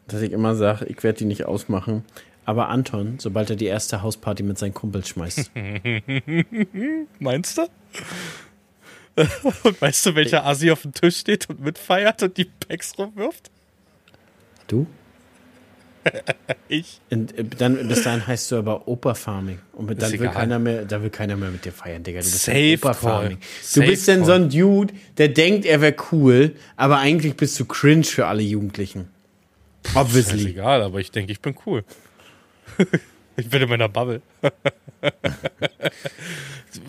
dass 0.08 0.22
ich 0.22 0.34
immer 0.34 0.56
sage, 0.56 0.88
ich 0.88 1.02
werde 1.04 1.20
die 1.20 1.26
nicht 1.26 1.46
ausmachen. 1.46 2.04
Aber 2.44 2.68
Anton, 2.68 3.16
sobald 3.18 3.50
er 3.50 3.56
die 3.56 3.68
erste 3.68 4.02
Hausparty 4.02 4.44
mit 4.44 4.58
seinen 4.58 4.74
Kumpels 4.74 5.08
schmeißt. 5.08 5.52
Meinst 7.20 7.58
du? 7.58 7.68
Und 9.64 9.82
weißt 9.82 10.06
du, 10.08 10.16
welcher 10.16 10.46
Asi 10.46 10.72
auf 10.72 10.84
dem 10.84 10.94
Tisch 10.94 11.18
steht 11.18 11.50
und 11.50 11.60
mitfeiert 11.60 12.24
und 12.24 12.38
die 12.38 12.46
Packs 12.46 12.98
rumwirft? 12.98 13.50
Du? 14.68 14.88
ich. 16.70 17.02
Und 17.10 17.38
äh, 17.38 17.44
dann, 17.44 17.88
bis 17.88 18.04
dahin 18.04 18.26
heißt 18.26 18.52
du 18.52 18.58
aber 18.58 18.88
Opa-Farming. 18.88 19.60
Und 19.74 20.02
dann 20.02 20.12
will, 20.20 20.30
keiner 20.30 20.60
mehr, 20.60 20.86
da 20.86 21.02
will 21.02 21.10
keiner 21.10 21.36
mehr 21.36 21.50
mit 21.50 21.66
dir 21.66 21.72
feiern, 21.72 22.04
Digga. 22.04 22.20
Du 22.20 22.26
bist 22.26 22.44
Safe 22.44 22.78
Opa-Farming. 22.82 23.38
Du 23.74 23.82
bist 23.82 24.08
denn 24.08 24.26
so 24.26 24.32
ein 24.32 24.50
Dude, 24.50 24.94
der 25.18 25.30
denkt, 25.30 25.66
er 25.66 25.82
wäre 25.82 25.96
cool, 26.12 26.56
aber 26.76 27.00
eigentlich 27.00 27.36
bist 27.36 27.60
du 27.60 27.66
cringe 27.66 28.04
für 28.04 28.28
alle 28.28 28.42
Jugendlichen. 28.42 29.10
Obviously. 29.96 30.40
Ist 30.40 30.48
egal, 30.48 30.82
aber 30.82 31.00
ich 31.00 31.12
denke, 31.12 31.32
ich 31.32 31.42
bin 31.42 31.56
cool. 31.66 31.84
ich 33.40 33.50
bin 33.50 33.62
in 33.62 33.70
meiner 33.70 33.90
Bubble. 33.90 34.22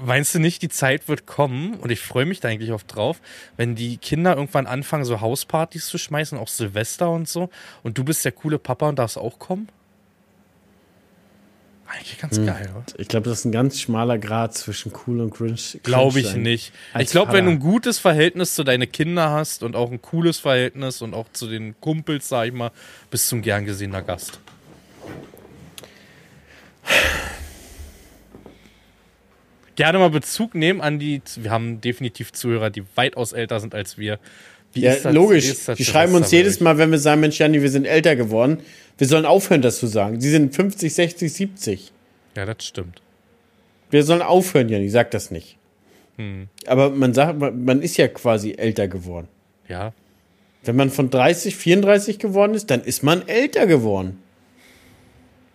Meinst 0.04 0.34
du 0.34 0.38
nicht, 0.38 0.62
die 0.62 0.68
Zeit 0.68 1.08
wird 1.08 1.26
kommen 1.26 1.74
und 1.74 1.90
ich 1.90 2.00
freue 2.00 2.26
mich 2.26 2.40
da 2.40 2.48
eigentlich 2.48 2.72
oft 2.72 2.94
drauf, 2.94 3.20
wenn 3.56 3.74
die 3.74 3.96
Kinder 3.96 4.36
irgendwann 4.36 4.66
anfangen, 4.66 5.04
so 5.04 5.20
Hauspartys 5.20 5.86
zu 5.86 5.98
schmeißen, 5.98 6.38
auch 6.38 6.48
Silvester 6.48 7.10
und 7.10 7.28
so, 7.28 7.50
und 7.82 7.96
du 7.98 8.04
bist 8.04 8.24
der 8.24 8.32
coole 8.32 8.58
Papa 8.58 8.88
und 8.88 8.98
darfst 8.98 9.16
auch 9.18 9.38
kommen? 9.38 9.68
Eigentlich 11.92 12.18
ganz 12.18 12.36
hm. 12.36 12.46
geil, 12.46 12.70
oder? 12.72 12.84
Ich 12.98 13.08
glaube, 13.08 13.28
das 13.28 13.40
ist 13.40 13.44
ein 13.46 13.52
ganz 13.52 13.80
schmaler 13.80 14.18
Grad 14.18 14.54
zwischen 14.54 14.92
cool 15.06 15.20
und 15.20 15.34
cringe. 15.34 15.58
Glaube 15.82 16.20
ich 16.20 16.36
nicht. 16.36 16.72
Ich 16.98 17.10
glaube, 17.10 17.32
wenn 17.32 17.46
du 17.46 17.50
ein 17.50 17.58
gutes 17.58 17.98
Verhältnis 17.98 18.54
zu 18.54 18.62
deinen 18.62 18.90
Kindern 18.90 19.30
hast 19.30 19.64
und 19.64 19.74
auch 19.74 19.90
ein 19.90 20.00
cooles 20.00 20.38
Verhältnis 20.38 21.02
und 21.02 21.14
auch 21.14 21.26
zu 21.32 21.48
den 21.48 21.74
Kumpels, 21.80 22.28
sag 22.28 22.46
ich 22.46 22.52
mal, 22.52 22.70
bist 23.10 23.30
du 23.32 23.36
ein 23.36 23.42
gern 23.42 23.64
gesehener 23.64 24.02
Gast. 24.02 24.38
Gerne 29.80 29.98
mal 29.98 30.10
Bezug 30.10 30.54
nehmen 30.54 30.82
an 30.82 30.98
die, 30.98 31.22
wir 31.36 31.50
haben 31.50 31.80
definitiv 31.80 32.34
Zuhörer, 32.34 32.68
die 32.68 32.82
weitaus 32.96 33.32
älter 33.32 33.60
sind 33.60 33.74
als 33.74 33.96
wir. 33.96 34.18
Wie 34.74 34.82
ja, 34.82 34.94
das, 34.94 35.10
logisch. 35.10 35.54
Die 35.78 35.86
schreiben 35.86 36.14
uns 36.14 36.30
jedes 36.30 36.60
Mal, 36.60 36.76
wenn 36.76 36.90
wir 36.90 36.98
sagen, 36.98 37.22
Mensch, 37.22 37.38
Janni, 37.38 37.62
wir 37.62 37.70
sind 37.70 37.86
älter 37.86 38.14
geworden. 38.14 38.58
Wir 38.98 39.06
sollen 39.06 39.24
aufhören, 39.24 39.62
das 39.62 39.78
zu 39.78 39.86
sagen. 39.86 40.20
Sie 40.20 40.28
sind 40.28 40.54
50, 40.54 40.92
60, 40.92 41.32
70. 41.32 41.92
Ja, 42.36 42.44
das 42.44 42.62
stimmt. 42.62 43.00
Wir 43.88 44.04
sollen 44.04 44.20
aufhören, 44.20 44.68
Janni, 44.68 44.90
sag 44.90 45.12
das 45.12 45.30
nicht. 45.30 45.56
Hm. 46.18 46.48
Aber 46.66 46.90
man 46.90 47.14
sagt, 47.14 47.38
man 47.38 47.80
ist 47.80 47.96
ja 47.96 48.08
quasi 48.08 48.56
älter 48.58 48.86
geworden. 48.86 49.28
Ja. 49.66 49.94
Wenn 50.62 50.76
man 50.76 50.90
von 50.90 51.08
30, 51.08 51.56
34 51.56 52.18
geworden 52.18 52.52
ist, 52.52 52.70
dann 52.70 52.82
ist 52.82 53.02
man 53.02 53.26
älter 53.26 53.66
geworden. 53.66 54.18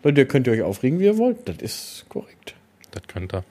Leute, 0.01 0.21
ihr 0.21 0.27
könnt 0.27 0.47
ihr 0.47 0.53
euch 0.53 0.63
aufregen, 0.63 0.97
wie 0.97 1.05
ihr 1.05 1.19
wollt. 1.19 1.47
Das 1.47 1.57
ist 1.57 2.05
korrekt. 2.09 2.55
Das 2.89 3.03
könnt 3.07 3.31
ihr. 3.31 3.43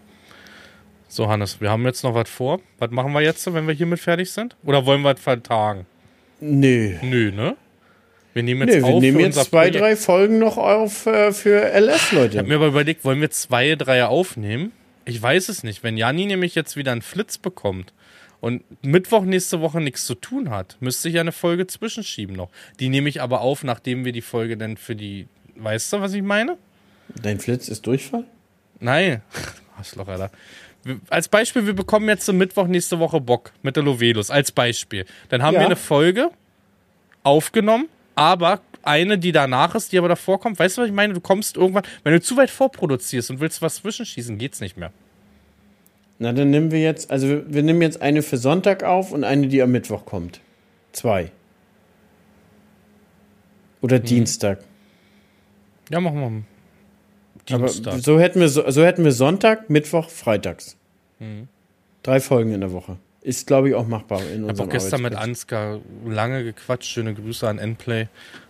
So, 1.15 1.29
Hannes, 1.29 1.61
wir 1.61 1.71
haben 1.71 1.85
jetzt 1.85 2.03
noch 2.03 2.13
was 2.13 2.29
vor. 2.29 2.61
Was 2.81 2.91
machen 2.91 3.13
wir 3.13 3.21
jetzt, 3.21 3.47
wenn 3.55 3.69
wir 3.69 3.75
hiermit 3.75 4.01
fertig 4.01 4.33
sind? 4.33 4.57
Oder 4.65 4.85
wollen 4.85 5.03
wir 5.03 5.13
es 5.13 5.21
vertagen? 5.21 5.87
Nö. 6.41 6.97
Nö, 7.03 7.31
ne? 7.31 7.57
Wir 8.33 8.43
nehmen 8.43 8.67
jetzt, 8.69 8.83
nee, 8.83 8.93
wir 8.93 9.01
nehmen 9.01 9.21
jetzt 9.21 9.37
zwei, 9.45 9.69
Projekt. 9.69 9.77
drei 9.77 9.95
Folgen 9.95 10.41
noch 10.41 10.57
auf 10.57 11.07
äh, 11.07 11.31
für 11.31 11.71
LS, 11.73 12.11
Leute. 12.11 12.33
Ich 12.33 12.39
habe 12.39 12.49
mir 12.49 12.57
aber 12.57 12.67
überlegt, 12.67 13.05
wollen 13.05 13.21
wir 13.21 13.31
zwei, 13.31 13.77
drei 13.77 14.05
aufnehmen? 14.05 14.73
Ich 15.05 15.23
weiß 15.23 15.51
es 15.51 15.63
nicht. 15.63 15.85
Wenn 15.85 15.97
Janni 15.97 16.27
nämlich 16.27 16.57
jetzt 16.57 16.75
wieder 16.75 16.91
einen 16.91 17.03
Flitz 17.03 17.39
bekommt 17.39 17.93
und 18.41 18.65
Mittwoch 18.85 19.23
nächste 19.23 19.61
Woche 19.61 19.81
nichts 19.81 20.07
zu 20.07 20.17
tun 20.17 20.51
hat, 20.51 20.77
müsste 20.81 21.09
ich 21.09 21.15
ja 21.15 21.21
eine 21.21 21.31
Folge 21.31 21.69
zwischenschieben 21.69 22.35
noch. 22.35 22.51
Die 22.81 22.89
nehme 22.89 23.09
ich 23.09 23.23
aber 23.23 23.41
auf, 23.41 23.63
nachdem 23.63 24.05
wir 24.05 24.11
die 24.11 24.21
Folge 24.21 24.57
dann 24.57 24.77
für 24.77 24.97
die. 24.97 25.29
Weißt 25.55 25.93
du, 25.93 26.01
was 26.01 26.13
ich 26.13 26.23
meine? 26.23 26.59
Dein 27.23 27.39
Flitz 27.39 27.69
ist 27.69 27.87
Durchfall? 27.87 28.25
Nein. 28.81 29.23
Arschloch, 29.79 30.09
Alter 30.09 30.33
als 31.09 31.29
Beispiel, 31.29 31.67
wir 31.67 31.75
bekommen 31.75 32.09
jetzt 32.09 32.27
zum 32.27 32.37
Mittwoch 32.37 32.67
nächste 32.67 32.99
Woche 32.99 33.21
Bock 33.21 33.53
mit 33.63 33.77
der 33.77 33.83
Lovelus, 33.83 34.31
als 34.31 34.53
Beispiel. 34.53 35.07
Dann 35.29 35.43
haben 35.43 35.55
ja. 35.55 35.61
wir 35.61 35.67
eine 35.67 35.77
Folge 35.77 36.31
aufgenommen, 37.23 37.89
aber 38.15 38.61
eine, 38.83 39.19
die 39.19 39.33
danach 39.33 39.75
ist, 39.75 39.93
die 39.93 39.99
aber 39.99 40.09
davor 40.09 40.41
kommt. 40.41 40.59
Weißt 40.59 40.77
du, 40.77 40.83
was 40.83 40.89
ich 40.89 40.95
meine? 40.95 41.15
Du 41.15 41.21
kommst 41.21 41.57
irgendwann, 41.57 41.85
wenn 42.03 42.13
du 42.13 42.21
zu 42.21 42.37
weit 42.37 42.51
vorproduzierst 42.51 43.31
und 43.31 43.41
willst 43.41 43.63
was 43.63 43.77
zwischenschießen, 43.77 44.39
geht's 44.39 44.61
nicht 44.61 44.77
mehr. 44.77 44.93
Na, 46.19 46.33
dann 46.33 46.51
nehmen 46.51 46.71
wir 46.71 46.81
jetzt, 46.81 47.11
also 47.11 47.29
wir, 47.29 47.53
wir 47.53 47.63
nehmen 47.63 47.83
jetzt 47.83 48.01
eine 48.01 48.23
für 48.23 48.37
Sonntag 48.37 48.85
auf 48.85 49.13
und 49.13 49.25
eine, 49.25 49.49
die 49.49 49.63
am 49.63 49.73
Mittwoch 49.73 50.05
kommt. 50.05 50.41
Zwei. 50.93 51.33
Oder 53.81 53.97
hm. 53.97 54.05
Dienstag. 54.05 54.61
Ja, 55.91 56.01
machen 56.01 56.21
wir. 56.21 56.54
Dienstag. 57.49 57.93
Aber 57.93 58.03
so 58.03 58.19
hätten 58.19 58.41
wir, 58.41 58.49
so, 58.49 58.85
hätten 58.85 59.05
wir 59.05 59.13
Sonntag, 59.13 59.71
Mittwoch, 59.71 60.09
Freitags. 60.09 60.77
Mhm. 61.19 61.49
Drei 62.03 62.21
Folgen 62.21 62.53
in 62.53 62.61
der 62.61 62.73
Woche. 62.73 62.97
Ist, 63.23 63.47
glaube 63.47 63.71
ich, 63.71 63.75
auch 63.75 63.87
machbar 63.87 64.21
in 64.21 64.45
unserem 64.45 64.45
Ich 64.45 64.51
habe 64.51 64.63
auch 64.63 64.73
gestern 64.73 65.03
mit 65.03 65.15
Ansgar 65.15 65.81
lange 66.05 66.45
gequatscht. 66.45 66.91
Schöne 66.91 67.15
Grüße 67.15 67.49
an 67.49 67.59
Endplay. 67.59 68.09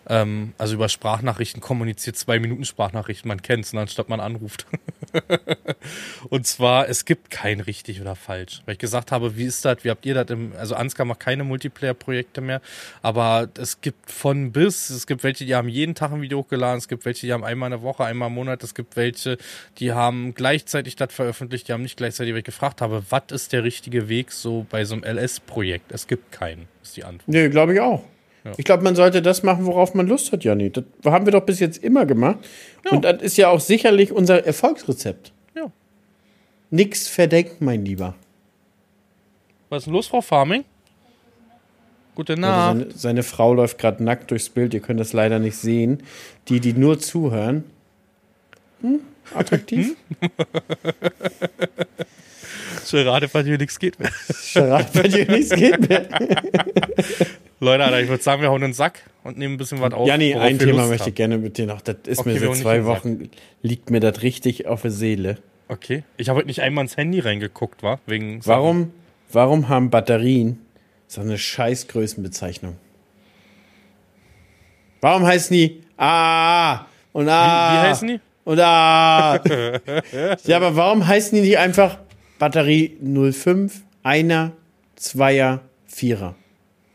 Ähm, 0.09 0.53
also 0.59 0.75
über 0.75 0.89
Sprachnachrichten 0.89 1.61
kommuniziert, 1.61 2.17
zwei 2.17 2.39
Minuten 2.39 2.65
Sprachnachrichten, 2.65 3.29
man 3.29 3.43
kennt 3.43 3.65
es, 3.65 3.73
ne, 3.73 3.81
anstatt 3.81 4.09
man 4.09 4.21
anruft. 4.21 4.67
und 6.29 6.47
zwar, 6.47 6.89
es 6.89 7.05
gibt 7.05 7.31
kein 7.31 7.61
richtig 7.61 8.01
oder 8.01 8.15
falsch. 8.15 8.63
Weil 8.67 8.75
ich 8.75 8.79
gesagt 8.79 9.13
habe, 9.13 9.37
wie 9.37 9.45
ist 9.45 9.65
das, 9.65 9.79
wie 9.83 9.91
habt 9.91 10.05
ihr 10.07 10.15
das 10.15 10.29
im, 10.31 10.53
also 10.59 10.75
Ansgar 10.75 11.07
macht 11.07 11.21
keine 11.21 11.45
Multiplayer-Projekte 11.45 12.41
mehr, 12.41 12.61
aber 13.03 13.49
es 13.59 13.81
gibt 13.81 14.11
von 14.11 14.53
bis, 14.53 14.91
es 14.91 15.07
gibt 15.07 15.23
welche, 15.25 15.45
die 15.45 15.55
haben 15.55 15.69
jeden 15.69 15.95
Tag 15.95 16.13
ein 16.13 16.21
Video 16.21 16.39
hochgeladen, 16.39 16.79
es 16.79 16.89
gibt 16.89 17.05
welche, 17.05 17.27
die 17.27 17.33
haben 17.33 17.45
einmal 17.45 17.73
eine 17.73 17.83
Woche, 17.83 18.05
einmal 18.05 18.29
im 18.29 18.35
Monat, 18.35 18.63
es 18.63 18.75
gibt 18.75 18.97
welche, 18.97 19.39
die 19.79 19.93
haben 19.93 20.35
gleichzeitig 20.35 20.97
das 20.97 21.13
veröffentlicht, 21.13 21.69
die 21.69 21.73
haben 21.73 21.83
nicht 21.83 21.97
gleichzeitig, 21.97 22.33
weil 22.33 22.41
ich 22.41 22.45
gefragt 22.45 22.81
habe, 22.81 23.05
was 23.11 23.25
ist 23.31 23.53
der 23.53 23.65
richtige 23.65 24.09
Weg 24.09 24.33
so 24.33 24.67
bei 24.69 24.85
so 24.85 24.95
einem 24.95 25.05
LS-Projekt? 25.05 25.93
Es 25.93 26.07
gibt 26.07 26.33
keinen, 26.33 26.69
ist 26.83 26.97
die 26.97 27.05
Antwort. 27.05 27.29
Nee, 27.29 27.49
glaube 27.49 27.75
ich 27.75 27.81
auch. 27.81 28.05
Ja. 28.45 28.53
Ich 28.59 28.65
glaube, 28.65 28.83
man 28.83 28.95
sollte 28.95 29.23
das 29.23 29.43
machen, 29.43 29.65
worauf 29.65 29.95
man 29.95 30.07
Lust 30.07 30.31
hat, 30.33 30.45
Janni. 30.45 30.71
Das 30.71 30.85
haben 31.07 31.27
wir 31.27 31.33
doch 31.33 31.45
bis 31.45 31.61
jetzt 31.61 31.83
immer 31.83 32.05
gemacht. 32.05 32.39
Ja. 32.85 32.93
Und 32.93 33.05
das 33.05 33.23
ist 33.23 33.37
ja 33.39 33.49
auch 33.49 33.61
sicherlich 33.61 34.13
unser 34.13 34.45
Erfolgsrezept. 34.45 35.33
Ja. 35.57 35.73
Nix 36.71 37.09
verdenken, 37.09 37.65
mein 37.65 37.85
Lieber. 37.85 38.15
Was 39.71 39.79
ist 39.79 39.87
denn 39.87 39.95
los, 39.95 40.09
Frau 40.09 40.21
Farming? 40.21 40.65
Gute 42.15 42.39
Nacht. 42.39 42.79
seine, 42.79 42.91
seine, 42.93 43.23
Frau 43.23 43.55
läuft 43.55 43.79
gerade 43.79 44.05
nackt 44.05 44.31
durchs 44.31 44.49
Bild. 44.49 44.75
Ihr 44.75 44.81
könnt 44.81 45.01
das 45.01 45.13
leider 45.13 45.39
nicht 45.39 45.57
sehen. 45.57 46.03
Die, 46.49 46.61
die 46.61 46.75
nur 46.75 46.99
zuhören. 47.01 47.65
Hm? 48.83 49.01
Attraktiv? 49.35 49.97
Charade, 52.87 53.29
bei 53.29 53.43
dir 53.43 53.57
nichts 53.59 53.79
geht 53.79 53.99
mehr. 53.99 54.13
Charade, 54.33 54.87
bei 54.93 55.09
dir 55.09 55.29
nichts 55.31 55.55
geht 55.57 55.89
mehr. 55.89 56.07
Leute, 57.65 57.85
Alter, 57.85 58.01
ich 58.01 58.09
würde 58.09 58.23
sagen, 58.23 58.43
wir 58.43 58.51
hauen 58.51 58.61
den 58.61 58.73
Sack 58.73 59.01
und 59.25 59.39
nehmen 59.39 59.55
ein 59.55 59.57
bisschen 59.57 59.81
was 59.81 59.93
auf. 59.93 60.07
Janni, 60.07 60.35
ein 60.35 60.59
Thema 60.59 60.79
Lust 60.79 60.91
möchte 60.91 61.09
ich 61.09 61.15
gerne 61.15 61.39
mit 61.39 61.59
dir 61.59 61.67
noch. 61.67 61.81
Das 61.81 61.97
ist 62.07 62.21
okay, 62.21 62.35
mir 62.35 62.41
seit 62.41 62.57
zwei 62.57 62.85
Wochen, 62.85 63.31
liegt 63.63 63.91
mir 63.91 64.01
das 64.01 64.23
richtig 64.23 64.67
auf 64.67 64.83
der 64.83 64.91
Seele. 64.91 65.39
Okay. 65.69 66.05
Ich 66.17 66.29
habe 66.29 66.39
heute 66.39 66.47
nicht 66.47 66.63
einmal 66.63 66.85
ins 66.85 66.97
Handy 66.97 67.21
reingeguckt, 67.21 67.83
war? 67.83 67.99
Wegen 68.07 68.41
warum, 68.45 68.93
warum 69.33 69.69
haben 69.69 69.91
Batterien 69.91 70.59
so 71.07 71.21
eine 71.21 71.39
scheiß 71.39 71.89
Größenbezeichnung? 71.89 72.77
Warum 75.01 75.27
heißen 75.27 75.55
die 75.57 75.83
A 75.97 76.87
und 77.13 77.29
A? 77.29 77.73
Wie, 77.73 77.77
wie 77.77 77.89
heißen 77.89 78.09
die? 78.09 78.21
Und 78.45 78.61
A. 78.61 79.37
ja, 80.45 80.57
aber 80.57 80.77
warum 80.77 81.07
heißen 81.07 81.35
die 81.35 81.43
nicht 81.43 81.59
einfach 81.59 81.99
Batterie 82.39 82.97
05, 83.03 83.83
Einer, 84.03 84.53
Zweier, 84.97 85.63
Vierer? 85.87 86.35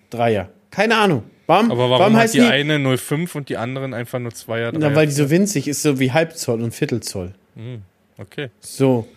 Dreier. 0.10 0.50
Keine 0.72 0.98
Ahnung. 0.98 1.24
Warum, 1.48 1.72
Aber 1.72 1.90
warum, 1.90 2.00
warum 2.00 2.16
heißt 2.18 2.36
die, 2.36 2.42
die 2.42 2.46
eine 2.46 2.98
05 2.98 3.34
und 3.34 3.50
die 3.50 3.58
anderen 3.58 3.94
einfach 3.94 4.20
nur 4.20 4.34
Zweier, 4.34 4.72
Dreier? 4.72 4.90
Na, 4.90 4.96
weil 4.96 5.08
die 5.08 5.14
so 5.14 5.30
winzig 5.32 5.68
ist, 5.68 5.82
so 5.82 6.00
wie 6.00 6.12
Halbzoll 6.12 6.62
und 6.62 6.76
Viertelzoll. 6.76 7.34
Mhm. 7.56 7.82
Okay. 8.18 8.50
So. 8.60 9.08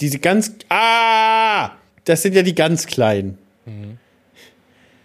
Diese 0.00 0.18
ganz. 0.18 0.54
Ah! 0.70 1.72
Das 2.04 2.22
sind 2.22 2.34
ja 2.34 2.42
die 2.42 2.54
ganz 2.54 2.86
kleinen. 2.86 3.38
Mhm. 3.66 3.98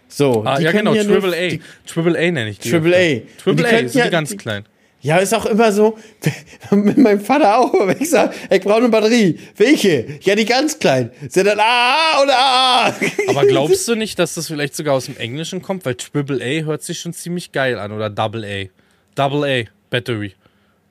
So. 0.08 0.42
Ah, 0.44 0.58
ja, 0.58 0.72
genau. 0.72 0.94
Triple 0.94 1.36
A. 1.36 1.58
Triple 1.86 2.18
A 2.18 2.30
nenne 2.30 2.50
ich 2.50 2.58
die. 2.58 2.70
Triple 2.70 2.96
A. 2.96 3.40
Triple 3.42 3.66
A 3.66 3.70
sind 3.78 3.94
ja, 3.94 4.04
die 4.04 4.10
ganz 4.10 4.36
kleinen. 4.36 4.64
Ja, 5.02 5.16
ist 5.16 5.32
auch 5.32 5.46
immer 5.46 5.72
so, 5.72 5.96
mit 6.70 6.98
meinem 6.98 7.20
Vater 7.20 7.58
auch, 7.58 7.72
wenn 7.72 7.96
ich 8.00 8.10
sage, 8.10 8.34
ich 8.50 8.60
brauche 8.60 8.78
eine 8.78 8.90
Batterie. 8.90 9.38
Welche? 9.56 10.18
Ja, 10.20 10.34
die 10.34 10.44
ganz 10.44 10.78
klein. 10.78 11.10
Sind 11.28 11.46
dann 11.46 11.58
A 11.58 12.22
oder 12.22 12.38
A. 12.38 12.86
Aber 13.28 13.46
glaubst 13.46 13.88
du 13.88 13.94
nicht, 13.94 14.18
dass 14.18 14.34
das 14.34 14.48
vielleicht 14.48 14.76
sogar 14.76 14.94
aus 14.94 15.06
dem 15.06 15.16
Englischen 15.16 15.62
kommt? 15.62 15.86
Weil 15.86 15.94
Triple 15.94 16.44
A 16.44 16.64
hört 16.66 16.82
sich 16.82 17.00
schon 17.00 17.14
ziemlich 17.14 17.50
geil 17.52 17.78
an. 17.78 17.92
Oder 17.92 18.10
Double 18.10 18.44
A. 18.44 18.68
Double 19.14 19.44
A 19.44 19.64
Battery. 19.88 20.34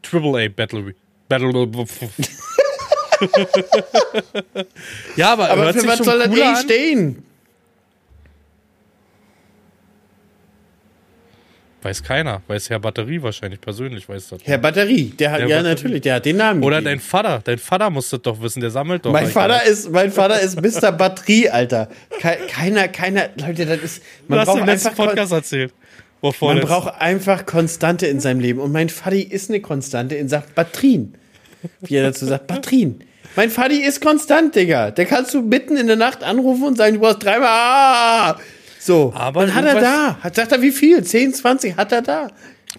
Triple 0.02 0.44
A 0.44 0.48
Battery. 0.50 0.96
Battery. 1.28 1.68
ja, 5.16 5.34
aber, 5.34 5.52
aber 5.52 5.74
für 5.74 5.86
was 5.86 6.00
soll 6.00 6.18
das 6.18 6.40
A 6.40 6.56
stehen? 6.56 7.24
Weiß 11.82 12.04
keiner. 12.04 12.42
Weiß 12.48 12.70
Herr 12.70 12.80
Batterie 12.80 13.22
wahrscheinlich 13.22 13.62
persönlich, 13.62 14.10
weiß 14.10 14.30
das. 14.30 14.42
Herr 14.44 14.58
Batterie, 14.58 15.14
der 15.18 15.32
hat, 15.32 15.40
Herr 15.40 15.48
ja 15.48 15.58
Batterie. 15.58 15.70
natürlich, 15.70 16.02
der 16.02 16.16
hat 16.16 16.26
den 16.26 16.38
Namen. 16.38 16.62
Oder 16.62 16.78
gegeben. 16.78 16.98
dein 16.98 17.00
Vater, 17.00 17.42
dein 17.44 17.58
Vater 17.58 17.90
muss 17.90 18.10
das 18.10 18.22
doch 18.22 18.42
wissen, 18.42 18.60
der 18.60 18.70
sammelt 18.70 19.06
doch. 19.06 19.14
Mein 19.14 19.28
Vater 19.28 19.64
ist, 19.64 19.90
mein 19.92 20.12
Vater 20.12 20.40
ist 20.42 20.62
Mr. 20.62 20.92
Batterie, 20.92 21.50
Alter. 21.50 21.88
Keiner, 22.50 22.90
keiner, 22.90 23.30
Leute, 23.38 23.66
das 23.66 23.80
ist, 23.80 24.04
man 24.28 24.38
du 24.38 24.42
hast 24.42 24.48
braucht 24.48 24.60
im 24.60 24.66
letzten 24.66 24.96
Podcast 24.96 25.32
erzählt. 25.32 25.74
Wovor 26.22 26.54
man 26.54 26.64
braucht 26.64 27.00
einfach 27.00 27.46
Konstante 27.46 28.08
in 28.08 28.20
seinem 28.20 28.42
Leben. 28.42 28.60
Und 28.60 28.74
mein 28.74 28.90
Vati 28.90 29.22
ist 29.22 29.50
eine 29.50 29.62
Konstante 29.62 30.16
in 30.16 30.28
sagt 30.28 30.54
Batterien. 30.56 31.16
Wie 31.82 31.96
er 31.96 32.04
dazu 32.04 32.26
sagt, 32.26 32.48
Batterien. 32.48 33.04
Mein 33.36 33.52
Vati 33.52 33.82
ist 33.82 34.02
konstant, 34.02 34.56
Digga. 34.56 34.92
Der 34.92 35.06
kannst 35.06 35.34
du 35.34 35.42
mitten 35.42 35.78
in 35.78 35.88
der 35.88 35.96
Nacht 35.96 36.24
anrufen 36.24 36.66
und 36.66 36.78
sagen, 36.78 36.96
du 36.96 37.00
brauchst 37.00 37.24
dreimal, 37.24 37.48
ah! 37.48 38.40
So, 38.80 39.14
aber 39.14 39.46
dann 39.46 39.56
hat 39.56 39.66
er 39.66 39.80
da. 39.80 40.18
Hat, 40.22 40.36
sagt 40.36 40.52
er, 40.54 40.62
wie 40.62 40.72
viel? 40.72 41.04
10, 41.04 41.34
20 41.34 41.76
hat 41.76 41.92
er 41.92 42.02
da. 42.02 42.32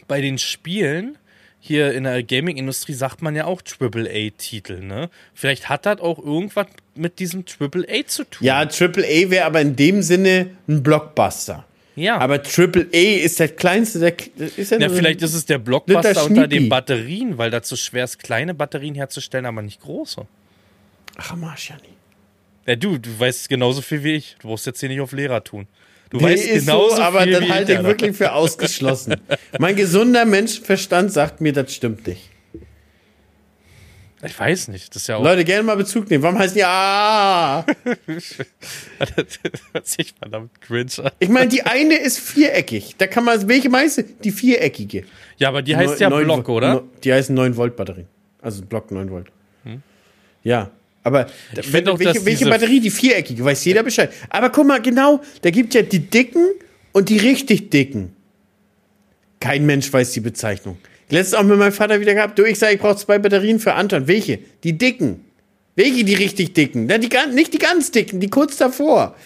Bei 0.08 0.20
den 0.20 0.38
Spielen 0.38 1.18
hier 1.60 1.92
in 1.92 2.04
der 2.04 2.22
Gaming-Industrie 2.22 2.94
sagt 2.94 3.20
man 3.20 3.36
ja 3.36 3.44
auch 3.44 3.60
AAA-Titel, 3.60 4.80
ne? 4.80 5.10
Vielleicht 5.34 5.68
hat 5.68 5.84
das 5.84 6.00
auch 6.00 6.18
irgendwas 6.18 6.66
mit 6.94 7.18
diesem 7.18 7.44
AAA 7.44 8.06
zu 8.06 8.24
tun. 8.24 8.46
Ja, 8.46 8.60
AAA 8.60 9.30
wäre 9.30 9.44
aber 9.44 9.60
in 9.60 9.76
dem 9.76 10.00
Sinne 10.00 10.50
ein 10.66 10.82
Blockbuster. 10.82 11.66
Ja. 11.96 12.16
Aber 12.16 12.36
AAA 12.36 13.22
ist 13.22 13.40
der 13.40 13.48
kleinste, 13.48 13.98
der 13.98 14.14
ist 14.56 14.70
ja, 14.70 14.78
ja 14.78 14.88
vielleicht 14.88 15.20
ist 15.20 15.34
es 15.34 15.44
der 15.44 15.58
Blockbuster 15.58 16.24
unter 16.24 16.48
den 16.48 16.70
Batterien, 16.70 17.36
weil 17.36 17.52
so 17.62 17.76
schwer 17.76 18.04
ist, 18.04 18.18
kleine 18.18 18.54
Batterien 18.54 18.94
herzustellen, 18.94 19.44
aber 19.44 19.60
nicht 19.60 19.82
große. 19.82 20.26
Ach, 21.18 21.36
Marsch, 21.36 21.68
Jani. 21.68 21.82
Ja, 22.66 22.76
du, 22.76 22.96
du 22.96 23.18
weißt 23.18 23.48
genauso 23.48 23.82
viel 23.82 24.02
wie 24.02 24.14
ich. 24.14 24.36
Du 24.40 24.48
brauchst 24.48 24.64
jetzt 24.64 24.80
hier 24.80 24.88
nicht 24.88 25.00
auf 25.00 25.12
Lehrer 25.12 25.44
tun. 25.44 25.66
Du 26.10 26.16
nee, 26.16 26.24
weißt 26.24 26.48
genauso 26.48 26.96
so, 26.96 27.02
aber 27.02 27.22
viel 27.22 27.32
dann 27.32 27.48
halte 27.48 27.72
ich 27.72 27.82
wirklich 27.84 28.16
für 28.16 28.32
ausgeschlossen. 28.32 29.16
mein 29.58 29.76
gesunder 29.76 30.24
Menschenverstand 30.24 31.12
sagt 31.12 31.40
mir, 31.40 31.52
das 31.52 31.72
stimmt 31.72 32.06
nicht. 32.06 32.30
Ich 34.22 34.38
weiß 34.38 34.68
nicht. 34.68 34.94
Das 34.94 35.02
ist 35.02 35.08
ja 35.08 35.16
auch. 35.16 35.24
Leute, 35.24 35.44
gerne 35.44 35.62
mal 35.62 35.76
Bezug 35.76 36.10
nehmen. 36.10 36.22
Warum 36.22 36.38
heißt 36.38 36.54
die 36.54 36.64
Ah? 36.64 37.64
das 38.98 39.38
hört 39.72 39.86
sich 39.86 40.12
verdammt 40.18 40.60
cringe 40.60 40.90
an. 40.98 41.10
Ich 41.20 41.30
meine, 41.30 41.48
die 41.48 41.62
eine 41.62 41.94
ist 41.94 42.18
viereckig. 42.18 42.96
Da 42.98 43.06
kann 43.06 43.24
man, 43.24 43.48
welche 43.48 43.70
meinst 43.70 43.96
du? 43.98 44.02
Die 44.02 44.30
viereckige. 44.30 45.04
Ja, 45.38 45.48
aber 45.48 45.62
die 45.62 45.74
heißt 45.74 46.00
Neu- 46.00 46.18
ja 46.20 46.24
Block, 46.24 46.48
oder? 46.50 46.82
Die 47.02 47.12
heißen 47.12 47.34
9 47.34 47.56
Volt 47.56 47.76
Batterien. 47.76 48.08
Also 48.42 48.62
Block 48.62 48.90
9 48.90 49.10
Volt. 49.10 49.28
Ja. 50.42 50.70
Aber 51.02 51.26
wenn, 51.70 51.88
auch, 51.88 51.98
welche, 51.98 52.24
welche 52.26 52.44
Batterie? 52.46 52.80
Die 52.80 52.90
viereckige, 52.90 53.44
weiß 53.44 53.64
jeder 53.64 53.82
Bescheid. 53.82 54.12
Aber 54.28 54.50
guck 54.50 54.66
mal, 54.66 54.82
genau, 54.82 55.20
da 55.42 55.50
gibt 55.50 55.74
ja 55.74 55.82
die 55.82 55.98
dicken 56.00 56.46
und 56.92 57.08
die 57.08 57.16
richtig 57.18 57.70
dicken. 57.70 58.14
Kein 59.40 59.64
Mensch 59.64 59.90
weiß 59.92 60.12
die 60.12 60.20
Bezeichnung. 60.20 60.76
Letztens 61.08 61.34
auch 61.40 61.44
mit 61.44 61.58
meinem 61.58 61.72
Vater 61.72 62.00
wieder 62.00 62.14
gehabt. 62.14 62.38
Du, 62.38 62.44
ich 62.44 62.58
sage, 62.58 62.74
ich 62.74 62.80
brauche 62.80 62.96
zwei 62.96 63.18
Batterien 63.18 63.58
für 63.58 63.74
Anton. 63.74 64.06
Welche? 64.06 64.38
Die 64.62 64.76
dicken. 64.76 65.24
Welche 65.74 66.04
die 66.04 66.14
richtig 66.14 66.52
dicken? 66.52 66.86
Na, 66.86 66.98
die, 66.98 67.08
nicht 67.34 67.54
die 67.54 67.58
ganz 67.58 67.90
dicken, 67.90 68.20
die 68.20 68.28
kurz 68.28 68.58
davor. 68.58 69.16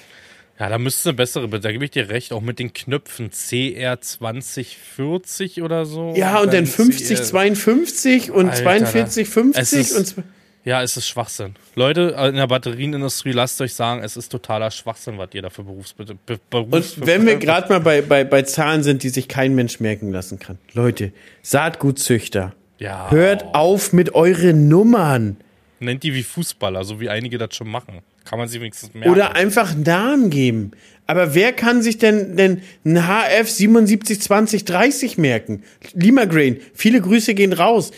Ja, 0.61 0.69
da 0.69 0.79
müsste 0.79 1.09
eine 1.09 1.17
bessere, 1.17 1.49
da 1.49 1.73
gebe 1.73 1.85
ich 1.85 1.91
dir 1.91 2.09
recht, 2.09 2.33
auch 2.33 2.41
mit 2.41 2.61
den 2.61 2.73
Knöpfen 2.73 3.31
CR 3.33 4.01
2040 4.01 5.63
oder 5.63 5.85
so. 5.85 6.15
Ja, 6.17 6.39
und 6.41 6.53
dann 6.53 6.67
50, 6.67 7.17
CR 7.17 7.25
52 7.25 8.31
und 8.31 8.51
Alter, 8.51 8.63
42, 8.63 9.27
es 9.27 9.33
50 9.33 9.81
ist- 9.81 9.97
und 9.97 10.07
zw- 10.07 10.23
Ja, 10.65 10.83
es 10.83 10.97
ist 10.97 11.07
Schwachsinn. 11.07 11.55
Leute 11.75 12.17
in 12.27 12.37
der 12.37 12.47
Batterienindustrie, 12.47 13.33
lasst 13.33 13.61
euch 13.61 13.75
sagen, 13.75 14.03
es 14.03 14.17
ist 14.17 14.31
totaler 14.31 14.71
Schwachsinn, 14.71 15.19
was 15.19 15.29
ihr 15.35 15.43
da 15.43 15.51
für 15.51 15.63
Berufs 15.63 15.93
Be 15.93 16.07
Berufs 16.49 16.97
Und 16.97 17.07
wenn 17.07 17.27
wir 17.27 17.37
gerade 17.37 17.69
mal 17.69 17.81
bei, 17.81 18.01
bei, 18.01 18.25
bei 18.25 18.43
Zahlen 18.43 18.83
sind, 18.83 19.03
die 19.03 19.11
sich 19.11 19.29
kein 19.29 19.55
Mensch 19.55 19.79
merken 19.81 20.11
lassen 20.11 20.39
kann. 20.39 20.59
Leute, 20.73 21.13
Saatgutzüchter, 21.43 22.55
ja, 22.79 23.11
hört 23.11 23.55
auf 23.55 23.93
mit 23.93 24.15
euren 24.15 24.69
Nummern. 24.69 25.37
nennt 25.81 26.03
die 26.03 26.15
wie 26.15 26.23
Fußballer, 26.23 26.83
so 26.85 26.99
wie 26.99 27.11
einige 27.11 27.37
das 27.37 27.55
schon 27.55 27.69
machen. 27.69 28.01
Kann 28.25 28.39
man 28.39 28.49
sie 28.49 28.59
wenigstens 28.61 28.95
merken. 28.95 29.13
Oder 29.13 29.37
einfach 29.37 29.75
Namen 29.75 30.31
geben. 30.31 30.73
Aber 31.07 31.35
wer 31.35 31.53
kann 31.53 31.83
sich 31.83 31.99
denn, 31.99 32.37
denn 32.37 32.63
ein 32.87 33.07
HF 33.07 33.51
772030 33.51 35.19
merken? 35.19 35.63
Lima 35.93 36.25
Grain, 36.25 36.59
viele 36.73 37.03
Grüße 37.03 37.35
gehen 37.35 37.53
raus. 37.53 37.91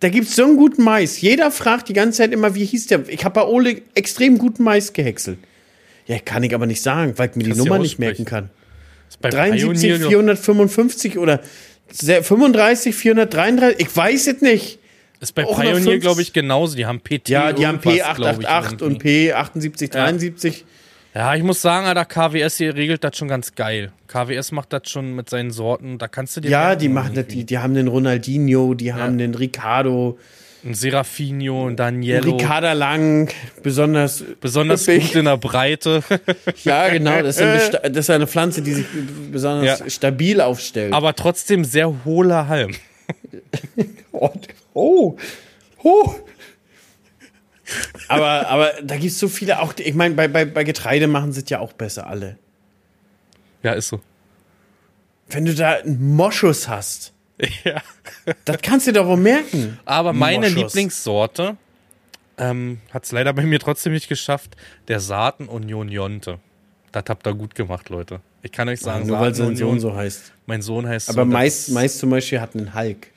Da 0.00 0.08
gibt's 0.08 0.36
so 0.36 0.44
einen 0.44 0.56
guten 0.56 0.82
Mais. 0.82 1.20
Jeder 1.20 1.50
fragt 1.50 1.88
die 1.88 1.92
ganze 1.92 2.18
Zeit 2.18 2.32
immer, 2.32 2.54
wie 2.54 2.64
hieß 2.64 2.88
der? 2.88 3.08
Ich 3.08 3.24
habe 3.24 3.34
bei 3.40 3.46
Ole 3.46 3.82
extrem 3.94 4.38
guten 4.38 4.62
Mais 4.62 4.92
gehäckselt. 4.92 5.38
Ja, 6.06 6.18
kann 6.18 6.42
ich 6.42 6.54
aber 6.54 6.66
nicht 6.66 6.82
sagen, 6.82 7.14
weil 7.16 7.30
ich 7.30 7.36
mir 7.36 7.44
die 7.44 7.50
Kannst 7.50 7.64
Nummer 7.64 7.78
nicht 7.78 7.98
merken 7.98 8.24
kann. 8.26 8.50
Ist 9.08 9.20
bei 9.20 9.30
73, 9.30 9.90
Pioneer- 9.92 10.08
455 10.08 11.18
oder 11.18 11.40
se- 11.90 12.22
35, 12.22 12.94
433, 12.94 13.80
ich 13.86 13.96
weiß 13.96 14.26
es 14.26 14.40
nicht. 14.42 14.78
Ist 15.20 15.34
bei 15.34 15.46
auch 15.46 15.54
Pioneer, 15.58 15.76
50 15.76 16.00
glaube 16.02 16.20
ich, 16.20 16.32
genauso. 16.34 16.76
Die 16.76 16.84
haben 16.84 17.00
PT. 17.00 17.30
Ja, 17.30 17.52
die 17.54 17.66
haben 17.66 17.80
irgendwas, 17.82 18.16
glaub 18.16 18.40
ich, 18.40 18.46
P888 18.46 18.82
und 18.82 19.04
irgendwie. 19.04 19.32
P7873. 19.32 20.48
Ja, 20.48 20.54
ich 21.36 21.42
muss 21.44 21.62
sagen, 21.62 21.86
Alter, 21.86 22.04
KWS 22.04 22.56
hier 22.56 22.74
regelt 22.74 23.04
das 23.04 23.16
schon 23.16 23.28
ganz 23.28 23.54
geil. 23.54 23.92
KWS 24.08 24.50
macht 24.52 24.72
das 24.72 24.90
schon 24.90 25.14
mit 25.14 25.30
seinen 25.30 25.50
Sorten. 25.52 25.98
Da 25.98 26.08
kannst 26.08 26.36
du 26.36 26.40
dir. 26.40 26.50
Ja, 26.50 26.74
die 26.74 26.88
machen 26.88 27.14
das, 27.14 27.26
die, 27.28 27.44
die 27.44 27.58
haben 27.58 27.74
den 27.74 27.86
Ronaldinho, 27.88 28.74
die 28.74 28.92
haben 28.92 29.16
den 29.18 29.34
Ricardo, 29.34 30.18
Ein 30.64 30.74
Serafino, 30.74 31.68
ein 31.68 31.76
Daniello. 31.76 32.36
Ricarda 32.36 32.72
Lang, 32.72 33.30
besonders 33.62 34.24
Besonders 34.40 34.88
üppig. 34.88 35.06
gut 35.08 35.14
in 35.16 35.24
der 35.26 35.36
Breite. 35.36 36.02
Ja, 36.64 36.88
genau, 36.88 37.22
das 37.22 37.36
ist, 37.36 37.42
eine, 37.42 37.70
das 37.92 38.06
ist 38.06 38.10
eine 38.10 38.26
Pflanze, 38.26 38.62
die 38.62 38.72
sich 38.72 38.86
besonders 39.30 39.80
Ja. 39.80 39.90
stabil 39.90 40.40
aufstellt. 40.40 40.92
aber 40.92 41.14
trotzdem 41.14 41.64
sehr 41.64 42.04
hohler 42.04 42.48
Halm. 42.48 42.72
Oh, 44.12 44.30
oh, 44.74 45.16
oh. 45.82 46.14
Aber, 48.08 48.48
aber 48.48 48.72
da 48.82 48.96
gibt 48.96 49.12
es 49.12 49.18
so 49.18 49.28
viele 49.28 49.60
auch, 49.60 49.74
ich 49.78 49.94
meine, 49.94 50.14
bei, 50.14 50.28
bei, 50.28 50.44
bei 50.44 50.64
Getreide 50.64 51.06
machen 51.06 51.32
sie 51.32 51.40
es 51.42 51.50
ja 51.50 51.58
auch 51.60 51.72
besser 51.72 52.06
alle. 52.06 52.38
Ja, 53.62 53.72
ist 53.72 53.88
so. 53.88 54.00
Wenn 55.28 55.44
du 55.46 55.54
da 55.54 55.72
einen 55.76 56.14
Moschus 56.14 56.68
hast, 56.68 57.12
Ja. 57.64 57.82
das 58.44 58.58
kannst 58.62 58.86
du 58.86 58.92
doch 58.92 59.06
wohl 59.06 59.16
merken. 59.16 59.78
Aber 59.84 60.12
meine 60.12 60.48
Moschus. 60.50 60.54
Lieblingssorte 60.74 61.56
ähm, 62.38 62.78
hat 62.92 63.04
es 63.04 63.12
leider 63.12 63.32
bei 63.32 63.42
mir 63.42 63.58
trotzdem 63.58 63.92
nicht 63.92 64.08
geschafft. 64.08 64.56
Der 64.88 65.00
Saaten 65.00 65.46
Union 65.48 65.88
Jonte. 65.88 66.38
Das 66.92 67.04
habt 67.08 67.26
ihr 67.26 67.34
gut 67.34 67.54
gemacht, 67.54 67.88
Leute. 67.88 68.20
Ich 68.42 68.52
kann 68.52 68.68
euch 68.68 68.80
sagen, 68.80 69.06
Nur 69.06 69.18
weil 69.18 69.34
sein 69.34 69.56
Sohn 69.56 69.80
so 69.80 69.96
heißt. 69.96 70.32
Mein 70.46 70.60
Sohn 70.62 70.86
heißt 70.86 71.08
Aber 71.08 71.24
so. 71.24 71.38
ist- 71.38 71.70
meist 71.70 71.98
zum 71.98 72.10
Beispiel 72.10 72.40
hat 72.40 72.54
einen 72.54 72.74
Hulk. 72.74 73.08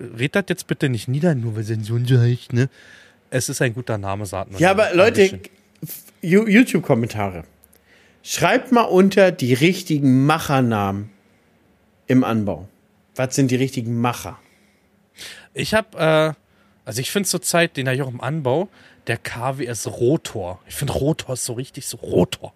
Red 0.00 0.36
das 0.36 0.44
jetzt 0.48 0.66
bitte 0.66 0.88
nicht 0.88 1.08
nieder, 1.08 1.34
nur 1.34 1.56
weil 1.56 1.62
sein 1.64 1.82
Sohn 1.82 2.06
so 2.06 2.18
heißt, 2.20 2.52
ne? 2.52 2.68
Es 3.30 3.48
ist 3.48 3.60
ein 3.62 3.74
guter 3.74 3.98
Name, 3.98 4.26
Saaten. 4.26 4.56
Ja, 4.58 4.70
aber 4.70 4.94
Leute, 4.94 5.40
YouTube-Kommentare. 6.22 7.44
Schreibt 8.22 8.72
mal 8.72 8.82
unter 8.82 9.30
die 9.30 9.54
richtigen 9.54 10.26
Machernamen 10.26 11.10
im 12.06 12.24
Anbau. 12.24 12.68
Was 13.14 13.34
sind 13.34 13.50
die 13.50 13.56
richtigen 13.56 14.00
Macher? 14.00 14.38
Ich 15.54 15.74
habe, 15.74 15.98
äh, 15.98 16.42
also 16.84 17.00
ich 17.00 17.10
finde 17.10 17.28
zurzeit, 17.28 17.76
den 17.76 17.86
habe 17.86 17.96
ich 17.96 18.02
auch 18.02 18.10
im 18.10 18.20
Anbau, 18.20 18.68
der 19.06 19.16
KWS 19.16 19.86
Rotor. 19.86 20.60
Ich 20.66 20.74
finde 20.74 20.94
Rotor 20.94 21.34
ist 21.34 21.44
so 21.44 21.54
richtig 21.54 21.86
so 21.86 21.96
Rotor. 21.98 22.52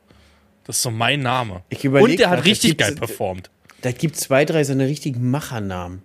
Das 0.65 0.77
ist 0.77 0.83
so 0.83 0.91
mein 0.91 1.21
Name. 1.21 1.63
Ich 1.69 1.85
überleg 1.85 2.11
Und 2.11 2.19
der 2.19 2.31
hat 2.31 2.45
richtig 2.45 2.77
geil 2.77 2.95
performt. 2.95 3.51
Da 3.83 3.93
gibt 3.93 4.17
es 4.17 4.23
zwei, 4.23 4.45
drei 4.45 4.63
so 4.65 4.73
eine 4.73 4.87
richtigen 4.87 5.31
Machernamen, 5.31 6.03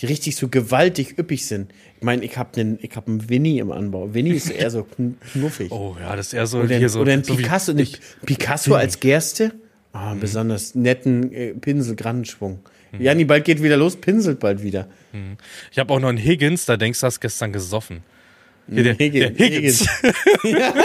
die 0.00 0.06
richtig 0.06 0.36
so 0.36 0.48
gewaltig 0.48 1.18
üppig 1.18 1.46
sind. 1.46 1.72
Ich 1.98 2.02
meine, 2.04 2.24
ich 2.24 2.36
habe 2.36 2.60
einen 2.60 2.78
ich 2.82 2.94
hab 2.96 3.08
einen 3.08 3.28
Winnie 3.30 3.58
im 3.60 3.72
Anbau. 3.72 4.12
Winnie 4.14 4.32
ist 4.34 4.50
eher 4.50 4.70
so 4.70 4.80
kn- 4.80 5.14
knuffig. 5.32 5.70
Oh 5.72 5.96
ja, 6.00 6.14
das 6.16 6.28
ist 6.28 6.32
eher 6.34 6.46
so 6.46 6.58
oder, 6.60 6.76
hier 6.76 6.88
so. 6.88 7.00
oder 7.00 7.12
ein 7.12 7.24
so 7.24 7.34
Picasso, 7.34 7.72
ein 7.72 7.78
ich. 7.78 7.98
Picasso 8.24 8.74
als 8.74 9.00
Gerste. 9.00 9.52
Ah, 9.92 10.10
einen 10.10 10.20
besonders 10.20 10.74
netten 10.74 11.32
äh, 11.32 11.54
Pinsel-Grandenschwung. 11.54 12.58
Janni, 12.98 13.24
bald 13.24 13.44
geht 13.44 13.62
wieder 13.62 13.76
los, 13.76 13.96
pinselt 13.96 14.38
bald 14.40 14.62
wieder. 14.62 14.88
Ich 15.72 15.78
habe 15.78 15.92
auch 15.92 16.00
noch 16.00 16.08
einen 16.08 16.18
Higgins, 16.18 16.64
da 16.66 16.76
denkst 16.78 17.00
du, 17.00 17.06
hast 17.06 17.20
gestern 17.20 17.52
gesoffen. 17.52 18.02
Hier, 18.70 18.82
der, 18.84 18.94
Higgins, 18.98 19.36
der 19.36 19.46
Higgins. 19.46 19.86
ja, 20.44 20.74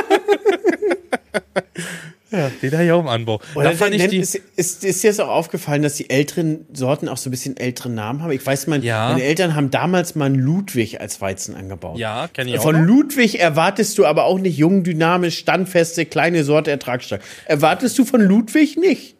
den 2.31 2.71
habe 2.71 2.85
ich 2.85 2.91
auch 2.91 3.01
im 3.01 3.07
Anbau. 3.07 3.41
Oder 3.55 3.71
da 3.71 3.75
fand 3.75 3.93
ich 3.93 4.07
die, 4.07 4.17
ist, 4.17 4.35
ist, 4.55 4.83
ist 4.85 5.03
dir 5.03 5.09
das 5.09 5.19
auch 5.19 5.27
aufgefallen, 5.29 5.81
dass 5.81 5.95
die 5.95 6.09
älteren 6.09 6.65
Sorten 6.73 7.07
auch 7.09 7.17
so 7.17 7.29
ein 7.29 7.31
bisschen 7.31 7.57
ältere 7.57 7.89
Namen 7.89 8.23
haben? 8.23 8.31
Ich 8.31 8.45
weiß, 8.45 8.67
mein, 8.67 8.81
Ja. 8.83 9.09
meine 9.09 9.23
Eltern 9.23 9.53
haben 9.55 9.69
damals 9.69 10.15
mal 10.15 10.25
einen 10.25 10.35
Ludwig 10.35 11.01
als 11.01 11.19
Weizen 11.21 11.55
angebaut. 11.55 11.97
ja, 11.97 12.27
kenne 12.29 12.51
ich 12.51 12.59
auch. 12.59 12.63
Von. 12.63 12.85
Ludwig 12.85 13.39
erwartest 13.39 13.97
du 13.97 14.05
aber 14.05 14.23
auch 14.25 14.39
nicht 14.39 14.57
jung, 14.57 14.83
dynamisch, 14.83 15.37
standfeste, 15.39 16.05
kleine 16.05 16.43
Sorte, 16.43 16.71
ertragsstark. 16.71 17.21
Erwartest 17.45 17.97
du 17.99 18.05
von 18.05 18.21
Ludwig 18.21 18.77
nicht? 18.77 19.15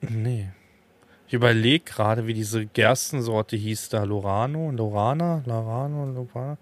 Nee. 0.00 0.46
Ich 1.26 1.32
überlege 1.34 1.84
gerade, 1.84 2.26
wie 2.26 2.34
diese 2.34 2.66
Gerstensorte 2.66 3.56
hieß 3.56 3.88
da. 3.88 4.04
Lorano, 4.04 4.70
Lorana, 4.70 5.42
Lorano, 5.46 6.06
Lorana. 6.06 6.58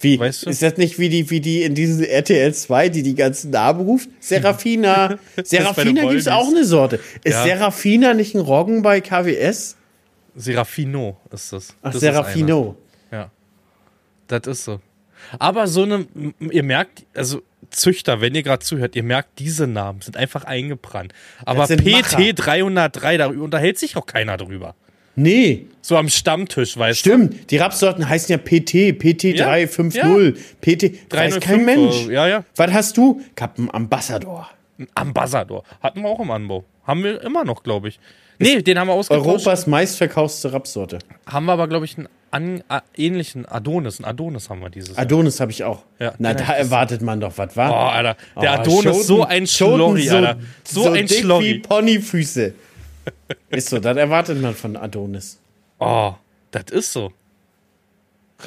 Wie? 0.00 0.18
Weißt 0.18 0.46
du? 0.46 0.50
Ist 0.50 0.62
das 0.62 0.76
nicht 0.76 0.98
wie 0.98 1.08
die, 1.08 1.30
wie 1.30 1.40
die 1.40 1.62
in 1.62 1.74
diesen 1.74 2.04
RTL 2.04 2.52
2, 2.52 2.88
die 2.88 3.02
die 3.02 3.14
ganzen 3.14 3.50
Namen 3.50 3.80
ruft? 3.80 4.08
Serafina. 4.20 5.18
Serafina 5.44 6.02
gibt 6.02 6.20
es 6.20 6.28
auch 6.28 6.48
eine 6.48 6.64
Sorte. 6.64 7.00
Ist 7.24 7.34
Ja. 7.34 7.44
Serafina 7.44 8.14
nicht 8.14 8.34
ein 8.34 8.40
Roggen 8.40 8.82
bei 8.82 9.00
KWS? 9.00 9.76
Serafino 10.34 11.16
ist 11.32 11.52
das. 11.52 11.74
Ach, 11.82 11.92
das 11.92 12.00
Serafino. 12.00 12.76
Ja. 13.10 13.30
Das 14.28 14.46
ist 14.46 14.64
so. 14.64 14.80
Aber 15.38 15.66
so 15.66 15.82
eine, 15.82 16.06
ihr 16.40 16.62
merkt, 16.62 17.04
also 17.14 17.42
Züchter, 17.70 18.20
wenn 18.20 18.34
ihr 18.34 18.42
gerade 18.42 18.64
zuhört, 18.64 18.94
ihr 18.96 19.02
merkt, 19.02 19.38
diese 19.38 19.66
Namen 19.66 20.00
sind 20.00 20.16
einfach 20.16 20.44
eingebrannt. 20.44 21.12
Aber 21.44 21.66
sind 21.66 21.84
Macher. 21.84 22.16
PT 22.18 22.38
303, 22.38 23.16
da 23.16 23.26
unterhält 23.28 23.78
sich 23.78 23.96
auch 23.96 24.06
keiner 24.06 24.36
drüber. 24.36 24.74
Nee, 25.16 25.66
So 25.80 25.96
am 25.96 26.08
Stammtisch, 26.08 26.76
weißt 26.76 26.98
stimmt. 26.98 27.50
Die 27.50 27.56
Rapsorten 27.58 28.08
heißen 28.08 28.30
ja 28.32 28.38
PT, 28.38 28.92
PT 28.98 29.36
Ja, 29.36 29.46
350, 29.46 30.02
PT. 30.60 30.82
Weiß 30.82 31.38
305, 31.38 31.40
kein 31.44 31.64
Mensch. 31.64 32.06
ja, 32.08 32.26
ja. 32.28 32.44
Was 32.56 32.72
hast 32.72 32.96
du? 32.96 33.20
Kappen 33.34 33.70
Ambassador. 33.70 34.50
du? 34.78 34.84
Ambassador. 34.94 35.62
Hatten 35.80 36.02
wir 36.02 36.08
auch 36.08 36.20
im 36.20 36.30
Anbau. 36.30 36.64
Haben 36.84 37.02
wir 37.04 37.22
immer 37.22 37.44
noch, 37.44 37.62
glaube 37.62 37.88
ich. 37.88 37.98
Nee, 38.38 38.60
den 38.62 38.78
haben 38.78 38.88
wir 38.88 38.92
ausgetauscht. 38.94 39.26
Europas 39.26 39.66
meistverkaufste 39.66 40.52
Rapsorte. 40.52 40.98
Haben 41.26 41.46
wir 41.46 41.52
aber, 41.52 41.68
glaube 41.68 41.86
ich, 41.86 41.96
einen 41.96 42.08
an, 42.30 42.62
a, 42.68 42.82
ähnlichen 42.96 43.46
Adonis. 43.46 43.98
Einen 43.98 44.04
Adonis 44.10 44.50
haben 44.50 44.60
wir 44.60 44.68
dieses 44.68 44.90
Jahr. 44.90 44.98
Adonis 44.98 45.40
habe 45.40 45.52
ich 45.52 45.64
auch. 45.64 45.84
Ja, 45.98 46.12
Na, 46.18 46.34
da 46.34 46.44
hab 46.48 46.54
ich 46.56 46.60
erwartet 46.64 47.00
man 47.00 47.20
doch 47.20 47.32
was, 47.38 47.52
Oh, 47.54 47.56
wa? 47.56 47.90
Alter. 47.92 48.16
Der 48.42 48.50
Oh, 48.50 48.54
Adonis, 48.60 49.06
so 49.06 49.16
Schoten- 49.18 49.30
ein 49.30 49.46
Schoten 49.46 49.76
Schlorri, 49.76 50.10
Alter. 50.10 50.38
So, 50.64 50.90
ein 50.90 51.06
dick 51.06 51.10
wie 51.18 51.22
Schlorri. 51.22 51.58
Ponyfüße. 51.60 52.54
Ist 53.50 53.68
so, 53.68 53.78
das 53.78 53.96
erwartet 53.96 54.40
man 54.40 54.54
von 54.54 54.76
Adonis. 54.76 55.38
Oh, 55.78 56.14
das 56.50 56.64
ist 56.70 56.92
so. 56.92 57.12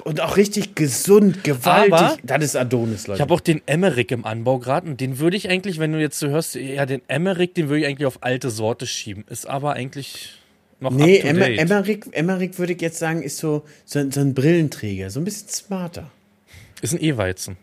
Und 0.04 0.22
auch 0.22 0.38
richtig 0.38 0.76
gesund, 0.76 1.44
gewaltig. 1.44 1.94
Aber- 1.94 2.18
das 2.24 2.44
ist 2.44 2.56
Adonis, 2.56 3.08
Leute. 3.08 3.18
Ich 3.18 3.22
habe 3.22 3.34
auch 3.34 3.40
den 3.40 3.62
Emmerich 3.66 4.12
im 4.12 4.24
Anbau 4.24 4.60
gerade 4.60 4.88
und 4.90 5.02
den 5.02 5.18
würde 5.20 5.36
ich 5.36 5.50
eigentlich, 5.50 5.80
wenn 5.80 5.92
du 5.94 6.00
jetzt 6.00 6.20
so 6.20 6.28
hörst, 6.28 6.56
ja, 6.56 6.86
den 6.86 7.02
Emmerich, 7.08 7.54
den 7.54 7.70
würde 7.70 7.82
ich 7.82 7.88
eigentlich 7.88 8.06
auf 8.06 8.20
alte 8.22 8.52
Sorte 8.52 8.86
schieben. 8.86 9.26
Ist 9.30 9.48
aber 9.48 9.74
eigentlich 9.74 10.34
noch 10.80 10.92
nee, 10.92 11.18
Emmer. 11.18 11.48
Emmerich, 11.50 12.02
Emmerich 12.12 12.60
würde 12.60 12.74
ich 12.74 12.82
jetzt 12.82 13.00
sagen, 13.00 13.24
ist 13.24 13.38
so, 13.38 13.64
so, 13.84 14.10
so 14.12 14.20
ein 14.20 14.34
Brillenträger. 14.36 15.10
So 15.10 15.20
ein 15.20 15.24
bisschen 15.26 15.50
smarter. 15.50 16.12
Ist 16.82 16.94
ein 16.94 17.02
E-Weizen. 17.02 17.58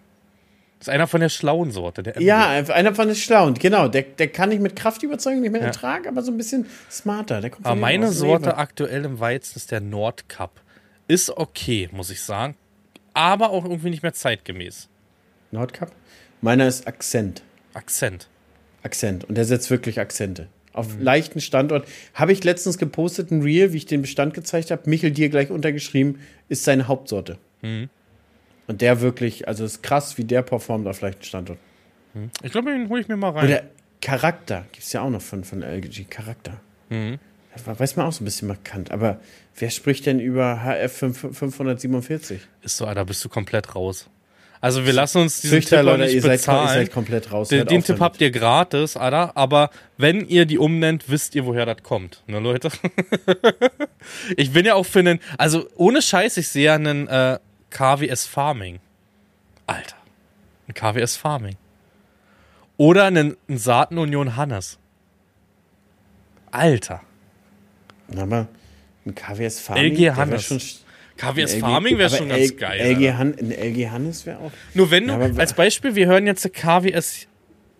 Ist 0.80 0.90
einer 0.90 1.06
von 1.06 1.20
der 1.20 1.30
schlauen 1.30 1.70
Sorte. 1.70 2.02
Der 2.02 2.20
ja, 2.20 2.48
einer 2.48 2.94
von 2.94 3.06
den 3.06 3.16
schlauen, 3.16 3.54
genau. 3.54 3.88
Der, 3.88 4.02
der 4.02 4.28
kann 4.28 4.52
ich 4.52 4.60
mit 4.60 4.76
Kraft 4.76 5.02
überzeugen, 5.02 5.40
nicht 5.40 5.52
mehr 5.52 5.62
ja. 5.62 5.68
ertragen, 5.68 6.06
aber 6.06 6.22
so 6.22 6.30
ein 6.30 6.36
bisschen 6.36 6.66
smarter. 6.90 7.40
Der 7.40 7.50
kommt 7.50 7.66
aber 7.66 7.76
meine 7.76 8.12
Sorte 8.12 8.56
aktuell 8.56 9.04
im 9.04 9.18
Weizen 9.18 9.56
ist 9.56 9.70
der 9.70 9.80
Nordcup. 9.80 10.60
Ist 11.08 11.30
okay, 11.30 11.88
muss 11.92 12.10
ich 12.10 12.20
sagen. 12.20 12.56
Aber 13.14 13.50
auch 13.50 13.64
irgendwie 13.64 13.90
nicht 13.90 14.02
mehr 14.02 14.12
zeitgemäß. 14.12 14.88
Nordcup? 15.50 15.92
Meiner 16.42 16.66
ist 16.66 16.86
Akzent. 16.86 17.42
Akzent. 17.72 18.28
Akzent. 18.82 19.24
Und 19.24 19.36
der 19.36 19.46
setzt 19.46 19.70
wirklich 19.70 19.98
Akzente. 19.98 20.48
Auf 20.72 20.94
mhm. 20.94 21.02
leichten 21.02 21.40
Standort. 21.40 21.88
Habe 22.12 22.32
ich 22.32 22.44
letztens 22.44 22.76
gepostet, 22.76 23.30
ein 23.30 23.40
Reel, 23.40 23.72
wie 23.72 23.78
ich 23.78 23.86
den 23.86 24.02
Bestand 24.02 24.34
gezeigt 24.34 24.70
habe. 24.70 24.88
Michel 24.90 25.10
dir 25.10 25.30
gleich 25.30 25.50
untergeschrieben, 25.50 26.20
ist 26.50 26.64
seine 26.64 26.86
Hauptsorte. 26.86 27.38
Mhm. 27.62 27.88
Und 28.66 28.80
der 28.80 29.00
wirklich, 29.00 29.46
also 29.46 29.64
ist 29.64 29.82
krass, 29.82 30.18
wie 30.18 30.24
der 30.24 30.42
performt 30.42 30.86
auf 30.88 31.00
leichten 31.00 31.24
Standort. 31.24 31.58
Mhm. 32.14 32.30
Ich 32.42 32.52
glaube, 32.52 32.72
den 32.72 32.88
hole 32.88 33.00
ich 33.00 33.08
mir 33.08 33.16
mal 33.16 33.30
rein. 33.30 33.46
Oder 33.46 33.62
Charakter, 34.00 34.66
gibt 34.72 34.84
es 34.84 34.92
ja 34.92 35.02
auch 35.02 35.10
noch 35.10 35.22
von, 35.22 35.44
von 35.44 35.62
LG. 35.62 36.08
Charakter. 36.10 36.60
Mhm. 36.88 37.18
Das 37.64 37.80
weiß 37.80 37.96
man 37.96 38.06
auch 38.06 38.12
so 38.12 38.22
ein 38.22 38.26
bisschen 38.26 38.48
markant. 38.48 38.90
Aber 38.90 39.18
wer 39.56 39.70
spricht 39.70 40.04
denn 40.06 40.20
über 40.20 40.62
HF 40.62 41.14
547? 41.32 42.40
Ist 42.62 42.76
so, 42.76 42.84
da 42.84 43.04
bist 43.04 43.24
du 43.24 43.28
komplett 43.28 43.74
raus. 43.74 44.10
Also 44.60 44.84
wir 44.84 44.92
lassen 44.92 45.18
uns 45.18 45.40
diesen 45.40 45.60
Züchter, 45.60 45.78
Tipp 45.78 45.86
Leute, 45.86 46.04
nicht 46.04 46.14
ihr 46.14 46.22
bezahlen. 46.22 46.68
Seid, 46.68 46.76
ihr 46.76 46.84
seid 46.86 46.92
komplett 46.92 47.32
raus. 47.32 47.48
Den, 47.48 47.66
den 47.66 47.82
Tipp 47.82 48.00
habt 48.00 48.20
ihr 48.20 48.30
gratis, 48.30 48.96
Alter. 48.96 49.36
Aber 49.36 49.70
wenn 49.96 50.26
ihr 50.26 50.46
die 50.46 50.58
umnennt, 50.58 51.04
wisst 51.08 51.34
ihr, 51.34 51.46
woher 51.46 51.66
das 51.66 51.82
kommt. 51.82 52.22
Ne, 52.26 52.40
Leute? 52.40 52.70
ich 54.36 54.52
bin 54.52 54.66
ja 54.66 54.74
auch 54.74 54.86
für 54.86 55.00
einen, 55.00 55.20
also 55.38 55.68
ohne 55.76 56.02
Scheiß, 56.02 56.36
ich 56.38 56.48
sehe 56.48 56.66
ja 56.66 56.74
einen 56.74 57.06
äh, 57.06 57.38
KWS 57.76 58.24
Farming. 58.24 58.78
Alter. 59.66 59.96
Ein 60.66 60.72
KWS 60.72 61.16
Farming. 61.16 61.56
Oder 62.78 63.04
einen, 63.04 63.36
einen 63.48 63.58
Saatenunion 63.58 64.36
Hannes. 64.36 64.78
Alter. 66.50 67.02
Aber 68.16 68.48
ein 69.04 69.14
KWS 69.14 69.60
Farming. 69.60 69.94
LG 69.94 70.16
Hannes. 70.16 70.84
KWS 71.18 71.56
Farming 71.56 71.98
wäre 71.98 72.08
schon 72.08 72.30
ganz 72.30 72.50
L 72.50 72.52
geil. 72.52 72.80
LG 72.80 73.12
Han 73.18 73.34
ein 73.38 73.50
LG 73.50 73.90
Hannes 73.90 74.24
wäre 74.24 74.38
auch. 74.38 74.52
Nur 74.72 74.90
wenn 74.90 75.08
du, 75.08 75.12
ja, 75.12 75.36
als 75.36 75.52
Beispiel, 75.52 75.94
wir 75.94 76.06
hören 76.06 76.26
jetzt 76.26 76.50
KWS 76.50 77.26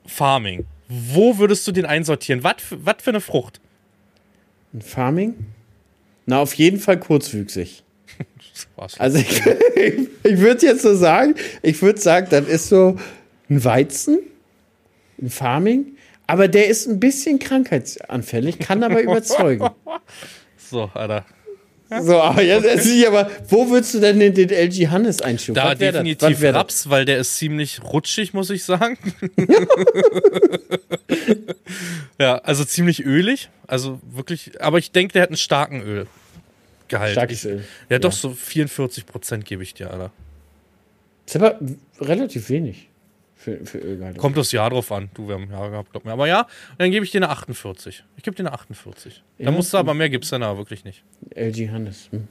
Farming. 0.05 0.67
Wo 0.89 1.39
würdest 1.39 1.67
du 1.67 1.73
den 1.73 1.87
einsortieren? 1.87 2.45
Was 2.45 2.57
für, 2.59 2.79
für 2.99 3.11
eine 3.11 3.23
Frucht? 3.23 3.63
Ein 4.75 4.83
Farming? 4.83 5.55
Na, 6.27 6.41
auf 6.41 6.53
jeden 6.53 6.81
Fall 6.81 7.01
kurzwüchsig. 7.01 7.83
Also 8.99 9.19
ich, 9.19 9.43
ich 10.23 10.39
würde 10.39 10.67
jetzt 10.67 10.83
so 10.83 10.95
sagen, 10.95 11.35
ich 11.63 11.81
würde 11.83 12.01
sagen, 12.01 12.29
das 12.31 12.47
ist 12.47 12.69
so 12.69 12.97
ein 13.49 13.65
Weizen, 13.65 14.19
ein 15.21 15.31
Farming, 15.31 15.97
aber 16.27 16.49
der 16.49 16.69
ist 16.69 16.87
ein 16.87 17.01
bisschen 17.01 17.39
krankheitsanfällig, 17.39 18.59
kann 18.59 18.83
aber 18.83 19.03
überzeugen. 19.03 19.69
So, 20.69 20.91
Alter. 20.95 21.25
So, 22.03 22.21
aber 22.21 22.43
jetzt 22.43 22.87
ich 22.87 23.07
aber, 23.07 23.31
wo 23.49 23.71
würdest 23.71 23.95
du 23.95 24.01
denn 24.01 24.19
den, 24.19 24.35
den 24.35 24.51
LG 24.51 24.89
Hannes 24.89 25.23
einstufen? 25.23 25.55
Da 25.55 25.77
definitiv 25.77 26.43
Raps, 26.43 26.91
weil 26.91 27.05
der 27.05 27.19
ist 27.19 27.37
ziemlich 27.37 27.81
rutschig, 27.85 28.35
muss 28.35 28.51
ich 28.51 28.65
sagen. 28.65 28.99
ja, 32.19 32.39
also 32.39 32.65
ziemlich 32.65 33.05
ölig. 33.05 33.51
Also 33.69 34.01
wirklich, 34.11 34.61
aber 34.61 34.79
ich 34.79 34.91
denke, 34.91 35.13
der 35.13 35.23
hat 35.23 35.29
einen 35.29 35.37
starken 35.37 35.81
Ölgehalt. 36.87 37.13
Starkes 37.13 37.45
Öl. 37.45 37.65
Ja, 37.89 37.99
doch, 37.99 38.13
ja. 38.13 38.17
so 38.17 38.31
44 38.31 39.07
Prozent 39.07 39.45
gebe 39.45 39.63
ich 39.63 39.75
dir, 39.75 39.91
Alter. 39.91 40.13
Ist 41.27 41.37
aber 41.37 41.59
relativ 42.01 42.49
wenig 42.49 42.89
für, 43.35 43.65
für 43.67 43.79
Ölgehalt. 43.79 44.19
Kommt 44.19 44.37
das 44.37 44.53
Jahr 44.53 44.71
drauf 44.71 44.91
an. 44.93 45.11
Du, 45.15 45.29
wir 45.29 45.35
haben 45.35 45.51
Jahre 45.51 45.71
gehabt, 45.71 45.91
glaub 45.91 46.05
mir. 46.05 46.13
Aber 46.13 46.29
ja, 46.29 46.47
dann 46.79 46.91
gebe 46.91 47.05
ich 47.05 47.11
dir 47.11 47.19
eine 47.19 47.31
48. 47.31 48.05
Ich 48.17 48.23
gebe 48.23 48.37
dir 48.37 48.45
eine 48.45 48.53
48. 48.53 49.23
Ja, 49.39 49.47
da 49.47 49.51
musst 49.51 49.73
du 49.73 49.79
aber 49.79 49.95
mehr 49.95 50.09
gibt's 50.09 50.31
dann 50.31 50.43
aber 50.43 50.59
wirklich 50.59 50.85
nicht. 50.85 51.03
LG 51.35 51.71
Hannes. 51.71 52.09
Hm. 52.11 52.29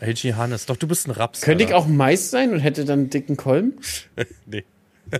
LG 0.00 0.34
Hannes. 0.34 0.66
Doch, 0.66 0.76
du 0.76 0.86
bist 0.86 1.06
ein 1.06 1.10
Raps. 1.10 1.42
Könnte 1.42 1.64
ich 1.64 1.74
auch 1.74 1.86
Mais 1.86 2.30
sein 2.30 2.52
und 2.52 2.60
hätte 2.60 2.84
dann 2.84 3.00
einen 3.00 3.10
dicken 3.10 3.36
Kolben? 3.36 3.74
nee. 4.46 4.64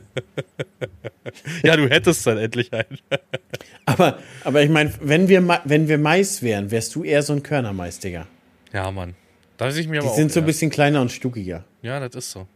ja, 1.62 1.76
du 1.76 1.88
hättest 1.88 2.26
dann 2.26 2.38
endlich 2.38 2.72
einen. 2.72 2.98
aber, 3.86 4.18
aber 4.44 4.62
ich 4.62 4.70
meine, 4.70 4.92
wenn 5.00 5.28
wir, 5.28 5.62
wenn 5.64 5.88
wir 5.88 5.98
Mais 5.98 6.42
wären, 6.42 6.70
wärst 6.70 6.94
du 6.94 7.04
eher 7.04 7.22
so 7.22 7.32
ein 7.32 7.42
Körnermais, 7.42 7.98
Digga. 7.98 8.26
Ja, 8.72 8.90
Mann. 8.90 9.14
Da 9.56 9.68
ich 9.68 9.88
mir 9.88 10.00
Die 10.00 10.08
sind 10.08 10.32
so 10.32 10.40
ein 10.40 10.46
bisschen 10.46 10.70
kleiner 10.70 11.00
und 11.00 11.10
stuckiger. 11.10 11.64
Ja, 11.82 12.00
das 12.00 12.14
ist 12.14 12.30
so. 12.30 12.46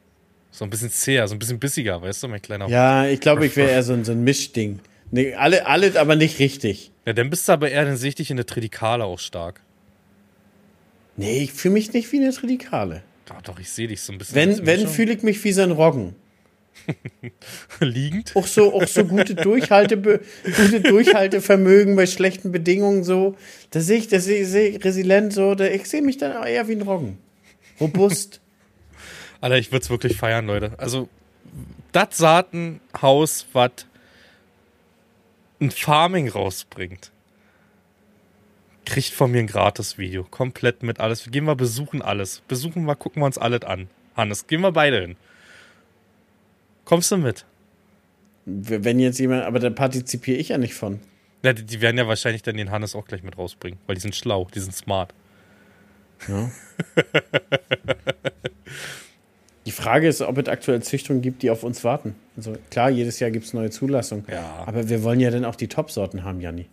So 0.50 0.64
ein 0.64 0.70
bisschen 0.70 0.90
zäher, 0.90 1.26
so 1.26 1.34
ein 1.34 1.38
bisschen 1.38 1.58
bissiger, 1.58 2.00
weißt 2.02 2.22
du, 2.22 2.28
mein 2.28 2.42
kleiner. 2.42 2.68
Ja, 2.68 3.06
ich 3.06 3.20
glaube, 3.20 3.46
ich 3.46 3.56
wäre 3.56 3.70
eher 3.70 3.82
so 3.82 3.94
ein, 3.94 4.04
so 4.04 4.12
ein 4.12 4.22
Mischding. 4.22 4.80
Nee, 5.10 5.34
alle, 5.34 5.66
alle, 5.66 5.98
aber 5.98 6.14
nicht 6.14 6.38
richtig. 6.38 6.92
Ja, 7.06 7.12
dann 7.12 7.30
bist 7.30 7.48
du 7.48 7.52
aber 7.52 7.70
eher, 7.70 7.84
dann 7.84 7.96
sehe 7.96 8.10
ich 8.10 8.14
dich 8.14 8.30
in 8.30 8.36
der 8.36 8.46
Tridikale 8.46 9.04
auch 9.04 9.18
stark. 9.18 9.60
Nee, 11.16 11.38
ich 11.38 11.52
fühle 11.52 11.74
mich 11.74 11.92
nicht 11.92 12.12
wie 12.12 12.18
eine 12.18 12.32
Tridikale. 12.32 13.02
Ja, 13.28 13.40
doch, 13.42 13.58
ich 13.58 13.70
sehe 13.70 13.88
dich 13.88 14.02
so 14.02 14.12
ein 14.12 14.18
bisschen. 14.18 14.36
Wenn, 14.36 14.66
wenn 14.66 14.88
fühle 14.88 15.12
ich 15.12 15.22
mich 15.22 15.42
wie 15.44 15.52
so 15.52 15.62
ein 15.62 15.70
Roggen. 15.70 16.14
Liegend? 17.80 18.32
Auch 18.34 18.46
so, 18.46 18.74
auch 18.74 18.86
so 18.86 19.04
gute, 19.04 19.34
Durchhalte, 19.34 19.96
gute 19.96 20.80
Durchhaltevermögen 20.80 21.96
bei 21.96 22.06
schlechten 22.06 22.52
Bedingungen 22.52 23.04
so. 23.04 23.36
Da 23.70 23.80
sehe 23.80 23.98
ich, 23.98 24.08
da 24.08 24.20
sehe 24.20 24.68
ich 24.68 24.84
resilient 24.84 25.32
so. 25.32 25.54
Da, 25.54 25.66
ich 25.66 25.86
sehe 25.86 26.02
mich 26.02 26.18
dann 26.18 26.36
auch 26.36 26.46
eher 26.46 26.68
wie 26.68 26.72
ein 26.72 26.82
Roggen. 26.82 27.18
Robust. 27.80 28.40
Alter, 29.40 29.58
ich 29.58 29.72
würde 29.72 29.82
es 29.82 29.90
wirklich 29.90 30.16
feiern, 30.16 30.46
Leute. 30.46 30.72
Also, 30.78 31.08
das 31.90 32.16
Saatenhaus, 32.16 33.46
was 33.52 33.86
ein 35.60 35.70
Farming 35.70 36.28
rausbringt, 36.28 37.10
kriegt 38.84 39.10
von 39.10 39.30
mir 39.30 39.40
ein 39.40 39.46
gratis 39.46 39.98
Video. 39.98 40.24
Komplett 40.24 40.82
mit 40.82 41.00
alles. 41.00 41.24
Wir 41.24 41.32
gehen 41.32 41.44
mal 41.44 41.56
besuchen 41.56 42.02
alles. 42.02 42.42
Besuchen 42.48 42.84
wir, 42.84 42.96
gucken 42.96 43.22
wir 43.22 43.26
uns 43.26 43.38
alles 43.38 43.62
an. 43.62 43.88
Hannes, 44.16 44.46
gehen 44.46 44.60
wir 44.60 44.72
beide 44.72 45.00
hin. 45.00 45.16
Kommst 46.84 47.10
du 47.10 47.16
mit? 47.16 47.44
Wenn 48.44 48.98
jetzt 48.98 49.18
jemand, 49.18 49.44
aber 49.44 49.60
da 49.60 49.70
partizipiere 49.70 50.38
ich 50.38 50.48
ja 50.48 50.58
nicht 50.58 50.74
von. 50.74 51.00
Ja, 51.44 51.52
die, 51.52 51.64
die, 51.64 51.80
werden 51.80 51.98
ja 51.98 52.06
wahrscheinlich 52.06 52.42
dann 52.42 52.56
den 52.56 52.70
Hannes 52.70 52.94
auch 52.94 53.04
gleich 53.04 53.22
mit 53.22 53.38
rausbringen, 53.38 53.78
weil 53.86 53.94
die 53.94 54.00
sind 54.00 54.14
schlau, 54.14 54.48
die 54.54 54.60
sind 54.60 54.74
smart. 54.74 55.14
Ja. 56.28 56.50
Die 59.64 59.70
Frage 59.70 60.08
ist, 60.08 60.20
ob 60.22 60.38
es 60.38 60.48
aktuell 60.48 60.82
Züchtungen 60.82 61.22
gibt, 61.22 61.42
die 61.42 61.50
auf 61.50 61.62
uns 61.62 61.84
warten. 61.84 62.16
Also 62.36 62.56
klar, 62.70 62.90
jedes 62.90 63.20
Jahr 63.20 63.30
gibt 63.30 63.46
es 63.46 63.54
neue 63.54 63.70
Zulassungen. 63.70 64.24
Ja. 64.28 64.64
Aber 64.66 64.88
wir 64.88 65.04
wollen 65.04 65.20
ja 65.20 65.30
dann 65.30 65.44
auch 65.44 65.54
die 65.54 65.68
Top-Sorten 65.68 66.24
haben, 66.24 66.40
Janni. 66.40 66.66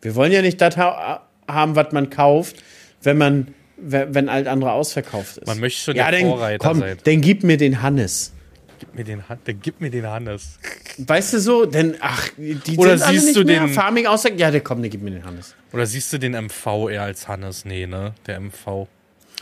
Wir 0.00 0.14
wollen 0.14 0.32
ja 0.32 0.40
nicht 0.40 0.60
das 0.60 0.76
ha 0.76 1.26
haben, 1.46 1.76
was 1.76 1.92
man 1.92 2.08
kauft, 2.08 2.56
wenn 3.02 3.18
man, 3.18 3.48
wenn 3.76 4.28
alt 4.28 4.46
andere 4.46 4.72
ausverkauft 4.72 5.38
ist. 5.38 5.46
Man 5.46 5.60
möchte 5.60 5.80
schon 5.80 5.96
ja, 5.96 6.10
der 6.10 6.20
Vorreiter 6.20 6.66
komm, 6.66 6.78
sein. 6.78 6.96
Dann 7.04 7.20
gib 7.20 7.42
mir 7.42 7.56
den 7.58 7.82
Hannes. 7.82 8.32
Gib 8.80 8.94
mir 8.94 9.04
den, 9.04 9.22
dann 9.28 9.60
gib 9.60 9.80
mir 9.80 9.90
den 9.90 10.06
Hannes. 10.06 10.58
Weißt 10.96 11.34
du 11.34 11.40
so, 11.40 11.66
denn 11.66 11.96
ach, 12.00 12.28
die 12.38 12.76
Oder 12.78 12.96
sind 12.96 13.20
siehst 13.20 13.36
du 13.36 13.44
den 13.44 13.68
Farming 13.68 14.06
außer 14.06 14.32
ja, 14.32 14.50
der 14.50 14.62
komm, 14.62 14.80
der 14.80 14.90
gib 14.90 15.02
mir 15.02 15.10
den 15.10 15.24
Hannes. 15.24 15.54
Oder 15.72 15.84
siehst 15.84 16.10
du 16.14 16.18
den 16.18 16.32
MV 16.32 16.88
eher 16.90 17.02
als 17.02 17.28
Hannes? 17.28 17.66
Nee, 17.66 17.86
ne? 17.86 18.14
Der 18.26 18.40
MV. 18.40 18.88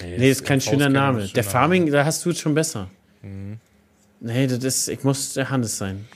Nee, 0.02 0.18
nee 0.18 0.30
ist 0.30 0.44
kein 0.44 0.60
schöner 0.60 0.88
Name. 0.88 1.20
Schöner 1.20 1.32
der 1.32 1.44
Farming, 1.44 1.90
da 1.90 2.04
hast 2.04 2.24
du 2.24 2.30
es 2.30 2.40
schon 2.40 2.54
besser. 2.54 2.90
Mhm. 3.22 3.58
Nee, 4.20 4.48
das 4.48 4.64
ist, 4.64 4.88
ich 4.88 5.04
muss 5.04 5.34
der 5.34 5.50
Hannes 5.50 5.78
sein. 5.78 6.08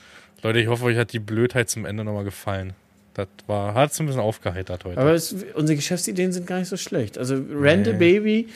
Leute, 0.43 0.59
ich 0.59 0.67
hoffe, 0.67 0.85
euch 0.87 0.97
hat 0.97 1.13
die 1.13 1.21
Blödheit 1.21 1.71
zum 1.71 1.87
Ende 1.87 2.03
nochmal 2.03 2.25
gefallen. 2.25 2.73
Das 3.15 3.29
war, 3.47 3.75
hat 3.75 3.93
es 3.93 4.01
ein 4.01 4.07
bisschen 4.07 4.21
aufgeheitert 4.21 4.85
heute. 4.85 5.01
Aber 5.01 5.13
es, 5.13 5.33
unsere 5.55 5.77
Geschäftsideen 5.77 6.33
sind 6.33 6.47
gar 6.47 6.59
nicht 6.59 6.69
so 6.69 6.77
schlecht. 6.77 7.19
Also 7.19 7.37
Rent 7.37 7.87
nee. 7.87 7.93
Baby, 7.93 8.49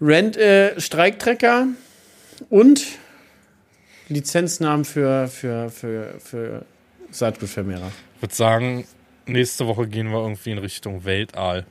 Rent 0.00 0.36
äh, 0.36 0.80
Streiktrecker 0.80 1.66
und 2.50 2.86
Lizenznamen 4.08 4.84
für, 4.84 5.28
für, 5.28 5.70
für, 5.70 6.14
für 6.18 6.64
Saatgutvermehrer. 7.10 7.90
Ich 8.16 8.22
würde 8.22 8.34
sagen, 8.34 8.86
nächste 9.26 9.66
Woche 9.66 9.86
gehen 9.86 10.08
wir 10.10 10.22
irgendwie 10.22 10.50
in 10.50 10.58
Richtung 10.58 11.04
Weltall. 11.04 11.66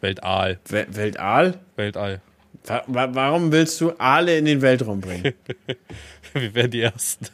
Weltall. 0.00 0.58
We 0.68 0.86
Weltall? 0.90 1.58
Weltall. 1.76 2.20
Wa 2.64 3.08
warum 3.12 3.52
willst 3.52 3.80
du 3.80 3.92
Aale 3.98 4.36
in 4.38 4.44
den 4.44 4.60
Weltraum 4.60 5.00
bringen? 5.00 5.32
Wir 6.34 6.54
wären 6.54 6.70
die 6.70 6.82
Ersten. 6.82 7.26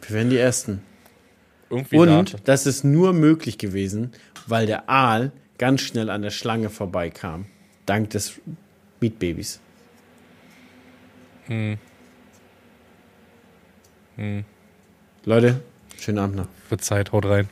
Wir 0.00 0.10
wären 0.16 0.30
die 0.30 0.38
Ersten. 0.38 0.82
Irgendwie 1.70 1.96
Und 1.96 2.08
Nate. 2.08 2.36
das 2.44 2.66
ist 2.66 2.84
nur 2.84 3.12
möglich 3.12 3.56
gewesen, 3.56 4.12
weil 4.46 4.66
der 4.66 4.90
Aal 4.90 5.32
ganz 5.58 5.80
schnell 5.80 6.10
an 6.10 6.22
der 6.22 6.30
Schlange 6.30 6.70
vorbeikam. 6.70 7.46
Dank 7.86 8.10
des 8.10 8.40
Meatbabys. 9.00 9.60
Hm. 11.46 11.78
Hm. 14.16 14.44
Leute, 15.24 15.60
schönen 15.98 16.18
Abend 16.18 16.36
noch. 16.36 16.48
Für 16.68 16.78
Zeit, 16.78 17.12
haut 17.12 17.26
rein. 17.26 17.48